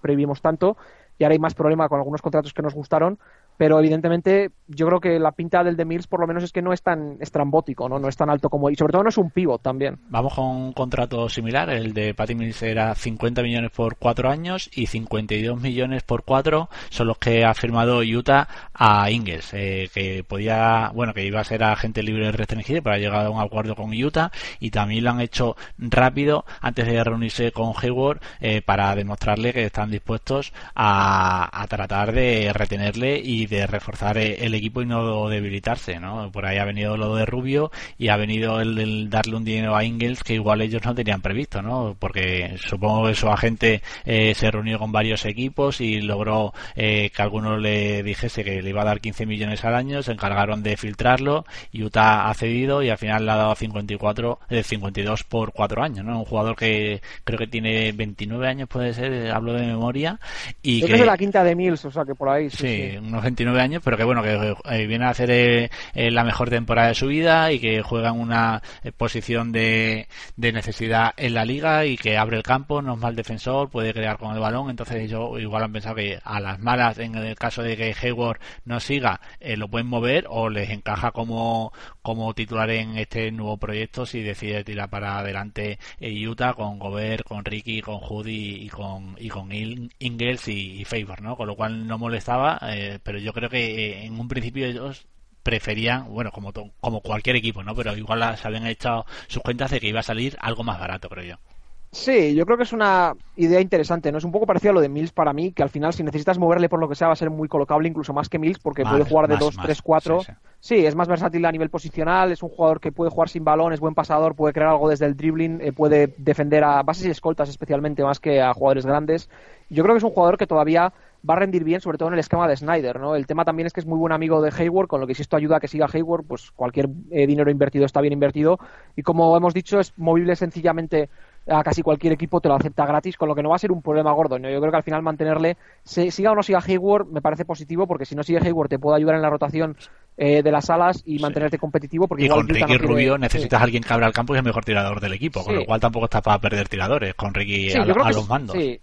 previmos 0.00 0.40
tanto 0.42 0.76
y 1.22 1.24
ahora 1.24 1.34
hay 1.34 1.38
más 1.38 1.54
problema 1.54 1.88
con 1.88 1.98
algunos 1.98 2.20
contratos 2.20 2.52
que 2.52 2.62
nos 2.62 2.74
gustaron 2.74 3.16
pero 3.56 3.78
evidentemente 3.78 4.50
yo 4.66 4.86
creo 4.86 5.00
que 5.00 5.18
la 5.18 5.32
pinta 5.32 5.62
del 5.62 5.76
de 5.76 5.84
Mills 5.84 6.06
por 6.06 6.20
lo 6.20 6.26
menos 6.26 6.42
es 6.42 6.52
que 6.52 6.62
no 6.62 6.72
es 6.72 6.82
tan 6.82 7.18
estrambótico, 7.20 7.88
¿no? 7.88 7.98
No 7.98 8.08
es 8.08 8.16
tan 8.16 8.30
alto 8.30 8.48
como... 8.48 8.70
Y 8.70 8.74
sobre 8.74 8.92
todo 8.92 9.02
no 9.02 9.08
es 9.08 9.18
un 9.18 9.30
pivot 9.30 9.62
también. 9.62 9.98
Vamos 10.08 10.34
con 10.34 10.46
un 10.46 10.72
contrato 10.72 11.28
similar, 11.28 11.70
el 11.70 11.92
de 11.92 12.14
Patty 12.14 12.34
Mills 12.34 12.62
era 12.62 12.94
50 12.94 13.42
millones 13.42 13.70
por 13.70 13.96
cuatro 13.96 14.30
años 14.30 14.70
y 14.74 14.86
52 14.86 15.60
millones 15.60 16.02
por 16.02 16.24
cuatro 16.24 16.68
son 16.88 17.06
los 17.06 17.18
que 17.18 17.44
ha 17.44 17.54
firmado 17.54 18.00
Utah 18.00 18.48
a 18.74 19.10
Ingles, 19.10 19.52
eh, 19.54 19.88
que 19.92 20.24
podía, 20.24 20.90
bueno, 20.94 21.14
que 21.14 21.24
iba 21.24 21.40
a 21.40 21.44
ser 21.44 21.62
agente 21.62 22.02
libre 22.02 22.32
restringido, 22.32 22.82
pero 22.82 22.96
ha 22.96 22.98
llegado 22.98 23.28
a 23.28 23.30
un 23.30 23.40
acuerdo 23.40 23.76
con 23.76 23.92
Utah 23.92 24.32
y 24.58 24.70
también 24.70 25.04
lo 25.04 25.10
han 25.10 25.20
hecho 25.20 25.56
rápido 25.78 26.44
antes 26.60 26.86
de 26.86 27.04
reunirse 27.04 27.52
con 27.52 27.72
Hayward 27.80 28.20
eh, 28.40 28.62
para 28.62 28.94
demostrarle 28.96 29.52
que 29.52 29.64
están 29.64 29.90
dispuestos 29.90 30.52
a, 30.74 31.11
a 31.14 31.66
tratar 31.68 32.12
de 32.12 32.52
retenerle 32.52 33.20
y 33.22 33.46
de 33.46 33.66
reforzar 33.66 34.18
e-, 34.18 34.44
el 34.44 34.54
equipo 34.54 34.82
y 34.82 34.86
no 34.86 35.28
debilitarse, 35.28 35.98
¿no? 36.00 36.30
Por 36.30 36.46
ahí 36.46 36.58
ha 36.58 36.64
venido 36.64 36.96
lo 36.96 37.14
de 37.14 37.26
Rubio 37.26 37.70
y 37.98 38.08
ha 38.08 38.16
venido 38.16 38.60
el, 38.60 39.08
darle 39.10 39.36
un 39.36 39.44
dinero 39.44 39.76
a 39.76 39.84
Ingles 39.84 40.22
que 40.22 40.34
igual 40.34 40.62
ellos 40.62 40.82
no 40.84 40.94
tenían 40.94 41.20
previsto, 41.20 41.62
¿no? 41.62 41.96
Porque 41.98 42.56
supongo 42.58 43.06
que 43.06 43.14
su 43.14 43.28
agente 43.28 43.82
eh, 44.04 44.34
se 44.34 44.50
reunió 44.50 44.78
con 44.78 44.92
varios 44.92 45.24
equipos 45.24 45.80
y 45.80 46.00
logró 46.00 46.52
eh, 46.74 47.10
que 47.14 47.22
alguno 47.22 47.56
le 47.56 48.02
dijese 48.02 48.44
que 48.44 48.62
le 48.62 48.70
iba 48.70 48.82
a 48.82 48.86
dar 48.86 49.00
15 49.00 49.26
millones 49.26 49.64
al 49.64 49.74
año, 49.74 50.02
se 50.02 50.12
encargaron 50.12 50.62
de 50.62 50.76
filtrarlo, 50.76 51.44
Utah 51.74 52.28
ha 52.28 52.34
cedido 52.34 52.82
y 52.82 52.90
al 52.90 52.98
final 52.98 53.26
le 53.26 53.32
ha 53.32 53.36
dado 53.36 53.54
54, 53.54 54.38
eh, 54.50 54.62
52 54.62 55.24
por 55.24 55.52
4 55.52 55.82
años, 55.82 56.04
¿no? 56.04 56.18
Un 56.18 56.24
jugador 56.24 56.56
que 56.56 57.00
creo 57.24 57.38
que 57.38 57.46
tiene 57.46 57.92
29 57.92 58.48
años 58.48 58.68
puede 58.68 58.92
ser, 58.94 59.30
hablo 59.30 59.52
de 59.52 59.66
memoria, 59.66 60.18
y 60.62 60.82
que, 60.82 61.01
de 61.02 61.10
la 61.10 61.18
quinta 61.18 61.44
de 61.44 61.54
Mills, 61.54 61.84
o 61.84 61.90
sea 61.90 62.04
que 62.04 62.14
por 62.14 62.28
ahí. 62.28 62.50
Sí, 62.50 62.96
unos 62.98 63.22
29 63.22 63.60
años, 63.60 63.82
pero 63.84 63.96
que 63.96 64.04
bueno, 64.04 64.22
que 64.22 64.54
eh, 64.70 64.86
viene 64.86 65.04
a 65.04 65.10
hacer 65.10 65.30
eh, 65.30 65.70
eh, 65.94 66.10
la 66.10 66.24
mejor 66.24 66.50
temporada 66.50 66.88
de 66.88 66.94
su 66.94 67.06
vida 67.06 67.52
y 67.52 67.58
que 67.58 67.82
juega 67.82 68.10
en 68.10 68.20
una 68.20 68.62
posición 68.96 69.52
de, 69.52 70.08
de, 70.36 70.52
necesidad 70.52 71.12
en 71.16 71.34
la 71.34 71.44
liga 71.44 71.84
y 71.86 71.96
que 71.96 72.16
abre 72.16 72.36
el 72.36 72.42
campo, 72.42 72.82
no 72.82 72.94
es 72.94 72.98
mal 72.98 73.16
defensor, 73.16 73.70
puede 73.70 73.92
crear 73.92 74.18
con 74.18 74.34
el 74.34 74.40
balón. 74.40 74.70
Entonces, 74.70 75.10
yo 75.10 75.38
igual 75.38 75.64
han 75.64 75.72
pensado 75.72 75.96
que 75.96 76.18
a 76.22 76.40
las 76.40 76.58
malas, 76.58 76.98
en 76.98 77.14
el 77.14 77.36
caso 77.36 77.62
de 77.62 77.76
que 77.76 77.94
Hayward 78.00 78.38
no 78.64 78.80
siga, 78.80 79.20
lo 79.40 79.68
pueden 79.68 79.86
mover 79.86 80.26
o 80.28 80.48
les 80.48 80.70
encaja 80.70 81.10
como, 81.12 81.72
como 82.02 82.34
titular 82.34 82.70
en 82.70 82.96
este 82.96 83.30
nuevo 83.30 83.56
proyecto 83.56 84.06
si 84.06 84.22
decide 84.22 84.64
tirar 84.64 84.88
para 84.88 85.18
adelante 85.18 85.78
Utah 86.00 86.54
con 86.54 86.78
Gobert, 86.78 87.24
con 87.26 87.44
Ricky, 87.44 87.80
con 87.80 87.98
Judy 87.98 88.64
y 88.64 88.68
con, 88.68 89.16
y 89.18 89.28
con 89.28 89.50
Ingles 89.52 90.48
y, 90.48 90.81
Favor, 90.84 91.22
¿no? 91.22 91.36
Con 91.36 91.46
lo 91.46 91.56
cual 91.56 91.86
no 91.86 91.98
molestaba, 91.98 92.58
eh, 92.62 92.98
pero 93.02 93.18
yo 93.18 93.32
creo 93.32 93.50
que 93.50 94.02
eh, 94.02 94.04
en 94.04 94.18
un 94.18 94.28
principio 94.28 94.66
ellos 94.66 95.06
preferían, 95.42 96.08
bueno, 96.08 96.30
como, 96.30 96.52
como 96.80 97.00
cualquier 97.00 97.36
equipo, 97.36 97.62
¿no? 97.62 97.74
Pero 97.74 97.96
igual 97.96 98.36
se 98.36 98.46
habían 98.46 98.66
echado 98.66 99.06
sus 99.26 99.42
cuentas 99.42 99.70
de 99.70 99.80
que 99.80 99.88
iba 99.88 100.00
a 100.00 100.04
salir 100.04 100.36
algo 100.40 100.62
más 100.64 100.78
barato, 100.78 101.08
creo 101.08 101.24
yo. 101.24 101.51
Sí, 101.94 102.34
yo 102.34 102.46
creo 102.46 102.56
que 102.56 102.62
es 102.62 102.72
una 102.72 103.12
idea 103.36 103.60
interesante, 103.60 104.10
¿no? 104.10 104.16
Es 104.16 104.24
un 104.24 104.32
poco 104.32 104.46
parecido 104.46 104.70
a 104.70 104.74
lo 104.74 104.80
de 104.80 104.88
Mills 104.88 105.12
para 105.12 105.34
mí, 105.34 105.52
que 105.52 105.62
al 105.62 105.68
final 105.68 105.92
si 105.92 106.02
necesitas 106.02 106.38
moverle 106.38 106.70
por 106.70 106.80
lo 106.80 106.88
que 106.88 106.94
sea 106.94 107.08
va 107.08 107.12
a 107.12 107.16
ser 107.16 107.28
muy 107.28 107.48
colocable, 107.48 107.86
incluso 107.86 108.14
más 108.14 108.30
que 108.30 108.38
Mills, 108.38 108.58
porque 108.58 108.82
puede 108.82 109.04
jugar 109.04 109.28
de 109.28 109.36
2, 109.36 109.56
3, 109.62 109.82
4. 109.82 110.20
Sí, 110.58 110.86
es 110.86 110.94
más 110.94 111.06
versátil 111.06 111.44
a 111.44 111.52
nivel 111.52 111.68
posicional, 111.68 112.32
es 112.32 112.42
un 112.42 112.48
jugador 112.48 112.80
que 112.80 112.92
puede 112.92 113.10
jugar 113.10 113.28
sin 113.28 113.44
balón, 113.44 113.74
es 113.74 113.80
buen 113.80 113.94
pasador, 113.94 114.34
puede 114.34 114.54
crear 114.54 114.70
algo 114.70 114.88
desde 114.88 115.04
el 115.04 115.16
dribbling, 115.16 115.60
eh, 115.60 115.72
puede 115.72 116.14
defender 116.16 116.64
a 116.64 116.82
bases 116.82 117.04
y 117.04 117.10
escoltas 117.10 117.50
especialmente 117.50 118.02
más 118.02 118.20
que 118.20 118.40
a 118.40 118.54
jugadores 118.54 118.86
grandes. 118.86 119.28
Yo 119.68 119.82
creo 119.82 119.94
que 119.94 119.98
es 119.98 120.04
un 120.04 120.12
jugador 120.12 120.38
que 120.38 120.46
todavía 120.46 120.94
va 121.28 121.34
a 121.34 121.38
rendir 121.38 121.62
bien, 121.62 121.80
sobre 121.80 121.98
todo 121.98 122.08
en 122.08 122.14
el 122.14 122.20
esquema 122.20 122.48
de 122.48 122.56
Snyder, 122.56 123.00
¿no? 123.00 123.14
El 123.16 123.26
tema 123.26 123.44
también 123.44 123.66
es 123.66 123.72
que 123.72 123.80
es 123.80 123.86
muy 123.86 123.98
buen 123.98 124.12
amigo 124.12 124.40
de 124.40 124.50
Hayward, 124.56 124.88
con 124.88 125.00
lo 125.00 125.06
que 125.06 125.14
si 125.14 125.22
esto 125.22 125.36
ayuda 125.36 125.58
a 125.58 125.60
que 125.60 125.68
siga 125.68 125.88
Hayward, 125.92 126.24
pues 126.24 126.50
cualquier 126.52 126.88
eh, 127.10 127.26
dinero 127.26 127.50
invertido 127.50 127.84
está 127.84 128.00
bien 128.00 128.12
invertido. 128.12 128.58
Y 128.96 129.02
como 129.02 129.36
hemos 129.36 129.54
dicho, 129.54 129.78
es 129.78 129.92
movible 129.96 130.36
sencillamente 130.36 131.10
a 131.46 131.62
casi 131.62 131.82
cualquier 131.82 132.12
equipo 132.12 132.40
te 132.40 132.48
lo 132.48 132.54
acepta 132.54 132.86
gratis, 132.86 133.16
con 133.16 133.28
lo 133.28 133.34
que 133.34 133.42
no 133.42 133.50
va 133.50 133.56
a 133.56 133.58
ser 133.58 133.72
un 133.72 133.82
problema 133.82 134.12
gordo. 134.12 134.38
¿no? 134.38 134.48
Yo 134.48 134.60
creo 134.60 134.70
que 134.70 134.76
al 134.76 134.82
final 134.82 135.02
mantenerle, 135.02 135.56
siga 135.84 136.32
o 136.32 136.34
no 136.34 136.42
siga 136.42 136.60
Hayward, 136.66 137.06
me 137.06 137.20
parece 137.20 137.44
positivo, 137.44 137.86
porque 137.86 138.04
si 138.04 138.14
no 138.14 138.22
sigue 138.22 138.38
Hayward 138.38 138.68
te 138.68 138.78
puede 138.78 138.96
ayudar 138.96 139.16
en 139.16 139.22
la 139.22 139.30
rotación 139.30 139.76
eh, 140.16 140.42
de 140.42 140.52
las 140.52 140.68
alas 140.70 141.02
y 141.04 141.18
mantenerte 141.18 141.58
competitivo. 141.58 142.06
Porque 142.06 142.24
y 142.24 142.28
con 142.28 142.46
Ricky 142.46 142.78
Rubio 142.78 143.18
necesitas 143.18 143.60
a 143.60 143.64
alguien 143.64 143.82
que 143.82 143.92
abra 143.92 144.06
el 144.06 144.12
campo 144.12 144.34
y 144.34 144.36
es 144.36 144.40
el 144.40 144.46
mejor 144.46 144.64
tirador 144.64 145.00
del 145.00 145.14
equipo, 145.14 145.42
con 145.42 145.54
lo 145.54 145.64
cual 145.64 145.80
tampoco 145.80 146.04
está 146.04 146.20
para 146.20 146.38
perder 146.38 146.68
tiradores 146.68 147.14
con 147.14 147.34
Ricky 147.34 147.72
a, 147.72 147.84
los 147.84 148.28
mandos. 148.28 148.56
Sí, 148.56 148.78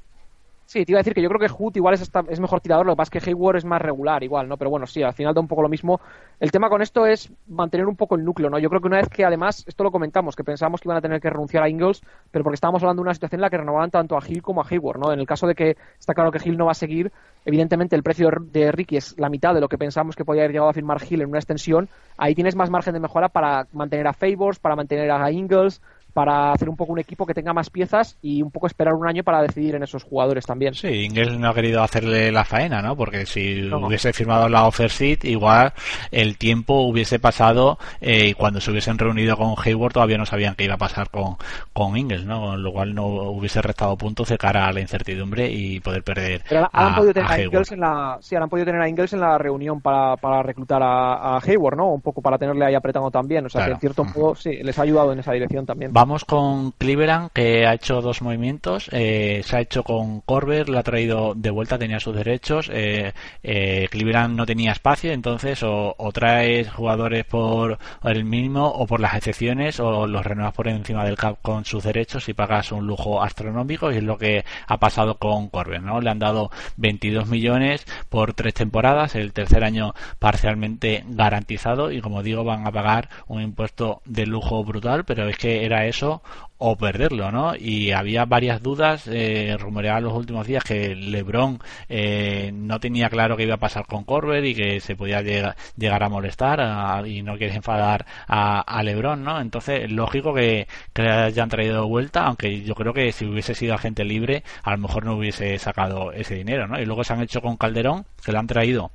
te 0.72 0.92
iba 0.92 1.00
a 1.00 1.02
decir 1.02 1.14
que 1.14 1.22
yo 1.22 1.30
creo 1.30 1.40
que 1.40 1.50
Hood 1.50 1.76
igual 1.76 1.96
es, 1.96 2.12
es 2.30 2.40
mejor 2.40 2.62
tirador, 2.62 2.86
lo 2.86 2.94
que 2.94 2.98
pasa 2.98 3.18
es 3.18 3.24
que 3.24 3.30
Hayward 3.30 3.58
es 3.58 3.66
más 3.66 3.82
regular 3.82 4.24
igual, 4.24 4.48
¿no? 4.48 4.56
Pero 4.56 4.70
bueno, 4.70 4.86
sí, 4.86 5.02
al 5.02 5.14
final 5.14 5.34
da 5.34 5.42
un 5.42 5.48
poco 5.48 5.64
lo 5.64 5.70
mismo. 5.70 6.00
El 6.40 6.52
tema 6.52 6.70
con 6.70 6.84
esto 6.84 7.08
es 7.08 7.32
mantener 7.48 7.88
un 7.88 7.96
poco 7.96 8.16
el 8.16 8.24
núcleo, 8.24 8.52
¿no? 8.52 8.60
Yo 8.60 8.70
creo 8.70 8.80
que 8.80 8.88
una 8.88 8.98
vez 8.98 9.10
que 9.10 9.26
además, 9.26 9.64
esto 9.68 9.84
lo 9.84 9.92
comentamos, 9.92 10.36
que 10.36 10.44
pensábamos 10.44 10.80
que 10.80 10.88
iban 10.88 10.98
a 10.98 11.02
tener 11.02 11.20
que 11.20 11.30
renunciar 11.30 11.64
a 11.64 11.70
Ingles, 11.70 12.02
pero 12.30 12.44
porque 12.44 12.56
estábamos 12.56 12.84
hablando 12.84 13.02
de 13.02 13.08
una 13.08 13.14
situación 13.16 13.40
en 13.40 13.42
la 13.42 13.50
que 13.50 13.58
renovaban 13.58 13.90
tanto 13.90 14.16
a 14.16 14.22
Hill 14.26 14.44
como 14.44 14.62
a 14.62 14.66
Hayward, 14.70 15.00
¿no? 15.00 15.12
En 15.12 15.20
el 15.20 15.26
caso 15.26 15.48
de 15.48 15.56
que 15.56 15.76
está 15.98 16.14
claro 16.14 16.32
que 16.32 16.40
Hill 16.44 16.58
no 16.58 16.66
va 16.66 16.72
a 16.72 16.76
seguir, 16.76 17.12
evidentemente 17.46 17.96
el 17.96 18.04
precio 18.04 18.30
de 18.40 18.72
Ricky 18.72 18.98
es 18.98 19.18
la 19.18 19.30
mitad 19.30 19.56
de 19.56 19.62
lo 19.62 19.70
que 19.70 19.80
pensamos 19.80 20.16
que 20.16 20.24
podía 20.24 20.44
haber 20.44 20.52
llegado 20.52 20.70
a 20.70 20.74
firmar 20.74 21.02
Hill 21.10 21.22
en 21.22 21.30
una 21.30 21.40
extensión, 21.40 21.90
ahí 22.16 22.36
tienes 22.36 22.56
más 22.56 22.70
margen 22.70 22.94
de 22.94 23.00
mejora 23.00 23.30
para 23.30 23.66
mantener 23.74 24.08
a 24.08 24.14
Favors, 24.14 24.60
para 24.60 24.76
mantener 24.76 25.10
a 25.10 25.32
Ingles, 25.32 25.82
para 26.20 26.52
hacer 26.52 26.68
un 26.68 26.76
poco 26.76 26.92
un 26.92 27.00
equipo 27.00 27.26
que 27.26 27.34
tenga 27.34 27.54
más 27.54 27.70
piezas 27.70 28.18
y 28.22 28.42
un 28.42 28.52
poco 28.52 28.68
esperar 28.68 28.94
un 28.94 29.08
año 29.08 29.24
para 29.24 29.42
decidir 29.42 29.76
en 29.76 29.84
esos 29.84 30.04
jugadores 30.04 30.46
también. 30.46 30.74
Sí, 30.74 31.06
Ingles 31.06 31.40
no 31.40 31.48
ha 31.48 31.54
querido 31.54 31.82
hacerle 31.82 32.30
la 32.30 32.44
faena, 32.44 32.82
¿no? 32.82 32.98
Porque 32.98 33.26
si 33.26 33.72
hubiese 33.72 34.12
firmado 34.12 34.50
la 34.50 34.66
offer 34.66 34.92
sheet, 34.92 35.24
igual 35.24 35.72
el 36.12 36.38
tiempo 36.38 36.82
hubiese 36.82 37.20
pasado 37.20 37.80
eh, 38.02 38.28
y 38.28 38.34
cuando 38.34 38.60
se 38.60 38.70
hubiesen 38.70 38.98
reunido 38.98 39.38
con 39.38 39.56
Hayward 39.64 39.94
todavía 39.94 40.18
no 40.18 40.26
sabían 40.26 40.56
qué 40.56 40.66
iba 40.66 40.74
a 40.74 40.78
pasar 40.78 41.10
con, 41.10 41.38
con 41.72 41.96
Ingles, 41.96 42.26
¿no? 42.26 42.42
Con 42.42 42.64
lo 42.64 42.74
cual 42.74 42.94
no 42.94 43.06
hubiese 43.06 43.62
restado 43.62 43.96
puntos 43.96 44.28
de 44.28 44.38
cara 44.38 44.68
a 44.68 44.74
la 44.74 44.82
incertidumbre 44.82 45.50
y 45.50 45.80
poder 45.80 46.04
perder 46.04 46.44
Pero 46.50 46.70
han 46.74 46.96
podido 46.96 47.14
tener 47.14 47.32
a, 47.32 47.42
Ingles 47.42 47.72
en 47.72 47.80
la, 47.80 48.18
sí, 48.20 48.36
han 48.36 48.50
podido 48.50 48.66
tener 48.66 48.82
a 48.82 48.90
Ingles 48.90 49.14
en 49.14 49.22
la 49.22 49.38
reunión 49.38 49.80
para, 49.80 50.18
para 50.18 50.44
reclutar 50.44 50.84
a, 50.84 51.38
Hayward, 51.38 51.78
¿no? 51.78 51.94
Un 51.94 52.02
poco 52.02 52.22
para 52.22 52.38
tenerle 52.38 52.66
ahí 52.66 52.76
apretando 52.76 53.10
también, 53.10 53.46
o 53.46 53.50
sea 53.50 53.64
que 53.64 53.72
en 53.72 53.80
cierto 53.80 54.04
modo 54.04 54.36
sí, 54.36 54.58
les 54.62 54.78
ha 54.78 54.82
ayudado 54.82 55.14
en 55.14 55.20
esa 55.20 55.32
dirección 55.32 55.66
también. 55.66 55.94
Vamos 55.94 56.09
con 56.18 56.72
Cleveland, 56.72 57.30
que 57.32 57.68
ha 57.68 57.76
hecho 57.76 58.02
dos 58.02 58.24
movimientos. 58.24 58.90
Eh, 58.92 59.42
se 59.46 59.58
ha 59.58 59.62
hecho 59.62 59.84
con 59.84 60.22
Corber, 60.22 60.68
lo 60.68 60.80
ha 60.80 60.84
traído 60.84 61.36
de 61.36 61.52
vuelta, 61.52 61.78
tenía 61.78 62.00
sus 62.00 62.16
derechos. 62.16 62.70
Eh, 62.74 63.14
eh, 63.44 63.88
Cleveland 63.92 64.36
no 64.36 64.48
tenía 64.48 64.72
espacio, 64.72 65.12
entonces 65.12 65.62
o, 65.64 65.96
traes 66.12 66.72
jugadores 66.72 67.26
por 67.26 67.78
el 68.04 68.26
mínimo 68.26 68.68
o 68.68 68.88
por 68.88 69.00
las 69.00 69.14
excepciones 69.14 69.80
o 69.80 70.08
los 70.08 70.26
renuevas 70.26 70.56
por 70.56 70.68
encima 70.68 71.06
del 71.06 71.16
cap 71.16 71.38
con 71.44 71.64
sus 71.64 71.84
derechos 71.84 72.28
y 72.28 72.34
pagas 72.34 72.72
un 72.72 72.88
lujo 72.88 73.22
astronómico 73.22 73.92
y 73.92 73.98
es 73.98 74.04
lo 74.04 74.18
que 74.18 74.44
ha 74.68 74.78
pasado 74.80 75.20
con 75.20 75.50
Corber, 75.50 75.84
¿no? 75.84 76.02
Le 76.02 76.10
han 76.10 76.18
dado 76.18 76.50
22 76.78 77.28
millones 77.28 77.86
por 78.10 78.34
tres 78.34 78.56
temporadas, 78.56 79.14
el 79.14 79.32
tercer 79.32 79.64
año 79.64 79.94
parcialmente 80.18 81.04
garantizado 81.08 81.92
y 81.92 82.02
como 82.02 82.24
digo 82.24 82.44
van 82.44 82.66
a 82.66 82.72
pagar 82.72 83.10
un 83.28 83.44
impuesto 83.44 84.02
de 84.06 84.26
lujo 84.26 84.64
brutal, 84.64 85.06
pero 85.06 85.30
es 85.30 85.38
que 85.38 85.66
era 85.66 85.86
eso 85.90 86.22
o 86.58 86.76
perderlo, 86.78 87.32
¿no? 87.32 87.56
Y 87.56 87.92
había 87.92 88.26
varias 88.26 88.62
dudas, 88.62 89.08
eh, 89.08 89.56
rumoreaban 89.58 90.04
los 90.04 90.14
últimos 90.14 90.46
días 90.46 90.64
que 90.64 90.94
LeBron 90.94 91.60
eh, 91.88 92.52
no 92.54 92.80
tenía 92.80 93.10
claro 93.10 93.38
qué 93.38 93.44
iba 93.44 93.56
a 93.56 93.60
pasar 93.60 93.86
con 93.86 94.04
Corbett 94.04 94.46
y 94.46 94.56
que 94.56 94.80
se 94.82 94.96
podía 94.96 95.22
llegar, 95.22 96.04
a 96.04 96.10
molestar 96.10 97.08
y 97.08 97.22
no 97.24 97.38
quieres 97.38 97.56
enfadar 97.56 98.06
a, 98.28 98.84
LeBron, 98.84 99.24
¿no? 99.24 99.40
Entonces, 99.42 99.90
lógico 99.92 100.34
que, 100.34 100.68
que 100.94 101.04
le 101.04 101.12
hayan 101.12 101.50
traído 101.50 101.88
vuelta, 101.88 102.26
aunque 102.26 102.62
yo 102.64 102.76
creo 102.76 102.94
que 102.94 103.12
si 103.12 103.26
hubiese 103.26 103.56
sido 103.56 103.74
agente 103.76 104.04
libre, 104.04 104.44
a 104.64 104.72
lo 104.72 104.80
mejor 104.80 105.06
no 105.06 105.16
hubiese 105.16 105.58
sacado 105.60 106.12
ese 106.12 106.36
dinero, 106.36 106.68
¿no? 106.68 106.80
Y 106.80 106.86
luego 106.86 107.04
se 107.04 107.14
han 107.14 107.22
hecho 107.22 107.42
con 107.42 107.58
Calderón, 107.58 108.06
que 108.24 108.32
lo 108.32 108.40
han 108.40 108.48
traído 108.48 108.92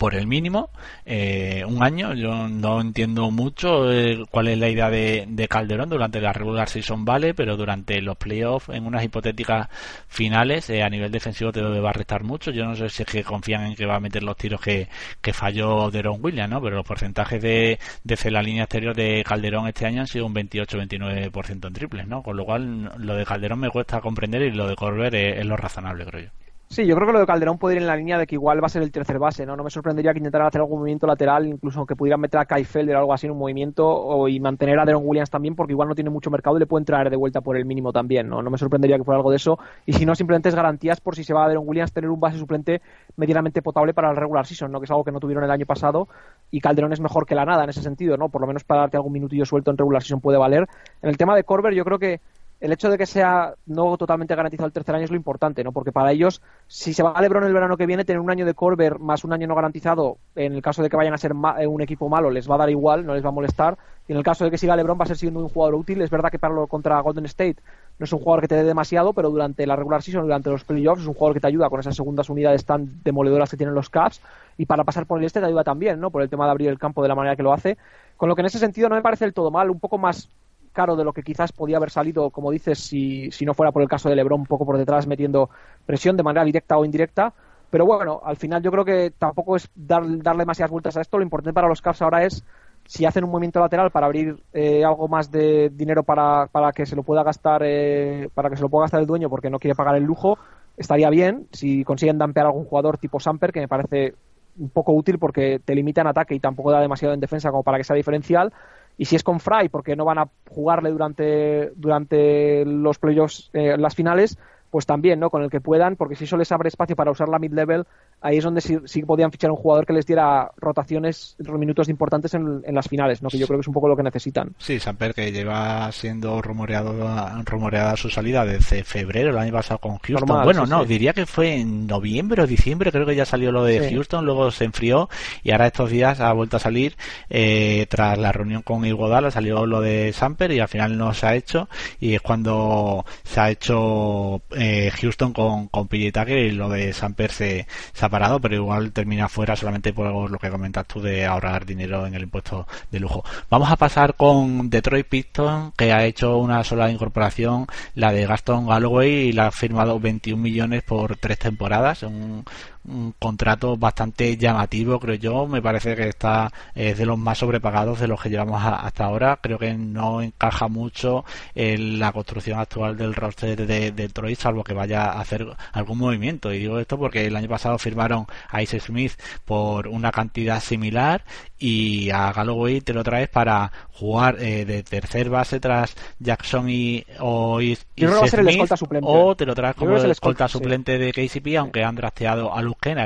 por 0.00 0.14
el 0.14 0.26
mínimo, 0.26 0.70
eh, 1.04 1.62
un 1.66 1.82
año. 1.82 2.14
Yo 2.14 2.48
no 2.48 2.80
entiendo 2.80 3.30
mucho 3.30 3.92
eh, 3.92 4.24
cuál 4.30 4.48
es 4.48 4.58
la 4.58 4.70
idea 4.70 4.88
de, 4.88 5.46
Calderón 5.46 5.90
durante 5.90 6.22
la 6.22 6.32
regular 6.32 6.70
season, 6.70 7.04
vale, 7.04 7.34
pero 7.34 7.54
durante 7.58 8.00
los 8.00 8.16
playoffs, 8.16 8.70
en 8.70 8.86
unas 8.86 9.04
hipotéticas 9.04 9.68
finales, 10.08 10.70
eh, 10.70 10.82
a 10.82 10.88
nivel 10.88 11.12
defensivo 11.12 11.52
te 11.52 11.60
va 11.60 11.90
a 11.90 11.92
restar 11.92 12.24
mucho. 12.24 12.50
Yo 12.50 12.64
no 12.64 12.74
sé 12.76 12.88
si 12.88 13.02
es 13.02 13.08
que 13.08 13.22
confían 13.22 13.66
en 13.66 13.74
que 13.76 13.84
va 13.84 13.96
a 13.96 14.00
meter 14.00 14.22
los 14.22 14.38
tiros 14.38 14.62
que, 14.62 14.88
que 15.20 15.34
falló 15.34 15.90
Deron 15.90 16.18
Williams, 16.24 16.50
¿no? 16.50 16.62
Pero 16.62 16.76
los 16.76 16.86
porcentajes 16.86 17.42
de, 17.42 17.78
de 18.02 18.30
la 18.30 18.40
línea 18.42 18.62
exterior 18.64 18.96
de 18.96 19.22
Calderón 19.22 19.68
este 19.68 19.84
año 19.84 20.00
han 20.00 20.06
sido 20.06 20.24
un 20.24 20.34
28-29% 20.34 21.66
en 21.66 21.72
triples, 21.74 22.06
¿no? 22.08 22.22
Con 22.22 22.38
lo 22.38 22.46
cual, 22.46 22.90
lo 22.96 23.14
de 23.16 23.26
Calderón 23.26 23.60
me 23.60 23.68
cuesta 23.68 24.00
comprender 24.00 24.40
y 24.42 24.50
lo 24.52 24.66
de 24.66 24.76
Corber 24.76 25.14
es 25.14 25.44
lo 25.44 25.58
razonable, 25.58 26.06
creo 26.06 26.22
yo. 26.24 26.39
Sí, 26.72 26.86
yo 26.86 26.94
creo 26.94 27.08
que 27.08 27.12
lo 27.14 27.18
de 27.18 27.26
Calderón 27.26 27.58
puede 27.58 27.74
ir 27.74 27.82
en 27.82 27.88
la 27.88 27.96
línea 27.96 28.16
de 28.16 28.28
que 28.28 28.36
igual 28.36 28.62
va 28.62 28.66
a 28.66 28.68
ser 28.68 28.82
el 28.84 28.92
tercer 28.92 29.18
base, 29.18 29.44
¿no? 29.44 29.56
No 29.56 29.64
me 29.64 29.70
sorprendería 29.70 30.12
que 30.12 30.18
intentaran 30.18 30.46
hacer 30.46 30.60
algún 30.60 30.78
movimiento 30.78 31.04
lateral, 31.04 31.44
incluso 31.48 31.84
que 31.84 31.96
pudieran 31.96 32.20
meter 32.20 32.38
a 32.38 32.44
Kai 32.44 32.62
Felder 32.62 32.94
o 32.94 33.00
algo 33.00 33.12
así 33.12 33.26
en 33.26 33.32
un 33.32 33.38
movimiento 33.38 33.88
o, 33.88 34.28
y 34.28 34.38
mantener 34.38 34.78
a 34.78 34.84
Deron 34.84 35.02
Williams 35.04 35.30
también, 35.30 35.56
porque 35.56 35.72
igual 35.72 35.88
no 35.88 35.96
tiene 35.96 36.10
mucho 36.10 36.30
mercado 36.30 36.56
y 36.56 36.60
le 36.60 36.66
pueden 36.66 36.84
traer 36.84 37.10
de 37.10 37.16
vuelta 37.16 37.40
por 37.40 37.56
el 37.56 37.64
mínimo 37.64 37.92
también, 37.92 38.28
¿no? 38.28 38.40
No 38.40 38.50
me 38.50 38.56
sorprendería 38.56 38.96
que 38.98 39.02
fuera 39.02 39.16
algo 39.16 39.30
de 39.30 39.38
eso. 39.38 39.58
Y 39.84 39.94
si 39.94 40.06
no, 40.06 40.14
simplemente 40.14 40.48
es 40.48 40.54
garantías 40.54 41.00
por 41.00 41.16
si 41.16 41.24
se 41.24 41.34
va 41.34 41.44
a 41.44 41.48
Deron 41.48 41.64
Williams 41.66 41.92
tener 41.92 42.08
un 42.08 42.20
base 42.20 42.38
suplente 42.38 42.82
medianamente 43.16 43.62
potable 43.62 43.92
para 43.92 44.08
el 44.12 44.16
regular 44.16 44.46
season, 44.46 44.70
¿no? 44.70 44.78
Que 44.78 44.84
es 44.84 44.90
algo 44.92 45.02
que 45.02 45.10
no 45.10 45.18
tuvieron 45.18 45.42
el 45.42 45.50
año 45.50 45.66
pasado 45.66 46.06
y 46.52 46.60
Calderón 46.60 46.92
es 46.92 47.00
mejor 47.00 47.26
que 47.26 47.34
la 47.34 47.44
nada 47.44 47.64
en 47.64 47.70
ese 47.70 47.82
sentido, 47.82 48.16
¿no? 48.16 48.28
Por 48.28 48.42
lo 48.42 48.46
menos 48.46 48.62
para 48.62 48.82
darte 48.82 48.96
algún 48.96 49.12
minutillo 49.12 49.44
suelto 49.44 49.72
en 49.72 49.76
regular 49.76 50.02
season 50.02 50.20
puede 50.20 50.38
valer. 50.38 50.68
En 51.02 51.08
el 51.08 51.16
tema 51.16 51.34
de 51.34 51.42
Corber, 51.42 51.74
yo 51.74 51.84
creo 51.84 51.98
que 51.98 52.20
el 52.60 52.72
hecho 52.72 52.90
de 52.90 52.98
que 52.98 53.06
sea 53.06 53.54
no 53.66 53.96
totalmente 53.96 54.34
garantizado 54.34 54.66
el 54.66 54.72
tercer 54.72 54.94
año 54.94 55.04
es 55.04 55.10
lo 55.10 55.16
importante, 55.16 55.64
¿no? 55.64 55.72
Porque 55.72 55.92
para 55.92 56.12
ellos, 56.12 56.42
si 56.68 56.92
se 56.92 57.02
va 57.02 57.12
a 57.12 57.22
LeBron 57.22 57.44
el 57.44 57.54
verano 57.54 57.78
que 57.78 57.86
viene, 57.86 58.04
tener 58.04 58.20
un 58.20 58.30
año 58.30 58.44
de 58.44 58.52
Corber 58.52 58.98
más 58.98 59.24
un 59.24 59.32
año 59.32 59.46
no 59.46 59.54
garantizado, 59.54 60.18
en 60.36 60.52
el 60.52 60.60
caso 60.60 60.82
de 60.82 60.90
que 60.90 60.96
vayan 60.96 61.14
a 61.14 61.18
ser 61.18 61.32
eh, 61.58 61.66
un 61.66 61.80
equipo 61.80 62.10
malo, 62.10 62.30
les 62.30 62.50
va 62.50 62.56
a 62.56 62.58
dar 62.58 62.70
igual, 62.70 63.06
no 63.06 63.14
les 63.14 63.24
va 63.24 63.30
a 63.30 63.32
molestar. 63.32 63.78
Y 64.06 64.12
en 64.12 64.18
el 64.18 64.24
caso 64.24 64.44
de 64.44 64.50
que 64.50 64.58
siga 64.58 64.76
LeBron, 64.76 64.98
va 65.00 65.04
a 65.04 65.06
ser 65.06 65.16
siendo 65.16 65.40
un 65.40 65.48
jugador 65.48 65.74
útil. 65.74 66.02
Es 66.02 66.10
verdad 66.10 66.30
que 66.30 66.38
para 66.38 66.52
lo 66.52 66.66
contra 66.66 67.00
Golden 67.00 67.24
State 67.26 67.56
no 67.98 68.04
es 68.04 68.12
un 68.12 68.18
jugador 68.18 68.42
que 68.42 68.48
te 68.48 68.56
dé 68.56 68.64
demasiado, 68.64 69.12
pero 69.14 69.30
durante 69.30 69.66
la 69.66 69.76
regular 69.76 70.02
season, 70.02 70.22
durante 70.22 70.50
los 70.50 70.64
playoffs, 70.64 71.02
es 71.02 71.08
un 71.08 71.14
jugador 71.14 71.34
que 71.34 71.40
te 71.40 71.46
ayuda 71.46 71.70
con 71.70 71.80
esas 71.80 71.96
segundas 71.96 72.28
unidades 72.28 72.64
tan 72.64 73.02
demoledoras 73.04 73.50
que 73.50 73.56
tienen 73.56 73.74
los 73.74 73.88
Cavs. 73.88 74.20
Y 74.58 74.66
para 74.66 74.84
pasar 74.84 75.06
por 75.06 75.18
el 75.18 75.24
este 75.24 75.40
te 75.40 75.46
ayuda 75.46 75.64
también, 75.64 75.98
¿no? 75.98 76.10
Por 76.10 76.22
el 76.22 76.28
tema 76.28 76.44
de 76.44 76.50
abrir 76.50 76.68
el 76.68 76.78
campo 76.78 77.02
de 77.02 77.08
la 77.08 77.14
manera 77.14 77.36
que 77.36 77.42
lo 77.42 77.52
hace. 77.52 77.78
Con 78.16 78.28
lo 78.28 78.34
que 78.34 78.42
en 78.42 78.46
ese 78.46 78.58
sentido 78.58 78.88
no 78.90 78.96
me 78.96 79.02
parece 79.02 79.24
del 79.24 79.32
todo 79.32 79.50
mal, 79.50 79.70
un 79.70 79.80
poco 79.80 79.96
más 79.96 80.28
caro 80.72 80.96
de 80.96 81.04
lo 81.04 81.12
que 81.12 81.22
quizás 81.22 81.52
podía 81.52 81.76
haber 81.76 81.90
salido, 81.90 82.30
como 82.30 82.50
dices, 82.50 82.78
si, 82.78 83.30
si 83.30 83.44
no 83.44 83.54
fuera 83.54 83.72
por 83.72 83.82
el 83.82 83.88
caso 83.88 84.08
de 84.08 84.16
Lebron 84.16 84.40
un 84.40 84.46
poco 84.46 84.66
por 84.66 84.78
detrás 84.78 85.06
metiendo 85.06 85.50
presión 85.86 86.16
de 86.16 86.22
manera 86.22 86.44
directa 86.44 86.78
o 86.78 86.84
indirecta. 86.84 87.32
Pero 87.70 87.86
bueno, 87.86 88.20
al 88.24 88.36
final 88.36 88.62
yo 88.62 88.70
creo 88.70 88.84
que 88.84 89.12
tampoco 89.16 89.56
es 89.56 89.68
dar, 89.74 90.02
darle 90.22 90.42
demasiadas 90.42 90.70
vueltas 90.70 90.96
a 90.96 91.00
esto. 91.00 91.18
Lo 91.18 91.24
importante 91.24 91.54
para 91.54 91.68
los 91.68 91.80
Cavs 91.80 92.02
ahora 92.02 92.24
es 92.24 92.44
si 92.86 93.04
hacen 93.04 93.24
un 93.24 93.30
movimiento 93.30 93.60
lateral 93.60 93.90
para 93.90 94.06
abrir 94.06 94.42
eh, 94.52 94.84
algo 94.84 95.06
más 95.06 95.30
de 95.30 95.70
dinero 95.70 96.02
para, 96.02 96.46
para 96.46 96.72
que 96.72 96.86
se 96.86 96.96
lo 96.96 97.02
pueda 97.02 97.22
gastar 97.22 97.62
eh, 97.64 98.28
para 98.34 98.50
que 98.50 98.56
se 98.56 98.62
lo 98.62 98.68
pueda 98.68 98.84
gastar 98.84 99.00
el 99.00 99.06
dueño 99.06 99.28
porque 99.28 99.50
no 99.50 99.58
quiere 99.58 99.74
pagar 99.76 99.96
el 99.96 100.02
lujo 100.02 100.38
estaría 100.80 101.10
bien 101.10 101.46
si 101.52 101.84
consiguen 101.84 102.18
dampear 102.18 102.46
a 102.46 102.48
algún 102.48 102.64
jugador 102.64 102.96
tipo 102.96 103.20
Samper, 103.20 103.52
que 103.52 103.60
me 103.60 103.68
parece 103.68 104.14
un 104.58 104.70
poco 104.70 104.92
útil 104.92 105.18
porque 105.18 105.60
te 105.62 105.74
limita 105.74 106.00
en 106.00 106.06
ataque 106.06 106.34
y 106.34 106.40
tampoco 106.40 106.70
da 106.70 106.80
demasiado 106.80 107.14
en 107.14 107.20
defensa 107.20 107.50
como 107.50 107.62
para 107.62 107.78
que 107.78 107.84
sea 107.84 107.96
diferencial. 107.96 108.52
Y 109.00 109.06
si 109.06 109.16
es 109.16 109.22
con 109.22 109.40
Fry, 109.40 109.70
porque 109.70 109.96
no 109.96 110.04
van 110.04 110.18
a 110.18 110.28
jugarle 110.50 110.90
durante, 110.90 111.72
durante 111.74 112.66
los 112.66 112.98
playoffs, 112.98 113.48
eh, 113.54 113.78
las 113.78 113.94
finales, 113.94 114.36
pues 114.70 114.84
también, 114.84 115.18
¿no? 115.18 115.30
Con 115.30 115.42
el 115.42 115.48
que 115.48 115.62
puedan, 115.62 115.96
porque 115.96 116.16
si 116.16 116.24
eso 116.24 116.36
les 116.36 116.52
abre 116.52 116.68
espacio 116.68 116.96
para 116.96 117.10
usar 117.10 117.30
la 117.30 117.38
mid-level, 117.38 117.86
ahí 118.20 118.38
es 118.38 118.44
donde 118.44 118.60
sí, 118.60 118.78
sí, 118.84 119.02
podían 119.02 119.30
fichar 119.30 119.50
un 119.50 119.56
jugador 119.56 119.86
que 119.86 119.92
les 119.92 120.06
diera 120.06 120.50
rotaciones, 120.56 121.36
minutos 121.38 121.88
importantes 121.88 122.34
en, 122.34 122.62
las 122.66 122.88
finales, 122.88 123.22
¿no? 123.22 123.28
Que 123.28 123.38
yo 123.38 123.46
creo 123.46 123.58
que 123.58 123.62
es 123.62 123.68
un 123.68 123.74
poco 123.74 123.88
lo 123.88 123.96
que 123.96 124.02
necesitan. 124.02 124.54
Sí, 124.58 124.78
Samper 124.78 125.14
que 125.14 125.32
lleva 125.32 125.90
siendo 125.92 126.40
rumoreado, 126.42 127.42
rumoreada 127.44 127.96
su 127.96 128.10
salida 128.10 128.44
desde 128.44 128.84
febrero 128.84 129.30
el 129.30 129.38
año 129.38 129.52
pasado 129.52 129.78
con 129.78 129.98
Houston. 129.98 130.44
bueno, 130.44 130.66
no, 130.66 130.84
diría 130.84 131.12
que 131.12 131.26
fue 131.26 131.56
en 131.56 131.86
noviembre 131.86 132.42
o 132.42 132.46
diciembre, 132.46 132.92
creo 132.92 133.06
que 133.06 133.16
ya 133.16 133.24
salió 133.24 133.52
lo 133.52 133.64
de 133.64 133.90
Houston, 133.90 134.24
luego 134.24 134.50
se 134.50 134.64
enfrió 134.64 135.08
y 135.42 135.52
ahora 135.52 135.66
estos 135.66 135.90
días 135.90 136.20
ha 136.20 136.32
vuelto 136.32 136.56
a 136.56 136.60
salir 136.60 136.96
eh, 137.28 137.86
tras 137.88 138.18
la 138.18 138.32
reunión 138.32 138.62
con 138.62 138.84
Iguodala, 138.84 139.30
salió 139.30 139.66
lo 139.66 139.80
de 139.80 140.12
Samper 140.12 140.52
y 140.52 140.60
al 140.60 140.68
final 140.68 140.96
no 140.96 141.14
se 141.14 141.26
ha 141.26 141.34
hecho 141.34 141.68
y 141.98 142.14
es 142.14 142.20
cuando 142.20 143.04
se 143.24 143.40
ha 143.40 143.50
hecho 143.50 144.42
eh, 144.56 144.90
Houston 145.00 145.32
con, 145.32 145.68
con 145.68 145.88
y 145.90 146.50
lo 146.52 146.68
de 146.68 146.92
Samper 146.92 147.30
se, 147.30 147.66
se 147.92 148.04
ha 148.04 148.09
parado, 148.10 148.40
pero 148.40 148.54
igual 148.56 148.92
termina 148.92 149.28
fuera 149.28 149.56
solamente 149.56 149.92
por 149.92 150.30
lo 150.30 150.38
que 150.38 150.50
comentas 150.50 150.86
tú 150.86 151.00
de 151.00 151.24
ahorrar 151.26 151.64
dinero 151.64 152.06
en 152.06 152.14
el 152.14 152.22
impuesto 152.24 152.66
de 152.90 153.00
lujo. 153.00 153.24
Vamos 153.48 153.70
a 153.70 153.76
pasar 153.76 154.14
con 154.14 154.68
Detroit 154.70 155.06
Pistons, 155.06 155.72
que 155.76 155.92
ha 155.92 156.04
hecho 156.04 156.38
una 156.38 156.64
sola 156.64 156.90
incorporación, 156.90 157.66
la 157.94 158.12
de 158.12 158.26
Gaston 158.26 158.66
Galloway, 158.66 159.28
y 159.28 159.32
la 159.32 159.48
ha 159.48 159.50
firmado 159.50 159.98
21 160.00 160.42
millones 160.42 160.82
por 160.82 161.16
tres 161.16 161.38
temporadas, 161.38 162.02
un, 162.02 162.44
un 162.88 163.12
contrato 163.18 163.76
bastante 163.76 164.36
llamativo, 164.36 164.98
creo 164.98 165.14
yo. 165.16 165.46
Me 165.46 165.62
parece 165.62 165.94
que 165.94 166.08
está 166.08 166.52
es 166.74 166.98
de 166.98 167.06
los 167.06 167.18
más 167.18 167.38
sobrepagados 167.38 168.00
de 168.00 168.08
los 168.08 168.20
que 168.20 168.30
llevamos 168.30 168.62
hasta 168.62 169.04
ahora. 169.04 169.38
Creo 169.42 169.58
que 169.58 169.74
no 169.74 170.22
encaja 170.22 170.68
mucho 170.68 171.24
en 171.54 171.98
la 171.98 172.12
construcción 172.12 172.58
actual 172.58 172.96
del 172.96 173.14
roster 173.14 173.66
de, 173.66 173.66
de 173.66 173.92
Detroit, 173.92 174.38
salvo 174.38 174.64
que 174.64 174.74
vaya 174.74 175.04
a 175.04 175.20
hacer 175.20 175.46
algún 175.72 175.98
movimiento. 175.98 176.52
Y 176.52 176.60
digo 176.60 176.78
esto 176.78 176.98
porque 176.98 177.26
el 177.26 177.36
año 177.36 177.48
pasado 177.48 177.78
firmaron 177.78 178.26
a 178.48 178.62
Ice 178.62 178.80
Smith 178.80 179.12
por 179.44 179.88
una 179.88 180.10
cantidad 180.10 180.60
similar 180.60 181.24
y 181.58 182.10
a 182.10 182.32
Galloway 182.32 182.80
te 182.80 182.94
lo 182.94 183.04
traes 183.04 183.28
para 183.28 183.70
jugar 183.92 184.36
eh, 184.40 184.64
de 184.64 184.82
tercer 184.82 185.28
base 185.28 185.60
tras 185.60 185.94
Jackson 186.18 186.70
y 186.70 187.04
o 187.18 187.60
Smith, 187.60 189.02
o 189.02 189.36
te 189.36 189.44
lo 189.44 189.54
traes 189.54 189.76
como 189.76 189.96
el 189.96 190.10
escolta, 190.10 190.48
suplente 190.48 190.98
de 190.98 191.12
KCP 191.12 191.58
aunque 191.58 191.84
han 191.84 191.94
drafteado 191.94 192.52
a 192.54 192.62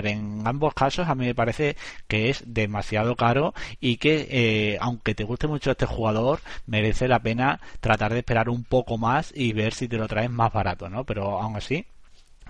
En 0.07 0.47
ambos 0.47 0.75
casos 0.75 1.09
a 1.09 1.15
mí 1.15 1.27
me 1.27 1.35
parece 1.35 1.77
que 2.09 2.31
es 2.31 2.43
demasiado 2.47 3.17
caro 3.17 3.55
y 3.81 3.97
que 3.97 4.29
eh, 4.31 4.79
aunque 4.81 5.15
te 5.15 5.25
guste 5.25 5.47
mucho 5.47 5.71
este 5.71 5.87
jugador 5.87 6.41
merece 6.67 7.09
la 7.09 7.21
pena 7.21 7.61
tratar 7.81 8.13
de 8.13 8.19
esperar 8.21 8.49
un 8.49 8.65
poco 8.65 8.99
más 8.99 9.33
y 9.35 9.53
ver 9.53 9.75
si 9.75 9.89
te 9.89 9.97
lo 9.97 10.09
traes 10.09 10.31
más 10.31 10.53
barato 10.53 10.89
no 10.89 11.05
pero 11.05 11.41
aún 11.41 11.57
así 11.57 11.87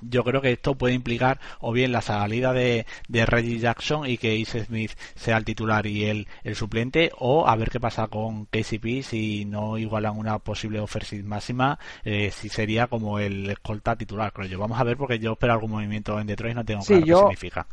yo 0.03 0.25
creo 0.25 0.41
que 0.41 0.53
esto 0.53 0.75
puede 0.75 0.95
implicar 0.95 1.41
o 1.61 1.73
bien 1.73 1.93
la 1.93 2.03
salida 2.03 2.53
de, 2.53 2.87
Reggie 3.09 3.59
Jackson 3.59 4.07
y 4.07 4.19
que 4.19 4.41
Ace 4.41 4.65
Smith 4.65 4.93
sea 5.15 5.37
el 5.37 5.45
titular 5.45 5.87
y 5.87 6.05
el, 6.05 6.29
el 6.43 6.55
suplente 6.55 7.11
o 7.19 7.47
a 7.47 7.57
ver 7.57 7.71
qué 7.71 7.81
pasa 7.81 8.09
con 8.09 8.47
KCP 8.47 9.03
si 9.03 9.45
no 9.45 9.79
igualan 9.79 10.17
una 10.17 10.39
posible 10.39 10.81
offensive 10.81 11.23
máxima 11.23 11.79
eh, 12.05 12.31
si 12.31 12.49
sería 12.49 12.87
como 12.87 13.19
el 13.19 13.51
escolta 13.51 13.97
titular. 13.97 14.33
Creo 14.33 14.49
yo 14.49 14.59
vamos 14.59 14.79
a 14.79 14.85
ver 14.85 14.97
porque 14.97 15.19
yo 15.19 15.33
espero 15.33 15.53
algún 15.53 15.71
movimiento 15.71 16.19
en 16.19 16.27
Detroit 16.27 16.55
no 16.55 16.65
tengo 16.65 16.83
claro 16.83 17.05
qué 17.05 17.15
significa. 17.15 17.67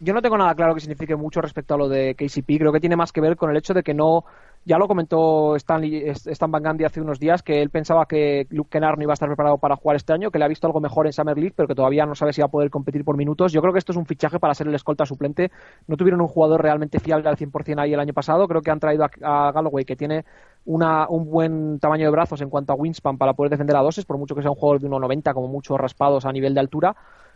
yo 0.00 0.14
no 0.14 0.22
tengo 0.22 0.38
nada 0.38 0.54
claro 0.54 0.74
que 0.74 0.80
signifique 0.80 1.16
mucho 1.16 1.40
respecto 1.40 1.74
a 1.74 1.78
lo 1.78 1.88
de 1.88 2.14
KCP 2.14 2.58
creo 2.58 2.72
que 2.72 2.80
tiene 2.80 2.96
más 2.96 3.12
que 3.12 3.20
ver 3.20 3.36
con 3.36 3.50
el 3.50 3.56
hecho 3.56 3.74
de 3.74 3.82
que 3.82 3.94
no 3.94 4.24
ya 4.64 4.78
lo 4.78 4.86
comentó 4.86 5.56
Stanley, 5.56 6.08
Stan 6.08 6.50
Van 6.50 6.62
Gundy 6.62 6.84
hace 6.84 7.00
unos 7.00 7.18
días 7.18 7.42
que 7.42 7.60
él 7.60 7.70
pensaba 7.70 8.06
que 8.06 8.46
Luke 8.50 8.70
Kennard 8.70 8.96
no 8.96 9.02
iba 9.02 9.12
a 9.12 9.14
estar 9.14 9.28
preparado 9.28 9.58
para 9.58 9.74
jugar 9.76 9.96
este 9.96 10.12
año, 10.12 10.30
que 10.30 10.38
le 10.38 10.44
ha 10.44 10.48
visto 10.48 10.66
algo 10.66 10.80
mejor 10.80 11.06
en 11.06 11.12
Summer 11.12 11.36
League, 11.36 11.54
pero 11.56 11.66
que 11.66 11.74
todavía 11.74 12.06
no 12.06 12.14
sabe 12.14 12.32
si 12.32 12.40
va 12.40 12.46
a 12.46 12.50
poder 12.50 12.70
competir 12.70 13.04
por 13.04 13.16
minutos. 13.16 13.52
Yo 13.52 13.60
creo 13.60 13.72
que 13.72 13.80
esto 13.80 13.92
es 13.92 13.98
un 13.98 14.06
fichaje 14.06 14.38
para 14.38 14.54
ser 14.54 14.68
el 14.68 14.74
escolta 14.74 15.04
suplente. 15.04 15.50
No 15.88 15.96
tuvieron 15.96 16.20
un 16.20 16.28
jugador 16.28 16.62
realmente 16.62 17.00
fiable 17.00 17.28
al 17.28 17.36
100% 17.36 17.80
ahí 17.80 17.92
el 17.92 18.00
año 18.00 18.12
pasado. 18.12 18.46
Creo 18.46 18.62
que 18.62 18.70
han 18.70 18.78
traído 18.78 19.04
a, 19.04 19.52
Galloway, 19.52 19.84
que 19.84 19.96
tiene 19.96 20.24
una, 20.64 21.08
un 21.08 21.28
buen 21.28 21.80
tamaño 21.80 22.04
de 22.04 22.10
brazos 22.10 22.40
en 22.40 22.48
cuanto 22.48 22.72
a 22.72 22.76
wingspan 22.76 23.18
para 23.18 23.34
poder 23.34 23.50
defender 23.50 23.76
a 23.76 23.80
doses, 23.80 24.04
por 24.04 24.16
mucho 24.16 24.36
que 24.36 24.42
sea 24.42 24.50
un 24.50 24.56
jugador 24.56 24.80
de 24.80 24.88
1,90, 24.88 25.34
como 25.34 25.48
muchos 25.48 25.78
raspados 25.78 26.24
a 26.24 26.32
nivel 26.32 26.54
de 26.54 26.60
altura. 26.60 26.94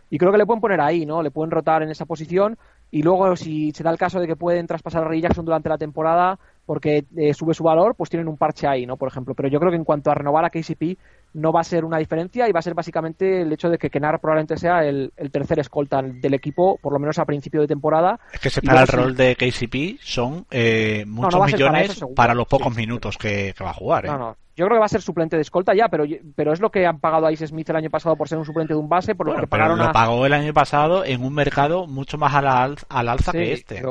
Y 0.09 0.17
creo 0.17 0.31
que 0.31 0.37
le 0.37 0.45
pueden 0.45 0.61
poner 0.61 0.79
ahí, 0.79 1.05
¿no? 1.05 1.21
Le 1.21 1.31
pueden 1.31 1.51
rotar 1.51 1.83
en 1.83 1.89
esa 1.89 2.05
posición. 2.05 2.57
Y 2.89 3.03
luego, 3.03 3.35
si 3.35 3.71
se 3.73 3.83
da 3.83 3.91
el 3.91 3.97
caso 3.97 4.21
de 4.21 4.27
que 4.27 4.37
pueden 4.37 4.65
traspasar 4.65 5.03
a 5.03 5.07
Ray 5.07 5.19
Jackson 5.19 5.43
durante 5.43 5.67
la 5.67 5.77
temporada, 5.77 6.39
porque 6.67 7.05
eh, 7.15 7.33
sube 7.33 7.53
su 7.53 7.63
valor, 7.63 7.95
pues 7.95 8.09
tienen 8.09 8.27
un 8.27 8.35
parche 8.35 8.67
ahí, 8.67 8.85
¿no? 8.85 8.97
Por 8.97 9.07
ejemplo. 9.07 9.33
Pero 9.33 9.47
yo 9.47 9.57
creo 9.57 9.71
que 9.71 9.77
en 9.77 9.85
cuanto 9.85 10.11
a 10.11 10.15
renovar 10.15 10.43
a 10.43 10.49
KCP 10.49 10.99
no 11.33 11.53
va 11.53 11.61
a 11.61 11.63
ser 11.63 11.85
una 11.85 11.97
diferencia 11.97 12.47
y 12.47 12.51
va 12.51 12.59
a 12.59 12.61
ser 12.61 12.73
básicamente 12.73 13.41
el 13.41 13.53
hecho 13.53 13.69
de 13.69 13.77
que 13.77 13.89
Kenar 13.89 14.19
probablemente 14.19 14.57
sea 14.57 14.83
el, 14.83 15.13
tercer 15.31 15.59
escolta 15.59 16.01
del 16.01 16.33
equipo, 16.33 16.77
por 16.81 16.91
lo 16.91 16.99
menos 16.99 17.17
a 17.19 17.25
principio 17.25 17.61
de 17.61 17.67
temporada. 17.67 18.19
Es 18.33 18.41
que 18.41 18.61
para 18.61 18.81
el 18.81 18.87
rol 18.87 19.15
de 19.15 19.37
KCP 19.37 20.01
son 20.03 20.45
eh, 20.51 21.05
muchos 21.07 21.45
millones 21.45 22.03
para, 22.13 22.33
los 22.33 22.47
pocos 22.47 22.75
minutos 22.75 23.17
que, 23.17 23.55
va 23.63 23.69
a 23.69 23.73
jugar. 23.73 24.05
¿eh? 24.05 24.09
Yo 24.57 24.65
creo 24.65 24.75
que 24.75 24.79
va 24.79 24.85
a 24.85 24.89
ser 24.89 25.01
suplente 25.01 25.37
de 25.37 25.43
escolta 25.43 25.73
ya, 25.73 25.87
pero, 25.87 26.03
pero 26.35 26.51
es 26.51 26.59
lo 26.59 26.69
que 26.69 26.85
han 26.85 26.99
pagado 26.99 27.27
a 27.27 27.31
Ice 27.31 27.47
Smith 27.47 27.69
el 27.69 27.77
año 27.77 27.89
pasado 27.89 28.17
por 28.17 28.27
ser 28.27 28.39
un 28.39 28.45
suplente 28.45 28.73
de 28.73 28.79
un 28.79 28.89
base, 28.89 29.15
por 29.15 29.27
lo 29.27 29.35
que 29.35 29.47
pagaron 29.47 29.77
lo 29.77 29.91
pagó 29.93 30.25
el 30.25 30.33
año 30.33 30.53
pasado 30.53 31.05
en 31.05 31.23
un 31.23 31.33
mercado 31.33 31.87
mucho 31.87 32.17
más 32.17 32.33
al, 32.33 32.75
alza 32.89 33.31
que 33.31 33.53
este 33.53 33.83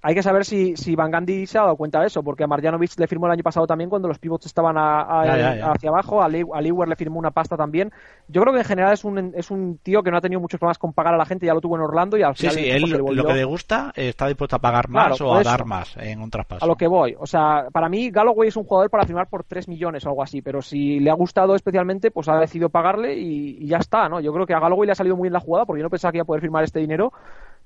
hay 0.00 0.14
que 0.14 0.22
saber 0.22 0.44
si, 0.44 0.76
si 0.76 0.94
Van 0.94 1.10
Gandhi 1.10 1.46
se 1.46 1.58
ha 1.58 1.62
dado 1.62 1.76
cuenta 1.76 2.00
de 2.00 2.06
eso, 2.06 2.22
porque 2.22 2.44
a 2.44 2.46
Marjanovic 2.46 2.98
le 2.98 3.08
firmó 3.08 3.26
el 3.26 3.32
año 3.32 3.42
pasado 3.42 3.66
también 3.66 3.90
cuando 3.90 4.06
los 4.06 4.18
pivots 4.20 4.46
estaban 4.46 4.76
hacia 4.78 5.88
abajo, 5.88 6.22
a, 6.22 6.28
Lewer 6.28 6.88
le 6.88 6.94
firmó 6.94 7.18
una 7.18 7.32
pasta 7.32 7.56
también. 7.56 7.92
Yo 8.28 8.42
creo 8.42 8.54
que 8.54 8.60
en 8.60 8.64
general 8.64 8.92
es 8.92 9.04
un, 9.04 9.32
es 9.34 9.50
un 9.50 9.78
tío 9.78 10.02
que 10.04 10.12
no 10.12 10.18
ha 10.18 10.20
tenido 10.20 10.40
muchos 10.40 10.60
problemas 10.60 10.78
con 10.78 10.92
pagar 10.92 11.14
a 11.14 11.16
la 11.16 11.26
gente, 11.26 11.46
ya 11.46 11.54
lo 11.54 11.60
tuvo 11.60 11.74
en 11.74 11.82
Orlando 11.82 12.16
y 12.16 12.22
al 12.22 12.36
final... 12.36 12.54
Sí, 12.54 12.60
sí, 12.60 12.70
él 12.70 12.82
lo 12.82 13.24
que 13.24 13.34
le 13.34 13.44
gusta 13.44 13.92
está 13.96 14.28
dispuesto 14.28 14.54
a 14.54 14.60
pagar 14.60 14.88
más 14.88 15.20
o 15.20 15.34
a 15.34 15.42
dar 15.42 15.64
más 15.64 15.96
en 15.96 16.20
un 16.20 16.30
traspaso. 16.30 16.64
A 16.64 16.68
lo 16.68 16.76
que 16.76 16.86
voy, 16.86 17.16
o 17.18 17.26
sea, 17.26 17.66
para 17.72 17.88
mí 17.88 18.10
Galloway 18.10 18.48
es 18.48 18.56
un 18.56 18.64
jugador 18.64 18.90
para 18.90 19.04
firmar 19.04 19.28
por 19.28 19.42
3 19.42 19.66
millones 19.66 20.06
o 20.06 20.10
algo 20.10 20.22
así, 20.22 20.42
pero 20.42 20.62
si 20.62 21.00
le 21.00 21.10
ha 21.10 21.14
gustado 21.14 21.56
especialmente, 21.56 22.12
pues 22.12 22.28
ha 22.28 22.38
decidido 22.38 22.68
pagarle 22.68 23.18
y, 23.18 23.66
ya 23.66 23.78
está, 23.78 24.08
¿no? 24.08 24.20
Yo 24.20 24.32
creo 24.32 24.46
que 24.46 24.54
a 24.54 24.60
Galloway 24.60 24.86
le 24.86 24.92
ha 24.92 24.94
salido 24.94 25.16
muy 25.16 25.24
bien 25.24 25.32
la 25.32 25.40
jugada 25.40 25.66
porque 25.66 25.80
yo 25.80 25.84
no 25.84 25.90
pensaba 25.90 26.12
que 26.12 26.18
iba 26.18 26.22
a 26.22 26.26
poder 26.26 26.40
firmar 26.40 26.62
este 26.62 26.78
dinero, 26.78 27.12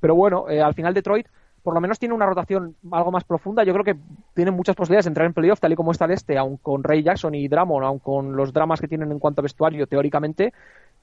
pero 0.01 0.15
bueno, 0.15 0.49
eh, 0.49 0.63
al 0.63 0.75
final 0.75 0.95
Detroit 0.95 1.27
por 1.63 1.75
lo 1.75 1.81
menos 1.81 1.99
tiene 1.99 2.15
una 2.15 2.27
rotación 2.27 2.77
algo 2.91 3.13
más 3.13 3.25
profunda. 3.25 3.65
Yo 3.65 3.73
creo 3.73 3.85
que 3.85 3.97
tiene 4.35 4.51
muchas 4.51 4.75
posibilidades 4.75 5.05
de 5.05 5.11
entrar 5.11 5.27
en 5.27 5.33
playoff, 5.33 5.61
tal 5.61 5.73
y 5.73 5.77
como 5.77 5.93
está 5.93 6.07
el 6.07 6.13
este, 6.13 6.37
aun 6.37 6.57
con 6.57 6.83
Ray 6.83 7.03
Jackson 7.03 7.35
y 7.35 7.49
Dramon, 7.49 7.85
aun 7.85 7.99
con 7.99 8.37
los 8.37 8.53
dramas 8.53 8.81
que 8.81 8.89
tienen 8.89 9.13
en 9.13 9.19
cuanto 9.19 9.41
a 9.41 9.43
vestuario, 9.43 9.87
teóricamente. 9.87 10.53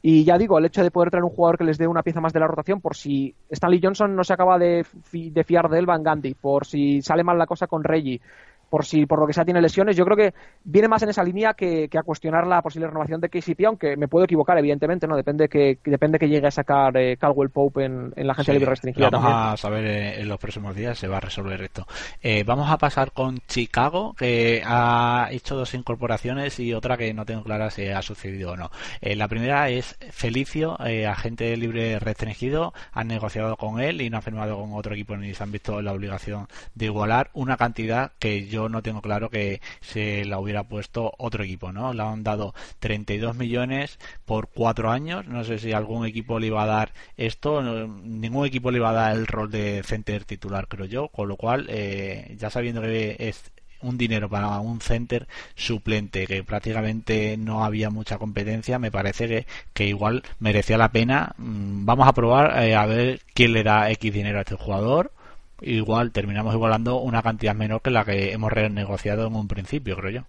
Y 0.02 0.24
ya 0.24 0.38
digo, 0.38 0.58
el 0.58 0.66
hecho 0.66 0.84
de 0.84 0.92
poder 0.92 1.12
traer 1.12 1.24
un 1.24 1.30
jugador 1.30 1.58
que 1.58 1.66
les 1.66 1.78
dé 1.78 1.88
una 1.88 2.04
pieza 2.04 2.22
más 2.22 2.34
de 2.34 2.40
la 2.40 2.48
rotación, 2.48 2.80
por 2.80 2.96
si 2.96 3.36
Stanley 3.50 3.82
Johnson 3.84 4.16
no 4.16 4.24
se 4.24 4.34
acaba 4.34 4.58
de, 4.58 4.86
de 5.12 5.44
fiar 5.44 5.70
de 5.70 5.80
él, 5.80 5.86
Van 5.86 6.04
Gandhi, 6.04 6.36
por 6.36 6.66
si 6.66 7.02
sale 7.02 7.24
mal 7.24 7.38
la 7.38 7.48
cosa 7.48 7.68
con 7.68 7.84
Reggie, 7.84 8.22
por 8.70 8.86
si 8.86 9.06
por 9.06 9.20
lo 9.20 9.28
que 9.28 9.34
sea 9.34 9.46
tiene 9.46 9.62
lesiones. 9.62 9.96
Yo 9.96 10.06
creo 10.06 10.18
que 10.18 10.34
viene 10.64 10.88
más 10.88 11.02
en 11.04 11.10
esa 11.10 11.24
línea 11.24 11.54
que, 11.54 11.90
a 11.98 12.04
cuestionar 12.04 12.48
la 12.48 12.62
posible 12.62 12.88
renovación 12.88 13.20
de 13.20 13.30
KCP, 13.30 13.66
aunque 13.66 13.98
me 13.98 14.08
puedo 14.08 14.26
equivocar, 14.26 14.58
evidentemente, 14.58 15.08
¿no? 15.08 15.16
Depende 15.16 15.50
que, 15.50 15.80
depende 15.84 16.20
que 16.20 16.30
llegue 16.30 16.48
a 16.48 16.52
sacar 16.52 16.96
eh, 16.98 17.18
Caldwell 17.18 17.50
Pope 17.50 17.86
en, 17.86 18.14
la 18.16 18.34
agencia 18.34 18.54
libre 18.54 18.70
restringida. 18.70 19.10
Vamos 19.10 19.32
a 19.34 19.58
saber 19.58 19.86
eh, 19.86 20.22
en 20.22 20.28
los 20.28 20.40
próximos 20.40 20.76
días, 20.76 20.98
se 20.98 21.08
va 21.08 21.18
a 21.18 21.22
resolver 21.22 21.62
esto. 21.62 21.86
Eh, 22.22 22.44
vamos 22.46 22.70
a 22.70 22.78
pasar 22.78 23.12
con 23.12 23.40
Chicago, 23.48 24.14
que 24.14 24.62
ha 24.66 25.28
hecho 25.32 25.56
dos 25.56 25.74
incorporaciones 25.74 26.60
y 26.60 26.74
otra 26.74 26.98
que 26.98 27.14
no 27.14 27.26
tengo 27.26 27.44
clara 27.44 27.70
si 27.70 27.88
ha 27.88 28.02
sucedido 28.02 28.52
o 28.52 28.56
no. 28.56 28.70
la 29.02 29.28
primera 29.28 29.70
es 29.70 29.98
Felicio, 30.12 30.78
agente 30.80 31.56
libre 31.58 32.00
restringido, 32.00 32.74
han 32.92 33.08
negociado 33.08 33.58
con 33.58 33.80
él 33.80 34.02
y 34.02 34.10
no 34.10 34.18
ha 34.18 34.22
firmado 34.22 34.60
con 34.60 34.74
otro 34.74 34.94
equipo 34.94 35.18
ni 35.18 35.34
se 35.34 35.44
han 35.44 35.52
visto 35.52 35.82
la 35.82 35.92
obligación 35.92 36.48
de 36.76 36.86
igualar 36.86 37.30
una 37.34 37.58
cantidad 37.58 38.12
que 38.20 38.48
yo 38.48 38.59
no 38.68 38.82
tengo 38.82 39.02
claro 39.02 39.30
que 39.30 39.62
se 39.80 40.26
la 40.26 40.40
hubiera 40.40 40.64
puesto 40.64 41.14
otro 41.18 41.44
equipo, 41.44 41.72
¿no? 41.72 41.94
Le 41.94 42.04
han 42.04 42.24
dado 42.24 42.54
32 42.80 43.36
millones 43.36 44.00
por 44.26 44.50
cuatro 44.50 44.92
años. 44.92 45.26
No 45.28 45.44
sé 45.44 45.60
si 45.60 45.72
algún 45.72 46.06
equipo 46.06 46.40
le 46.40 46.48
iba 46.48 46.64
a 46.64 46.68
dar 46.68 46.94
esto. 47.18 47.62
ningún 47.62 48.46
equipo 48.46 48.72
le 48.72 48.78
iba 48.80 48.90
a 48.90 48.94
dar 48.94 49.16
el 49.16 49.28
rol 49.28 49.52
de 49.52 49.84
center 49.84 50.26
titular, 50.26 50.68
creo 50.68 50.86
yo. 50.86 51.08
Con 51.10 51.28
lo 51.30 51.38
cual, 51.38 51.68
eh, 51.70 52.36
ya 52.38 52.50
sabiendo 52.50 52.82
que 52.82 53.16
es 53.20 53.52
un 53.82 53.98
dinero 53.98 54.30
para 54.30 54.60
un 54.60 54.82
center 54.82 55.28
suplente 55.56 56.28
que 56.28 56.44
prácticamente 56.44 57.38
no 57.38 57.64
había 57.64 57.90
mucha 57.90 58.18
competencia 58.18 58.80
me 58.80 58.92
parece 58.92 59.46
que, 59.74 59.88
igual 59.88 60.24
merecía 60.40 60.78
la 60.78 60.92
pena 60.92 61.34
mm, 61.38 61.86
vamos 61.86 62.08
a 62.08 62.14
probar 62.14 62.62
eh, 62.64 62.76
a 62.76 62.86
ver 62.86 63.22
quién 63.34 63.54
le 63.54 63.64
da 63.64 63.90
X 63.92 64.14
dinero 64.14 64.40
a 64.40 64.42
este 64.42 64.56
jugador 64.56 65.12
igual 65.62 66.12
terminamos 66.12 66.54
igualando 66.54 67.00
una 67.00 67.22
cantidad 67.22 67.56
menor 67.56 67.82
que 67.82 67.92
la 67.92 68.06
que 68.06 68.32
hemos 68.34 68.52
renegociado 68.52 69.28
en 69.28 69.36
un 69.36 69.48
principio, 69.48 69.96
creo 69.96 70.12
yo. 70.12 70.22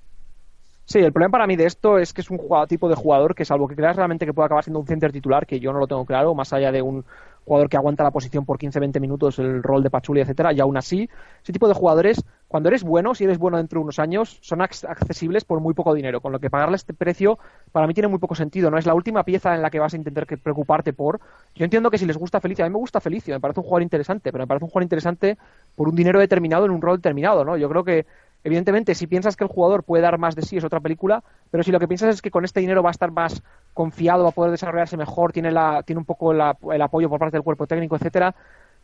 Sí, 0.90 0.98
el 0.98 1.12
problema 1.12 1.30
para 1.30 1.46
mí 1.46 1.54
de 1.54 1.66
esto 1.66 1.98
es 1.98 2.12
que 2.12 2.20
es 2.20 2.30
un 2.30 2.40
tipo 2.68 2.88
de 2.88 2.96
jugador 2.96 3.36
que, 3.36 3.44
salvo 3.44 3.68
que 3.68 3.76
creas 3.76 3.94
realmente 3.94 4.26
que 4.26 4.34
pueda 4.34 4.46
acabar 4.46 4.64
siendo 4.64 4.80
un 4.80 4.86
center 4.88 5.12
titular, 5.12 5.46
que 5.46 5.60
yo 5.60 5.72
no 5.72 5.78
lo 5.78 5.86
tengo 5.86 6.04
claro, 6.04 6.34
más 6.34 6.52
allá 6.52 6.72
de 6.72 6.82
un 6.82 7.04
jugador 7.44 7.68
que 7.68 7.76
aguanta 7.76 8.02
la 8.04 8.10
posición 8.10 8.44
por 8.44 8.58
15-20 8.58 9.00
minutos, 9.00 9.38
el 9.38 9.62
rol 9.62 9.82
de 9.82 9.90
Pachuli, 9.90 10.20
etcétera, 10.20 10.52
y 10.52 10.60
aún 10.60 10.76
así, 10.76 11.08
ese 11.42 11.52
tipo 11.52 11.68
de 11.68 11.74
jugadores, 11.74 12.22
cuando 12.48 12.68
eres 12.68 12.82
bueno, 12.82 13.14
si 13.14 13.24
eres 13.24 13.38
bueno 13.38 13.56
dentro 13.56 13.80
de 13.80 13.84
unos 13.84 13.98
años, 13.98 14.38
son 14.42 14.60
accesibles 14.60 15.44
por 15.44 15.60
muy 15.60 15.74
poco 15.74 15.94
dinero, 15.94 16.20
con 16.20 16.32
lo 16.32 16.38
que 16.38 16.50
pagarle 16.50 16.76
este 16.76 16.94
precio 16.94 17.38
para 17.72 17.86
mí 17.86 17.94
tiene 17.94 18.08
muy 18.08 18.18
poco 18.18 18.34
sentido, 18.34 18.70
no 18.70 18.78
es 18.78 18.86
la 18.86 18.94
última 18.94 19.24
pieza 19.24 19.54
en 19.54 19.62
la 19.62 19.70
que 19.70 19.78
vas 19.78 19.94
a 19.94 19.96
intentar 19.96 20.26
que 20.26 20.36
preocuparte 20.36 20.92
por. 20.92 21.20
Yo 21.54 21.64
entiendo 21.64 21.90
que 21.90 21.98
si 21.98 22.06
les 22.06 22.16
gusta 22.16 22.40
Felicio, 22.40 22.64
a 22.64 22.68
mí 22.68 22.72
me 22.72 22.78
gusta 22.78 23.00
Felicio, 23.00 23.34
me 23.34 23.40
parece 23.40 23.60
un 23.60 23.64
jugador 23.64 23.82
interesante, 23.82 24.32
pero 24.32 24.42
me 24.42 24.48
parece 24.48 24.64
un 24.64 24.70
jugador 24.70 24.82
interesante 24.84 25.38
por 25.76 25.88
un 25.88 25.94
dinero 25.94 26.18
determinado 26.20 26.64
en 26.64 26.72
un 26.72 26.82
rol 26.82 26.96
determinado, 26.98 27.44
¿no? 27.44 27.56
Yo 27.56 27.68
creo 27.68 27.84
que 27.84 28.06
Evidentemente, 28.42 28.94
si 28.94 29.06
piensas 29.06 29.36
que 29.36 29.44
el 29.44 29.50
jugador 29.50 29.84
puede 29.84 30.02
dar 30.02 30.18
más 30.18 30.34
de 30.34 30.42
sí, 30.42 30.56
es 30.56 30.64
otra 30.64 30.80
película, 30.80 31.22
pero 31.50 31.62
si 31.62 31.70
lo 31.70 31.78
que 31.78 31.88
piensas 31.88 32.14
es 32.14 32.22
que 32.22 32.30
con 32.30 32.44
este 32.44 32.60
dinero 32.60 32.82
va 32.82 32.90
a 32.90 32.92
estar 32.92 33.10
más 33.10 33.42
confiado, 33.74 34.24
va 34.24 34.30
a 34.30 34.32
poder 34.32 34.50
desarrollarse 34.50 34.96
mejor, 34.96 35.32
tiene, 35.32 35.50
la, 35.50 35.82
tiene 35.82 35.98
un 35.98 36.04
poco 36.04 36.32
el 36.32 36.82
apoyo 36.82 37.08
por 37.08 37.18
parte 37.18 37.36
del 37.36 37.44
cuerpo 37.44 37.66
técnico, 37.66 37.96
etcétera, 37.96 38.34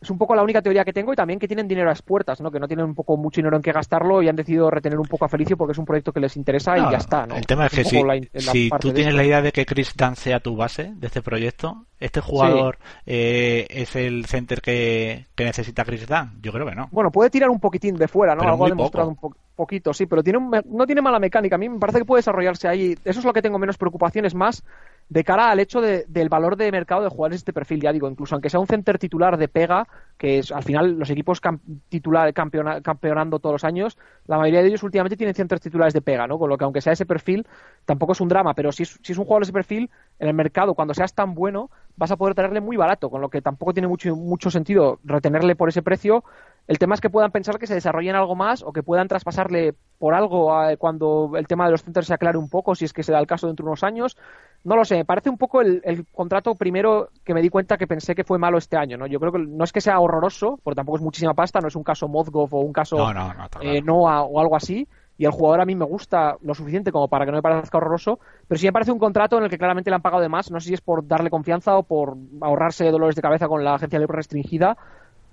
es 0.00 0.10
un 0.10 0.18
poco 0.18 0.34
la 0.34 0.42
única 0.42 0.60
teoría 0.60 0.84
que 0.84 0.92
tengo 0.92 1.12
y 1.12 1.16
también 1.16 1.38
que 1.38 1.48
tienen 1.48 1.66
dinero 1.66 1.88
a 1.88 1.92
expuertas, 1.92 2.40
¿no? 2.40 2.50
que 2.50 2.60
no 2.60 2.68
tienen 2.68 2.84
un 2.84 2.94
poco 2.94 3.16
mucho 3.16 3.40
dinero 3.40 3.56
en 3.56 3.62
que 3.62 3.72
gastarlo 3.72 4.22
y 4.22 4.28
han 4.28 4.36
decidido 4.36 4.70
retener 4.70 4.98
un 4.98 5.06
poco 5.06 5.24
a 5.24 5.28
Felicio 5.28 5.56
porque 5.56 5.72
es 5.72 5.78
un 5.78 5.86
proyecto 5.86 6.12
que 6.12 6.20
les 6.20 6.36
interesa 6.36 6.76
y 6.76 6.82
ya 6.90 6.98
está. 6.98 7.26
¿no? 7.26 7.36
El 7.36 7.46
tema 7.46 7.66
es, 7.66 7.72
que 7.72 7.84
si, 7.84 8.70
tú 8.78 8.92
tienes 8.92 9.14
la 9.14 9.24
idea 9.24 9.40
de 9.40 9.52
que 9.52 9.64
Chris 9.64 9.94
Dan 9.96 10.16
sea 10.16 10.40
tu 10.40 10.54
base 10.54 10.92
de 10.94 11.06
este 11.06 11.22
proyecto, 11.22 11.86
¿este 11.98 12.20
jugador 12.20 12.78
eh, 13.06 13.66
es 13.70 13.96
el 13.96 14.26
center 14.26 14.60
que, 14.60 15.26
necesita 15.38 15.84
Chris 15.84 16.06
Dan? 16.06 16.38
Yo 16.42 16.52
creo 16.52 16.66
que 16.66 16.74
no. 16.74 16.88
Bueno, 16.92 17.10
puede 17.10 17.30
tirar 17.30 17.48
un 17.48 17.60
poquitín 17.60 17.96
de 17.96 18.08
fuera, 18.08 18.34
¿no? 18.34 18.42
Algo 18.42 18.66
ha 18.66 18.68
demostrado 18.68 19.08
un 19.08 19.16
poquito, 19.56 19.92
sí, 19.92 20.06
pero 20.06 20.22
tiene 20.22 20.38
no 20.64 20.86
tiene 20.86 21.02
mala 21.02 21.18
mecánica. 21.18 21.56
A 21.56 21.58
mí 21.58 21.68
me 21.68 21.78
parece 21.78 21.98
que 21.98 22.04
puede 22.04 22.20
desarrollarse 22.20 22.68
ahí. 22.68 22.96
Eso 23.04 23.18
es 23.18 23.24
lo 23.24 23.32
que 23.32 23.42
tengo 23.42 23.58
menos 23.58 23.78
preocupaciones 23.78 24.34
más 24.34 24.62
de 25.08 25.22
cara 25.22 25.50
al 25.50 25.60
hecho 25.60 25.80
del 25.80 26.28
valor 26.28 26.56
de 26.56 26.72
mercado 26.72 27.02
de 27.02 27.08
jugadores 27.08 27.38
de 27.38 27.42
este 27.42 27.52
perfil, 27.52 27.80
ya 27.80 27.92
digo, 27.92 28.08
incluso 28.08 28.34
aunque 28.34 28.50
sea 28.50 28.58
un 28.58 28.66
center 28.66 28.98
titular 28.98 29.36
de 29.36 29.46
pega, 29.46 29.86
que 30.18 30.38
es 30.38 30.50
al 30.50 30.64
final 30.64 30.98
los 30.98 31.10
equipos 31.10 31.40
titular, 31.88 32.32
campeonando 32.34 33.38
todos 33.38 33.54
los 33.54 33.64
años, 33.64 33.96
la 34.26 34.36
mayoría 34.36 34.62
de 34.62 34.68
ellos 34.68 34.82
últimamente 34.82 35.16
tienen 35.16 35.34
centers 35.34 35.60
titulares 35.62 35.94
de 35.94 36.00
pega, 36.00 36.26
¿no? 36.26 36.38
Con 36.38 36.50
lo 36.50 36.58
que 36.58 36.64
aunque 36.64 36.80
sea 36.80 36.92
ese 36.92 37.06
perfil, 37.06 37.46
tampoco 37.84 38.12
es 38.12 38.20
un 38.20 38.28
drama, 38.28 38.54
pero 38.54 38.72
si 38.72 38.82
es, 38.82 38.98
si 39.00 39.12
es 39.12 39.18
un 39.18 39.24
jugador 39.24 39.42
de 39.42 39.44
ese 39.44 39.52
perfil, 39.52 39.90
en 40.18 40.28
el 40.28 40.34
mercado, 40.34 40.74
cuando 40.74 40.92
seas 40.92 41.14
tan 41.14 41.34
bueno, 41.34 41.70
vas 41.96 42.10
a 42.10 42.16
poder 42.16 42.34
tenerle 42.34 42.60
muy 42.60 42.76
barato, 42.76 43.08
con 43.08 43.20
lo 43.20 43.28
que 43.28 43.40
tampoco 43.40 43.72
tiene 43.72 43.86
mucho, 43.86 44.16
mucho 44.16 44.50
sentido 44.50 44.98
retenerle 45.04 45.54
por 45.54 45.68
ese 45.68 45.82
precio 45.82 46.24
el 46.68 46.78
tema 46.78 46.94
es 46.94 47.00
que 47.00 47.10
puedan 47.10 47.30
pensar 47.30 47.58
que 47.58 47.66
se 47.66 47.74
desarrollen 47.74 48.16
algo 48.16 48.34
más 48.34 48.62
o 48.62 48.72
que 48.72 48.82
puedan 48.82 49.06
traspasarle 49.06 49.74
por 49.98 50.14
algo 50.14 50.52
cuando 50.78 51.32
el 51.36 51.46
tema 51.46 51.66
de 51.66 51.70
los 51.70 51.82
centros 51.82 52.06
se 52.06 52.14
aclare 52.14 52.38
un 52.38 52.48
poco, 52.48 52.74
si 52.74 52.84
es 52.84 52.92
que 52.92 53.02
se 53.02 53.12
da 53.12 53.20
el 53.20 53.26
caso 53.26 53.46
dentro 53.46 53.64
de 53.64 53.70
unos 53.70 53.84
años. 53.84 54.16
No 54.64 54.74
lo 54.74 54.84
sé, 54.84 54.96
me 54.96 55.04
parece 55.04 55.30
un 55.30 55.38
poco 55.38 55.60
el, 55.60 56.06
contrato 56.12 56.54
primero 56.56 57.10
que 57.24 57.34
me 57.34 57.40
di 57.40 57.50
cuenta 57.50 57.76
que 57.76 57.86
pensé 57.86 58.14
que 58.14 58.24
fue 58.24 58.38
malo 58.38 58.58
este 58.58 58.76
año. 58.76 58.98
¿no? 58.98 59.06
Yo 59.06 59.20
creo 59.20 59.32
que 59.32 59.38
no 59.38 59.62
es 59.62 59.72
que 59.72 59.80
sea 59.80 60.00
horroroso, 60.00 60.58
porque 60.62 60.76
tampoco 60.76 60.98
es 60.98 61.04
muchísima 61.04 61.34
pasta, 61.34 61.60
no 61.60 61.68
es 61.68 61.76
un 61.76 61.84
caso 61.84 62.08
Mozgov 62.08 62.52
o 62.52 62.60
un 62.60 62.72
caso 62.72 62.96
no, 63.12 63.34
eh, 63.60 63.80
Noah 63.80 64.22
o 64.22 64.40
algo 64.40 64.56
así. 64.56 64.88
Y 65.18 65.24
el 65.24 65.30
jugador 65.30 65.62
a 65.62 65.64
mí 65.64 65.74
me 65.74 65.86
gusta 65.86 66.36
lo 66.42 66.52
suficiente 66.52 66.92
como 66.92 67.08
para 67.08 67.24
que 67.24 67.30
no 67.30 67.38
me 67.38 67.42
parezca 67.42 67.78
horroroso, 67.78 68.18
pero 68.46 68.58
sí 68.58 68.66
me 68.66 68.72
parece 68.72 68.92
un 68.92 68.98
contrato 68.98 69.38
en 69.38 69.44
el 69.44 69.50
que 69.50 69.56
claramente 69.56 69.88
le 69.88 69.96
han 69.96 70.02
pagado 70.02 70.20
de 70.20 70.28
más. 70.28 70.50
No 70.50 70.60
sé 70.60 70.68
si 70.68 70.74
es 70.74 70.82
por 70.82 71.06
darle 71.06 71.30
confianza 71.30 71.74
o 71.78 71.84
por 71.84 72.16
ahorrarse 72.42 72.90
dolores 72.90 73.16
de 73.16 73.22
cabeza 73.22 73.48
con 73.48 73.64
la 73.64 73.76
agencia 73.76 73.98
libre 73.98 74.16
restringida 74.16 74.76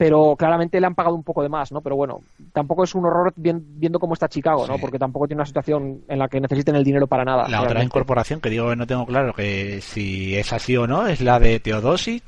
pero 0.03 0.35
claramente 0.35 0.81
le 0.81 0.87
han 0.87 0.95
pagado 0.95 1.15
un 1.15 1.23
poco 1.23 1.43
de 1.43 1.47
más, 1.47 1.71
¿no? 1.71 1.79
Pero 1.79 1.95
bueno, 1.95 2.19
tampoco 2.51 2.83
es 2.83 2.93
un 2.93 3.05
horror 3.05 3.31
viendo 3.37 4.01
cómo 4.01 4.15
está 4.15 4.27
Chicago, 4.27 4.67
¿no? 4.67 4.77
Porque 4.77 4.99
tampoco 4.99 5.27
tiene 5.27 5.39
una 5.39 5.45
situación 5.45 6.01
en 6.09 6.19
la 6.19 6.27
que 6.27 6.41
necesiten 6.41 6.75
el 6.75 6.83
dinero 6.83 7.07
para 7.07 7.23
nada. 7.23 7.47
La 7.47 7.61
otra 7.61 7.81
incorporación 7.81 8.41
que 8.41 8.49
digo 8.49 8.69
que 8.69 8.75
no 8.75 8.85
tengo 8.85 9.05
claro 9.05 9.33
que 9.33 9.79
si 9.79 10.35
es 10.35 10.51
así 10.51 10.75
o 10.75 10.87
no 10.87 11.07
es 11.07 11.21
la 11.21 11.39
de 11.39 11.61
Teodosic. 11.61 12.21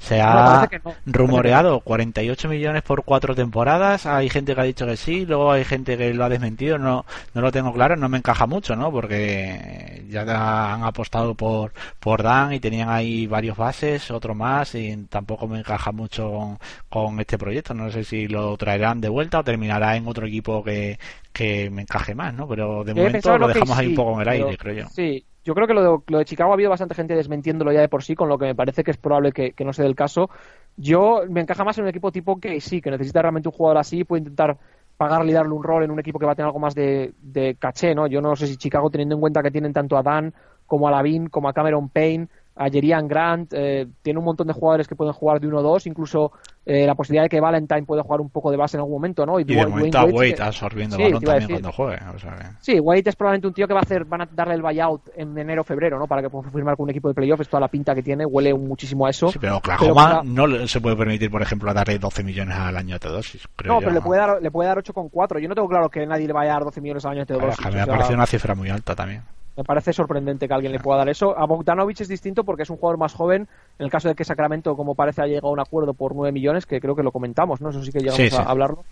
Se 0.00 0.20
ha 0.20 0.68
rumoreado 1.06 1.78
48 1.78 2.48
millones 2.48 2.82
por 2.82 3.04
cuatro 3.04 3.36
temporadas. 3.36 4.06
Hay 4.06 4.28
gente 4.28 4.56
que 4.56 4.60
ha 4.60 4.64
dicho 4.64 4.84
que 4.84 4.96
sí, 4.96 5.24
luego 5.24 5.52
hay 5.52 5.62
gente 5.62 5.96
que 5.96 6.12
lo 6.12 6.24
ha 6.24 6.28
desmentido. 6.28 6.78
No, 6.78 7.04
no 7.32 7.40
lo 7.42 7.52
tengo 7.52 7.72
claro, 7.72 7.94
no 7.94 8.08
me 8.08 8.18
encaja 8.18 8.48
mucho, 8.48 8.74
¿no? 8.74 8.90
Porque 8.90 10.04
ya 10.10 10.22
han 10.22 10.82
apostado 10.82 11.36
por, 11.36 11.72
por 12.00 12.24
Dan 12.24 12.54
y 12.54 12.58
tenían 12.58 12.88
ahí 12.88 13.28
varios 13.28 13.56
bases, 13.56 14.10
otro 14.10 14.34
más, 14.34 14.74
y 14.74 14.96
tampoco 15.08 15.46
me 15.46 15.60
encaja 15.60 15.92
mucho 15.92 16.58
con 16.88 17.19
este 17.20 17.38
proyecto. 17.38 17.74
No 17.74 17.90
sé 17.90 18.04
si 18.04 18.28
lo 18.28 18.56
traerán 18.56 19.00
de 19.00 19.08
vuelta 19.08 19.40
o 19.40 19.44
terminará 19.44 19.96
en 19.96 20.06
otro 20.06 20.26
equipo 20.26 20.62
que, 20.62 20.98
me 21.70 21.82
encaje 21.82 22.14
más, 22.14 22.34
¿no? 22.34 22.46
Pero 22.48 22.84
de 22.84 22.94
momento 22.94 23.38
lo 23.38 23.48
dejamos 23.48 23.78
ahí 23.78 23.88
un 23.88 23.94
poco 23.94 24.14
en 24.14 24.20
el 24.20 24.28
aire, 24.28 24.56
creo 24.56 24.74
yo. 24.74 24.88
Sí, 24.88 25.24
yo 25.44 25.54
creo 25.54 25.66
que 25.66 25.74
lo 25.74 25.82
de, 25.82 26.02
lo 26.08 26.18
de, 26.18 26.24
Chicago 26.24 26.50
ha 26.50 26.54
habido 26.54 26.70
bastante 26.70 26.94
gente 26.94 27.14
desmentiéndolo 27.14 27.72
ya 27.72 27.80
de 27.80 27.88
por 27.88 28.02
sí, 28.02 28.14
con 28.14 28.28
lo 28.28 28.38
que 28.38 28.46
me 28.46 28.54
parece 28.54 28.84
que 28.84 28.90
es 28.90 28.98
probable 28.98 29.32
que, 29.32 29.54
no 29.64 29.72
sea 29.72 29.86
el 29.86 29.94
caso. 29.94 30.28
Yo 30.76 31.22
me 31.28 31.40
encaja 31.40 31.64
más 31.64 31.78
en 31.78 31.84
un 31.84 31.90
equipo 31.90 32.12
tipo 32.12 32.38
que 32.38 32.60
sí, 32.60 32.80
que 32.80 32.90
necesita 32.90 33.22
realmente 33.22 33.48
un 33.48 33.54
jugador 33.54 33.78
así, 33.78 34.04
puede 34.04 34.20
intentar 34.20 34.58
pagarle 34.96 35.30
y 35.30 35.34
darle 35.34 35.54
un 35.54 35.62
rol 35.62 35.82
en 35.82 35.90
un 35.90 35.98
equipo 35.98 36.18
que 36.18 36.26
va 36.26 36.32
a 36.32 36.34
tener 36.34 36.46
algo 36.46 36.58
más 36.58 36.74
de, 36.74 37.14
de 37.22 37.56
caché, 37.58 37.94
¿no? 37.94 38.06
Yo 38.06 38.20
no 38.20 38.36
sé 38.36 38.46
si 38.46 38.56
Chicago, 38.58 38.90
teniendo 38.90 39.14
en 39.14 39.20
cuenta 39.22 39.42
que 39.42 39.50
tienen 39.50 39.72
tanto 39.72 39.96
a 39.96 40.02
Dan 40.02 40.34
como 40.66 40.86
a 40.86 40.90
Lavin, 40.90 41.28
como 41.28 41.48
a 41.48 41.52
Cameron 41.54 41.88
Payne, 41.88 42.28
a 42.56 42.68
Jerian 42.68 43.08
Grant, 43.08 43.52
eh, 43.54 43.86
tiene 44.02 44.18
un 44.18 44.24
montón 44.24 44.46
de 44.46 44.52
jugadores 44.52 44.86
que 44.86 44.94
pueden 44.94 45.14
jugar 45.14 45.40
de 45.40 45.48
uno 45.48 45.58
o 45.58 45.62
dos, 45.62 45.86
incluso 45.86 46.32
eh, 46.66 46.86
la 46.86 46.94
posibilidad 46.94 47.24
de 47.24 47.28
que 47.30 47.40
Valentine 47.40 47.84
puede 47.84 48.02
jugar 48.02 48.20
un 48.20 48.28
poco 48.28 48.50
de 48.50 48.56
base 48.56 48.76
en 48.76 48.80
algún 48.80 48.94
momento, 48.94 49.24
¿no? 49.24 49.40
Y, 49.40 49.44
de 49.44 49.66
momento 49.66 50.04
Wade 50.04 50.36
absorbiendo 50.40 50.98
balón 50.98 51.22
también 51.22 51.50
cuando 51.50 51.72
juegue. 51.72 51.98
Sí, 52.60 52.78
Wade 52.78 53.02
es 53.06 53.16
probablemente 53.16 53.48
un 53.48 53.54
tío 53.54 53.66
que 53.66 53.72
va 53.72 53.80
a 53.80 53.82
hacer, 53.82 54.04
van 54.04 54.22
a 54.22 54.28
darle 54.30 54.54
el 54.54 54.62
buyout 54.62 55.08
en 55.16 55.36
enero 55.38 55.62
o 55.62 55.64
febrero, 55.64 55.98
¿no? 55.98 56.06
Para 56.06 56.22
que 56.22 56.28
pueda 56.28 56.50
firmar 56.50 56.76
con 56.76 56.84
un 56.84 56.90
equipo 56.90 57.08
de 57.08 57.14
playoffs, 57.14 57.48
toda 57.48 57.60
la 57.60 57.68
pinta 57.68 57.94
que 57.94 58.02
tiene, 58.02 58.26
huele 58.26 58.52
muchísimo 58.52 59.06
a 59.06 59.10
eso. 59.10 59.28
Sí, 59.28 59.38
pero 59.40 59.56
Oklahoma 59.56 60.22
no 60.24 60.66
se 60.66 60.80
puede 60.80 60.96
permitir, 60.96 61.30
por 61.30 61.42
ejemplo, 61.42 61.72
darle 61.72 61.98
12 61.98 62.24
millones 62.24 62.56
al 62.56 62.76
año 62.76 62.96
a 62.96 62.98
Teodosis. 62.98 63.48
No, 63.64 63.78
pero 63.78 63.92
le 63.92 64.00
puede 64.00 64.20
dar 64.20 64.42
le 64.42 64.50
puede 64.50 64.68
dar 64.68 64.78
8,4. 64.78 65.40
Yo 65.40 65.48
no 65.48 65.54
tengo 65.54 65.68
claro 65.68 65.88
que 65.88 66.06
nadie 66.06 66.26
le 66.26 66.32
vaya 66.32 66.50
a 66.50 66.54
dar 66.54 66.64
12 66.64 66.80
millones 66.80 67.04
al 67.04 67.12
año 67.12 67.22
a 67.22 67.26
Teodosis. 67.26 67.72
me 67.72 67.80
ha 67.80 67.86
parecido 67.86 68.14
una 68.16 68.26
cifra 68.26 68.54
muy 68.54 68.68
alta 68.68 68.94
también. 68.94 69.22
Me 69.60 69.64
parece 69.64 69.92
sorprendente 69.92 70.48
que 70.48 70.54
alguien 70.54 70.72
le 70.72 70.78
pueda 70.78 71.00
dar 71.00 71.10
eso. 71.10 71.38
A 71.38 71.44
Bogdanovich 71.44 72.00
es 72.00 72.08
distinto 72.08 72.44
porque 72.44 72.62
es 72.62 72.70
un 72.70 72.78
jugador 72.78 72.96
más 72.96 73.12
joven. 73.12 73.46
En 73.78 73.84
el 73.84 73.90
caso 73.90 74.08
de 74.08 74.14
que 74.14 74.24
Sacramento, 74.24 74.74
como 74.74 74.94
parece, 74.94 75.20
ha 75.20 75.26
llegado 75.26 75.48
a 75.48 75.52
un 75.52 75.60
acuerdo 75.60 75.92
por 75.92 76.14
9 76.14 76.32
millones, 76.32 76.64
que 76.64 76.80
creo 76.80 76.96
que 76.96 77.02
lo 77.02 77.12
comentamos, 77.12 77.60
¿no? 77.60 77.68
Eso 77.68 77.84
sí 77.84 77.92
que 77.92 78.00
llegamos 78.00 78.32
a 78.32 78.44
hablarlo. 78.44 78.84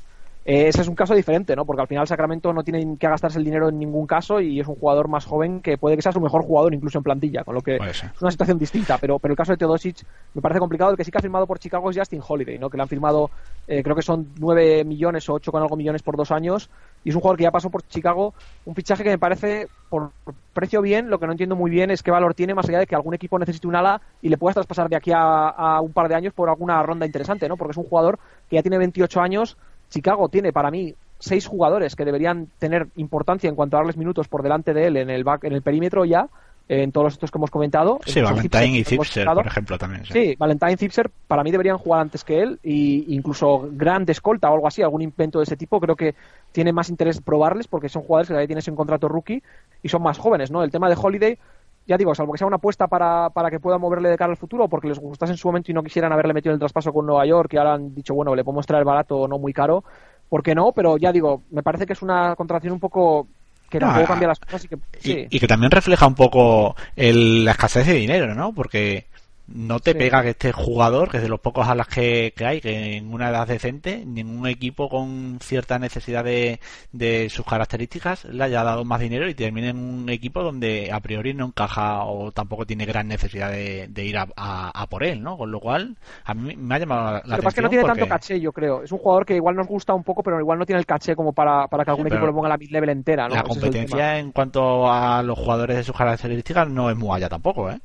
Eh, 0.45 0.69
ese 0.69 0.81
es 0.81 0.89
un 0.89 0.95
caso 0.95 1.15
diferente, 1.15 1.55
¿no? 1.55 1.67
Porque 1.67 1.83
al 1.83 1.89
final 1.89 2.07
Sacramento 2.07 2.53
no 2.55 2.65
tiene 2.65 2.97
que 2.99 3.07
gastarse 3.07 3.39
el 3.39 3.45
dinero 3.45 3.69
en 3.69 3.79
ningún 3.79 4.07
caso 4.07 4.41
y 4.41 4.61
es 4.61 4.67
un 4.67 4.77
jugador 4.77 5.07
más 5.07 5.27
joven 5.27 5.61
que 5.61 5.77
puede 5.77 5.97
que 5.97 6.01
sea 6.01 6.11
su 6.11 6.23
mejor 6.23 6.43
jugador 6.43 6.73
incluso 6.73 6.97
en 6.97 7.05
plantilla, 7.05 7.45
con 7.45 7.55
lo 7.55 7.61
que 7.61 7.77
es 7.77 8.23
una 8.23 8.31
situación 8.31 8.59
distinta. 8.59 8.97
Pero, 8.97 9.19
pero 9.19 9.33
el 9.33 9.37
caso 9.37 9.53
de 9.53 9.59
Teodosic 9.59 10.07
me 10.33 10.41
parece 10.41 10.59
complicado. 10.59 10.91
El 10.91 10.97
que 10.97 11.05
sí 11.05 11.11
que 11.11 11.19
ha 11.19 11.21
firmado 11.21 11.47
por 11.47 11.59
Chicago 11.59 11.91
es 11.91 11.99
Justin 11.99 12.23
Holiday, 12.27 12.59
¿no? 12.59 12.71
Que 12.71 12.79
le 12.79 12.83
han 12.83 12.89
firmado, 12.89 13.31
eh, 13.67 13.83
creo 13.83 13.95
que 13.95 14.01
son 14.01 14.29
9 14.39 14.85
millones 14.85 15.29
o 15.29 15.35
8 15.35 15.53
con 15.53 15.63
algo 15.63 15.77
millones 15.77 16.03
por 16.03 16.17
dos 16.17 16.31
años 16.31 16.71
y 17.09 17.11
es 17.11 17.15
un 17.15 17.23
jugador 17.23 17.39
que 17.39 17.45
ya 17.45 17.51
pasó 17.51 17.71
por 17.71 17.83
Chicago. 17.85 18.35
Un 18.67 18.75
fichaje 18.75 19.03
que 19.03 19.09
me 19.09 19.17
parece 19.17 19.67
por 19.89 20.11
precio 20.53 20.83
bien. 20.83 21.09
Lo 21.09 21.19
que 21.19 21.25
no 21.25 21.33
entiendo 21.33 21.57
muy 21.57 21.71
bien 21.71 21.91
es 21.91 22.03
qué 22.03 22.11
valor 22.11 22.35
tiene 22.35 22.53
más 22.53 22.69
allá 22.69 22.81
de 22.81 22.87
que 22.87 22.95
algún 22.95 23.15
equipo 23.15 23.39
necesite 23.39 23.67
un 23.67 23.77
ala 23.77 24.03
y 24.21 24.29
le 24.29 24.37
puedas 24.37 24.57
traspasar 24.57 24.91
de 24.91 24.97
aquí 24.97 25.11
a, 25.15 25.81
un 25.81 25.95
par 25.95 26.11
de 26.11 26.17
años 26.17 26.35
por 26.35 26.51
alguna 26.51 26.83
ronda 26.83 27.07
interesante, 27.07 27.49
¿no? 27.49 27.57
Porque 27.57 27.71
es 27.71 27.79
un 27.79 27.85
jugador 27.85 28.19
que 28.51 28.57
ya 28.57 28.63
tiene 28.63 28.77
28 28.77 29.23
años. 29.23 29.57
Chicago 29.89 30.29
tiene 30.29 30.53
para 30.53 30.71
mí 30.71 30.95
seis 31.19 31.47
jugadores 31.47 31.97
que 31.97 32.05
deberían 32.05 32.49
tener 32.59 32.89
importancia 32.97 33.49
en 33.49 33.57
cuanto 33.57 33.79
a 33.79 33.81
darles 33.81 33.97
minutos 33.97 34.29
por 34.29 34.43
delante 34.43 34.75
de 34.75 34.89
él 34.89 34.99
en 34.99 35.09
el 35.09 35.25
en 35.45 35.53
el 35.55 35.63
perímetro 35.63 36.05
ya 36.05 36.29
en 36.69 36.93
todos 36.93 37.05
los 37.07 37.13
estos 37.15 37.31
que 37.31 37.39
hemos 37.39 37.51
comentado. 37.51 37.99
Sí, 38.05 38.21
Valentine 38.21 38.79
y 38.79 38.85
Zipser, 38.85 39.27
por 39.27 39.47
ejemplo, 39.47 39.79
también. 39.79 40.05
Sí. 40.05 40.37
Valentine 40.39 40.73
y 40.73 40.77
Zipser 40.77 41.11
para 41.27 41.43
mí 41.43 41.51
deberían 41.51 41.79
jugar 41.79 42.03
antes 42.03 42.25
que 42.25 42.43
él 42.43 42.61
y 42.63 43.15
incluso 43.15 43.69
Grant 43.73 44.09
escolta 44.11 44.51
o 44.51 44.55
algo 44.55 44.67
así, 44.67 44.83
algún 44.83 45.01
invento 45.01 45.39
de 45.39 45.45
ese 45.45 45.57
tipo, 45.57 45.81
creo 45.81 45.97
que 45.97 46.15
tiene 46.53 46.73
más 46.73 46.91
interés 46.91 47.21
probarles 47.21 47.67
porque 47.69 47.89
son 47.89 48.03
jugadores 48.03 48.29
que 48.29 48.33
todavía 48.33 48.49
tienes 48.49 48.69
un 48.69 48.77
contrato 48.77 49.09
rookie 49.09 49.43
y 49.83 49.89
son 49.89 50.03
más 50.03 50.19
jóvenes, 50.19 50.51
¿no? 50.51 50.63
El 50.63 50.71
tema 50.71 50.89
de 50.91 50.97
Holiday, 51.01 51.39
ya 51.87 51.97
digo, 51.97 52.15
salvo 52.15 52.33
que 52.33 52.39
sea 52.39 52.47
una 52.47 52.57
apuesta 52.57 52.87
para, 52.87 53.31
para 53.31 53.51
que 53.51 53.61
pueda 53.61 53.79
moverle 53.79 54.11
de 54.11 54.19
cara 54.19 54.31
al 54.31 54.37
futuro 54.37 54.69
porque 54.69 54.89
les 54.89 54.99
gustase 54.99 55.33
en 55.33 55.39
su 55.39 55.49
momento 55.49 55.71
y 55.71 55.75
no 55.75 55.83
quisieran 55.83 56.13
haberle 56.13 56.35
metido 56.35 56.53
en 56.53 56.57
el 56.57 56.61
traspaso 56.61 56.93
con 56.93 57.07
Nueva 57.07 57.25
York 57.25 57.55
y 57.55 57.57
ahora 57.57 57.75
han 57.75 57.95
dicho, 57.95 58.15
bueno, 58.15 58.35
le 58.35 58.45
podemos 58.45 58.67
traer 58.67 58.85
barato 58.85 59.17
o 59.17 59.29
no 59.29 59.39
muy 59.39 59.55
caro, 59.55 59.85
¿por 60.29 60.43
qué 60.43 60.55
no? 60.55 60.73
Pero 60.73 60.99
ya 60.99 61.13
digo, 61.13 61.43
me 61.51 61.63
parece 61.63 61.87
que 61.87 61.95
es 61.95 62.03
una 62.03 62.37
contratación 62.37 62.75
un 62.75 62.81
poco 62.81 63.27
que 63.69 63.79
tampoco 63.79 64.05
ah, 64.05 64.09
cambia 64.09 64.29
las 64.29 64.39
cosas 64.39 64.65
y 64.65 64.69
que, 64.69 65.29
y, 65.31 65.41
que 65.41 65.47
también 65.47 65.71
refleja 65.71 66.07
un 66.07 66.15
poco 66.15 66.75
el, 66.97 67.45
la 67.45 67.53
escasez 67.53 67.87
de 67.87 67.95
dinero, 67.95 68.35
¿no? 68.35 68.53
Porque 68.53 69.07
no 69.49 69.81
te 69.81 69.95
pega 69.95 70.23
que 70.23 70.31
este 70.31 70.53
jugador, 70.53 71.11
que 71.11 71.17
es 71.17 71.23
de 71.23 71.29
los 71.29 71.41
pocos 71.41 71.67
alas 71.67 71.89
que, 71.89 72.35
que 72.37 72.45
hay, 72.45 72.61
que 72.61 72.97
en 72.97 73.13
una 73.13 73.31
edad 73.31 73.47
decente, 73.47 74.05
ningún 74.05 74.47
equipo 74.47 74.89
con 74.89 75.39
cierta 75.41 75.79
necesidad 75.79 76.23
de, 76.23 76.61
de 76.93 77.29
sus 77.31 77.47
características 77.47 78.25
le 78.27 78.45
haya 78.45 78.63
dado 78.63 78.85
más 78.85 79.01
dinero 79.01 79.29
y 79.29 79.35
termine 79.35 79.71
en 79.71 79.79
un 79.79 80.09
equipo 80.11 80.43
donde 80.43 80.91
a 80.93 81.01
priori 81.01 81.33
no 81.33 81.47
encaja 81.47 82.05
o 82.05 82.31
tampoco 82.33 82.67
tiene 82.67 82.85
gran 82.85 83.09
necesidad 83.09 83.51
de, 83.51 84.05
ir 84.05 84.19
a, 84.19 84.87
por 84.89 85.03
él, 85.03 85.23
¿no? 85.23 85.37
Con 85.37 85.51
lo 85.51 85.61
cual, 85.61 85.97
a 86.25 86.35
mí 86.35 86.55
me 86.57 86.75
ha 86.75 86.79
llamado 86.79 87.03
la, 87.03 87.09
atención. 87.19 87.31
Lo 87.31 87.37
que 87.37 87.43
pasa 87.43 87.49
es 87.49 87.55
que 87.55 87.63
no 87.63 87.69
tiene 87.71 87.85
tanto 87.85 88.07
caché, 88.07 88.41
yo 88.41 88.53
creo. 88.53 88.83
Es 88.83 88.93
un 88.93 88.99
jugador 88.99 89.25
que 89.25 89.37
igual 89.37 89.57
nos 89.57 89.67
gusta 89.67 89.95
un 89.95 90.05
poco, 90.05 90.23
pero 90.23 90.39
igual 90.39 90.59
no 90.59 90.67
tiene 90.67 90.81
el 90.81 90.87
caché 90.87 91.17
como 91.17 91.33
para, 91.33 91.67
para 91.69 91.85
que 91.85 91.91
algún 91.91 92.07
equipo 92.07 92.27
lo 92.27 92.35
ponga 92.35 92.49
a 92.49 92.51
la 92.51 92.59
mid-level 92.59 92.91
entera, 92.91 93.29
¿no? 93.29 93.35
La 93.35 93.43
competencia 93.43 94.19
en 94.19 94.33
cuanto 94.33 94.91
a 94.91 95.23
los 95.23 95.39
jugadores 95.39 95.77
de 95.79 95.85
sus 95.85 95.97
características 95.97 96.69
no 96.69 96.91
es 96.91 96.97
muy 96.97 97.17
allá 97.17 97.29
tampoco, 97.29 97.71
¿eh? 97.71 97.79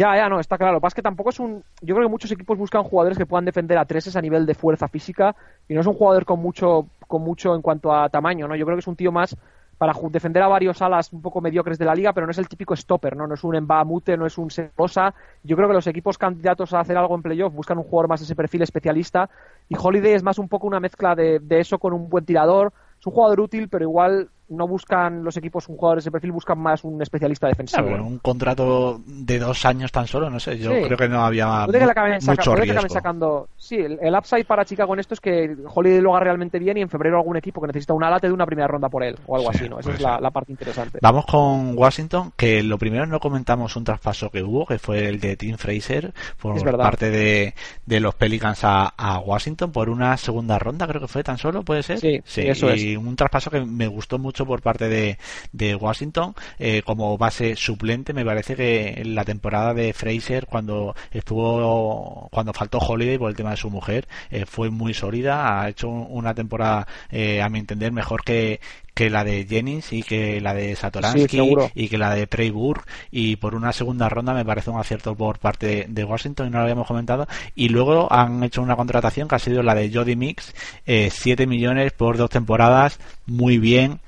Ya, 0.00 0.16
ya, 0.16 0.30
no, 0.30 0.40
está 0.40 0.56
claro. 0.56 0.72
Lo 0.72 0.78
que 0.78 0.84
pasa 0.84 0.92
es 0.92 0.94
que 0.94 1.02
tampoco 1.02 1.28
es 1.28 1.38
un. 1.40 1.62
Yo 1.82 1.94
creo 1.94 2.06
que 2.08 2.10
muchos 2.10 2.32
equipos 2.32 2.56
buscan 2.56 2.84
jugadores 2.84 3.18
que 3.18 3.26
puedan 3.26 3.44
defender 3.44 3.76
a 3.76 3.84
treses 3.84 4.16
a 4.16 4.22
nivel 4.22 4.46
de 4.46 4.54
fuerza 4.54 4.88
física 4.88 5.36
y 5.68 5.74
no 5.74 5.82
es 5.82 5.86
un 5.86 5.92
jugador 5.92 6.24
con 6.24 6.40
mucho, 6.40 6.86
con 7.06 7.20
mucho 7.20 7.54
en 7.54 7.60
cuanto 7.60 7.92
a 7.92 8.08
tamaño, 8.08 8.48
¿no? 8.48 8.56
Yo 8.56 8.64
creo 8.64 8.78
que 8.78 8.80
es 8.80 8.86
un 8.86 8.96
tío 8.96 9.12
más 9.12 9.36
para 9.76 9.92
defender 10.10 10.42
a 10.42 10.48
varios 10.48 10.80
alas 10.80 11.12
un 11.12 11.20
poco 11.20 11.42
mediocres 11.42 11.76
de 11.76 11.84
la 11.84 11.94
liga, 11.94 12.14
pero 12.14 12.26
no 12.26 12.30
es 12.30 12.38
el 12.38 12.48
típico 12.48 12.74
stopper, 12.74 13.14
¿no? 13.14 13.26
No 13.26 13.34
es 13.34 13.44
un 13.44 13.60
Mbamute, 13.60 14.16
no 14.16 14.24
es 14.24 14.38
un 14.38 14.50
Serosa. 14.50 15.12
Yo 15.42 15.54
creo 15.54 15.68
que 15.68 15.74
los 15.74 15.86
equipos 15.86 16.16
candidatos 16.16 16.72
a 16.72 16.80
hacer 16.80 16.96
algo 16.96 17.14
en 17.14 17.20
playoff 17.20 17.52
buscan 17.52 17.76
un 17.76 17.84
jugador 17.84 18.08
más 18.08 18.22
ese 18.22 18.34
perfil 18.34 18.62
especialista 18.62 19.28
y 19.68 19.76
Holiday 19.78 20.14
es 20.14 20.22
más 20.22 20.38
un 20.38 20.48
poco 20.48 20.66
una 20.66 20.80
mezcla 20.80 21.14
de, 21.14 21.40
de 21.40 21.60
eso 21.60 21.78
con 21.78 21.92
un 21.92 22.08
buen 22.08 22.24
tirador. 22.24 22.72
Es 22.98 23.06
un 23.06 23.12
jugador 23.12 23.40
útil, 23.40 23.68
pero 23.68 23.84
igual 23.84 24.30
no 24.50 24.66
buscan 24.66 25.24
los 25.24 25.36
equipos 25.36 25.68
un 25.68 25.76
jugador 25.76 25.98
de 25.98 26.00
ese 26.00 26.10
perfil, 26.10 26.32
buscan 26.32 26.58
más 26.58 26.84
un 26.84 27.00
especialista 27.00 27.46
defensivo. 27.46 27.86
un 27.86 28.18
contrato 28.18 29.00
de 29.06 29.38
dos 29.38 29.64
años 29.64 29.92
tan 29.92 30.06
solo, 30.06 30.28
no 30.28 30.40
sé, 30.40 30.58
yo 30.58 30.70
creo 30.70 30.96
que 30.96 31.08
no 31.08 31.24
había 31.24 31.66
puede 31.66 31.86
que 31.94 32.26
mucho 32.26 32.88
sacando... 32.88 33.48
Sí, 33.56 33.76
el, 33.76 34.14
upside 34.14 34.44
para 34.44 34.64
Chicago 34.64 34.94
en 34.94 35.00
esto 35.00 35.14
es 35.14 35.20
que 35.20 35.56
Holiday 35.72 36.00
lo 36.00 36.14
haga 36.14 36.24
realmente 36.24 36.58
bien 36.58 36.76
y 36.76 36.82
en 36.82 36.88
febrero 36.88 37.16
algún 37.16 37.36
equipo 37.36 37.60
que 37.60 37.68
necesita 37.68 37.94
una 37.94 38.10
late 38.10 38.26
de 38.26 38.32
una 38.32 38.46
primera 38.46 38.66
ronda 38.66 38.88
por 38.88 39.02
él, 39.02 39.16
o 39.26 39.36
algo 39.36 39.50
así, 39.50 39.68
¿no? 39.68 39.78
Esa 39.78 39.92
es 39.92 40.00
la, 40.00 40.30
parte 40.30 40.52
interesante. 40.52 40.98
Vamos 41.00 41.26
con 41.26 41.76
Washington, 41.76 42.32
que 42.36 42.62
lo 42.62 42.78
primero 42.78 43.06
no 43.06 43.20
comentamos 43.20 43.76
un 43.76 43.84
traspaso 43.84 44.30
que 44.30 44.42
hubo, 44.42 44.66
que 44.66 44.78
fue 44.78 45.08
el 45.08 45.20
de 45.20 45.36
Tim 45.36 45.56
Fraser, 45.56 46.12
por 46.38 46.76
parte 46.76 47.10
de, 47.10 47.54
de, 47.86 48.00
los 48.00 48.14
Pelicans 48.14 48.60
a, 48.62 49.20
Washington, 49.24 49.72
por 49.72 49.88
una 49.88 50.16
segunda 50.16 50.58
ronda, 50.58 50.86
creo 50.86 51.00
que 51.00 51.08
fue 51.08 51.22
tan 51.22 51.38
solo, 51.38 51.62
¿puede 51.62 51.82
ser? 51.82 51.98
Sí, 51.98 52.20
sí 52.24 52.42
eso 52.42 52.74
y 52.74 52.96
un 52.96 53.16
traspaso 53.16 53.50
que 53.50 53.60
me 53.60 53.86
gustó 53.86 54.18
mucho 54.18 54.39
por 54.46 54.62
parte 54.62 54.88
de, 54.88 55.18
de 55.52 55.74
Washington 55.74 56.34
eh, 56.58 56.82
como 56.84 57.16
base 57.18 57.56
suplente. 57.56 58.12
Me 58.12 58.24
parece 58.24 58.56
que 58.56 59.02
la 59.04 59.24
temporada 59.24 59.74
de 59.74 59.92
Fraser, 59.92 60.46
cuando 60.46 60.94
estuvo, 61.10 62.28
cuando 62.30 62.52
faltó 62.52 62.78
Holiday 62.78 63.18
por 63.18 63.30
el 63.30 63.36
tema 63.36 63.50
de 63.50 63.56
su 63.56 63.70
mujer, 63.70 64.06
eh, 64.30 64.46
fue 64.46 64.70
muy 64.70 64.94
sólida. 64.94 65.60
Ha 65.60 65.68
hecho 65.68 65.88
una 65.88 66.34
temporada, 66.34 66.86
eh, 67.10 67.42
a 67.42 67.48
mi 67.48 67.58
entender, 67.58 67.92
mejor 67.92 68.24
que, 68.24 68.60
que 68.94 69.10
la 69.10 69.24
de 69.24 69.46
Jennings 69.48 69.92
y 69.92 70.02
que 70.02 70.40
la 70.40 70.54
de 70.54 70.74
Satoransky 70.76 71.56
y 71.74 71.88
que 71.88 71.98
la 71.98 72.14
de 72.14 72.26
Trey 72.26 72.50
Burke 72.50 72.84
y 73.10 73.36
por 73.36 73.54
una 73.54 73.72
segunda 73.72 74.08
ronda 74.08 74.34
me 74.34 74.44
parece 74.44 74.70
un 74.70 74.78
acierto 74.78 75.14
por 75.14 75.38
parte 75.38 75.86
de 75.88 76.04
Washington 76.04 76.48
y 76.48 76.50
no 76.50 76.58
lo 76.58 76.64
habíamos 76.64 76.86
comentado. 76.86 77.26
Y 77.54 77.68
luego 77.68 78.12
han 78.12 78.42
hecho 78.42 78.62
una 78.62 78.76
contratación 78.76 79.28
que 79.28 79.36
ha 79.36 79.38
sido 79.38 79.62
la 79.62 79.74
de 79.74 79.90
Jody 79.92 80.16
Mix 80.16 80.54
7 80.84 81.46
millones 81.46 81.92
por 81.92 82.16
dos 82.16 82.30
temporadas. 82.30 82.98
Muy 83.26 83.58
bien 83.58 84.00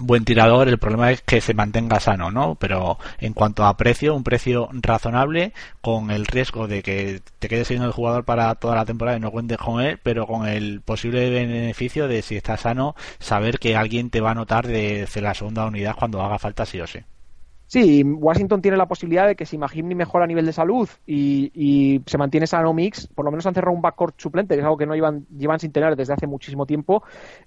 buen 0.00 0.24
tirador, 0.24 0.68
el 0.68 0.78
problema 0.78 1.10
es 1.12 1.22
que 1.22 1.40
se 1.40 1.54
mantenga 1.54 2.00
sano, 2.00 2.30
¿no? 2.30 2.54
Pero 2.56 2.98
en 3.18 3.32
cuanto 3.32 3.64
a 3.64 3.76
precio, 3.76 4.14
un 4.14 4.24
precio 4.24 4.68
razonable, 4.72 5.52
con 5.80 6.10
el 6.10 6.26
riesgo 6.26 6.68
de 6.68 6.82
que 6.82 7.22
te 7.38 7.48
quedes 7.48 7.68
siendo 7.68 7.86
el 7.86 7.92
jugador 7.92 8.24
para 8.24 8.54
toda 8.56 8.76
la 8.76 8.84
temporada 8.84 9.16
y 9.16 9.20
no 9.20 9.30
cuentes 9.30 9.58
con 9.58 9.80
él, 9.80 9.98
pero 10.02 10.26
con 10.26 10.46
el 10.46 10.80
posible 10.80 11.30
beneficio 11.30 12.08
de 12.08 12.22
si 12.22 12.36
está 12.36 12.56
sano, 12.56 12.94
saber 13.18 13.58
que 13.58 13.76
alguien 13.76 14.10
te 14.10 14.20
va 14.20 14.32
a 14.32 14.34
notar 14.34 14.66
de 14.66 15.08
la 15.16 15.34
segunda 15.34 15.66
unidad 15.66 15.96
cuando 15.96 16.22
haga 16.22 16.38
falta 16.38 16.66
sí 16.66 16.80
o 16.80 16.86
sí. 16.86 17.00
Sí, 17.68 18.02
Washington 18.02 18.62
tiene 18.62 18.78
la 18.78 18.88
posibilidad 18.88 19.26
de 19.26 19.36
que 19.36 19.44
si 19.44 19.58
Magimni 19.58 19.94
mejora 19.94 20.24
a 20.24 20.26
nivel 20.26 20.46
de 20.46 20.54
salud 20.54 20.88
y, 21.06 22.00
se 22.06 22.16
mantiene 22.16 22.46
sano 22.46 22.72
mix, 22.72 23.06
por 23.08 23.26
lo 23.26 23.30
menos 23.30 23.44
han 23.44 23.52
cerrado 23.52 23.76
un 23.76 23.82
backcourt 23.82 24.18
suplente, 24.18 24.54
que 24.54 24.60
es 24.60 24.64
algo 24.64 24.78
que 24.78 24.86
no 24.86 24.94
llevan, 24.94 25.26
llevan 25.36 25.60
sin 25.60 25.70
tener 25.70 25.94
desde 25.94 26.14
hace 26.14 26.26
muchísimo 26.26 26.64
tiempo. 26.64 27.02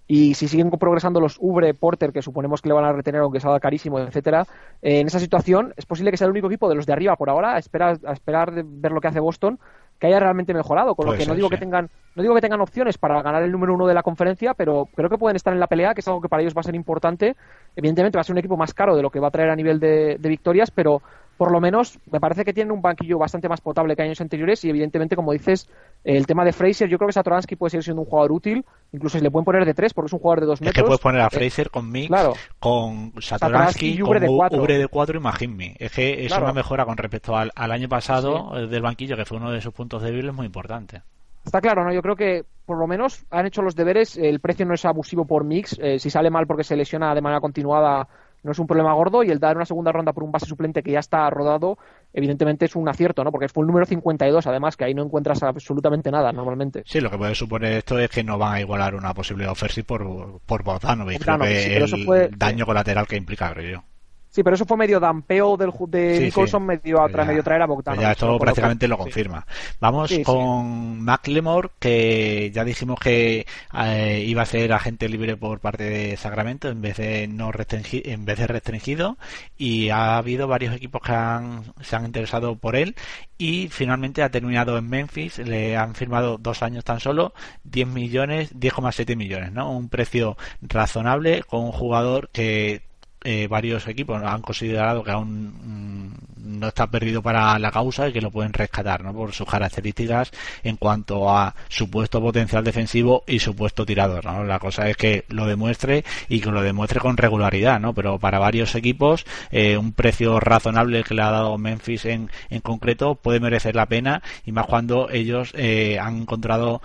Y 0.05 0.35
si 0.35 0.47
siguen 0.47 0.69
progresando 0.69 1.19
los 1.19 1.37
Ubre, 1.39 1.73
Porter, 1.73 2.13
que 2.13 2.21
suponemos 2.21 2.61
que 2.61 2.69
le 2.69 2.75
van 2.75 2.85
a 2.85 2.93
retener 2.93 3.21
aunque 3.21 3.39
salga 3.39 3.59
carísimo, 3.59 3.97
etcétera, 3.97 4.45
eh, 4.83 4.99
en 4.99 5.07
esa 5.07 5.19
situación 5.19 5.73
es 5.75 5.87
posible 5.87 6.11
que 6.11 6.17
sea 6.17 6.25
el 6.25 6.31
único 6.31 6.47
equipo 6.47 6.69
de 6.69 6.75
los 6.75 6.85
de 6.85 6.93
arriba 6.93 7.15
por 7.15 7.31
ahora 7.31 7.55
a 7.55 7.57
esperar, 7.57 7.99
a 8.05 8.13
esperar 8.13 8.51
de 8.51 8.63
ver 8.63 8.91
lo 8.91 9.01
que 9.01 9.07
hace 9.07 9.19
Boston 9.19 9.59
que 10.01 10.07
haya 10.07 10.19
realmente 10.19 10.51
mejorado, 10.51 10.95
con 10.95 11.05
lo 11.05 11.13
que 11.13 11.27
no 11.27 11.35
digo 11.35 11.47
que 11.47 11.57
tengan 11.57 11.87
no 12.15 12.23
digo 12.23 12.33
que 12.33 12.41
tengan 12.41 12.59
opciones 12.59 12.97
para 12.97 13.21
ganar 13.21 13.43
el 13.43 13.51
número 13.51 13.75
uno 13.75 13.85
de 13.85 13.93
la 13.93 14.01
conferencia, 14.01 14.55
pero 14.55 14.89
creo 14.95 15.11
que 15.11 15.17
pueden 15.19 15.35
estar 15.35 15.53
en 15.53 15.59
la 15.59 15.67
pelea, 15.67 15.93
que 15.93 16.01
es 16.01 16.07
algo 16.07 16.19
que 16.19 16.27
para 16.27 16.41
ellos 16.41 16.55
va 16.57 16.61
a 16.61 16.63
ser 16.63 16.73
importante. 16.73 17.35
Evidentemente 17.75 18.17
va 18.17 18.21
a 18.21 18.23
ser 18.23 18.33
un 18.33 18.39
equipo 18.39 18.57
más 18.57 18.73
caro 18.73 18.95
de 18.95 19.03
lo 19.03 19.11
que 19.11 19.19
va 19.19 19.27
a 19.27 19.31
traer 19.31 19.51
a 19.51 19.55
nivel 19.55 19.79
de 19.79 20.17
victorias, 20.23 20.71
pero 20.71 21.03
por 21.41 21.51
lo 21.51 21.59
menos 21.59 21.97
me 22.11 22.19
parece 22.19 22.45
que 22.45 22.53
tienen 22.53 22.71
un 22.71 22.83
banquillo 22.83 23.17
bastante 23.17 23.49
más 23.49 23.61
potable 23.61 23.95
que 23.95 24.03
años 24.03 24.21
anteriores 24.21 24.63
y 24.63 24.69
evidentemente, 24.69 25.15
como 25.15 25.31
dices, 25.31 25.67
el 26.03 26.27
tema 26.27 26.45
de 26.45 26.53
Fraser, 26.53 26.87
yo 26.87 26.99
creo 26.99 27.07
que 27.07 27.13
Satoransky 27.13 27.55
puede 27.55 27.71
seguir 27.71 27.83
siendo 27.83 28.03
un 28.03 28.07
jugador 28.07 28.31
útil, 28.31 28.63
incluso 28.91 29.17
si 29.17 29.23
le 29.23 29.31
pueden 29.31 29.45
poner 29.45 29.65
de 29.65 29.73
tres 29.73 29.91
porque 29.91 30.05
es 30.05 30.13
un 30.13 30.19
jugador 30.19 30.41
de 30.41 30.45
dos 30.45 30.61
metros. 30.61 30.77
Es 30.77 30.83
que 30.83 30.85
puedes 30.85 31.01
poner 31.01 31.21
a 31.21 31.25
eh, 31.25 31.29
Fraser 31.31 31.71
con 31.71 31.91
Mix, 31.91 32.11
con 32.59 33.13
Satoransky, 33.19 33.97
con 33.97 34.09
Ubre 34.09 34.19
de 34.19 34.27
cuatro. 34.27 34.61
Ubre 34.61 34.77
de 34.77 34.87
cuatro 34.87 35.17
y 35.17 35.19
Majimmi. 35.19 35.73
Es 35.79 35.91
que 35.91 36.27
es 36.27 36.37
una 36.37 36.53
mejora 36.53 36.85
con 36.85 36.95
respecto 36.95 37.35
al, 37.35 37.51
año 37.55 37.89
pasado 37.89 38.55
eh, 38.55 38.67
del 38.67 38.83
banquillo, 38.83 39.15
que 39.15 39.25
fue 39.25 39.37
uno 39.39 39.51
de 39.51 39.61
sus 39.61 39.73
puntos 39.73 40.03
débiles 40.03 40.35
muy 40.35 40.45
importante. 40.45 41.01
Está 41.43 41.59
claro, 41.59 41.83
¿no? 41.83 41.91
Yo 41.91 42.03
creo 42.03 42.15
que 42.15 42.45
por 42.67 42.77
lo 42.77 42.85
menos 42.85 43.25
han 43.31 43.47
hecho 43.47 43.63
los 43.63 43.75
deberes, 43.75 44.15
el 44.15 44.41
precio 44.41 44.63
no 44.67 44.75
es 44.75 44.85
abusivo 44.85 45.25
por 45.25 45.43
Mix, 45.43 45.75
eh, 45.81 45.97
si 45.97 46.11
sale 46.11 46.29
mal 46.29 46.45
porque 46.45 46.63
se 46.63 46.75
lesiona 46.75 47.15
de 47.15 47.21
manera 47.21 47.41
continuada 47.41 48.07
no 48.43 48.51
es 48.51 48.59
un 48.59 48.67
problema 48.67 48.93
gordo 48.93 49.23
y 49.23 49.29
el 49.29 49.39
dar 49.39 49.55
una 49.55 49.65
segunda 49.65 49.91
ronda 49.91 50.13
por 50.13 50.23
un 50.23 50.31
base 50.31 50.45
suplente 50.45 50.83
que 50.83 50.91
ya 50.91 50.99
está 50.99 51.29
rodado, 51.29 51.77
evidentemente 52.13 52.65
es 52.65 52.75
un 52.75 52.87
acierto, 52.89 53.23
¿no? 53.23 53.31
Porque 53.31 53.49
fue 53.49 53.63
el 53.63 53.67
número 53.67 53.85
52, 53.85 54.47
además, 54.47 54.77
que 54.77 54.85
ahí 54.85 54.93
no 54.93 55.03
encuentras 55.03 55.41
absolutamente 55.43 56.11
nada 56.11 56.31
normalmente. 56.31 56.83
Sí, 56.85 56.99
lo 56.99 57.09
que 57.09 57.17
puede 57.17 57.35
suponer 57.35 57.73
esto 57.73 57.99
es 57.99 58.09
que 58.09 58.23
no 58.23 58.37
van 58.37 58.53
a 58.53 58.61
igualar 58.61 58.95
una 58.95 59.13
posible 59.13 59.47
offensive 59.47 59.85
por, 59.85 60.39
por 60.45 60.63
Bogdanovic. 60.63 61.21
Creo 61.21 61.39
que 61.39 61.77
el 61.77 62.37
daño 62.37 62.65
colateral 62.65 63.07
que 63.07 63.17
implica, 63.17 63.51
creo 63.53 63.77
yo. 63.77 63.90
Sí, 64.31 64.43
pero 64.43 64.55
eso 64.55 64.65
fue 64.65 64.77
medio 64.77 64.97
dampeo 64.97 65.57
del, 65.57 65.71
de 65.87 66.21
Nicholson, 66.21 66.65
medio, 66.65 67.01
a, 67.01 67.09
medio 67.09 67.43
traer 67.43 67.63
a 67.63 67.65
Bogdan. 67.65 67.99
Ya 67.99 68.13
esto 68.13 68.39
prácticamente 68.39 68.87
lo, 68.87 68.97
confirma. 68.97 69.45
Vamos 69.81 70.09
con 70.23 71.01
McLemore, 71.01 71.71
que 71.77 72.49
ya 72.53 72.63
dijimos 72.63 72.97
que 72.97 73.45
eh, 73.77 74.23
iba 74.25 74.43
a 74.43 74.45
ser 74.45 74.71
agente 74.71 75.09
libre 75.09 75.35
por 75.35 75.59
parte 75.59 75.83
de 75.83 76.15
Sacramento 76.15 76.69
en 76.69 76.81
vez 76.81 76.95
de 76.95 77.27
no 77.27 77.51
restringido, 77.51 78.09
en 78.09 78.23
vez 78.23 78.39
de 78.39 78.47
restringido, 78.47 79.17
y 79.57 79.89
ha 79.89 80.15
habido 80.15 80.47
varios 80.47 80.73
equipos 80.73 81.01
que 81.01 81.11
han, 81.11 81.63
se 81.81 81.97
han 81.97 82.05
interesado 82.05 82.55
por 82.55 82.77
él 82.77 82.95
y 83.37 83.67
finalmente 83.67 84.23
ha 84.23 84.31
terminado 84.31 84.77
en 84.77 84.87
Memphis, 84.87 85.39
le 85.39 85.75
han 85.75 85.93
firmado 85.93 86.37
dos 86.37 86.63
años 86.63 86.85
tan 86.85 87.01
solo, 87.01 87.33
10 87.65 87.87
millones, 87.87 88.55
10,7 88.55 89.17
millones, 89.17 89.51
¿no? 89.51 89.71
Un 89.71 89.89
precio 89.89 90.37
razonable 90.61 91.43
con 91.43 91.65
un 91.65 91.71
jugador 91.73 92.29
que 92.31 92.90
eh, 93.23 93.47
varios 93.47 93.87
equipos 93.87 94.21
han 94.23 94.41
considerado 94.41 95.03
que 95.03 95.11
aún 95.11 95.53
mm, 95.61 96.59
no 96.59 96.67
está 96.69 96.87
perdido 96.87 97.21
para 97.21 97.57
la 97.59 97.71
causa 97.71 98.09
y 98.09 98.13
que 98.13 98.21
lo 98.21 98.31
pueden 98.31 98.51
rescatar 98.51 99.03
¿no? 99.03 99.13
por 99.13 99.31
sus 99.31 99.47
características 99.47 100.31
en 100.63 100.75
cuanto 100.75 101.29
a 101.29 101.53
supuesto 101.69 102.19
potencial 102.19 102.63
defensivo 102.63 103.23
y 103.27 103.39
supuesto 103.39 103.85
tirador. 103.85 104.25
¿no? 104.25 104.43
La 104.43 104.59
cosa 104.59 104.89
es 104.89 104.97
que 104.97 105.25
lo 105.29 105.45
demuestre 105.45 106.03
y 106.29 106.41
que 106.41 106.49
lo 106.49 106.61
demuestre 106.61 106.99
con 106.99 107.15
regularidad, 107.15 107.79
¿no? 107.79 107.93
pero 107.93 108.17
para 108.17 108.39
varios 108.39 108.73
equipos 108.73 109.25
eh, 109.51 109.77
un 109.77 109.93
precio 109.93 110.39
razonable 110.39 111.03
que 111.03 111.13
le 111.13 111.21
ha 111.21 111.29
dado 111.29 111.57
Memphis 111.59 112.05
en, 112.05 112.29
en 112.49 112.61
concreto 112.61 113.15
puede 113.15 113.39
merecer 113.39 113.75
la 113.75 113.85
pena 113.85 114.23
y 114.45 114.51
más 114.51 114.65
cuando 114.65 115.09
ellos 115.11 115.51
eh, 115.55 115.99
han 115.99 116.21
encontrado 116.21 116.81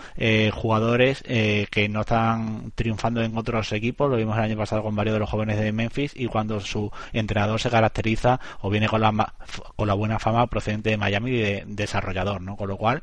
jugadores 0.52 1.22
que 1.22 1.88
no 1.90 2.00
están 2.00 2.72
triunfando 2.74 3.22
en 3.22 3.36
otros 3.36 3.72
equipos, 3.72 4.10
lo 4.10 4.16
vimos 4.16 4.36
el 4.36 4.44
año 4.44 4.56
pasado 4.56 4.82
con 4.82 4.94
varios 4.94 5.14
de 5.14 5.20
los 5.20 5.30
jóvenes 5.30 5.58
de 5.58 5.72
Memphis 5.72 6.12
y 6.14 6.25
cuando 6.28 6.60
su 6.60 6.90
entrenador 7.12 7.60
se 7.60 7.70
caracteriza 7.70 8.40
o 8.60 8.70
viene 8.70 8.88
con 8.88 9.00
la, 9.00 9.34
con 9.76 9.88
la 9.88 9.94
buena 9.94 10.18
fama 10.18 10.46
procedente 10.46 10.90
de 10.90 10.96
Miami 10.96 11.30
de 11.30 11.64
desarrollador, 11.66 12.40
¿no? 12.40 12.56
Con 12.56 12.68
lo 12.68 12.76
cual, 12.76 13.02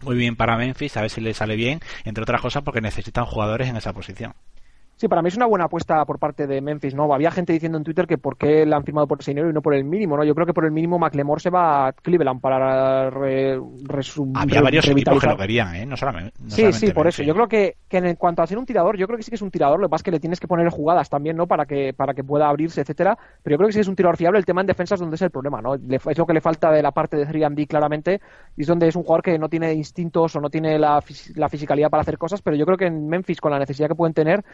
muy 0.00 0.16
bien 0.16 0.36
para 0.36 0.56
Memphis, 0.56 0.96
a 0.96 1.02
ver 1.02 1.10
si 1.10 1.20
le 1.20 1.34
sale 1.34 1.56
bien, 1.56 1.80
entre 2.04 2.22
otras 2.22 2.40
cosas 2.40 2.62
porque 2.62 2.80
necesitan 2.80 3.24
jugadores 3.24 3.68
en 3.68 3.76
esa 3.76 3.92
posición. 3.92 4.34
Sí, 4.96 5.08
para 5.08 5.22
mí 5.22 5.28
es 5.28 5.36
una 5.36 5.46
buena 5.46 5.64
apuesta 5.64 6.04
por 6.04 6.18
parte 6.18 6.46
de 6.46 6.60
Memphis, 6.60 6.94
¿no? 6.94 7.12
Había 7.12 7.32
gente 7.32 7.52
diciendo 7.52 7.78
en 7.78 7.84
Twitter 7.84 8.06
que 8.06 8.16
por 8.16 8.36
qué 8.36 8.64
le 8.64 8.74
han 8.74 8.84
firmado 8.84 9.08
por 9.08 9.20
ese 9.20 9.32
dinero 9.32 9.50
y 9.50 9.52
no 9.52 9.60
por 9.60 9.74
el 9.74 9.84
mínimo, 9.84 10.16
¿no? 10.16 10.24
Yo 10.24 10.34
creo 10.34 10.46
que 10.46 10.54
por 10.54 10.64
el 10.64 10.70
mínimo 10.70 10.98
McLemore 10.98 11.40
se 11.40 11.50
va 11.50 11.88
a 11.88 11.92
Cleveland 11.92 12.40
para 12.40 13.10
resumir. 13.10 14.36
Había 14.36 14.62
varios 14.62 14.86
equipos 14.88 15.20
que 15.20 15.26
lo 15.26 15.36
querían, 15.36 15.74
¿eh? 15.74 15.86
No 15.86 15.96
solamente. 15.96 16.38
sí, 16.46 16.72
sí, 16.72 16.92
por 16.92 17.08
eso. 17.08 17.24
Yo 17.24 17.34
creo 17.34 17.48
que, 17.48 17.76
que, 17.88 17.98
en 17.98 18.14
cuanto 18.16 18.42
a 18.42 18.46
ser 18.46 18.56
un 18.56 18.66
tirador, 18.66 18.96
yo 18.96 19.06
creo 19.06 19.16
que 19.16 19.24
sí 19.24 19.30
que 19.30 19.36
es 19.36 19.42
un 19.42 19.50
tirador. 19.50 19.80
Lo 19.80 19.88
que 19.88 19.90
pasa 19.90 20.00
es 20.00 20.04
que 20.04 20.10
le 20.12 20.20
tienes 20.20 20.38
que 20.38 20.46
poner 20.46 20.68
jugadas 20.68 21.10
también, 21.10 21.36
¿no? 21.36 21.48
Para 21.48 21.66
que, 21.66 21.92
para 21.92 22.14
que 22.14 22.22
pueda 22.22 22.48
abrirse, 22.48 22.80
etcétera. 22.80 23.18
Pero 23.42 23.54
yo 23.54 23.58
creo 23.58 23.68
que 23.68 23.72
sí 23.72 23.80
es 23.80 23.88
un 23.88 23.96
tirador 23.96 24.16
fiable. 24.16 24.38
El 24.38 24.46
tema 24.46 24.60
en 24.60 24.68
defensa 24.68 24.94
es 24.94 25.00
donde 25.00 25.16
es 25.16 25.22
el 25.22 25.30
problema, 25.30 25.60
¿no? 25.60 25.74
es 25.74 26.18
lo 26.18 26.26
que 26.26 26.34
le 26.34 26.40
falta 26.40 26.70
de 26.70 26.82
la 26.82 26.92
parte 26.92 27.16
de 27.16 27.26
3D 27.26 27.66
claramente. 27.66 28.20
Y 28.56 28.62
es 28.62 28.68
donde 28.68 28.86
es 28.86 28.94
un 28.94 29.02
jugador 29.02 29.22
que 29.22 29.38
no 29.38 29.48
tiene 29.48 29.72
instintos 29.72 30.36
o 30.36 30.40
no 30.40 30.50
tiene 30.50 30.78
la, 30.78 31.02
la 31.34 31.48
fisicalidad 31.48 31.90
para 31.90 32.02
hacer 32.02 32.16
cosas. 32.16 32.42
Pero 32.42 32.56
yo 32.56 32.64
creo 32.64 32.78
que 32.78 32.86
en 32.86 33.08
Memphis, 33.08 33.40
con 33.40 33.50
la 33.50 33.58
necesidad 33.58 33.88
que 33.88 33.94
pueden 33.94 34.14
tener, 34.14 34.44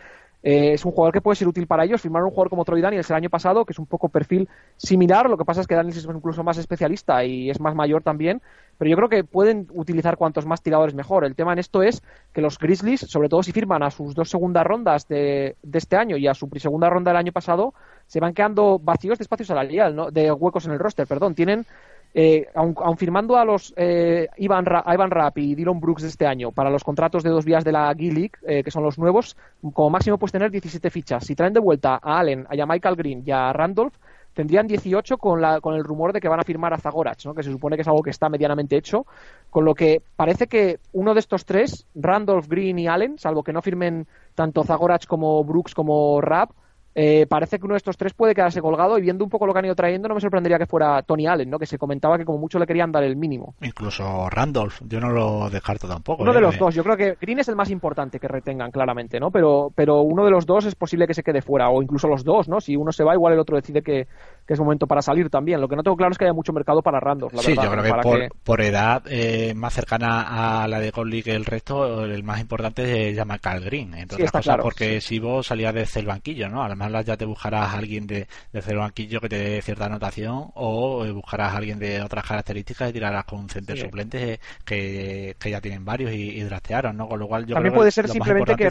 eh, 0.43 0.73
es 0.73 0.85
un 0.85 0.93
jugador 0.93 1.13
que 1.13 1.21
puede 1.21 1.37
ser 1.37 1.49
útil 1.49 1.67
para 1.67 1.85
ellos. 1.85 2.01
Firmaron 2.01 2.29
un 2.29 2.31
jugador 2.31 2.51
como 2.51 2.65
Troy 2.65 2.81
Daniels 2.81 3.11
el 3.11 3.17
año 3.17 3.31
pasado, 3.31 3.65
que 3.65 3.73
es 3.73 3.79
un 3.79 3.87
poco 3.87 4.09
perfil 4.09 4.49
similar. 4.77 5.29
Lo 5.29 5.37
que 5.37 5.45
pasa 5.45 5.61
es 5.61 5.67
que 5.67 5.75
Daniels 5.75 5.99
es 5.99 6.05
incluso 6.05 6.43
más 6.43 6.59
especialista 6.59 7.25
y 7.25 7.51
es 7.51 7.61
más 7.61 7.75
mayor 7.75 8.03
también. 8.03 8.41
Pero 8.79 8.91
yo 8.91 8.97
creo 8.97 9.09
que 9.11 9.25
pueden 9.25 9.69
utilizar 9.75 10.17
cuantos 10.17 10.47
más 10.47 10.63
tiradores 10.63 10.95
mejor. 10.95 11.25
El 11.25 11.35
tema 11.35 11.53
en 11.53 11.59
esto 11.59 11.83
es 11.83 12.03
que 12.33 12.41
los 12.41 12.59
Grizzlies, 12.59 13.01
sobre 13.01 13.29
todo 13.29 13.43
si 13.43 13.53
firman 13.53 13.83
a 13.83 13.91
sus 13.91 14.15
dos 14.15 14.31
segundas 14.31 14.67
rondas 14.67 15.07
de, 15.07 15.57
este 15.73 15.97
año 15.97 16.17
y 16.17 16.27
a 16.27 16.35
su 16.35 16.49
segunda 16.57 16.89
ronda 16.89 17.11
del 17.11 17.19
año 17.19 17.33
pasado, 17.33 17.75
se 18.07 18.21
van 18.21 18.33
quedando 18.33 18.79
vacíos 18.79 19.19
de 19.19 19.25
espacio 19.25 19.45
salarial, 19.45 19.95
¿no? 19.95 20.11
de 20.11 20.33
huecos 20.33 20.65
en 20.65 20.73
el 20.73 20.79
roster. 20.79 21.07
Perdón, 21.07 21.35
tienen 21.35 21.67
eh, 22.13 22.47
aun, 22.55 22.97
firmando 22.97 23.37
a 23.37 23.45
los 23.45 23.73
eh, 23.77 24.29
Ivan, 24.39 24.65
Ivan 24.87 25.11
Rapp 25.11 25.39
y 25.39 25.55
Dylan 25.55 25.81
Brooks 25.81 26.03
este 26.03 26.27
año 26.27 26.51
para 26.51 26.71
los 26.71 26.83
contratos 26.83 27.23
de 27.23 27.31
dos 27.31 27.45
vías 27.45 27.65
de 27.65 27.73
la 27.73 27.93
G-League, 27.95 28.33
eh, 28.47 28.65
que 28.65 28.71
son 28.71 28.83
los 28.83 28.99
nuevos, 28.99 29.37
como 29.73 29.91
máximo 29.91 30.19
puedes 30.19 30.33
tener 30.33 30.51
17 30.51 30.91
fichas. 30.91 31.25
Si 31.25 31.35
traen 31.35 31.53
de 31.53 31.61
vuelta 31.61 32.01
a 32.03 32.19
Allen, 32.19 32.47
a 32.49 32.67
Michael 32.67 32.97
Green 32.97 33.23
y 33.25 33.31
a 33.31 33.53
Randolph, 33.53 33.95
tendrían 34.35 34.67
18 34.67 35.19
con, 35.19 35.41
la, 35.41 35.61
con 35.61 35.75
el 35.75 35.85
rumor 35.85 36.13
de 36.13 36.21
que 36.21 36.29
van 36.29 36.41
a 36.41 36.45
firmar 36.45 36.73
a 36.73 36.79
Zagorach, 36.79 37.25
¿no? 37.27 37.35
que 37.35 37.43
se 37.43 37.51
supone 37.51 37.77
que 37.77 37.83
es 37.83 37.89
algo 37.89 38.03
que 38.03 38.11
está 38.11 38.29
medianamente 38.29 38.77
hecho, 38.77 39.07
con 39.51 39.65
lo 39.65 39.75
que 39.75 40.03
parece 40.17 40.47
que 40.47 40.79
uno 40.93 41.15
de 41.15 41.21
estos 41.21 41.45
tres, 41.45 41.87
Randolph, 41.95 42.49
Green 42.49 42.79
y 42.79 42.89
Allen, 42.89 43.19
salvo 43.19 43.43
que 43.43 43.53
no 43.53 43.63
firmen 43.63 44.07
tanto 44.35 44.65
Zagorach 44.65 45.07
como 45.07 45.45
Brooks 45.45 45.75
como 45.75 46.21
Rapp, 46.21 46.51
eh, 46.95 47.27
parece 47.29 47.59
que 47.59 47.67
uno 47.67 47.75
de 47.75 47.79
estos 47.79 47.97
tres 47.97 48.15
puede 48.15 48.35
quedarse 48.35 48.61
colgado 48.61 48.99
y 48.99 49.03
viendo 49.03 49.23
un 49.23 49.31
poco 49.31 49.47
lo 49.47 49.53
que 49.53 49.61
han 49.61 49.65
ido 49.65 49.77
trayendo 49.77 50.09
no 50.09 50.15
me 50.15 50.21
sorprendería 50.21 50.59
que 50.59 50.67
fuera 50.67 51.03
Tony 51.03 51.27
Allen, 51.27 51.49
¿no? 51.49 51.59
que 51.59 51.67
se 51.67 51.79
comentaba 51.79 52.19
que 52.19 52.25
como 52.25 52.39
mucho 52.39 52.59
le 52.59 52.67
querían 52.67 52.91
dar 52.91 53.05
el 53.05 53.17
mínimo. 53.17 53.55
Incluso 53.63 54.29
Randolph, 54.29 54.81
yo 54.87 55.01
no 55.01 55.11
lo 55.11 55.49
descarto 55.51 55.87
tampoco. 55.87 56.23
Uno 56.23 56.33
de 56.33 56.39
¿eh? 56.39 56.43
los 56.43 56.59
dos, 56.59 56.75
yo 56.75 56.83
creo 56.83 56.97
que 56.97 57.17
Green 57.21 57.39
es 57.39 57.49
el 57.49 57.57
más 57.57 57.71
importante 57.71 58.19
que 58.19 58.27
retengan 58.27 58.71
claramente, 58.73 59.21
¿no? 59.21 59.31
pero, 59.31 59.73
pero 59.75 60.03
uno 60.03 60.25
de 60.25 60.31
los 60.31 60.47
dos 60.47 60.65
es 60.65 60.75
posible 60.75 61.07
que 61.07 61.15
se 61.15 61.23
quede 61.23 61.43
fuera 61.43 61.71
o 61.71 61.81
incluso 61.81 62.09
los 62.09 62.25
dos, 62.25 62.49
¿no? 62.49 62.61
si 62.61 62.75
uno 62.75 62.91
se 62.91 63.05
va 63.05 63.15
igual 63.15 63.35
el 63.35 63.39
otro 63.39 63.57
decide 63.57 63.83
que, 63.83 64.09
es 64.49 64.59
momento 64.59 64.89
para 64.89 65.01
salir 65.01 65.31
también. 65.31 65.61
Lo 65.61 65.69
que 65.69 65.77
no 65.77 65.85
tengo 65.85 65.97
claro 65.97 66.11
es 66.11 66.19
que 66.19 66.25
haya 66.25 66.33
mucho 66.33 66.53
mercado 66.53 66.83
para 66.83 66.99
Randolph. 66.99 67.33
sí, 67.39 67.55
yo 67.55 67.71
creo 67.71 67.85
que 67.85 68.29
por, 68.43 68.61
edad 68.61 69.01
eh, 69.09 69.55
más 69.55 69.73
cercana 69.73 70.63
a 70.63 70.67
la 70.67 70.81
de 70.81 70.91
Gold 70.91 71.23
que 71.23 71.37
el 71.37 71.45
resto, 71.45 72.05
el 72.05 72.25
más 72.25 72.41
importante 72.41 73.11
es 73.11 73.17
Jamal 73.17 73.39
Green, 73.65 73.95
entonces 73.95 74.29
porque 74.61 75.01
si 75.01 75.21
vos 75.21 75.47
salías 75.47 75.73
desde 75.73 76.01
el 76.01 76.07
banquillo, 76.07 76.49
¿no? 76.49 76.65
Además 76.65 76.90
ya 77.05 77.17
te 77.17 77.25
buscará 77.25 77.65
a 77.65 77.73
alguien 77.73 78.07
de, 78.07 78.27
de 78.53 78.63
cero 78.63 78.81
banquillo 78.81 79.21
que 79.21 79.29
te 79.29 79.39
dé 79.39 79.63
cierta 79.63 79.87
anotación 79.87 80.51
o 80.55 81.05
eh, 81.05 81.13
buscarás 81.13 81.55
a 81.55 81.57
alguien 81.57 81.79
de 81.79 82.03
otras 82.03 82.27
características 82.27 82.91
y 82.91 82.93
tirarás 82.93 83.25
con 83.25 83.41
un 83.41 83.49
center 83.49 83.79
suplente 83.79 84.35
eh, 84.35 84.41
que, 84.65 85.37
que, 85.39 85.51
ya 85.51 85.61
tienen 85.61 85.85
varios 85.85 86.13
y, 86.13 86.31
y 86.31 86.43
draftearon, 86.43 86.97
¿no? 86.97 87.09
Con 87.09 87.19
lo 87.19 87.29
cual 87.29 87.47
yo 87.47 87.55
También 87.55 87.73
creo 87.73 87.81
puede 87.81 87.89
que 87.89 87.93
ser 87.93 88.09
simplemente 88.09 88.57
que, 88.57 88.71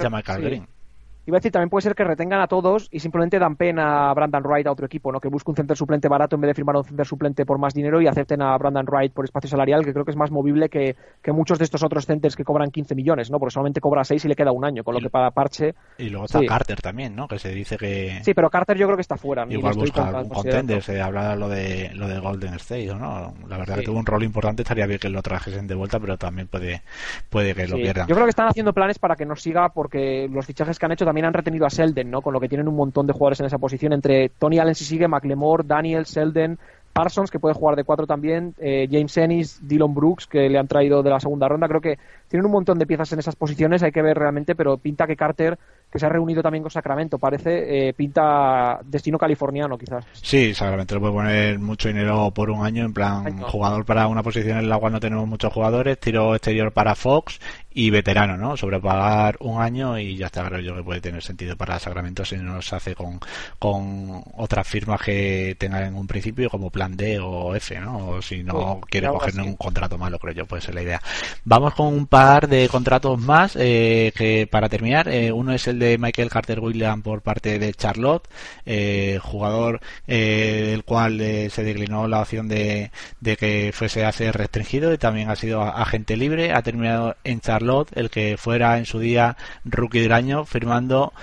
Iba 1.30 1.38
a 1.38 1.42
decir, 1.42 1.52
también 1.52 1.70
puede 1.70 1.84
ser 1.84 1.94
que 1.94 2.04
retengan 2.04 2.42
a 2.42 2.48
todos 2.48 2.88
y 2.90 3.02
simplemente 3.02 3.38
dan 3.38 3.56
pena 3.56 4.10
a 4.10 4.14
Brandon 4.16 4.42
Wright 4.42 4.66
a 4.66 4.72
otro 4.72 4.88
equipo, 4.88 5.12
¿no? 5.12 5.20
Que 5.20 5.28
busque 5.28 5.52
un 5.52 5.56
center 5.56 5.78
suplente 5.78 6.08
barato 6.08 6.36
en 6.36 6.42
vez 6.42 6.48
de 6.50 6.54
firmar 6.56 6.76
un 6.76 6.84
center 6.84 7.06
suplente 7.06 7.46
por 7.46 7.60
más 7.60 7.76
dinero 7.76 8.02
y 8.02 8.08
acepten 8.08 8.42
a 8.42 8.58
Brandon 8.58 8.88
Wright 8.88 9.14
por 9.14 9.26
espacio 9.26 9.48
salarial, 9.48 9.86
que 9.86 9.94
creo 9.94 10.04
que 10.06 10.10
es 10.10 10.18
más 10.18 10.32
movible 10.32 10.70
que, 10.70 10.96
muchos 11.28 11.60
de 11.60 11.66
estos 11.66 11.84
otros 11.84 12.08
centers 12.08 12.36
que 12.36 12.44
cobran 12.44 12.72
15 12.72 12.96
millones, 12.96 13.30
¿no? 13.30 13.38
Porque 13.38 13.54
solamente 13.54 13.80
cobra 13.80 14.04
6 14.04 14.26
y 14.26 14.28
le 14.28 14.36
queda 14.36 14.52
un 14.52 14.66
año, 14.66 14.84
con 14.84 14.96
lo 14.96 15.02
que 15.02 15.12
para 15.12 15.30
parche... 15.30 15.76
Y 16.00 16.10
luego 16.10 16.26
está 16.26 16.44
Carter 16.48 16.82
también, 16.82 17.16
¿no? 17.16 17.28
Que 17.28 17.38
se 17.38 17.50
dice 17.50 17.78
que... 17.78 18.22
Sí, 18.24 18.34
pero 18.34 18.50
Carter 18.50 18.76
yo 18.76 18.88
creo 18.88 18.98
que 18.98 19.02
está 19.02 19.16
fuera. 19.16 19.46
Igual 19.48 19.76
busca 19.76 20.22
un 20.24 20.30
contender, 20.30 20.82
se 20.82 21.00
habla 21.00 21.36
lo 21.36 21.48
de, 21.48 21.92
lo 21.94 22.08
de 22.08 22.18
Golden 22.18 22.56
State, 22.56 22.88
¿no? 22.88 23.36
La 23.48 23.58
verdad 23.60 23.76
que 23.76 23.84
tuvo 23.84 24.00
un 24.00 24.06
rol 24.08 24.24
importante, 24.24 24.64
estaría 24.64 24.88
bien 24.88 24.98
que 24.98 25.10
lo 25.10 25.22
trajesen 25.22 25.68
de 25.68 25.76
vuelta, 25.76 26.00
pero 26.00 26.18
también 26.18 26.48
puede, 26.48 26.82
puede 27.30 27.54
que 27.54 27.68
lo 27.68 27.76
pierdan. 27.76 28.08
Yo 28.08 28.16
creo 28.16 28.26
que 28.26 28.32
están 28.32 28.48
haciendo 28.48 28.74
planes 28.74 28.98
para 28.98 29.16
que 29.16 29.28
no 29.28 29.36
siga 29.36 29.70
porque 29.70 30.28
los 30.32 30.48
fichajes 30.48 30.80
que 30.80 30.86
han 30.88 30.94
hecho 30.94 31.06
también 31.06 31.19
han 31.26 31.34
retenido 31.34 31.66
a 31.66 31.70
Selden 31.70 32.10
¿no? 32.10 32.22
Con 32.22 32.34
lo 32.34 32.40
que 32.40 32.50
tienen 32.50 32.68
un 32.68 32.76
montón 32.76 33.08
de 33.08 33.14
jugadores 33.14 33.40
en 33.40 33.46
esa 33.46 33.58
posición, 33.58 33.94
entre 33.94 34.30
Tony 34.30 34.60
Allen 34.60 34.76
si 34.76 34.86
sigue, 34.86 35.08
McLemore, 35.08 35.64
Daniel, 35.66 36.06
Selden, 36.06 36.58
Parsons, 36.94 37.32
que 37.32 37.40
puede 37.40 37.56
jugar 37.56 37.76
de 37.76 37.84
cuatro 37.84 38.08
también, 38.08 38.56
eh, 38.58 38.88
James 38.92 39.16
Ennis, 39.18 39.60
Dylan 39.62 39.94
Brooks, 39.94 40.28
que 40.28 40.50
le 40.50 40.58
han 40.58 40.68
traído 40.68 41.04
de 41.04 41.10
la 41.10 41.20
segunda 41.20 41.48
ronda. 41.48 41.68
Creo 41.68 41.82
que 41.82 41.98
tienen 42.28 42.46
un 42.46 42.52
montón 42.52 42.80
de 42.80 42.86
piezas 42.86 43.12
en 43.14 43.20
esas 43.20 43.36
posiciones, 43.36 43.84
hay 43.84 43.92
que 43.92 44.02
ver 44.02 44.18
realmente, 44.18 44.56
pero 44.56 44.78
pinta 44.78 45.08
que 45.08 45.16
Carter 45.16 45.58
que 45.92 46.00
se 46.00 46.06
ha 46.06 46.10
reunido 46.10 46.42
también 46.42 46.64
con 46.64 46.72
Sacramento. 46.72 47.18
Parece, 47.18 47.90
eh, 47.90 47.94
pinta 47.94 48.80
destino 48.84 49.18
californiano 49.18 49.78
quizás. 49.78 50.06
Sí, 50.14 50.54
Sacramento 50.54 50.96
le 50.96 51.02
puede 51.02 51.14
poner 51.14 51.60
mucho 51.60 51.88
dinero 51.88 52.32
por 52.32 52.50
un 52.50 52.66
año, 52.66 52.86
en 52.86 52.94
plan 52.94 53.42
jugador 53.42 53.86
para 53.86 54.08
una 54.08 54.24
posición 54.24 54.60
en 54.60 54.70
la 54.70 54.78
cual 54.78 54.94
no 54.94 55.00
tenemos 55.00 55.28
muchos 55.28 55.52
jugadores, 55.52 56.00
tiro 56.00 56.36
exterior 56.36 56.72
para 56.72 56.96
Fox 56.96 57.40
y 57.72 57.92
veterano, 57.92 58.36
¿no? 58.36 58.58
Sobrepagar 58.58 59.38
un 59.40 59.62
año 59.62 59.98
y 59.98 60.18
ya 60.18 60.26
está, 60.26 60.46
creo 60.46 60.60
yo 60.60 60.76
que 60.76 60.84
puede 60.84 61.02
tener 61.02 61.22
sentido 61.22 61.56
para 61.56 61.80
Sacramento 61.80 62.26
si 62.26 62.36
no 62.38 62.62
se 62.62 62.76
hace 62.76 62.96
con, 62.96 63.20
con 63.58 64.24
otras 64.36 64.68
firmas 64.68 65.02
que 65.02 65.56
tengan 65.58 65.84
en 65.84 65.96
un 65.96 66.08
principio 66.08 66.50
como 66.50 66.70
plan 66.72 66.98
D 66.98 67.20
o 67.20 67.56
F, 67.56 67.80
¿no? 67.80 68.10
O 68.10 68.22
si 68.22 68.44
no 68.44 68.82
quiere 68.90 69.08
coger 69.08 69.40
un 69.40 69.56
contrato 69.56 69.98
malo, 69.98 70.20
creo 70.20 70.34
yo, 70.34 70.46
puede 70.46 70.62
ser 70.62 70.76
la 70.76 70.82
idea. 70.82 71.02
Vamos 71.46 71.74
con 71.74 71.88
un 71.88 72.08
par 72.08 72.48
de 72.48 72.68
contratos 72.68 73.20
más 73.20 73.56
eh, 73.56 74.12
que 74.16 74.48
para 74.48 74.68
terminar, 74.68 75.08
eh, 75.08 75.32
uno 75.32 75.54
es 75.54 75.68
el 75.68 75.79
de 75.80 75.98
Michael 75.98 76.30
Carter 76.30 76.60
Williams 76.60 77.04
por 77.04 77.22
parte 77.22 77.60
de 77.60 77.74
Charlotte, 77.74 78.28
eh, 78.66 79.20
jugador 79.22 79.80
eh, 80.08 80.68
del 80.72 80.84
cual 80.84 81.20
eh, 81.22 81.50
se 81.50 81.64
declinó 81.64 82.08
la 82.08 82.22
opción 82.22 82.48
de, 82.48 82.92
de 83.20 83.38
que 83.38 83.72
fuese 83.74 84.06
a 84.06 84.12
ser 84.12 84.36
restringido 84.36 84.94
y 84.94 84.98
también 84.98 85.30
ha 85.30 85.36
sido 85.36 85.64
agente 85.64 86.18
libre. 86.18 86.54
Ha 86.54 86.62
terminado 86.62 87.16
en 87.24 87.42
Charlotte, 87.42 87.90
el 87.96 88.10
que 88.10 88.38
fuera 88.38 88.78
en 88.78 88.86
su 88.86 89.00
día 89.00 89.38
rookie 89.66 90.02
del 90.02 90.12
año, 90.12 90.46
firmando 90.46 91.14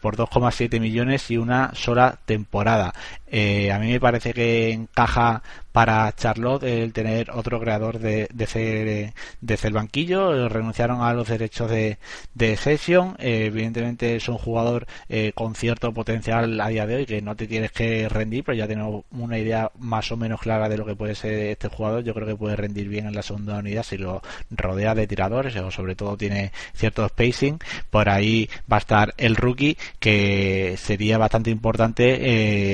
por 0.00 0.16
2,7 0.16 0.80
millones 0.80 1.30
y 1.30 1.36
una 1.36 1.72
sola 1.74 2.18
temporada. 2.24 2.94
a 3.28 3.78
mí 3.78 3.92
me 3.92 4.00
parece 4.00 4.32
que 4.32 4.72
encaja 4.72 5.42
para 5.76 6.10
Charlotte 6.16 6.62
el 6.62 6.94
tener 6.94 7.30
otro 7.32 7.60
creador 7.60 7.98
de, 7.98 8.28
de, 8.32 8.46
ser, 8.46 9.12
de 9.42 9.58
el 9.62 9.72
banquillo. 9.74 10.48
Renunciaron 10.48 11.02
a 11.02 11.12
los 11.12 11.28
derechos 11.28 11.70
de, 11.70 11.98
de 12.32 12.56
sesión. 12.56 13.14
evidentemente 13.18 14.16
es 14.16 14.26
un 14.30 14.38
jugador 14.38 14.86
eh, 15.10 15.32
con 15.34 15.54
cierto 15.54 15.92
potencial 15.92 16.58
a 16.62 16.68
día 16.68 16.86
de 16.86 16.96
hoy 16.96 17.04
que 17.04 17.20
no 17.20 17.36
te 17.36 17.46
tienes 17.46 17.72
que 17.72 18.08
rendir, 18.08 18.42
pero 18.42 18.56
ya 18.56 18.66
tenemos 18.66 19.04
una 19.10 19.36
idea 19.36 19.70
más 19.78 20.10
o 20.10 20.16
menos 20.16 20.40
clara 20.40 20.70
de 20.70 20.78
lo 20.78 20.86
que 20.86 20.96
puede 20.96 21.14
ser 21.14 21.34
este 21.34 21.68
jugador. 21.68 22.02
Yo 22.02 22.14
creo 22.14 22.26
que 22.26 22.36
puede 22.36 22.56
rendir 22.56 22.88
bien 22.88 23.06
en 23.06 23.14
la 23.14 23.22
segunda 23.22 23.58
unidad 23.58 23.82
si 23.82 23.98
lo 23.98 24.22
rodea 24.48 24.94
de 24.94 25.06
tiradores 25.06 25.54
o 25.56 25.70
sobre 25.70 25.94
todo 25.94 26.16
tiene 26.16 26.52
cierto 26.72 27.06
spacing. 27.06 27.58
Por 27.90 28.08
ahí 28.08 28.48
va 28.72 28.78
a 28.78 28.80
estar 28.80 29.12
el 29.18 29.36
rookie 29.36 29.76
que 30.00 30.76
sería 30.78 31.18
bastante 31.18 31.50
importante 31.50 32.16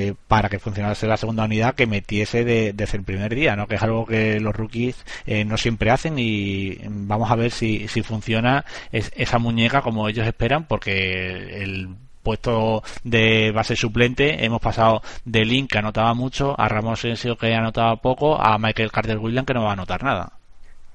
eh, 0.06 0.14
para 0.28 0.48
que 0.48 0.60
funcionase 0.60 1.08
la 1.08 1.16
segunda 1.16 1.46
unidad 1.46 1.74
que 1.74 1.88
metiese 1.88 2.44
de, 2.44 2.72
de 2.72 2.91
el 2.94 3.04
primer 3.04 3.34
día, 3.34 3.56
¿no? 3.56 3.66
Que 3.66 3.76
es 3.76 3.82
algo 3.82 4.06
que 4.06 4.40
los 4.40 4.54
rookies 4.54 5.04
eh, 5.26 5.44
no 5.44 5.56
siempre 5.56 5.90
hacen 5.90 6.18
y 6.18 6.78
vamos 6.88 7.30
a 7.30 7.36
ver 7.36 7.50
si, 7.50 7.88
si 7.88 8.02
funciona 8.02 8.64
esa 8.90 9.38
muñeca 9.38 9.82
como 9.82 10.08
ellos 10.08 10.26
esperan, 10.26 10.64
porque 10.64 11.62
el 11.62 11.88
puesto 12.22 12.82
de 13.04 13.50
base 13.52 13.76
suplente 13.76 14.44
hemos 14.44 14.60
pasado 14.60 15.02
de 15.24 15.44
Link 15.44 15.70
que 15.72 15.78
anotaba 15.78 16.14
mucho 16.14 16.58
a 16.58 16.68
Ramos 16.68 17.00
Sensio 17.00 17.36
que 17.36 17.54
anotaba 17.54 17.96
poco 17.96 18.40
a 18.40 18.58
Michael 18.58 18.92
Carter 18.92 19.18
Williams 19.18 19.46
que 19.46 19.54
no 19.54 19.64
va 19.64 19.70
a 19.70 19.74
anotar 19.74 20.02
nada. 20.02 20.32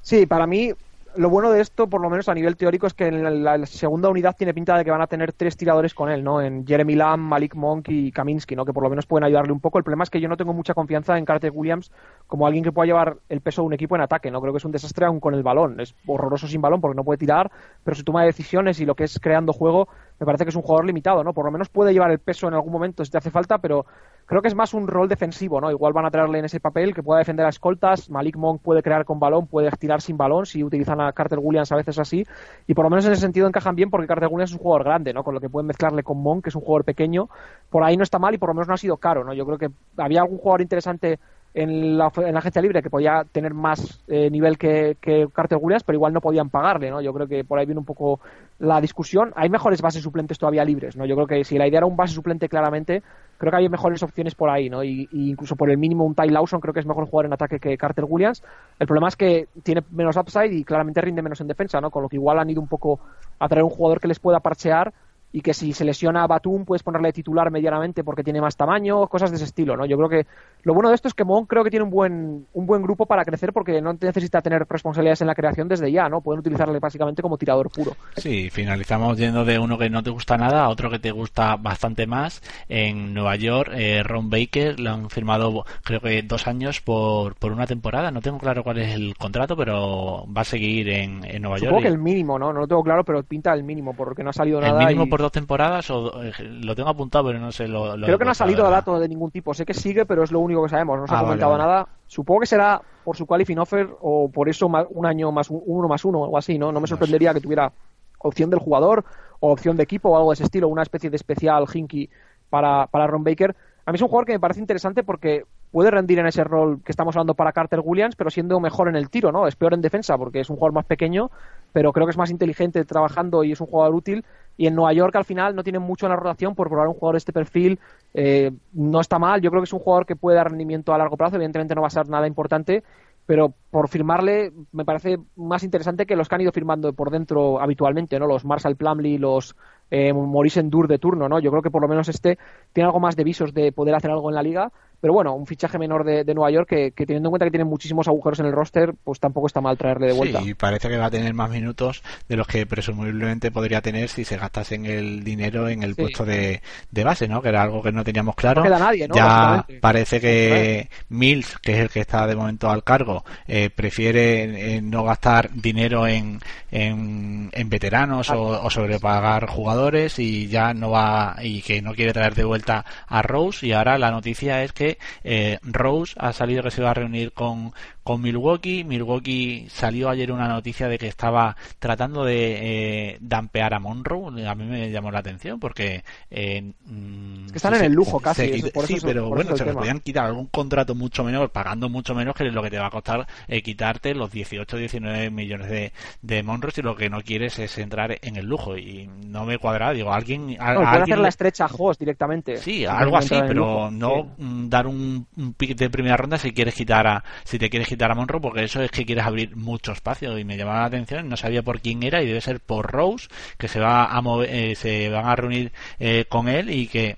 Sí, 0.02 0.26
para 0.26 0.48
mí 0.48 0.72
lo 1.18 1.30
bueno 1.30 1.52
de 1.52 1.62
esto, 1.62 1.88
por 1.88 2.02
lo 2.02 2.10
menos 2.10 2.30
a 2.30 2.34
nivel 2.34 2.56
teórico, 2.56 2.88
es 2.88 2.94
que 2.94 3.08
en 3.08 3.44
la, 3.44 3.66
segunda 3.66 4.10
unidad 4.10 4.36
tiene 4.38 4.54
pinta 4.54 4.78
de 4.78 4.86
que 4.86 4.92
van 4.92 5.02
a 5.02 5.08
tener 5.08 5.34
tres 5.34 5.58
tiradores 5.58 5.94
con 5.94 6.10
él, 6.10 6.24
¿no? 6.24 6.42
En 6.42 6.66
Jeremy 6.66 6.96
Lamb, 6.96 7.22
Malik 7.22 7.56
Monk 7.56 7.90
y 7.90 8.12
Kaminsky, 8.12 8.56
¿no? 8.56 8.66
Que 8.66 8.74
por 8.74 8.84
lo 8.84 8.90
menos 8.90 9.06
pueden 9.06 9.26
ayudarle 9.26 9.52
un 9.52 9.60
poco. 9.60 9.78
El 9.78 9.84
problema 9.84 10.04
es 10.04 10.10
que 10.10 10.22
yo 10.22 10.30
no 10.30 10.38
tengo 10.38 10.54
mucha 10.54 10.74
confianza 10.74 11.18
en 11.18 11.26
Carter 11.26 11.52
Williams 11.54 11.92
como 12.28 12.46
alguien 12.46 12.64
que 12.64 12.72
pueda 12.72 12.86
llevar 12.86 13.18
el 13.30 13.42
peso 13.42 13.62
de 13.62 13.68
un 13.68 13.74
equipo 13.74 13.96
en 13.96 14.02
ataque, 14.02 14.32
¿no? 14.32 14.42
Creo 14.42 14.54
que 14.54 14.58
es 14.58 14.66
un 14.66 14.72
desastre 14.72 15.06
aún 15.06 15.20
con 15.20 15.34
el 15.34 15.44
balón. 15.44 15.80
Es 15.80 15.96
horroroso 16.06 16.48
sin 16.48 16.62
balón 16.62 16.82
porque 16.82 16.96
no 16.96 17.04
puede 17.04 17.18
tirar, 17.18 17.52
pero 17.84 17.96
su 17.96 18.04
toma 18.04 18.22
de 18.22 18.28
decisiones 18.28 18.80
y 18.80 18.86
lo 18.86 18.96
que 18.96 19.06
es 19.06 19.20
creando 19.20 19.54
juego 19.54 19.88
me 20.20 20.26
parece 20.26 20.46
que 20.46 20.50
es 20.50 20.56
un 20.56 20.62
jugador 20.62 20.86
limitado, 20.86 21.24
¿no? 21.24 21.34
Por 21.34 21.46
lo 21.46 21.52
menos 21.52 21.70
puede 21.70 21.94
llevar 21.94 22.12
el 22.12 22.20
peso 22.20 22.48
en 22.48 22.54
algún 22.54 22.72
momento 22.72 23.06
si 23.06 23.12
te 23.12 23.18
hace 23.18 23.32
falta, 23.32 23.60
pero 23.60 23.86
creo 24.26 24.42
que 24.42 24.48
es 24.48 24.56
más 24.56 24.74
un 24.74 24.88
rol 24.88 25.08
defensivo, 25.08 25.62
¿no? 25.62 25.72
Igual 25.72 25.94
van 25.94 26.06
a 26.06 26.12
traerle 26.12 26.40
en 26.40 26.46
ese 26.46 26.60
papel 26.60 26.94
que 26.94 27.04
pueda 27.04 27.20
defender 27.20 27.46
a 27.46 27.50
escoltas, 27.50 28.10
Malik 28.10 28.36
Monk 28.36 28.62
puede 28.62 28.84
crear 28.84 29.06
con 29.06 29.20
balón, 29.20 29.48
puede 29.48 29.72
tirar 29.72 30.02
sin 30.02 30.18
balón 30.18 30.46
si 30.46 30.64
utilizan 30.64 31.00
a 31.02 31.12
Carter 31.14 31.40
Williams 31.40 31.72
a 31.72 31.76
veces 31.76 31.98
así, 32.00 32.26
y 32.68 32.74
por 32.74 32.84
lo 32.86 32.90
menos 32.90 33.06
en 33.06 33.14
ese 33.14 33.22
sentido 33.22 33.48
encajan 33.48 33.76
bien 33.76 33.90
porque 33.90 34.08
Carter 34.08 34.30
Williams 34.30 34.52
es 34.52 34.58
un 34.58 34.64
jugador 34.64 34.84
grande, 34.84 35.14
¿no? 35.14 35.24
Con 35.24 35.34
lo 35.34 35.40
que 35.40 35.50
pueden 35.50 35.68
mezclarle 35.68 36.04
con 36.04 36.22
Monk, 36.22 36.44
que 36.44 36.50
es 36.50 36.56
un 36.56 36.62
jugador 36.62 36.84
pequeño, 36.84 37.30
por 37.70 37.84
ahí 37.84 37.96
no 37.96 38.04
está 38.04 38.20
mal 38.20 38.34
y 38.34 38.38
por 38.38 38.50
lo 38.50 38.56
menos 38.56 38.68
no 38.68 38.74
ha 38.74 38.78
sido 38.78 38.98
caro, 38.98 39.24
¿no? 39.24 39.34
Yo 39.34 39.46
creo 39.46 39.58
que 39.58 39.70
había 39.98 40.22
algún 40.22 40.40
jugador 40.40 40.62
interesante 40.62 41.20
en 41.58 41.98
la, 41.98 42.12
en 42.18 42.34
la 42.34 42.40
agencia 42.40 42.62
libre 42.62 42.84
que 42.84 42.92
podía 42.92 43.26
tener 43.32 43.56
más 43.56 44.04
eh, 44.08 44.30
nivel 44.30 44.60
que, 44.60 44.96
que 45.02 45.28
Carter 45.34 45.58
Williams, 45.60 45.84
pero 45.84 45.96
igual 45.96 46.14
no 46.14 46.22
podían 46.22 46.52
pagarle, 46.52 46.92
¿no? 46.92 47.02
Yo 47.02 47.12
creo 47.14 47.28
que 47.28 47.44
por 47.44 47.58
ahí 47.58 47.66
viene 47.66 47.80
un 47.80 47.86
poco 47.86 48.20
la 48.60 48.80
discusión. 48.80 49.34
Hay 49.36 49.50
mejores 49.50 49.82
bases 49.82 50.04
suplentes 50.04 50.38
todavía 50.38 50.64
libres, 50.64 50.96
¿no? 50.96 51.04
Yo 51.08 51.16
creo 51.16 51.26
que 51.26 51.44
si 51.44 51.58
la 51.58 51.68
idea 51.68 51.80
era 51.80 51.88
un 51.88 51.98
base 51.98 52.14
suplente 52.14 52.48
claramente, 52.48 53.02
creo 53.40 53.50
que 53.50 53.58
hay 53.58 53.70
mejores 53.70 54.04
opciones 54.04 54.36
por 54.36 54.52
ahí, 54.52 54.70
¿no? 54.70 54.84
Y, 54.84 55.10
incluso 55.12 55.56
por 55.56 55.72
el 55.72 55.80
mínimo 55.80 56.06
un 56.06 56.14
Ty 56.14 56.30
Lawson 56.30 56.60
creo 56.60 56.76
que 56.76 56.80
es 56.80 56.86
mejor 56.86 57.08
jugar 57.08 57.26
en 57.26 57.34
ataque 57.34 57.60
que 57.60 57.76
Carter 57.76 58.06
Williams. 58.08 58.44
El 58.78 58.86
problema 58.86 59.08
es 59.08 59.16
que 59.16 59.48
tiene 59.64 59.82
menos 59.90 60.16
upside 60.16 60.54
y 60.54 60.64
claramente 60.64 61.02
rinde 61.02 61.24
menos 61.24 61.42
en 61.42 61.48
defensa, 61.48 61.82
¿no? 61.82 61.90
Con 61.90 62.04
lo 62.04 62.10
que 62.10 62.18
igual 62.18 62.38
han 62.38 62.52
ido 62.52 62.62
un 62.62 62.68
poco 62.68 63.00
a 63.40 63.48
traer 63.48 63.64
un 63.64 63.72
jugador 63.72 64.00
que 64.00 64.08
les 64.08 64.20
pueda 64.20 64.42
parchear 64.42 64.94
y 65.32 65.42
que 65.42 65.54
si 65.54 65.74
se 65.74 65.84
lesiona 65.84 66.24
a 66.24 66.28
Batum 66.28 66.66
puedes 66.66 66.84
ponerle 66.84 67.12
titular 67.12 67.52
medianamente 67.52 68.04
porque 68.04 68.24
tiene 68.24 68.42
más 68.42 68.56
tamaño, 68.56 69.08
cosas 69.08 69.30
de 69.30 69.36
ese 69.36 69.46
estilo, 69.46 69.76
¿no? 69.76 69.86
Yo 69.86 69.98
creo 69.98 70.10
que 70.10 70.26
lo 70.64 70.74
bueno 70.74 70.90
de 70.90 70.96
esto 70.96 71.08
es 71.08 71.14
que 71.14 71.24
Mon 71.24 71.46
creo 71.46 71.64
que 71.64 71.70
tiene 71.70 71.84
un 71.84 71.90
buen, 71.90 72.46
un 72.54 72.66
buen 72.66 72.82
grupo 72.82 73.06
para 73.06 73.26
crecer 73.26 73.54
porque 73.54 73.82
no 73.82 73.94
necesita 74.00 74.42
tener 74.42 74.66
responsabilidades 74.70 75.22
en 75.22 75.28
la 75.28 75.36
creación 75.36 75.68
desde 75.68 75.92
ya, 75.92 76.10
¿no? 76.10 76.22
Pueden 76.22 76.40
utilizarle 76.40 76.80
básicamente 76.80 77.22
como 77.22 77.38
tirador 77.38 77.70
puro. 77.70 77.92
Sí, 78.16 78.50
finalizamos 78.50 79.18
yendo 79.18 79.46
de 79.46 79.60
uno 79.60 79.78
que 79.78 79.90
no 79.90 80.02
te 80.02 80.10
gusta 80.10 80.38
nada 80.38 80.64
a 80.64 80.70
otro 80.70 80.90
que 80.90 81.00
te 81.00 81.12
gusta 81.12 81.56
bastante 81.58 82.08
más. 82.08 82.42
En 82.70 83.14
Nueva 83.14 83.36
York, 83.36 83.72
eh, 83.74 84.04
Ron 84.04 84.30
Baker 84.30 84.80
lo 84.80 84.92
han 84.92 85.10
firmado 85.10 85.66
creo 85.84 86.00
que 86.00 86.22
dos 86.24 86.48
años 86.48 86.82
por, 86.82 87.36
por 87.36 87.52
una 87.52 87.68
temporada. 87.68 88.12
No 88.12 88.22
tengo 88.22 88.38
claro 88.38 88.64
cuál 88.64 88.80
es 88.80 88.96
el 88.96 89.16
contrato, 89.18 89.56
pero 89.56 90.26
va 90.36 90.42
a 90.42 90.46
seguir 90.46 90.90
en, 90.90 91.20
Nueva 91.42 91.58
York. 91.58 91.70
Supongo 91.70 91.82
que 91.82 91.88
el 91.88 91.98
mínimo, 91.98 92.40
¿no? 92.40 92.54
No 92.54 92.62
lo 92.62 92.68
tengo 92.68 92.84
claro, 92.84 93.04
pero 93.04 93.24
pinta 93.24 93.54
el 93.54 93.64
mínimo 93.64 93.94
porque 93.94 94.24
no 94.24 94.30
ha 94.30 94.34
salido 94.34 94.62
nada. 94.62 94.78
Por 95.18 95.24
dos 95.24 95.32
temporadas 95.32 95.90
o 95.90 96.24
eh, 96.24 96.32
lo 96.62 96.76
tengo 96.76 96.90
apuntado, 96.90 97.26
pero 97.26 97.40
no 97.40 97.52
sé. 97.52 97.68
Lo, 97.68 97.96
creo 97.96 98.20
que 98.20 98.26
no 98.26 98.30
ha 98.30 98.36
salido 98.36 98.70
dato 98.70 99.00
de 99.00 99.10
ningún 99.10 99.32
tipo. 99.32 99.52
Sé 99.56 99.66
que 99.66 99.74
sigue, 99.74 100.06
pero 100.06 100.22
es 100.22 100.32
lo 100.32 100.40
único 100.40 100.62
que 100.62 100.70
sabemos. 100.70 101.00
No 101.00 101.08
se 101.08 101.16
ha 101.16 101.20
ah, 101.20 101.24
comentado 101.24 101.58
nada. 101.58 101.88
Supongo 102.06 102.42
que 102.42 102.46
será 102.46 102.80
por 103.04 103.18
su 103.18 103.26
qualifying 103.26 103.58
offer 103.58 103.90
o 104.02 104.30
por 104.30 104.48
eso 104.48 104.68
un 104.68 105.06
año 105.08 105.32
más 105.32 105.48
uno 105.50 105.88
más 105.88 106.06
uno 106.06 106.20
o 106.20 106.38
así, 106.38 106.60
¿no? 106.60 106.72
No 106.72 106.80
me 106.80 106.88
sorprendería 106.88 107.34
que 107.34 107.42
tuviera 107.42 107.72
opción 108.20 108.52
del 108.52 108.60
jugador 108.60 109.06
o 109.40 109.52
opción 109.52 109.76
de 109.76 109.84
equipo 109.84 110.10
o 110.10 110.18
algo 110.18 110.30
de 110.30 110.36
ese 110.36 110.44
estilo, 110.44 110.68
una 110.68 110.84
especie 110.84 111.10
de 111.10 111.16
especial 111.16 111.66
Hinky 111.74 112.12
para, 112.52 112.86
para 112.86 113.08
Ron 113.08 113.24
Baker. 113.24 113.56
A 113.88 113.92
mí 113.92 113.96
es 113.96 114.02
un 114.04 114.10
jugador 114.10 114.28
que 114.28 114.34
me 114.34 114.40
parece 114.40 114.60
interesante 114.60 115.04
porque 115.04 115.46
puede 115.72 115.92
rendir 115.92 116.20
en 116.20 116.28
ese 116.28 116.44
rol 116.44 116.82
que 116.84 116.92
estamos 116.92 117.16
hablando 117.16 117.34
para 117.36 117.52
Carter 117.52 117.82
Williams, 117.84 118.16
pero 118.16 118.30
siendo 118.30 118.60
mejor 118.60 118.88
en 118.88 118.96
el 118.96 119.10
tiro, 119.10 119.32
¿no? 119.32 119.48
Es 119.48 119.56
peor 119.56 119.74
en 119.74 119.82
defensa 119.82 120.18
porque 120.18 120.40
es 120.40 120.50
un 120.50 120.58
jugador 120.58 120.74
más 120.74 120.86
pequeño, 120.86 121.32
pero 121.74 121.94
creo 121.94 122.06
que 122.06 122.12
es 122.12 122.18
más 122.18 122.30
inteligente 122.30 122.84
trabajando 122.86 123.44
y 123.44 123.52
es 123.52 123.62
un 123.62 123.68
jugador 123.68 123.96
útil. 123.96 124.26
Y 124.58 124.68
en 124.68 124.76
Nueva 124.76 124.94
York 124.94 125.16
al 125.16 125.26
final 125.26 125.56
no 125.56 125.64
tienen 125.64 125.82
mucho 125.82 126.06
en 126.06 126.12
la 126.12 126.16
rotación 126.16 126.56
por 126.56 126.68
probar 126.68 126.88
un 126.88 126.96
jugador 126.96 127.16
de 127.16 127.20
este 127.20 127.34
perfil. 127.34 127.80
Eh, 128.14 128.52
no 128.74 129.00
está 129.00 129.20
mal, 129.20 129.42
yo 129.42 129.50
creo 129.52 129.62
que 129.62 129.68
es 129.68 129.74
un 129.74 129.80
jugador 129.80 130.06
que 130.06 130.16
puede 130.16 130.38
dar 130.38 130.50
rendimiento 130.50 130.94
a 130.94 130.98
largo 130.98 131.18
plazo, 131.18 131.36
evidentemente 131.36 131.76
no 131.76 131.82
va 131.82 131.88
a 131.88 131.92
ser 131.92 132.10
nada 132.10 132.28
importante, 132.28 132.84
pero 133.28 133.54
por 133.70 133.90
firmarle 133.90 134.54
me 134.72 134.86
parece 134.86 135.20
más 135.36 135.64
interesante 135.64 136.06
que 136.06 136.16
los 136.16 136.28
que 136.28 136.36
han 136.36 136.42
ido 136.42 136.52
firmando 136.52 136.94
por 136.94 137.12
dentro 137.12 137.62
habitualmente, 137.62 138.18
¿no? 138.18 138.26
Los 138.26 138.46
Marshall 138.46 138.78
Plumley, 138.78 139.18
los 139.18 139.56
eh, 139.92 140.14
Maurice 140.14 140.62
Endur 140.62 140.88
de 140.88 140.98
turno, 140.98 141.28
¿no? 141.30 141.40
Yo 141.40 141.52
creo 141.52 141.62
que 141.62 141.70
por 141.70 141.82
lo 141.82 141.88
menos 141.88 142.08
este 142.10 142.40
tiene 142.74 142.88
algo 142.88 143.00
más 143.00 143.16
de 143.16 143.26
visos 143.26 143.54
de 143.54 143.72
poder 143.72 143.96
hacer 143.96 144.12
algo 144.12 144.30
en 144.30 144.36
la 144.36 144.44
liga 144.44 144.72
pero 145.00 145.14
bueno, 145.14 145.36
un 145.36 145.46
fichaje 145.46 145.78
menor 145.78 146.04
de, 146.04 146.26
Nueva 146.34 146.52
York 146.52 146.70
que, 146.70 146.92
teniendo 146.92 147.30
en 147.30 147.32
cuenta 147.32 147.46
que 147.46 147.52
tiene 147.52 147.66
muchísimos 147.66 148.08
agujeros 148.08 148.40
en 148.40 148.48
el 148.48 148.52
roster, 148.52 148.94
pues 149.04 149.20
tampoco 149.20 149.48
está 149.48 149.62
mal 149.62 149.78
traerle 149.78 150.08
de 150.08 150.14
vuelta. 150.14 150.42
Sí, 150.42 150.54
parece 150.54 150.90
que 150.90 150.98
va 150.98 151.06
a 151.06 151.12
tener 151.12 151.34
más 151.34 151.50
minutos 151.50 152.04
de 152.28 152.36
los 152.36 152.48
que 152.48 152.66
presumiblemente 152.66 153.52
podría 153.52 153.82
tener 153.82 154.10
si 154.10 154.26
se 154.26 154.38
gastase 154.38 154.76
el 154.76 155.24
dinero 155.24 155.70
en 155.70 155.84
el 155.84 155.96
puesto 155.96 156.26
de, 156.26 156.62
base, 157.04 157.28
¿no? 157.28 157.42
Que 157.42 157.50
era 157.50 157.64
algo 157.64 157.82
que 157.82 157.92
no 157.92 158.04
teníamos 158.04 158.36
claro. 158.36 158.62
No 158.62 158.68
queda 158.68 158.80
nadie, 158.80 159.08
¿no? 159.08 159.16
Ya 159.16 159.66
parece 159.82 160.20
que 160.20 160.90
Mills, 161.10 161.58
que 161.60 161.74
es 161.74 161.80
el 161.80 161.90
que 161.90 162.02
está 162.02 162.28
de 162.28 162.36
momento 162.36 162.70
al 162.70 162.84
cargo, 162.84 163.24
eh, 163.48 163.70
prefiere 163.70 164.76
eh, 164.76 164.82
no 164.82 165.04
gastar 165.04 165.52
dinero 165.54 166.08
en, 166.08 166.40
en, 166.72 167.70
veteranos 167.70 168.30
o, 168.30 168.64
o 168.64 168.70
sobrepagar 168.70 169.48
jugadores 169.48 170.20
y 170.20 170.48
ya 170.48 170.74
no 170.74 170.92
va 170.92 171.36
y 171.42 171.62
que 171.62 171.82
no 171.82 171.94
quiere 171.94 172.14
traer 172.14 172.34
de 172.34 172.44
vuelta 172.44 172.86
a 173.08 173.22
Rose 173.22 173.68
y 173.68 173.74
ahora 173.74 173.98
la 173.98 174.12
noticia 174.12 174.64
es 174.64 174.72
que 174.72 174.87
eh, 175.24 175.60
Rose 175.64 176.14
ha 176.18 176.32
salido 176.34 176.64
que 176.64 176.72
se 176.72 176.82
va 176.82 176.92
a 176.92 176.94
reunir 176.94 177.34
con, 177.34 177.74
con 178.08 178.22
Milwaukee. 178.22 178.86
Milwaukee 178.86 179.68
salió 179.70 180.08
ayer 180.08 180.32
una 180.32 180.48
noticia 180.48 180.88
de 180.88 180.98
que 180.98 181.08
estaba 181.08 181.58
tratando 181.78 182.24
de 182.24 183.10
eh, 183.12 183.18
dampear 183.20 183.74
a 183.74 183.80
Monroe. 183.80 184.48
A 184.48 184.56
mí 184.56 184.64
me 184.64 184.90
llamó 184.90 185.12
la 185.12 185.20
atención 185.20 185.60
porque. 185.60 186.06
Eh, 186.32 186.72
mm, 186.86 187.48
están 187.54 187.74
en 187.74 187.84
el 187.84 187.92
lujo 187.92 188.18
casi. 188.22 188.62
sí, 188.62 189.00
pero 189.04 189.28
bueno, 189.28 189.58
se 189.58 189.66
podían 189.66 190.00
quitar 190.00 190.24
algún 190.24 190.46
contrato 190.46 190.96
mucho 190.96 191.26
menos, 191.26 191.50
pagando 191.52 191.90
mucho 191.90 192.16
menos 192.16 192.34
que 192.34 192.46
lo 192.46 192.64
que 192.64 192.70
te 192.70 192.80
va 192.80 192.88
a 192.88 192.92
costar 192.92 193.28
quitarte 193.62 194.16
los 194.16 194.32
18 194.32 194.78
19 194.78 195.30
millones 195.30 195.70
de, 195.70 195.92
de 196.22 196.44
Monroe 196.44 196.72
si 196.72 196.82
lo 196.82 196.96
que 196.96 197.10
no 197.10 197.22
quieres 197.22 197.60
es 197.60 197.78
entrar 197.78 198.18
en 198.22 198.38
el 198.38 198.46
lujo. 198.46 198.78
Y 198.78 199.10
no 199.26 199.46
me 199.46 199.58
cuadra. 199.58 199.92
Digo, 199.92 200.14
alguien. 200.14 200.56
No, 200.56 200.82
hacer 200.82 201.20
la 201.20 201.28
estrecha 201.28 201.66
host 201.66 202.00
directamente. 202.00 202.56
Sí, 202.56 202.86
algo 202.86 203.18
así, 203.18 203.36
pero 203.46 203.92
no 203.92 204.34
dar 204.38 204.88
un, 204.88 205.28
pick 205.58 205.76
de 205.76 205.90
primera 205.90 206.16
ronda 206.16 206.38
si 206.38 206.54
quieres 206.54 206.74
quitar 206.74 207.06
a 207.06 207.24
si 207.44 207.60
te 207.60 207.70
quieres 207.70 207.90
quitar 207.90 207.97
a 208.06 208.16
Monroe 208.16 208.42
porque 208.42 208.64
eso 208.64 208.82
es 208.82 208.92
que 208.92 209.06
quieres 209.06 209.26
abrir 209.26 209.56
mucho 209.56 209.92
espacio 209.92 210.38
y 210.38 210.44
me 210.44 210.58
llamaba 210.58 210.82
la 210.82 210.86
atención 210.86 211.30
no 211.30 211.38
sabía 211.38 211.64
por 211.64 211.82
quién 211.82 212.04
era 212.04 212.22
y 212.22 212.28
debe 212.28 212.42
ser 212.42 212.60
por 212.60 212.92
Rose 212.92 213.28
que 213.58 213.68
se 213.68 213.80
va 213.80 214.06
a 214.06 214.22
mover, 214.22 214.50
eh, 214.54 214.76
se 214.76 215.10
van 215.10 215.26
a 215.26 215.36
reunir 215.36 215.72
eh, 216.00 216.26
con 216.30 216.48
él 216.48 216.70
y 216.70 216.88
que 216.88 217.18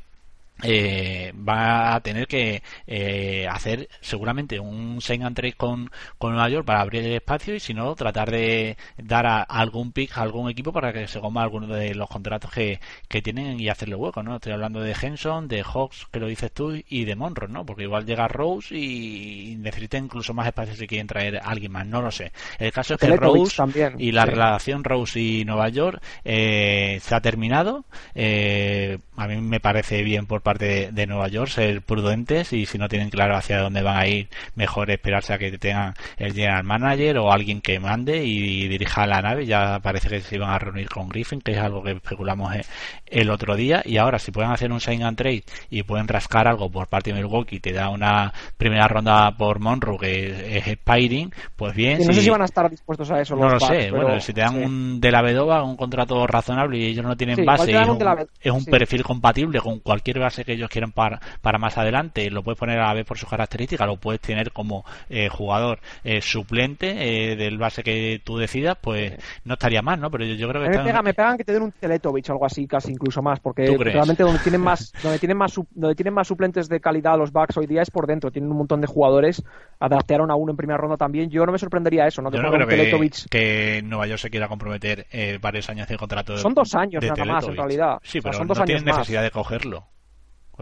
eh, 0.64 1.34
va 1.36 1.96
a 1.96 2.02
tener 2.02 2.28
que 2.28 2.62
eh, 2.86 3.48
hacer 3.50 3.88
seguramente 4.02 4.60
un 4.60 5.02
sign 5.02 5.24
and 5.24 5.36
trade 5.36 5.54
con, 5.54 5.90
con 6.18 6.34
Nueva 6.34 6.50
York 6.50 6.66
para 6.66 6.82
abrir 6.82 7.06
el 7.06 7.14
espacio 7.14 7.56
y 7.56 7.60
si 7.60 7.74
no 7.74 7.96
tratar 7.96 8.30
de 8.30 8.78
dar 8.98 9.26
a, 9.26 9.42
algún 9.44 9.92
pick 9.92 10.18
a 10.18 10.22
algún 10.22 10.50
equipo 10.50 10.74
para 10.74 10.92
que 10.92 11.08
se 11.08 11.20
coma 11.20 11.44
alguno 11.44 11.68
de 11.68 11.96
los 11.96 12.10
contratos 12.10 12.52
que, 12.52 12.80
que 13.08 13.22
tienen 13.22 13.60
y 13.60 13.70
hacerle 13.70 13.96
hueco 13.96 14.22
no 14.22 14.36
estoy 14.36 14.54
hablando 14.54 14.82
de 14.82 14.96
Henson 15.00 15.48
de 15.48 15.64
Hawks 15.64 16.08
que 16.12 16.20
lo 16.20 16.28
dices 16.28 16.52
tú 16.52 16.74
y 16.88 17.06
de 17.06 17.16
Monroe 17.16 17.50
no 17.50 17.66
porque 17.66 17.84
igual 17.84 18.06
llega 18.06 18.28
Rose 18.28 18.76
y 18.76 19.56
necesita 19.60 19.98
incluso 19.98 20.34
más 20.34 20.48
espacio 20.48 20.76
si 20.76 20.88
quieren 20.88 21.08
traer 21.08 21.38
a 21.38 21.50
alguien 21.50 21.72
más 21.72 21.86
no 21.86 22.02
lo 22.02 22.12
sé. 22.12 22.32
El 22.58 22.72
caso 22.72 22.96
es 22.96 23.00
que 23.00 23.16
Rose 23.16 23.64
y 23.98 24.12
la 24.12 24.26
relación 24.26 24.84
Rose 24.84 25.20
y 25.20 25.46
Nueva 25.46 25.70
York 25.70 26.02
eh, 26.26 27.00
se 27.02 27.16
ha 27.16 27.22
terminado. 27.22 27.86
A 28.16 29.28
mí 29.28 29.42
me 29.42 29.60
parece 29.60 30.04
bien 30.04 30.26
por 30.26 30.42
parte 30.50 30.90
de, 30.92 31.06
Nueva 31.06 31.28
York 31.28 31.52
ser 31.52 31.84
prudentes 31.84 32.54
y 32.54 32.66
si 32.66 32.80
no 32.80 32.88
tienen 32.90 33.12
claro 33.12 33.36
hacia 33.36 33.60
dónde 33.60 33.84
van 33.84 33.98
a 33.98 34.08
ir, 34.08 34.30
mejor 34.56 34.90
esperarse 34.90 35.32
a 35.32 35.38
que 35.38 35.56
tengan 35.60 35.94
el 36.18 36.34
general 36.34 36.64
manager 36.64 37.20
o 37.20 37.32
alguien 37.32 37.62
que 37.62 37.80
mande 37.80 38.26
y 38.26 38.68
dirija 38.68 39.06
la 39.06 39.22
nave. 39.22 39.46
Ya 39.46 39.80
parece 39.80 40.10
que 40.10 40.22
se 40.22 40.38
iban 40.38 40.50
a 40.50 40.58
reunir 40.58 40.90
con 40.90 41.08
Griffin, 41.08 41.40
que 41.40 41.52
es 41.52 41.60
algo 41.60 41.84
que 41.84 41.92
especulamos 41.92 42.56
eh, 42.56 42.62
el 43.06 43.30
otro 43.30 43.56
día. 43.56 43.84
Y 43.86 43.98
ahora, 43.98 44.18
si 44.18 44.32
pueden 44.32 44.50
hacer 44.52 44.72
un 44.72 44.80
sign 44.80 45.04
and 45.04 45.18
trade 45.18 45.44
y 45.70 45.84
pueden 45.84 46.08
rascar 46.08 46.48
algo 46.48 46.68
por 46.70 46.88
parte 46.88 47.14
de 47.14 47.22
Milwaukee, 47.22 47.60
te 47.60 47.72
da 47.72 47.90
una 47.90 48.34
primera 48.58 48.88
ronda 48.88 49.36
por 49.38 49.60
Monroe 49.60 50.00
que 50.00 50.58
es, 50.58 50.68
Spiring, 50.68 51.32
pues 51.56 51.76
bien. 51.76 52.00
no 52.06 52.12
sé 52.12 52.22
si 52.22 52.30
van 52.32 52.42
a 52.42 52.46
estar 52.46 52.68
dispuestos 52.72 53.12
a 53.12 53.22
eso. 53.22 53.36
No 53.36 53.50
lo 53.50 53.60
sé. 53.60 53.92
Bueno, 53.92 54.20
si 54.20 54.34
te 54.34 54.42
dan 54.42 54.58
un 54.58 55.00
de 55.00 55.12
la 55.12 55.22
Bedova, 55.22 55.64
un 55.64 55.78
contrato 55.78 56.26
razonable 56.26 56.80
y 56.80 56.86
ellos 56.86 57.06
no 57.06 57.16
tienen 57.16 57.46
base, 57.46 57.72
es 57.72 57.88
un, 57.88 58.00
es 58.42 58.52
un 58.52 58.66
perfil 58.66 59.04
compatible 59.04 59.60
con 59.60 59.80
cualquier 59.80 60.20
base 60.20 60.39
que 60.44 60.54
ellos 60.54 60.70
quieran 60.70 60.92
para, 60.92 61.20
para 61.42 61.58
más 61.58 61.78
adelante, 61.78 62.30
lo 62.30 62.44
puedes 62.44 62.60
poner 62.60 62.80
a 62.80 62.88
la 62.88 62.94
vez 62.94 63.06
por 63.06 63.18
sus 63.18 63.30
características, 63.30 63.88
lo 63.88 63.98
puedes 63.98 64.22
tener 64.22 64.52
como 64.52 64.86
eh, 65.10 65.30
jugador 65.30 65.80
eh, 66.04 66.22
suplente 66.22 67.32
eh, 67.32 67.36
del 67.36 67.58
base 67.58 67.84
que 67.84 68.22
tú 68.24 68.38
decidas, 68.38 68.78
pues 68.82 69.14
no 69.44 69.54
estaría 69.54 69.82
mal, 69.82 70.00
¿no? 70.00 70.10
Pero 70.12 70.26
yo, 70.26 70.48
creo 70.50 70.64
que... 70.64 70.70
Me, 70.70 70.84
pega, 70.84 71.02
me 71.02 71.14
pegan 71.14 71.38
que 71.38 71.44
te 71.44 71.54
den 71.54 71.64
un 71.64 71.72
Teletovich 71.72 72.30
o 72.30 72.34
algo 72.34 72.46
así, 72.46 72.68
casi 72.68 72.92
incluso 72.92 73.22
más, 73.22 73.40
porque 73.40 73.66
realmente 73.78 74.24
donde 74.24 74.40
tienen 74.40 74.62
más, 74.62 74.92
donde 75.04 75.20
tienen 75.20 75.38
más, 75.38 75.60
donde 75.72 75.96
tienen 75.96 76.14
más 76.14 76.28
suplentes 76.28 76.70
de 76.70 76.80
calidad 76.80 77.18
los 77.18 77.32
Bucks 77.32 77.58
hoy 77.58 77.68
día 77.68 77.82
es 77.82 77.92
por 77.92 78.08
dentro, 78.08 78.32
tienen 78.32 78.52
un 78.52 78.58
montón 78.58 78.82
de 78.82 78.88
jugadores, 78.88 79.44
adaptaron 79.80 80.32
a 80.32 80.36
uno 80.36 80.52
en 80.52 80.58
primera 80.58 80.78
ronda 80.78 80.98
también, 80.98 81.30
yo 81.30 81.46
no 81.46 81.52
me 81.52 81.58
sorprendería 81.58 82.08
eso, 82.08 82.22
¿no? 82.22 82.32
Que 82.32 82.38
yo 82.38 82.44
creo 82.52 82.68
que, 82.68 83.10
que, 83.30 83.82
Nueva 83.84 84.08
York 84.08 84.20
se 84.20 84.30
quiera 84.30 84.48
comprometer 84.48 85.08
varios 85.42 85.70
años 85.70 85.88
de 85.88 85.98
contrato. 85.98 86.38
Son 86.38 86.54
dos 86.54 86.76
años 86.76 87.04
nada 87.04 87.26
más, 87.26 87.48
en 87.48 87.56
realidad. 87.56 87.98
Sí, 88.04 88.22
pero 88.22 88.34
son 88.34 88.48
dos 88.48 88.58
no 88.58 88.64
años 88.64 88.84
necesidad 88.84 89.24
de 89.24 89.32
cogerlo 89.32 89.88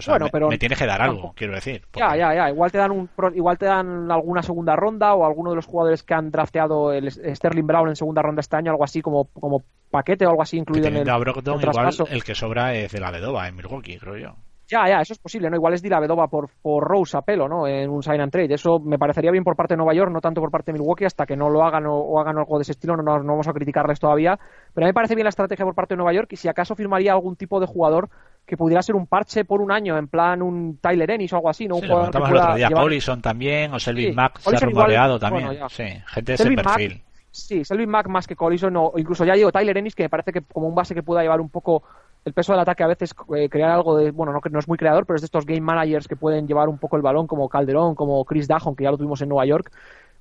bueno, 0.06 0.26
me, 0.26 0.32
pero 0.32 0.50
me 0.50 0.58
tienes 0.58 0.78
que 0.78 0.86
dar 0.86 1.02
algo, 1.02 1.34
quiero 1.36 1.54
decir. 1.54 1.82
Ya, 1.96 2.16
ya, 2.16 2.34
ya. 2.34 2.50
Igual 2.50 2.72
te 2.72 2.78
dan 2.78 2.92
un, 2.92 3.10
igual 3.34 3.58
te 3.58 3.66
dan 3.66 4.12
alguna 4.12 4.42
segunda 4.42 4.76
ronda 4.76 5.16
o 5.16 5.26
alguno 5.26 5.52
de 5.52 5.56
los 5.56 5.66
jugadores 5.66 6.04
que 6.04 6.14
han 6.14 6.32
drafteado 6.32 6.92
el 6.92 7.10
Sterling 7.12 7.66
Brown 7.66 7.90
en 7.90 7.96
segunda 7.96 8.22
ronda 8.22 8.42
este 8.42 8.58
año, 8.58 8.72
algo 8.72 8.84
así 8.84 9.02
como, 9.02 9.26
como 9.26 9.64
paquete 9.90 10.26
o 10.26 10.30
algo 10.30 10.42
así 10.42 10.58
incluido 10.58 10.88
en 10.88 10.98
el, 10.98 11.04
Brogdon, 11.04 11.62
igual 11.62 11.94
el 12.10 12.24
que 12.24 12.36
sobra 12.36 12.74
es 12.74 12.92
de 12.92 13.00
la 13.00 13.12
Vedova 13.12 13.48
en 13.48 13.56
Milwaukee, 13.56 13.98
creo 13.98 14.18
yo. 14.18 14.36
Ya, 14.70 14.86
ya, 14.86 15.00
eso 15.00 15.14
es 15.14 15.20
posible, 15.20 15.50
¿no? 15.50 15.56
Igual 15.56 15.76
es 15.76 15.82
de 15.82 15.90
la 15.90 16.02
Vedova 16.02 16.28
por, 16.28 16.50
por 16.62 16.84
Rose 16.84 17.16
a 17.16 17.22
pelo, 17.22 17.48
¿no? 17.48 17.66
En 17.68 17.90
un 17.90 18.04
sign 18.04 18.20
and 18.20 18.32
trade. 18.34 18.54
Eso 18.54 18.80
me 18.80 19.00
parecería 19.00 19.32
bien 19.32 19.46
por 19.46 19.56
parte 19.56 19.76
de 19.76 19.78
Nueva 19.78 19.94
York, 19.94 20.12
no 20.12 20.20
tanto 20.20 20.42
por 20.42 20.52
parte 20.52 20.74
de 20.74 20.80
Milwaukee, 20.80 21.06
hasta 21.06 21.26
que 21.26 21.38
no 21.38 21.50
lo 21.50 21.64
hagan 21.64 21.86
o, 21.88 22.20
hagan 22.20 22.38
algo 22.38 22.58
de 22.58 22.64
ese 22.64 22.74
estilo, 22.74 22.98
no, 22.98 23.04
no, 23.04 23.24
vamos 23.24 23.48
a 23.48 23.54
criticarles 23.54 23.98
todavía. 23.98 24.38
Pero 24.74 24.86
a 24.86 24.88
mí 24.88 24.90
me 24.90 24.94
parece 24.94 25.16
bien 25.16 25.24
la 25.24 25.30
estrategia 25.30 25.64
por 25.64 25.74
parte 25.74 25.94
de 25.94 26.00
Nueva 26.00 26.12
York 26.12 26.28
y 26.34 26.36
si 26.36 26.50
acaso 26.50 26.76
firmaría 26.76 27.14
algún 27.14 27.38
tipo 27.38 27.62
de 27.62 27.66
jugador 27.66 28.10
que 28.48 28.56
pudiera 28.56 28.82
ser 28.82 28.96
un 28.96 29.08
parche 29.08 29.44
por 29.44 29.62
un 29.62 29.74
año, 29.74 29.98
en 29.98 30.08
plan 30.08 30.42
un 30.42 30.78
Tyler 30.78 31.12
Ennis 31.12 31.34
o 31.34 31.36
algo 31.36 31.50
así, 31.50 31.68
¿no? 31.68 31.76
Un 31.76 31.82
sí, 31.82 31.88
jugador 31.88 32.12
que 32.12 32.18
el 32.18 32.24
otro 32.24 32.56
día, 32.56 32.70
llevar... 32.70 33.22
también, 33.22 33.74
o 33.74 33.80
Selvin 33.80 34.16
Mack 34.16 34.40
se 34.40 34.56
ha 34.56 34.60
rumoreado 34.60 35.20
también. 35.20 35.60
sí, 35.70 35.84
gente 36.08 36.32
de 36.32 36.34
ese 36.34 36.52
perfil. 36.52 37.04
sí, 37.30 37.66
Selvin 37.66 37.90
Mack 37.90 38.08
más 38.08 38.26
que 38.26 38.38
Collison, 38.38 38.74
o 38.78 38.94
incluso 38.96 39.26
ya 39.26 39.34
digo 39.34 39.52
Tyler 39.52 39.78
Ennis, 39.78 39.96
que 39.96 40.04
me 40.04 40.10
parece 40.10 40.32
que 40.32 40.42
como 40.42 40.70
un 40.70 40.76
base 40.76 40.96
que 40.96 41.04
pueda 41.04 41.22
llevar 41.22 41.42
un 41.42 41.50
poco 41.50 41.84
el 42.24 42.34
peso 42.34 42.54
del 42.54 42.62
ataque 42.62 42.84
a 42.84 42.88
veces 42.88 43.14
eh, 43.36 43.50
crear 43.50 43.72
algo 43.72 43.98
de, 43.98 44.12
bueno, 44.12 44.32
no, 44.32 44.40
no 44.50 44.60
es 44.60 44.68
muy 44.68 44.78
creador, 44.78 45.06
pero 45.06 45.16
es 45.16 45.22
de 45.22 45.26
estos 45.26 45.46
game 45.46 45.62
managers 45.62 46.08
que 46.08 46.16
pueden 46.16 46.48
llevar 46.48 46.70
un 46.70 46.78
poco 46.78 46.96
el 46.96 47.02
balón, 47.02 47.28
como 47.28 47.50
Calderón, 47.50 47.96
como 47.96 48.24
Chris 48.24 48.48
Dajon, 48.48 48.78
que 48.78 48.86
ya 48.86 48.92
lo 48.92 48.98
tuvimos 48.98 49.22
en 49.22 49.30
Nueva 49.30 49.46
York. 49.46 49.72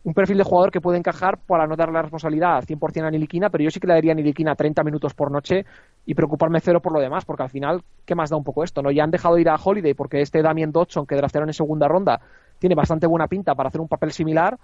Un 0.07 0.15
perfil 0.15 0.39
de 0.39 0.45
jugador 0.45 0.70
que 0.70 0.81
puede 0.81 0.99
encajar 0.99 1.37
para 1.37 1.66
no 1.66 1.74
darle 1.74 1.95
la 1.95 2.03
responsabilidad 2.03 2.59
al 2.59 2.65
100% 2.65 3.09
a 3.09 3.11
Niliquina, 3.11 3.51
pero 3.51 3.65
yo 3.65 3.73
sí 3.73 3.81
que 3.81 3.89
le 3.89 3.95
daría 3.95 4.12
a 4.12 4.15
Niliquina 4.15 4.55
30 4.55 4.85
minutos 4.85 5.15
por 5.15 5.33
noche 5.33 5.66
y 6.05 6.15
preocuparme 6.15 6.61
cero 6.61 6.81
por 6.81 6.93
lo 6.93 7.01
demás, 7.01 7.24
porque 7.24 7.43
al 7.43 7.51
final, 7.51 7.83
¿qué 8.05 8.15
más 8.15 8.31
da 8.31 8.37
un 8.37 8.45
poco 8.45 8.62
esto? 8.62 8.83
no 8.83 8.93
Ya 8.93 9.03
han 9.03 9.11
dejado 9.11 9.37
ir 9.37 9.49
a 9.49 9.57
Holiday 9.57 9.95
porque 9.95 10.20
este 10.20 10.43
Damien 10.43 10.70
Dodson, 10.70 11.09
que 11.09 11.16
draftearon 11.16 11.49
en 11.49 11.55
segunda 11.55 11.89
ronda, 11.89 12.20
tiene 12.61 12.77
bastante 12.77 13.09
buena 13.09 13.27
pinta 13.27 13.57
para 13.57 13.69
hacer 13.69 13.81
un 13.81 13.89
papel 13.89 14.12
similar 14.12 14.57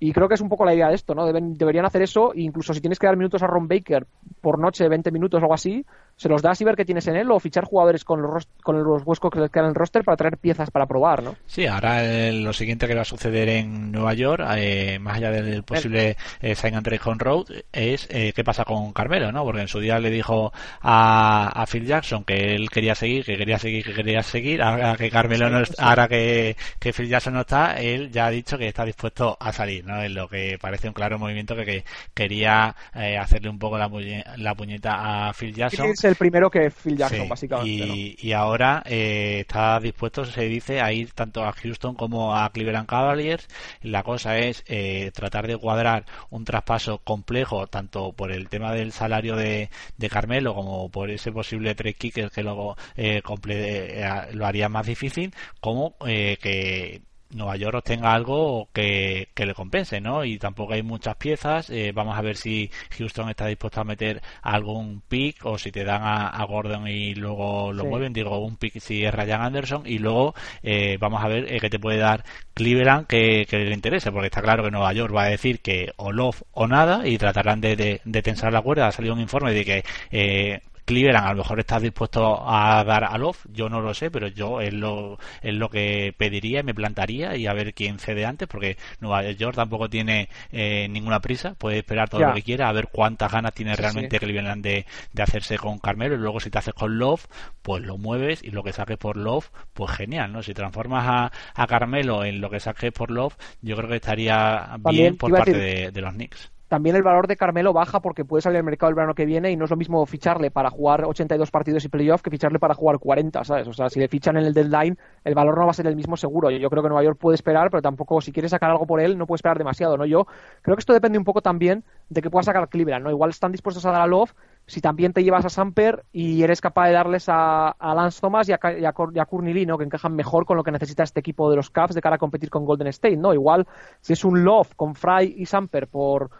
y 0.00 0.12
creo 0.12 0.26
que 0.26 0.34
es 0.34 0.40
un 0.40 0.48
poco 0.48 0.64
la 0.64 0.74
idea 0.74 0.88
de 0.88 0.96
esto, 0.96 1.14
¿no? 1.14 1.24
deberían 1.32 1.84
hacer 1.84 2.02
eso, 2.02 2.34
e 2.34 2.40
incluso 2.40 2.74
si 2.74 2.80
tienes 2.80 2.98
que 2.98 3.06
dar 3.06 3.16
minutos 3.16 3.44
a 3.44 3.46
Ron 3.46 3.68
Baker 3.68 4.08
por 4.40 4.58
noche, 4.58 4.88
20 4.88 5.12
minutos 5.12 5.38
o 5.38 5.44
algo 5.44 5.54
así, 5.54 5.86
se 6.16 6.28
los 6.28 6.42
das 6.42 6.60
y 6.60 6.64
ver 6.64 6.76
qué 6.76 6.84
tienes 6.84 7.06
en 7.08 7.16
él, 7.16 7.30
o 7.30 7.40
fichar 7.40 7.64
jugadores 7.64 8.04
con 8.04 8.22
los, 8.22 8.46
con 8.62 8.82
los 8.82 9.02
huescos 9.04 9.30
que 9.30 9.40
les 9.40 9.50
quedan 9.50 9.66
en 9.66 9.70
el 9.70 9.74
roster 9.74 10.04
para 10.04 10.16
traer 10.16 10.38
piezas 10.38 10.70
para 10.70 10.86
probar, 10.86 11.22
¿no? 11.22 11.36
Sí, 11.46 11.66
ahora 11.66 12.02
lo 12.32 12.52
siguiente 12.52 12.86
que 12.86 12.94
va 12.94 13.02
a 13.02 13.04
suceder 13.04 13.48
en 13.48 13.92
Nueva 13.92 14.14
York, 14.14 14.44
eh, 14.56 14.98
más 15.00 15.16
allá 15.16 15.30
del 15.30 15.62
posible 15.62 16.16
eh, 16.40 16.54
sign 16.54 16.74
and 16.74 16.84
trade 16.84 17.00
road, 17.18 17.46
es 17.72 18.06
eh, 18.10 18.32
qué 18.34 18.44
pasa 18.44 18.64
con 18.64 18.92
Carmelo, 18.92 19.32
¿no? 19.32 19.44
Porque 19.44 19.62
en 19.62 19.68
su 19.68 19.80
día 19.80 19.98
le 19.98 20.10
dijo 20.10 20.52
a, 20.82 21.64
Phil 21.70 21.86
Jackson 21.86 22.24
que 22.24 22.54
él 22.54 22.68
quería 22.68 22.94
seguir, 22.94 23.24
que 23.24 23.36
quería 23.36 23.58
seguir, 23.58 23.84
que 23.84 23.94
quería 23.94 24.22
seguir, 24.22 24.62
ahora 24.62 24.96
que 24.96 25.10
Carmelo 25.10 25.48
no 25.48 25.62
ahora 25.78 26.08
que, 26.08 26.56
que 26.78 26.92
Phil 26.92 27.08
Jackson 27.08 27.34
no 27.34 27.40
está, 27.42 27.80
él 27.80 28.10
ya 28.10 28.26
ha 28.26 28.30
dicho 28.30 28.58
que 28.58 28.68
está 28.68 28.84
dispuesto 28.84 29.36
a 29.38 29.52
salir, 29.52 29.84
¿no? 29.84 30.02
En 30.02 30.14
lo 30.14 30.28
que 30.28 30.58
parece 30.60 30.88
un 30.88 30.94
claro 30.94 31.18
movimiento 31.18 31.54
que, 31.56 31.84
quería 32.14 32.74
eh, 32.94 33.16
hacerle 33.16 33.48
un 33.48 33.58
poco 33.58 33.78
la, 33.78 33.90
la, 34.36 34.54
puñeta 34.54 35.28
a 35.28 35.32
Phil 35.32 35.54
Jackson. 35.54 35.86
Es 36.00 36.04
el 36.04 36.16
primero 36.16 36.50
que 36.50 36.70
Phil 36.70 36.96
Jackson, 36.96 37.28
básicamente. 37.28 37.70
Y, 37.70 38.16
y 38.18 38.32
ahora 38.32 38.82
eh, 38.86 39.40
está 39.40 39.78
dispuesto, 39.80 40.24
se 40.24 40.44
dice, 40.44 40.80
a 40.80 40.90
ir 40.94 41.12
tanto 41.12 41.44
a 41.44 41.52
Houston 41.52 41.94
como 41.94 42.34
a 42.34 42.50
Cleveland 42.50 42.86
Cavaliers. 42.86 43.46
La 43.82 44.02
cosa 44.02 44.38
es 44.38 44.64
eh, 44.66 45.10
tratar 45.14 45.46
de 45.46 45.58
cuadrar 45.58 46.06
un 46.30 46.46
traspaso 46.46 47.02
complejo, 47.04 47.66
tanto 47.66 48.12
por 48.12 48.32
el 48.32 48.48
tema 48.48 48.72
del 48.72 48.92
salario 48.92 49.36
de, 49.36 49.68
de 49.98 50.08
Carmelo 50.08 50.54
como 50.54 50.88
por 50.88 51.10
ese 51.10 51.32
posible 51.32 51.74
trade 51.74 51.92
kicker 51.92 52.30
que 52.30 52.42
luego 52.42 52.78
lo 52.96 54.46
haría 54.46 54.70
más 54.70 54.86
difícil, 54.86 55.34
como 55.60 55.98
que 55.98 57.02
Nueva 57.30 57.56
York 57.56 57.76
obtenga 57.76 58.12
algo 58.12 58.68
que, 58.72 59.28
le 59.36 59.54
compense, 59.54 60.00
¿no? 60.00 60.24
Y 60.24 60.38
tampoco 60.38 60.74
hay 60.74 60.82
muchas 60.82 61.16
piezas. 61.16 61.70
Eh, 61.70 61.92
vamos 61.94 62.18
a 62.18 62.22
ver 62.22 62.36
si 62.36 62.70
Houston 62.98 63.30
está 63.30 63.46
dispuesto 63.46 63.80
a 63.80 63.84
meter 63.84 64.20
algún 64.42 65.02
pick 65.08 65.44
o 65.44 65.58
si 65.58 65.72
te 65.72 65.84
dan 65.84 66.02
a, 66.02 66.44
Gordon 66.44 66.88
y 66.88 67.14
luego 67.14 67.72
lo 67.72 67.84
mueven. 67.84 68.12
Digo, 68.12 68.38
un 68.38 68.56
pick 68.56 68.80
si 68.80 69.04
es 69.04 69.14
Ryan 69.14 69.42
Anderson 69.42 69.82
y 69.86 69.98
luego 69.98 70.34
eh, 70.62 70.96
vamos 71.00 71.22
a 71.22 71.28
ver 71.28 71.52
eh, 71.52 71.60
qué 71.60 71.70
te 71.70 71.78
puede 71.78 71.98
dar 71.98 72.24
Cleveland 72.54 73.06
que, 73.06 73.46
le 73.50 73.74
interese, 73.74 74.10
porque 74.10 74.26
está 74.26 74.42
claro 74.42 74.64
que 74.64 74.70
Nueva 74.70 74.92
York 74.92 75.14
va 75.14 75.24
a 75.24 75.28
decir 75.28 75.60
que 75.60 75.92
o 75.96 76.12
love 76.12 76.42
o 76.52 76.66
nada 76.66 77.06
y 77.06 77.18
tratarán 77.18 77.60
de, 77.60 78.00
de, 78.04 78.22
tensar 78.22 78.52
la 78.52 78.62
cuerda. 78.62 78.88
Ha 78.88 78.92
salido 78.92 79.14
un 79.14 79.20
informe 79.20 79.52
de 79.52 79.64
que 79.64 80.60
Cleveland 80.90 81.24
a 81.24 81.30
lo 81.30 81.36
mejor 81.36 81.60
está 81.60 81.78
dispuesto 81.78 82.42
a 82.44 82.82
dar 82.82 83.04
a 83.04 83.16
Love, 83.16 83.46
yo 83.52 83.68
no 83.68 83.80
lo 83.80 83.94
sé, 83.94 84.10
pero 84.10 84.26
yo 84.26 84.60
es 84.60 84.74
lo, 84.74 85.20
es 85.40 85.54
lo 85.54 85.70
que 85.70 86.12
pediría 86.18 86.60
y 86.60 86.62
me 86.64 86.74
plantaría 86.74 87.36
y 87.36 87.46
a 87.46 87.52
ver 87.52 87.74
quién 87.74 88.00
cede 88.00 88.26
antes, 88.26 88.48
porque 88.48 88.76
Nueva 88.98 89.22
York 89.30 89.54
tampoco 89.54 89.88
tiene 89.88 90.28
eh, 90.50 90.88
ninguna 90.90 91.20
prisa, 91.20 91.54
puede 91.54 91.78
esperar 91.78 92.08
todo 92.08 92.22
lo 92.22 92.34
que 92.34 92.42
quiera, 92.42 92.68
a 92.68 92.72
ver 92.72 92.88
cuántas 92.90 93.30
ganas 93.30 93.54
tiene 93.54 93.76
realmente 93.76 94.18
Cleveland 94.18 94.64
de, 94.64 94.84
de, 95.12 95.22
hacerse 95.22 95.58
con 95.58 95.78
Carmelo 95.78 96.16
y 96.16 96.18
luego 96.18 96.40
si 96.40 96.50
te 96.50 96.58
haces 96.58 96.74
con 96.74 96.98
Love, 96.98 97.24
pues 97.62 97.84
lo 97.84 97.96
mueves 97.96 98.42
y 98.42 98.50
lo 98.50 98.64
que 98.64 98.72
saques 98.72 98.98
por 98.98 99.16
Love, 99.16 99.48
pues 99.72 99.92
genial, 99.92 100.32
¿no? 100.32 100.42
Si 100.42 100.54
transformas 100.54 101.04
a, 101.06 101.32
a 101.54 101.66
Carmelo 101.68 102.24
en 102.24 102.40
lo 102.40 102.50
que 102.50 102.58
saques 102.58 102.90
por 102.90 103.12
Love, 103.12 103.36
yo 103.62 103.76
creo 103.76 103.88
que 103.88 103.96
estaría 103.96 104.76
bien 104.90 105.16
por 105.16 105.30
parte 105.30 105.56
de, 105.56 105.92
de 105.92 106.00
los 106.00 106.14
Knicks 106.14 106.50
también 106.70 106.94
el 106.94 107.02
valor 107.02 107.26
de 107.26 107.36
Carmelo 107.36 107.72
baja 107.72 107.98
porque 107.98 108.24
puede 108.24 108.42
salir 108.42 108.58
al 108.58 108.62
mercado 108.62 108.90
el 108.90 108.94
verano 108.94 109.12
que 109.12 109.26
viene 109.26 109.50
y 109.50 109.56
no 109.56 109.64
es 109.64 109.70
lo 109.72 109.76
mismo 109.76 110.06
ficharle 110.06 110.52
para 110.52 110.70
jugar 110.70 111.04
82 111.04 111.50
partidos 111.50 111.84
y 111.84 111.88
playoff 111.88 112.22
que 112.22 112.30
ficharle 112.30 112.60
para 112.60 112.74
jugar 112.74 113.00
40, 113.00 113.42
¿sabes? 113.42 113.66
O 113.66 113.72
sea, 113.72 113.90
si 113.90 113.98
le 113.98 114.06
fichan 114.06 114.36
en 114.36 114.44
el 114.44 114.54
deadline, 114.54 114.96
el 115.24 115.34
valor 115.34 115.58
no 115.58 115.64
va 115.64 115.72
a 115.72 115.74
ser 115.74 115.88
el 115.88 115.96
mismo 115.96 116.16
seguro. 116.16 116.48
Yo 116.48 116.70
creo 116.70 116.84
que 116.84 116.88
Nueva 116.88 117.02
York 117.02 117.18
puede 117.18 117.34
esperar, 117.34 117.70
pero 117.70 117.82
tampoco, 117.82 118.20
si 118.20 118.30
quiere 118.30 118.48
sacar 118.48 118.70
algo 118.70 118.86
por 118.86 119.00
él, 119.00 119.18
no 119.18 119.26
puede 119.26 119.38
esperar 119.38 119.58
demasiado, 119.58 119.96
¿no? 119.96 120.06
Yo 120.06 120.28
creo 120.62 120.76
que 120.76 120.80
esto 120.80 120.92
depende 120.92 121.18
un 121.18 121.24
poco 121.24 121.42
también 121.42 121.82
de 122.08 122.22
que 122.22 122.30
pueda 122.30 122.44
sacar 122.44 122.68
Cleveland, 122.68 123.02
¿no? 123.02 123.10
Igual 123.10 123.30
están 123.30 123.50
dispuestos 123.50 123.84
a 123.84 123.90
dar 123.90 124.02
a 124.02 124.06
Love 124.06 124.32
si 124.66 124.80
también 124.80 125.12
te 125.12 125.24
llevas 125.24 125.44
a 125.44 125.48
Samper 125.48 126.04
y 126.12 126.44
eres 126.44 126.60
capaz 126.60 126.86
de 126.86 126.92
darles 126.92 127.24
a, 127.26 127.74
Lance 127.80 128.20
Thomas 128.20 128.48
y 128.48 128.52
a, 128.52 128.60
y 128.78 128.84
a, 128.84 129.26
¿no? 129.66 129.78
que 129.78 129.84
encajan 129.84 130.14
mejor 130.14 130.46
con 130.46 130.56
lo 130.56 130.62
que 130.62 130.70
necesita 130.70 131.02
este 131.02 131.18
equipo 131.18 131.50
de 131.50 131.56
los 131.56 131.70
Cavs 131.70 131.96
de 131.96 132.00
cara 132.00 132.14
a 132.14 132.18
competir 132.18 132.50
con 132.50 132.64
Golden 132.64 132.86
State, 132.86 133.16
¿no? 133.16 133.34
Igual 133.34 133.66
si 134.00 134.12
es 134.12 134.24
un 134.24 134.44
Love 134.44 134.76
con 134.76 134.94
Fry 134.94 135.34
y 135.36 135.46
Samper 135.46 135.88
por 135.88 136.30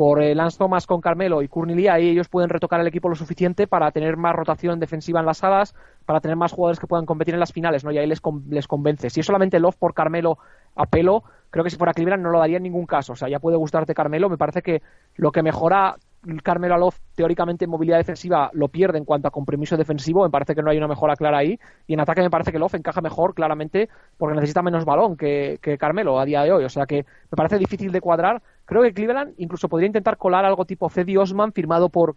por 0.00 0.22
eh, 0.22 0.34
Lance 0.34 0.56
Thomas 0.56 0.86
con 0.86 1.02
Carmelo 1.02 1.42
y 1.42 1.48
Courtney 1.48 1.86
ahí 1.86 2.08
ellos 2.08 2.26
pueden 2.26 2.48
retocar 2.48 2.80
el 2.80 2.86
equipo 2.86 3.10
lo 3.10 3.14
suficiente 3.14 3.66
para 3.66 3.90
tener 3.90 4.16
más 4.16 4.34
rotación 4.34 4.80
defensiva 4.80 5.20
en 5.20 5.26
las 5.26 5.36
salas, 5.36 5.74
para 6.06 6.20
tener 6.20 6.38
más 6.38 6.52
jugadores 6.52 6.80
que 6.80 6.86
puedan 6.86 7.04
competir 7.04 7.34
en 7.34 7.40
las 7.40 7.52
finales, 7.52 7.84
¿no? 7.84 7.92
Y 7.92 7.98
ahí 7.98 8.06
les, 8.06 8.22
les 8.48 8.66
convence. 8.66 9.10
Si 9.10 9.20
es 9.20 9.26
solamente 9.26 9.60
Love 9.60 9.76
por 9.76 9.92
Carmelo 9.92 10.38
a 10.74 10.86
pelo, 10.86 11.22
creo 11.50 11.64
que 11.64 11.68
si 11.68 11.76
fuera 11.76 11.92
Cleveland 11.92 12.22
no 12.22 12.30
lo 12.30 12.38
daría 12.38 12.56
en 12.56 12.62
ningún 12.62 12.86
caso. 12.86 13.12
O 13.12 13.16
sea, 13.16 13.28
ya 13.28 13.40
puede 13.40 13.58
gustarte 13.58 13.92
Carmelo, 13.92 14.30
me 14.30 14.38
parece 14.38 14.62
que 14.62 14.80
lo 15.16 15.32
que 15.32 15.42
mejora 15.42 15.96
Carmelo 16.42 16.76
Love 16.76 16.98
teóricamente 17.14 17.64
en 17.64 17.70
movilidad 17.70 17.96
defensiva 17.98 18.50
lo 18.52 18.68
pierde 18.68 18.98
en 18.98 19.04
cuanto 19.04 19.28
a 19.28 19.30
compromiso 19.30 19.76
defensivo, 19.76 20.22
me 20.22 20.30
parece 20.30 20.54
que 20.54 20.62
no 20.62 20.70
hay 20.70 20.76
una 20.76 20.88
mejora 20.88 21.16
clara 21.16 21.38
ahí, 21.38 21.58
y 21.86 21.94
en 21.94 22.00
ataque 22.00 22.20
me 22.20 22.30
parece 22.30 22.52
que 22.52 22.58
Love 22.58 22.74
encaja 22.74 23.00
mejor 23.00 23.34
claramente 23.34 23.88
porque 24.18 24.34
necesita 24.34 24.62
menos 24.62 24.84
balón 24.84 25.16
que, 25.16 25.58
que 25.62 25.78
Carmelo 25.78 26.20
a 26.20 26.24
día 26.24 26.42
de 26.42 26.52
hoy, 26.52 26.64
o 26.64 26.68
sea 26.68 26.86
que 26.86 27.06
me 27.30 27.36
parece 27.36 27.58
difícil 27.58 27.90
de 27.90 28.00
cuadrar, 28.00 28.42
Creo 28.70 28.82
que 28.82 28.94
Cleveland 28.94 29.34
incluso 29.38 29.68
podría 29.68 29.88
intentar 29.88 30.16
colar 30.16 30.44
algo 30.44 30.64
tipo 30.64 30.88
Cedi 30.88 31.16
Osman 31.16 31.52
firmado 31.52 31.88
por 31.88 32.14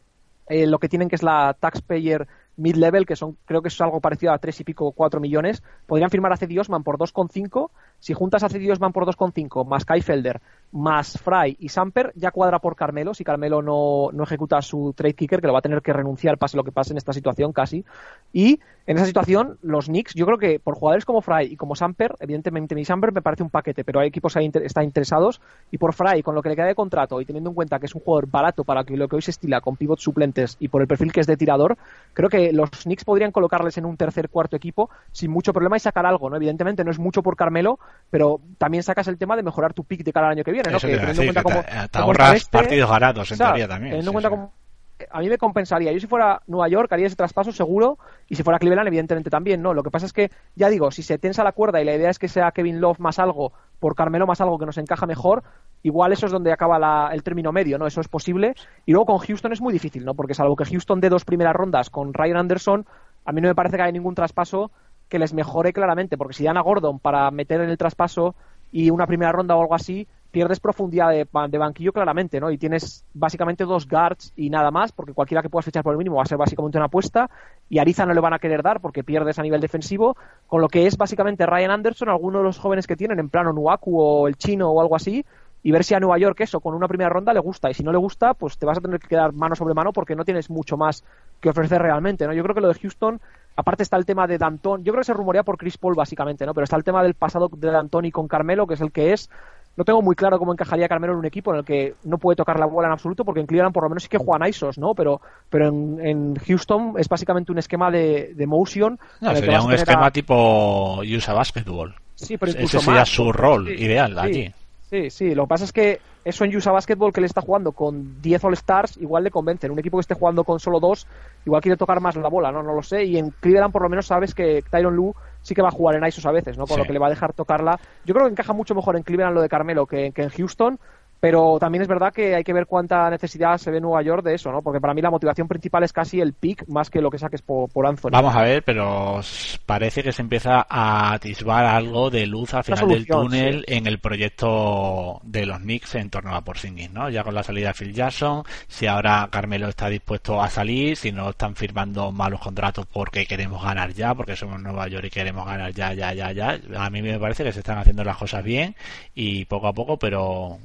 eh, 0.47 0.67
lo 0.67 0.77
que 0.77 0.87
tienen 0.87 1.09
que 1.09 1.15
es 1.15 1.23
la 1.23 1.57
taxpayer 1.59 2.27
mid-level, 2.57 3.05
que 3.05 3.15
son 3.15 3.37
creo 3.45 3.61
que 3.61 3.67
es 3.67 3.81
algo 3.81 3.99
parecido 3.99 4.33
a 4.33 4.37
tres 4.37 4.59
y 4.59 4.63
pico 4.63 4.91
cuatro 4.91 5.19
millones. 5.19 5.63
Podrían 5.85 6.09
firmar 6.09 6.33
a 6.33 6.37
Cedi 6.37 6.57
Osman 6.59 6.83
por 6.83 6.97
2,5. 6.97 7.69
Si 7.99 8.13
juntas 8.13 8.43
a 8.43 8.49
Cedi 8.49 8.69
Osman 8.69 8.93
por 8.93 9.05
2,5 9.05 9.65
más 9.65 9.85
Kai 9.85 10.01
Felder 10.01 10.41
más 10.71 11.19
Fry 11.19 11.55
y 11.59 11.69
Samper, 11.69 12.11
ya 12.15 12.31
cuadra 12.31 12.59
por 12.59 12.75
Carmelo. 12.75 13.13
Si 13.13 13.23
Carmelo 13.23 13.61
no, 13.61 14.09
no 14.11 14.23
ejecuta 14.23 14.61
su 14.61 14.93
trade 14.95 15.13
kicker, 15.13 15.39
que 15.39 15.47
lo 15.47 15.53
va 15.53 15.59
a 15.59 15.61
tener 15.63 15.81
que 15.81 15.93
renunciar 15.93 16.37
pase 16.37 16.57
lo 16.57 16.63
que 16.63 16.71
pase 16.71 16.93
en 16.93 16.97
esta 16.97 17.13
situación 17.13 17.53
casi. 17.53 17.85
Y 18.31 18.59
en 18.85 18.97
esa 18.97 19.05
situación, 19.05 19.57
los 19.61 19.85
Knicks, 19.85 20.13
yo 20.13 20.25
creo 20.25 20.37
que 20.37 20.59
por 20.59 20.75
jugadores 20.75 21.05
como 21.05 21.21
Fry 21.21 21.45
y 21.45 21.55
como 21.55 21.75
Samper, 21.75 22.15
evidentemente 22.19 22.75
mi 22.75 22.83
Samper 22.83 23.13
me 23.13 23.21
parece 23.21 23.43
un 23.43 23.49
paquete, 23.49 23.83
pero 23.83 23.99
hay 23.99 24.07
equipos 24.07 24.35
ahí 24.35 24.51
están 24.53 24.83
interesados. 24.83 25.41
Y 25.71 25.77
por 25.77 25.93
Fry, 25.93 26.21
con 26.23 26.35
lo 26.35 26.41
que 26.41 26.49
le 26.49 26.55
queda 26.55 26.65
de 26.65 26.75
contrato 26.75 27.21
y 27.21 27.25
teniendo 27.25 27.51
en 27.51 27.55
cuenta 27.55 27.79
que 27.79 27.85
es 27.85 27.95
un 27.95 28.01
jugador 28.01 28.27
barato 28.29 28.63
para 28.63 28.83
lo 28.83 29.07
que 29.07 29.15
hoy 29.15 29.21
se 29.21 29.31
estila 29.31 29.61
con 29.61 29.77
pivots 29.77 30.03
suplentes 30.03 30.57
y 30.59 30.67
por 30.67 30.81
el 30.81 30.87
perfil 30.87 31.11
que 31.11 31.21
es 31.21 31.27
de 31.27 31.37
tirador, 31.37 31.77
creo 32.13 32.29
que 32.29 32.42
los 32.51 32.69
Knicks 32.83 33.05
podrían 33.05 33.31
colocarles 33.31 33.77
en 33.77 33.85
un 33.85 33.97
tercer, 33.97 34.29
cuarto 34.29 34.55
equipo 34.55 34.89
sin 35.11 35.31
mucho 35.31 35.53
problema 35.53 35.77
y 35.77 35.79
sacar 35.79 36.05
algo, 36.05 36.29
¿no? 36.29 36.35
Evidentemente 36.35 36.83
no 36.83 36.91
es 36.91 36.99
mucho 36.99 37.23
por 37.23 37.35
Carmelo, 37.35 37.79
pero 38.09 38.41
también 38.57 38.83
sacas 38.83 39.07
el 39.07 39.17
tema 39.17 39.35
de 39.35 39.43
mejorar 39.43 39.73
tu 39.73 39.83
pick 39.83 40.03
de 40.03 40.11
cada 40.11 40.29
año 40.29 40.43
que 40.43 40.51
viene, 40.51 40.71
¿no? 40.71 40.79
que 40.79 40.97
teniendo 40.97 41.21
en 41.21 41.27
cuenta 41.27 41.43
como, 41.43 41.63
te, 41.63 41.97
ahorras 41.97 42.45
partidos 42.45 42.89
ganados 42.89 43.31
en 43.31 43.37
teoría 43.37 43.67
también. 43.67 43.91
Teniendo 43.91 44.11
en 44.11 44.13
cuenta 44.13 44.29
como 44.29 44.62
a 45.11 45.19
mí 45.19 45.29
me 45.29 45.37
compensaría. 45.37 45.91
Yo 45.91 45.99
si 45.99 46.07
fuera 46.07 46.41
Nueva 46.47 46.67
York 46.67 46.91
haría 46.91 47.07
ese 47.07 47.15
traspaso 47.15 47.51
seguro 47.51 47.97
y 48.27 48.35
si 48.35 48.43
fuera 48.43 48.59
Cleveland 48.59 48.87
evidentemente 48.87 49.29
también, 49.29 49.61
¿no? 49.61 49.73
Lo 49.73 49.83
que 49.83 49.91
pasa 49.91 50.05
es 50.05 50.13
que, 50.13 50.31
ya 50.55 50.69
digo, 50.69 50.91
si 50.91 51.03
se 51.03 51.17
tensa 51.17 51.43
la 51.43 51.51
cuerda 51.51 51.81
y 51.81 51.85
la 51.85 51.95
idea 51.95 52.09
es 52.09 52.19
que 52.19 52.27
sea 52.27 52.51
Kevin 52.51 52.81
Love 52.81 52.99
más 52.99 53.19
algo 53.19 53.53
por 53.79 53.95
Carmelo 53.95 54.25
más 54.25 54.41
algo 54.41 54.57
que 54.57 54.65
nos 54.65 54.77
encaja 54.77 55.05
mejor, 55.05 55.43
igual 55.81 56.13
eso 56.13 56.25
es 56.25 56.31
donde 56.31 56.53
acaba 56.53 57.09
el 57.13 57.23
término 57.23 57.51
medio, 57.51 57.77
¿no? 57.77 57.87
Eso 57.87 58.01
es 58.01 58.07
posible. 58.07 58.55
Y 58.85 58.91
luego 58.91 59.05
con 59.05 59.17
Houston 59.17 59.51
es 59.53 59.61
muy 59.61 59.73
difícil, 59.73 60.05
¿no? 60.05 60.13
Porque 60.13 60.33
salvo 60.33 60.55
que 60.55 60.65
Houston 60.65 61.01
dé 61.01 61.09
dos 61.09 61.25
primeras 61.25 61.55
rondas 61.55 61.89
con 61.89 62.13
Ryan 62.13 62.37
Anderson, 62.37 62.85
a 63.25 63.31
mí 63.31 63.41
no 63.41 63.47
me 63.47 63.55
parece 63.55 63.77
que 63.77 63.83
haya 63.83 63.91
ningún 63.91 64.15
traspaso 64.15 64.71
que 65.09 65.19
les 65.19 65.33
mejore 65.33 65.73
claramente, 65.73 66.17
porque 66.17 66.33
si 66.33 66.43
dan 66.43 66.57
a 66.57 66.61
Gordon 66.61 66.99
para 66.99 67.29
meter 67.31 67.61
en 67.61 67.69
el 67.69 67.77
traspaso 67.77 68.35
y 68.71 68.89
una 68.89 69.05
primera 69.05 69.31
ronda 69.31 69.55
o 69.55 69.61
algo 69.61 69.75
así, 69.75 70.07
pierdes 70.33 70.59
profundidad 70.59 71.11
de, 71.11 71.27
de, 71.49 71.57
banquillo 71.59 71.93
claramente, 71.93 72.39
¿no? 72.39 72.49
Y 72.49 72.57
tienes 72.57 73.05
básicamente 73.13 73.65
dos 73.65 73.87
guards 73.87 74.33
y 74.35 74.49
nada 74.49 74.71
más, 74.71 74.91
porque 74.91 75.13
cualquiera 75.13 75.43
que 75.43 75.49
puedas 75.49 75.63
fichar 75.63 75.83
por 75.83 75.93
el 75.93 75.99
mínimo 75.99 76.15
va 76.15 76.23
a 76.23 76.25
ser 76.25 76.39
básicamente 76.39 76.79
una 76.79 76.87
apuesta, 76.87 77.29
y 77.69 77.77
Ariza 77.77 78.07
no 78.07 78.15
le 78.15 78.19
van 78.19 78.33
a 78.33 78.39
querer 78.39 78.63
dar 78.63 78.81
porque 78.81 79.03
pierdes 79.03 79.37
a 79.37 79.43
nivel 79.43 79.61
defensivo, 79.61 80.17
con 80.47 80.59
lo 80.59 80.69
que 80.69 80.87
es 80.87 80.97
básicamente 80.97 81.45
Ryan 81.45 81.69
Anderson, 81.69 82.09
alguno 82.09 82.39
de 82.39 82.45
los 82.45 82.57
jóvenes 82.57 82.87
que 82.87 82.95
tienen 82.95 83.19
en 83.19 83.29
plano 83.29 83.53
Nuaku 83.53 84.01
o 84.01 84.27
el 84.27 84.35
chino 84.35 84.71
o 84.71 84.81
algo 84.81 84.95
así, 84.95 85.23
y 85.61 85.71
ver 85.71 85.83
si 85.83 85.93
a 85.93 85.99
Nueva 85.99 86.17
York 86.17 86.41
eso 86.41 86.59
con 86.59 86.73
una 86.73 86.87
primera 86.87 87.09
ronda 87.09 87.31
le 87.31 87.39
gusta 87.39 87.69
y 87.69 87.73
si 87.73 87.83
no 87.83 87.91
le 87.91 87.97
gusta 87.97 88.33
pues 88.33 88.57
te 88.57 88.65
vas 88.65 88.77
a 88.77 88.81
tener 88.81 88.99
que 88.99 89.07
quedar 89.07 89.31
mano 89.31 89.55
sobre 89.55 89.73
mano 89.73 89.93
porque 89.93 90.15
no 90.15 90.25
tienes 90.25 90.49
mucho 90.49 90.75
más 90.75 91.05
que 91.39 91.49
ofrecer 91.49 91.81
realmente 91.81 92.27
no 92.27 92.33
yo 92.33 92.43
creo 92.43 92.53
que 92.53 92.61
lo 92.61 92.67
de 92.67 92.79
Houston 92.79 93.21
aparte 93.55 93.83
está 93.83 93.95
el 93.95 94.05
tema 94.05 94.27
de 94.27 94.37
D'Antoni 94.37 94.83
yo 94.83 94.91
creo 94.91 95.01
que 95.01 95.05
se 95.05 95.13
rumorea 95.13 95.43
por 95.43 95.57
Chris 95.57 95.77
Paul 95.77 95.95
básicamente 95.95 96.45
no 96.45 96.53
pero 96.53 96.65
está 96.65 96.75
el 96.75 96.83
tema 96.83 97.01
del 97.01 97.13
pasado 97.13 97.49
de 97.49 97.71
D'Antoni 97.71 98.11
con 98.11 98.27
Carmelo 98.27 98.67
que 98.67 98.73
es 98.73 98.81
el 98.81 98.91
que 98.91 99.13
es 99.13 99.29
no 99.75 99.83
tengo 99.83 100.01
muy 100.01 100.15
claro 100.15 100.37
cómo 100.37 100.53
encajaría 100.53 100.87
Carmelo 100.87 101.13
en 101.13 101.19
un 101.19 101.25
equipo 101.25 101.51
en 101.51 101.59
el 101.59 101.65
que 101.65 101.95
no 102.03 102.17
puede 102.17 102.35
tocar 102.35 102.59
la 102.59 102.65
bola 102.65 102.87
en 102.87 102.93
absoluto, 102.93 103.25
porque 103.25 103.39
en 103.39 103.47
Cleveland 103.47 103.73
por 103.73 103.83
lo 103.83 103.89
menos 103.89 104.03
sí 104.03 104.09
que 104.09 104.17
juegan 104.17 104.47
ISOs, 104.47 104.77
¿no? 104.77 104.93
Pero, 104.93 105.19
pero 105.49 105.67
en, 105.67 106.35
Houston 106.35 106.93
es 106.97 107.09
básicamente 107.09 107.51
un 107.51 107.57
esquema 107.57 107.89
de, 107.89 108.35
motion. 108.45 108.99
No, 109.21 109.35
sería 109.35 109.61
un 109.61 109.73
esquema 109.73 110.11
tipo 110.11 111.01
USA 111.01 111.33
Basketball. 111.33 111.95
Sí, 112.15 112.37
pero 112.37 112.51
Ese 112.51 112.79
sería 112.79 113.05
su 113.05 113.31
rol 113.31 113.69
ideal 113.69 114.17
allí. 114.19 114.53
Sí, 114.89 115.09
sí, 115.09 115.33
lo 115.33 115.45
que 115.45 115.49
pasa 115.49 115.63
es 115.63 115.73
que 115.73 115.99
eso 116.23 116.45
en 116.45 116.55
USA 116.55 116.71
Basketball 116.71 117.11
que 117.11 117.19
le 117.19 117.25
está 117.25 117.41
jugando 117.41 117.71
con 117.71 118.21
10 118.21 118.43
All-Stars 118.43 118.97
igual 118.97 119.23
le 119.23 119.31
convence. 119.31 119.67
un 119.67 119.79
equipo 119.79 119.97
que 119.97 120.01
esté 120.01 120.13
jugando 120.13 120.43
con 120.43 120.59
solo 120.59 120.79
dos, 120.79 121.07
igual 121.45 121.63
quiere 121.63 121.77
tocar 121.77 121.99
más 121.99 122.15
la 122.15 122.29
bola, 122.29 122.51
¿no? 122.51 122.61
No 122.61 122.75
lo 122.75 122.83
sé. 122.83 123.03
Y 123.05 123.17
en 123.17 123.31
Cleveland 123.31 123.73
por 123.73 123.81
lo 123.81 123.89
menos 123.89 124.05
sabes 124.05 124.35
que 124.35 124.63
Tyron 124.69 124.95
Lue 124.95 125.15
sí 125.43 125.53
que 125.53 125.61
va 125.61 125.67
a 125.67 125.71
jugar 125.71 125.95
en 125.95 126.05
ISOs 126.05 126.25
a 126.25 126.31
veces, 126.31 126.57
¿no? 126.57 126.65
Con 126.65 126.79
lo 126.79 126.85
que 126.85 126.93
le 126.93 126.99
va 126.99 127.07
a 127.07 127.11
dejar 127.11 127.33
tocarla. 127.33 127.79
Yo 128.05 128.15
creo 128.15 128.25
que 128.25 128.31
encaja 128.31 128.53
mucho 128.53 128.73
mejor 128.73 128.97
en 128.97 129.03
Cleveland 129.03 129.35
lo 129.35 129.41
de 129.41 129.49
Carmelo 129.49 129.85
que, 129.85 130.11
que 130.11 130.23
en 130.23 130.29
Houston, 130.29 130.79
pero 131.23 131.57
también 131.57 131.81
es 131.81 131.87
verdad 131.87 132.11
que 132.11 132.35
hay 132.35 132.43
que 132.43 132.51
ver 132.51 132.65
cuánta 132.65 133.09
necesidad 133.09 133.57
se 133.57 133.71
ve 133.71 133.77
en 133.77 133.83
Nueva 133.83 134.01
York 134.01 134.25
de 134.25 134.33
eso, 134.35 134.51
¿no? 134.51 134.61
Porque 134.61 134.81
para 134.81 134.93
mí 134.93 135.01
la 135.01 135.09
motivación 135.09 135.47
principal 135.47 135.81
es 135.85 135.93
casi 135.93 136.19
el 136.19 136.33
pick 136.33 136.67
más 136.67 136.89
que 136.89 136.99
lo 136.99 137.09
que 137.09 137.17
saques 137.17 137.41
por, 137.41 137.69
por 137.69 137.87
Anthony. 137.87 138.09
Vamos 138.11 138.35
a 138.35 138.41
ver, 138.41 138.61
pero 138.61 139.21
parece 139.65 140.03
que 140.03 140.11
se 140.11 140.21
empieza 140.21 140.67
a 140.69 141.13
atisbar 141.13 141.65
algo 141.65 142.09
de 142.09 142.27
luz 142.27 142.53
al 142.53 142.65
final 142.65 142.89
del 142.89 143.07
túnel 143.07 143.63
en 143.69 143.87
el 143.87 143.99
proyecto 143.99 145.21
de 145.23 145.45
los 145.45 145.59
Knicks 145.59 145.95
en 145.95 146.09
torno 146.09 146.35
a 146.35 146.41
Porzingis, 146.41 146.91
¿no? 146.91 147.09
Ya 147.09 147.23
con 147.23 147.33
la 147.33 147.43
salida 147.43 147.69
de 147.69 147.75
Phil 147.75 147.93
Jackson, 147.93 148.43
si 148.67 148.87
ahora 148.87 149.29
Carmelo 149.31 149.69
está 149.69 149.87
dispuesto 149.87 150.41
a 150.41 150.49
salir, 150.49 150.97
si 150.97 151.13
no 151.13 151.29
están 151.29 151.55
firmando 151.55 152.11
malos 152.11 152.41
contratos 152.41 152.85
porque 152.85 153.25
queremos 153.25 153.63
ganar 153.63 153.93
ya, 153.93 154.13
porque 154.13 154.35
somos 154.35 154.61
Nueva 154.61 154.89
York 154.89 155.05
y 155.05 155.09
queremos 155.09 155.45
ganar 155.45 155.71
ya, 155.71 155.93
ya, 155.93 156.13
ya, 156.13 156.33
ya. 156.33 156.59
A 156.75 156.89
mí 156.89 157.01
me 157.01 157.17
parece 157.17 157.45
que 157.45 157.53
se 157.53 157.59
están 157.59 157.77
haciendo 157.77 158.03
las 158.03 158.17
cosas 158.17 158.43
bien 158.43 158.75
y 159.15 159.45
poco 159.45 159.67
a 159.67 159.73
poco, 159.73 159.97
pero 159.97 160.57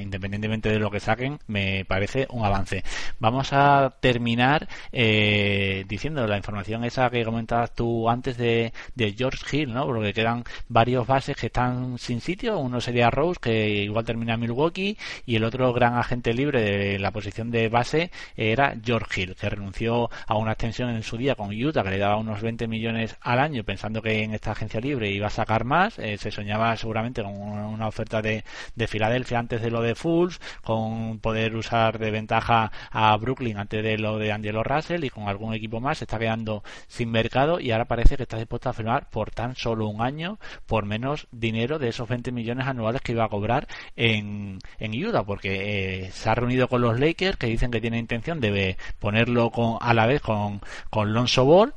independientemente 0.00 0.68
de 0.70 0.78
lo 0.78 0.90
que 0.90 1.00
saquen, 1.00 1.38
me 1.46 1.84
parece 1.84 2.26
un 2.30 2.44
avance. 2.44 2.84
Vamos 3.18 3.52
a 3.52 3.94
terminar 4.00 4.68
eh, 4.92 5.84
diciendo 5.88 6.26
la 6.26 6.36
información 6.36 6.84
esa 6.84 7.10
que 7.10 7.24
comentabas 7.24 7.74
tú 7.74 8.08
antes 8.08 8.36
de, 8.36 8.72
George 9.16 9.56
Hill, 9.56 9.72
¿no? 9.72 9.86
Porque 9.86 10.12
quedan 10.12 10.44
varios 10.68 11.06
bases 11.06 11.36
que 11.36 11.46
están 11.46 11.98
sin 11.98 12.20
sitio. 12.20 12.58
Uno 12.58 12.80
sería 12.80 13.10
Rose, 13.10 13.40
que 13.40 13.68
igual 13.68 14.04
termina 14.04 14.34
en 14.34 14.40
Milwaukee, 14.40 14.96
y 15.24 15.36
el 15.36 15.44
otro 15.44 15.72
gran 15.72 15.96
agente 15.96 16.34
libre 16.34 16.60
de 16.62 16.98
la 16.98 17.10
posición 17.10 17.50
de 17.50 17.68
base 17.68 18.10
era 18.36 18.76
George 18.82 19.22
Hill, 19.22 19.36
que 19.36 19.48
renunció 19.48 20.10
a 20.26 20.36
una 20.36 20.52
extensión 20.52 20.90
en 20.90 21.02
su 21.02 21.16
día 21.16 21.34
con 21.34 21.50
Utah, 21.50 21.82
que 21.82 21.90
le 21.90 21.98
daba 21.98 22.16
unos 22.16 22.42
20 22.42 22.66
millones 22.68 23.16
al 23.20 23.38
año, 23.38 23.64
pensando 23.64 24.02
que 24.02 24.22
en 24.22 24.34
esta 24.34 24.52
agencia 24.52 24.80
libre 24.80 25.10
iba 25.10 25.28
a 25.28 25.30
sacar 25.30 25.64
más. 25.64 25.98
Eh, 25.98 26.18
se 26.18 26.30
soñaba 26.30 26.76
seguramente 26.76 27.22
con 27.22 27.32
una 27.34 27.88
oferta 27.88 28.22
de, 28.22 28.44
de 28.74 28.86
Filadelfia 28.86 29.38
antes 29.38 29.62
de 29.62 29.70
lo 29.70 29.82
de 29.82 29.85
Fools, 29.94 30.40
con 30.62 31.18
poder 31.20 31.54
usar 31.56 31.98
de 31.98 32.10
ventaja 32.10 32.72
a 32.90 33.16
Brooklyn 33.16 33.58
antes 33.58 33.82
de 33.82 33.98
lo 33.98 34.18
de 34.18 34.32
Angelo 34.32 34.62
Russell 34.62 35.04
y 35.04 35.10
con 35.10 35.28
algún 35.28 35.54
equipo 35.54 35.80
más 35.80 35.98
se 35.98 36.04
está 36.04 36.18
quedando 36.18 36.62
sin 36.88 37.10
mercado 37.10 37.60
y 37.60 37.70
ahora 37.70 37.86
parece 37.86 38.16
que 38.16 38.24
está 38.24 38.38
dispuesto 38.38 38.68
a 38.68 38.72
firmar 38.72 39.08
por 39.10 39.30
tan 39.30 39.56
solo 39.56 39.86
un 39.86 40.02
año 40.02 40.38
por 40.66 40.84
menos 40.84 41.26
dinero 41.30 41.78
de 41.78 41.88
esos 41.88 42.08
20 42.08 42.32
millones 42.32 42.66
anuales 42.66 43.02
que 43.02 43.12
iba 43.12 43.24
a 43.24 43.28
cobrar 43.28 43.66
en, 43.96 44.58
en 44.78 45.04
Utah 45.04 45.24
porque 45.24 46.06
eh, 46.06 46.10
se 46.12 46.28
ha 46.28 46.34
reunido 46.34 46.68
con 46.68 46.80
los 46.80 46.98
Lakers 46.98 47.36
que 47.36 47.46
dicen 47.46 47.70
que 47.70 47.80
tiene 47.80 47.98
intención 47.98 48.40
de 48.40 48.76
ponerlo 48.98 49.50
con, 49.50 49.78
a 49.80 49.94
la 49.94 50.06
vez 50.06 50.22
con, 50.22 50.60
con 50.90 51.12
Lonzo 51.12 51.44
Ball 51.44 51.74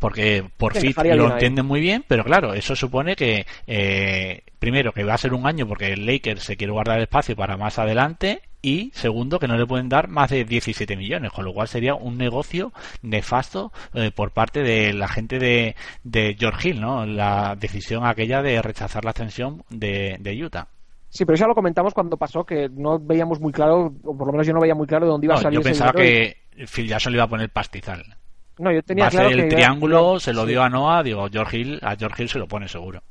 porque 0.00 0.44
por 0.56 0.74
fin 0.76 0.94
lo 1.16 1.32
entienden 1.32 1.66
muy 1.66 1.80
bien, 1.80 2.04
pero 2.06 2.24
claro, 2.24 2.54
eso 2.54 2.76
supone 2.76 3.16
que 3.16 3.46
eh, 3.66 4.42
primero 4.58 4.92
que 4.92 5.04
va 5.04 5.14
a 5.14 5.18
ser 5.18 5.34
un 5.34 5.46
año 5.46 5.66
porque 5.66 5.92
el 5.92 6.06
Lakers 6.06 6.42
se 6.42 6.56
quiere 6.56 6.72
guardar 6.72 7.00
espacio 7.00 7.34
para 7.34 7.56
más 7.56 7.78
adelante 7.78 8.42
y 8.60 8.90
segundo 8.94 9.38
que 9.38 9.48
no 9.48 9.56
le 9.56 9.66
pueden 9.66 9.88
dar 9.88 10.08
más 10.08 10.30
de 10.30 10.44
17 10.44 10.96
millones, 10.96 11.32
con 11.32 11.44
lo 11.44 11.54
cual 11.54 11.68
sería 11.68 11.94
un 11.94 12.18
negocio 12.18 12.72
nefasto 13.02 13.72
eh, 13.94 14.10
por 14.14 14.32
parte 14.32 14.62
de 14.62 14.92
la 14.92 15.08
gente 15.08 15.38
de, 15.38 15.76
de 16.02 16.36
George 16.38 16.70
Hill, 16.70 16.80
¿no? 16.80 17.06
La 17.06 17.56
decisión 17.56 18.04
aquella 18.04 18.42
de 18.42 18.60
rechazar 18.60 19.04
la 19.04 19.12
extensión 19.12 19.62
de, 19.70 20.16
de 20.20 20.44
Utah. 20.44 20.68
Sí, 21.08 21.24
pero 21.24 21.36
eso 21.36 21.44
ya 21.44 21.48
lo 21.48 21.54
comentamos 21.54 21.94
cuando 21.94 22.16
pasó, 22.18 22.44
que 22.44 22.68
no 22.68 22.98
veíamos 22.98 23.40
muy 23.40 23.52
claro, 23.52 23.94
o 24.02 24.16
por 24.16 24.26
lo 24.26 24.32
menos 24.32 24.46
yo 24.46 24.52
no 24.52 24.60
veía 24.60 24.74
muy 24.74 24.86
claro 24.86 25.06
de 25.06 25.12
dónde 25.12 25.26
iba 25.26 25.36
a 25.36 25.38
salir. 25.38 25.58
Yo 25.58 25.62
pensaba 25.62 25.92
que 25.92 26.36
Phil 26.66 26.86
Jackson 26.86 27.12
le 27.12 27.16
iba 27.16 27.24
a 27.24 27.28
poner 27.28 27.50
pastizal. 27.50 28.17
No, 28.58 28.72
yo 28.72 28.82
tenía 28.82 29.08
claro 29.08 29.28
el 29.28 29.48
triángulo 29.48 30.18
se 30.20 30.32
lo 30.32 30.44
dio 30.46 30.62
a 30.62 30.68
Noah, 30.68 31.02
digo, 31.02 31.28
George 31.30 31.58
Hill, 31.58 31.78
a 31.82 31.96
George 31.96 32.22
Hill 32.22 32.28
se 32.28 32.38
lo 32.38 32.48
pone 32.48 32.68
seguro. 32.68 33.02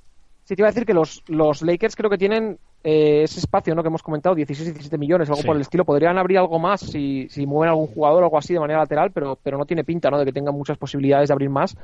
Sí, 0.43 0.55
te 0.55 0.61
iba 0.61 0.69
a 0.69 0.71
decir 0.71 0.85
que 0.85 0.93
los, 0.93 1.23
los 1.27 1.61
Lakers 1.61 1.97
creo 1.97 2.09
que 2.09 2.17
tienen 2.17 2.57
eh, 2.81 3.23
ese 3.23 3.41
espacio 3.41 3.75
¿no? 3.75 3.81
que 3.81 3.89
hemos 3.89 4.01
comentado, 4.01 4.33
16 4.33 4.75
17 4.75 4.97
millones, 4.97 5.29
algo 5.29 5.43
por 5.43 5.57
el 5.57 5.61
estilo. 5.61 5.83
Podrían 5.83 6.17
abrir 6.17 6.37
algo 6.37 6.57
más 6.57 6.79
si, 6.79 7.27
si 7.29 7.45
mueven 7.45 7.71
algún 7.71 7.87
jugador 7.87 8.23
o 8.23 8.25
algo 8.27 8.37
así 8.37 8.53
de 8.53 8.61
manera 8.61 8.79
lateral, 8.79 9.11
pero, 9.11 9.37
pero 9.43 9.57
no 9.57 9.65
tiene 9.65 9.83
pinta 9.83 10.09
¿no? 10.09 10.17
de 10.17 10.23
que 10.23 10.31
tengan 10.31 10.55
muchas 10.55 10.77
posibilidades 10.77 11.27
de 11.27 11.33
abrir 11.33 11.49
más. 11.49 11.75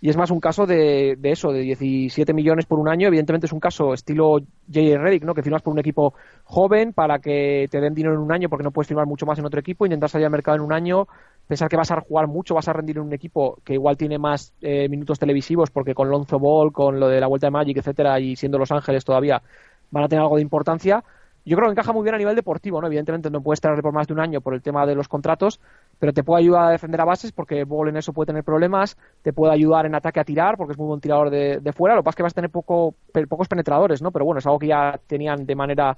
Y 0.00 0.10
es 0.10 0.16
más 0.16 0.32
un 0.32 0.40
caso 0.40 0.66
de, 0.66 1.16
de 1.16 1.30
eso, 1.30 1.52
de 1.52 1.60
17 1.60 2.32
millones 2.32 2.66
por 2.66 2.80
un 2.80 2.88
año. 2.88 3.06
Evidentemente 3.06 3.46
es 3.46 3.52
un 3.52 3.60
caso 3.60 3.94
estilo 3.94 4.38
J.J. 4.66 4.98
Reddick, 4.98 5.22
¿no? 5.22 5.34
que 5.34 5.44
firmas 5.44 5.62
por 5.62 5.72
un 5.72 5.78
equipo 5.78 6.14
joven 6.42 6.92
para 6.92 7.20
que 7.20 7.68
te 7.70 7.80
den 7.80 7.94
dinero 7.94 8.14
en 8.14 8.20
un 8.20 8.32
año 8.32 8.48
porque 8.48 8.64
no 8.64 8.72
puedes 8.72 8.88
firmar 8.88 9.06
mucho 9.06 9.26
más 9.26 9.38
en 9.38 9.46
otro 9.46 9.60
equipo, 9.60 9.86
intentar 9.86 10.10
salir 10.10 10.26
al 10.26 10.32
mercado 10.32 10.56
en 10.56 10.62
un 10.62 10.72
año 10.72 11.06
pensar 11.48 11.68
que 11.68 11.76
vas 11.76 11.90
a 11.90 12.00
jugar 12.00 12.28
mucho, 12.28 12.54
vas 12.54 12.68
a 12.68 12.74
rendir 12.74 12.98
en 12.98 13.04
un 13.04 13.12
equipo 13.12 13.58
que 13.64 13.72
igual 13.72 13.96
tiene 13.96 14.18
más 14.18 14.52
eh, 14.60 14.88
minutos 14.88 15.18
televisivos, 15.18 15.70
porque 15.70 15.94
con 15.94 16.10
Lonzo 16.10 16.38
Ball, 16.38 16.72
con 16.72 17.00
lo 17.00 17.08
de 17.08 17.20
la 17.20 17.26
vuelta 17.26 17.46
de 17.46 17.50
Magic, 17.50 17.78
etcétera, 17.78 18.20
y 18.20 18.36
siendo 18.36 18.58
Los 18.58 18.70
Ángeles 18.70 19.04
todavía 19.04 19.42
van 19.90 20.04
a 20.04 20.08
tener 20.08 20.22
algo 20.22 20.36
de 20.36 20.42
importancia. 20.42 21.02
Yo 21.46 21.56
creo 21.56 21.68
que 21.68 21.72
encaja 21.72 21.94
muy 21.94 22.02
bien 22.02 22.14
a 22.14 22.18
nivel 22.18 22.36
deportivo, 22.36 22.78
¿no? 22.82 22.88
Evidentemente 22.88 23.30
no 23.30 23.40
puedes 23.40 23.62
traerle 23.62 23.82
por 23.82 23.94
más 23.94 24.06
de 24.06 24.12
un 24.12 24.20
año 24.20 24.42
por 24.42 24.52
el 24.52 24.60
tema 24.60 24.84
de 24.84 24.94
los 24.94 25.08
contratos, 25.08 25.60
pero 25.98 26.12
te 26.12 26.22
puede 26.22 26.42
ayudar 26.42 26.66
a 26.66 26.70
defender 26.70 27.00
a 27.00 27.06
bases 27.06 27.32
porque 27.32 27.64
Ball 27.64 27.88
en 27.88 27.96
eso 27.96 28.12
puede 28.12 28.26
tener 28.26 28.44
problemas, 28.44 28.98
te 29.22 29.32
puede 29.32 29.54
ayudar 29.54 29.86
en 29.86 29.94
ataque 29.94 30.20
a 30.20 30.24
tirar 30.24 30.58
porque 30.58 30.72
es 30.72 30.78
muy 30.78 30.88
buen 30.88 31.00
tirador 31.00 31.30
de, 31.30 31.72
fuera, 31.72 31.94
lo 31.94 32.02
que 32.02 32.04
pasa 32.04 32.12
es 32.12 32.16
que 32.16 32.22
vas 32.24 32.32
a 32.32 32.34
tener 32.34 32.50
poco, 32.50 32.94
pocos 33.26 33.48
penetradores, 33.48 34.02
¿no? 34.02 34.10
Pero 34.10 34.26
bueno, 34.26 34.40
es 34.40 34.46
algo 34.46 34.58
que 34.58 34.66
ya 34.66 35.00
tenían 35.06 35.46
de 35.46 35.54
manera 35.54 35.96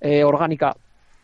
eh, 0.00 0.24
orgánica 0.24 0.76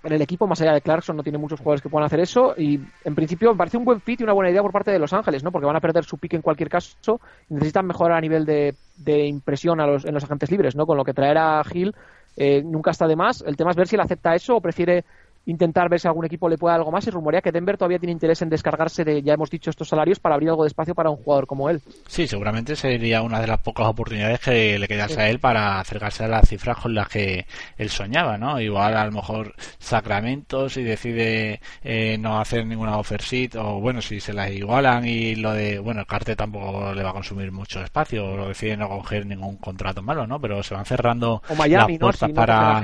en 0.05 0.13
el 0.13 0.23
equipo, 0.23 0.47
más 0.47 0.61
allá 0.61 0.73
de 0.73 0.83
Clarkson, 0.83 1.17
no 1.17 1.23
tiene 1.23 1.39
muchos 1.39 1.59
jugadores 1.59 1.83
que 1.83 1.89
puedan 1.89 2.07
hacer 2.07 2.21
eso. 2.21 2.55
Y 2.57 2.79
en 3.05 3.15
principio 3.15 3.51
me 3.53 3.59
parece 3.59 3.79
un 3.79 3.85
buen 3.85 4.01
fit 4.01 4.21
y 4.21 4.25
una 4.25 4.35
buena 4.35 4.51
idea 4.51 4.63
por 4.63 4.73
parte 4.73 4.91
de 4.91 4.99
Los 4.99 5.13
Ángeles, 5.13 5.43
¿no? 5.43 5.51
Porque 5.51 5.67
van 5.67 5.77
a 5.77 5.81
perder 5.81 6.05
su 6.05 6.19
pique 6.19 6.37
en 6.37 6.43
cualquier 6.43 6.69
caso 6.69 7.21
necesitan 7.49 7.87
mejorar 7.87 8.19
a 8.19 8.21
nivel 8.21 8.45
de, 8.45 8.75
de 8.99 9.27
impresión 9.27 9.81
a 9.81 9.87
los, 9.87 10.05
en 10.05 10.15
los 10.15 10.25
agentes 10.25 10.51
libres, 10.51 10.77
¿no? 10.77 10.87
Con 10.87 10.97
lo 10.97 11.05
que 11.05 11.15
traer 11.15 11.39
a 11.39 11.63
Gil 11.65 11.95
eh, 12.37 12.63
nunca 12.65 12.91
está 12.91 13.07
de 13.07 13.17
más. 13.17 13.43
El 13.47 13.57
tema 13.57 13.71
es 13.71 13.77
ver 13.77 13.89
si 13.89 13.97
él 13.97 14.01
acepta 14.01 14.35
eso 14.35 14.57
o 14.57 14.61
prefiere 14.61 15.05
intentar 15.47 15.89
ver 15.89 16.01
si 16.01 16.09
algún 16.09 16.25
equipo 16.25 16.49
le 16.49 16.59
puede 16.59 16.75
algo 16.75 16.91
más 16.91 17.07
y 17.07 17.11
rumorea 17.11 17.43
que 17.43 17.53
Denver 17.53 17.77
todavía 17.77 17.99
tiene 17.99 18.13
interés 18.13 18.41
en 18.43 18.49
descargarse 18.49 19.05
de, 19.05 19.23
ya 19.23 19.35
hemos 19.35 19.51
dicho, 19.51 19.71
estos 19.71 19.89
salarios 19.89 20.19
para 20.19 20.35
abrir 20.35 20.51
algo 20.51 20.65
de 20.65 20.69
espacio 20.69 20.95
para 20.95 21.11
un 21.11 21.17
jugador 21.17 21.47
como 21.47 21.69
él. 21.69 21.83
Sí, 22.07 22.27
seguramente 22.27 22.77
sería 22.77 23.23
una 23.23 23.41
de 23.41 23.47
las 23.47 23.61
pocas 23.61 23.87
oportunidades 23.87 24.41
que 24.41 24.79
le 24.79 24.89
quedase 24.89 25.21
a 25.21 25.29
él 25.29 25.39
para 25.39 25.81
acercarse 25.81 26.25
a 26.25 26.29
las 26.29 26.49
cifras 26.49 26.79
con 26.79 26.95
las 26.95 27.09
que 27.09 27.47
él 27.77 27.91
soñaba, 27.91 28.39
¿no? 28.39 28.61
Igual 28.61 28.97
a 28.97 29.05
lo 29.05 29.13
mejor 29.13 29.55
Sacramento 29.79 30.69
si 30.69 30.83
decide 30.83 31.61
eh, 31.83 32.17
no 32.19 32.39
hacer 32.41 32.67
ninguna 32.67 32.99
offer 32.99 33.21
sheet 33.21 33.57
o 33.57 33.81
bueno, 33.81 34.01
si 34.01 34.21
se 34.21 34.33
las 34.33 34.51
igualan 34.51 35.05
y 35.07 35.35
lo 35.35 35.53
de, 35.53 35.79
bueno, 35.79 36.01
el 36.01 36.07
Carte 36.07 36.37
tampoco 36.37 36.93
le 36.95 37.03
va 37.03 37.11
a 37.11 37.15
consumir 37.15 37.53
mucho 37.53 37.83
espacio 37.83 38.25
o 38.25 38.49
decide 38.49 38.77
no 38.77 38.89
coger 38.89 39.27
ningún 39.27 39.57
contrato 39.57 40.03
malo, 40.03 40.27
¿no? 40.27 40.41
Pero 40.41 40.63
se 40.63 40.75
van 40.75 40.85
cerrando 40.85 41.43
o 41.49 41.55
Miami, 41.55 41.95
las 41.95 42.01
puertas 42.01 42.29
¿no? 42.29 42.35
para... 42.35 42.83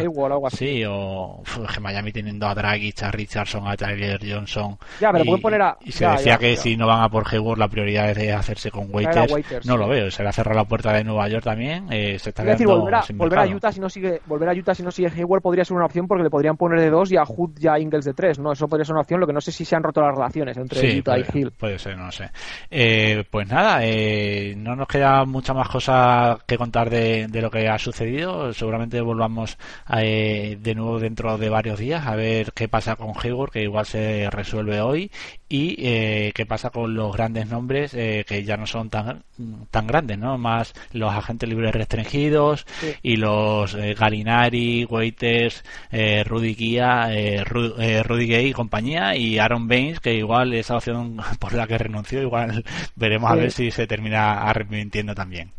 sí, 0.51 0.83
o 0.87 1.43
que 1.73 1.81
Miami 1.81 2.13
teniendo 2.13 2.50
a 2.51 2.55
Dragic, 2.55 3.03
a 3.03 3.11
Richardson, 3.11 3.67
a 3.67 3.77
Tyler 3.77 4.21
Johnson. 4.23 4.77
Ya, 5.01 5.11
pero 5.13 5.25
y, 5.25 5.27
pueden 5.27 5.43
poner 5.43 5.63
a. 5.63 5.77
y 5.85 5.93
se 5.93 6.01
ya, 6.05 6.13
decía 6.13 6.33
ya, 6.35 6.39
que 6.39 6.55
ya. 6.57 6.61
si 6.61 6.77
no 6.77 6.87
van 6.87 7.03
a 7.03 7.09
por 7.09 7.25
Hayward, 7.33 7.59
la 7.59 7.69
prioridad 7.69 8.11
es 8.11 8.35
hacerse 8.35 8.71
con 8.71 8.89
Waiters. 8.91 9.33
Waiters, 9.33 9.67
no 9.67 9.75
sí. 9.75 9.79
lo 9.79 9.89
veo, 9.89 10.11
se 10.11 10.23
le 10.23 10.29
ha 10.29 10.33
cerrado 10.33 10.57
la 10.59 10.65
puerta 10.65 10.93
de 10.93 11.05
Nueva 11.05 11.29
York 11.29 11.45
también. 11.45 11.87
eh, 11.93 12.19
se 12.19 12.31
está 12.31 12.43
Es 12.43 12.49
decir, 12.51 12.67
volver 12.67 12.95
a, 12.95 13.05
volver. 13.15 13.55
Utah 13.55 13.73
si 13.73 13.81
no 13.81 13.89
sigue, 13.89 14.21
volver 14.27 14.49
a 14.49 14.53
Utah 14.53 14.75
si 14.75 14.83
no 14.83 14.91
sigue 14.91 15.09
Hayward 15.09 15.43
podría 15.43 15.65
ser 15.65 15.77
una 15.77 15.87
opción 15.87 16.07
porque 16.07 16.25
le 16.25 16.31
podrían 16.31 16.57
poner 16.57 16.81
de 16.81 16.91
dos 16.91 17.11
y 17.13 17.17
a 17.17 17.25
Hood 17.25 17.51
y 17.61 17.69
a 17.69 17.79
Ingles 17.79 18.05
de 18.05 18.15
tres, 18.15 18.39
¿no? 18.39 18.53
Eso 18.53 18.69
podría 18.69 18.85
ser 18.85 18.93
una 18.95 19.03
opción, 19.03 19.21
lo 19.21 19.27
que 19.27 19.33
no 19.33 19.41
sé 19.41 19.53
si 19.53 19.65
se 19.65 19.77
han 19.77 19.83
roto 19.83 20.01
las 20.01 20.15
relaciones 20.15 20.57
entre 20.57 20.81
Sí, 20.81 20.99
Utah 20.99 21.13
puede, 21.15 21.27
y 21.35 21.39
Hill. 21.39 21.53
puede 21.53 21.79
ser, 21.79 21.97
no 21.97 22.11
sé. 22.13 22.31
Eh, 22.71 23.25
pues 23.31 23.49
nada, 23.49 23.81
eh, 23.83 24.55
no 24.57 24.77
nos 24.77 24.89
queda 24.89 25.25
mucha 25.25 25.53
más 25.55 25.69
cosa 25.69 26.39
que 26.47 26.57
contar 26.59 26.91
de, 26.91 27.27
de 27.29 27.43
lo 27.43 27.51
que 27.51 27.69
ha 27.69 27.79
sucedido. 27.79 28.53
Seguramente 28.53 29.01
volvamos 29.01 29.59
eh, 29.97 30.57
de 30.61 30.75
nuevo 30.75 30.99
dentro 30.99 31.37
de 31.39 31.49
varios 31.49 31.79
días 31.79 32.07
a 32.07 32.17
ver 32.17 32.40
qué 32.55 32.69
pasa 32.69 32.97
con 32.97 33.13
Hayward, 33.23 33.51
que 33.51 33.63
igual 33.63 33.87
se 33.87 34.29
resuelve 34.31 34.81
hoy, 34.81 35.11
y 35.49 35.77
eh, 35.79 36.33
qué 36.35 36.47
pasa 36.47 36.71
con 36.71 36.95
los 36.95 37.15
grandes 37.15 37.49
nombres 37.49 37.95
eh, 37.95 38.25
que 38.27 38.45
ya 38.45 38.57
no 38.57 38.67
son 38.67 38.89
tan, 38.91 39.23
tan 39.71 39.87
grandes, 39.87 40.19
¿no? 40.19 40.39
Más 40.39 40.73
los 40.93 41.13
agentes 41.13 41.49
libres 41.49 41.73
restringidos 41.75 42.67
Sí. 42.81 42.95
y 43.03 43.17
los 43.17 43.75
eh, 43.75 43.95
Galinari, 43.95 44.85
Waiters, 44.85 45.65
eh, 45.91 46.25
Rudy 46.25 46.55
Kia, 46.55 47.13
eh, 47.13 47.45
Ru- 47.45 47.75
eh, 47.79 48.03
Rudy 48.03 48.27
Gay 48.27 48.47
y 48.49 48.53
compañía 48.53 49.17
y 49.17 49.39
Aaron 49.39 49.69
Baines, 49.69 50.01
que 50.01 50.15
igual 50.15 50.53
esa 50.55 50.77
opción 50.77 51.17
por 51.39 51.53
la 51.55 51.67
que 51.67 51.79
renunció, 51.79 52.21
igual 52.23 52.65
veremos 52.97 53.31
a 53.31 53.35
ver 53.35 53.51
si 53.53 53.71
se 53.71 53.87
termina 53.87 54.43
arrepintiendo 54.43 55.15
también. 55.15 55.53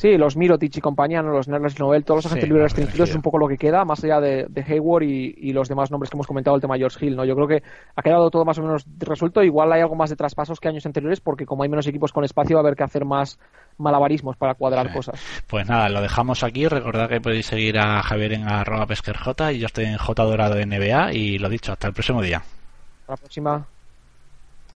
Sí, 0.00 0.16
los 0.16 0.36
Mirotic 0.36 0.76
y 0.76 0.80
compañía, 0.80 1.22
¿no? 1.22 1.32
los 1.32 1.48
Nerlens 1.48 1.78
Noel, 1.80 2.04
todos 2.04 2.18
los 2.18 2.22
Sí, 2.24 2.28
agentes 2.28 2.48
libres 2.48 2.62
los 2.62 2.72
restringidos 2.72 3.10
es 3.10 3.16
un 3.16 3.22
poco 3.22 3.36
lo 3.36 3.48
que 3.48 3.58
queda, 3.58 3.84
más 3.84 4.04
allá 4.04 4.20
de, 4.20 4.46
de 4.48 4.62
Hayward 4.62 5.02
y, 5.02 5.34
y 5.36 5.52
los 5.52 5.68
demás 5.68 5.90
nombres 5.90 6.08
que 6.08 6.16
hemos 6.16 6.28
comentado, 6.28 6.54
el 6.54 6.62
tema 6.62 6.76
George 6.76 7.04
Hill, 7.04 7.16
¿no? 7.16 7.24
Yo 7.24 7.34
creo 7.34 7.48
que 7.48 7.62
ha 7.96 8.02
quedado 8.02 8.30
todo 8.30 8.44
más 8.44 8.56
o 8.58 8.62
menos 8.62 8.86
resuelto. 8.98 9.42
Igual 9.42 9.72
hay 9.72 9.80
algo 9.80 9.96
más 9.96 10.08
de 10.10 10.14
traspasos 10.14 10.60
que 10.60 10.68
años 10.68 10.86
anteriores, 10.86 11.20
porque 11.20 11.44
como 11.46 11.64
hay 11.64 11.68
menos 11.68 11.84
equipos 11.88 12.12
con 12.12 12.22
espacio, 12.22 12.54
va 12.54 12.60
a 12.60 12.62
haber 12.62 12.76
que 12.76 12.84
hacer 12.84 13.04
más 13.04 13.40
malabarismos 13.76 14.36
para 14.36 14.54
cuadrar 14.54 14.86
Sí. 14.88 14.94
cosas. 14.94 15.20
Pues 15.48 15.68
nada, 15.68 15.88
lo 15.88 16.00
dejamos 16.00 16.44
aquí. 16.44 16.68
Recordad 16.68 17.08
que 17.08 17.20
podéis 17.20 17.46
seguir 17.46 17.76
a 17.78 18.00
Javier 18.04 18.34
en 18.34 18.48
arroba 18.48 18.86
pesquerj 18.86 19.26
y 19.52 19.58
yo 19.58 19.66
estoy 19.66 19.86
en 19.86 19.96
J 19.98 20.22
Dorado 20.22 20.54
NBA 20.64 21.12
y 21.12 21.38
lo 21.38 21.48
dicho, 21.48 21.72
hasta 21.72 21.88
el 21.88 21.92
próximo 21.92 22.22
día. 22.22 22.38
Hasta 22.38 23.12
la 23.12 23.16
próxima. 23.16 23.66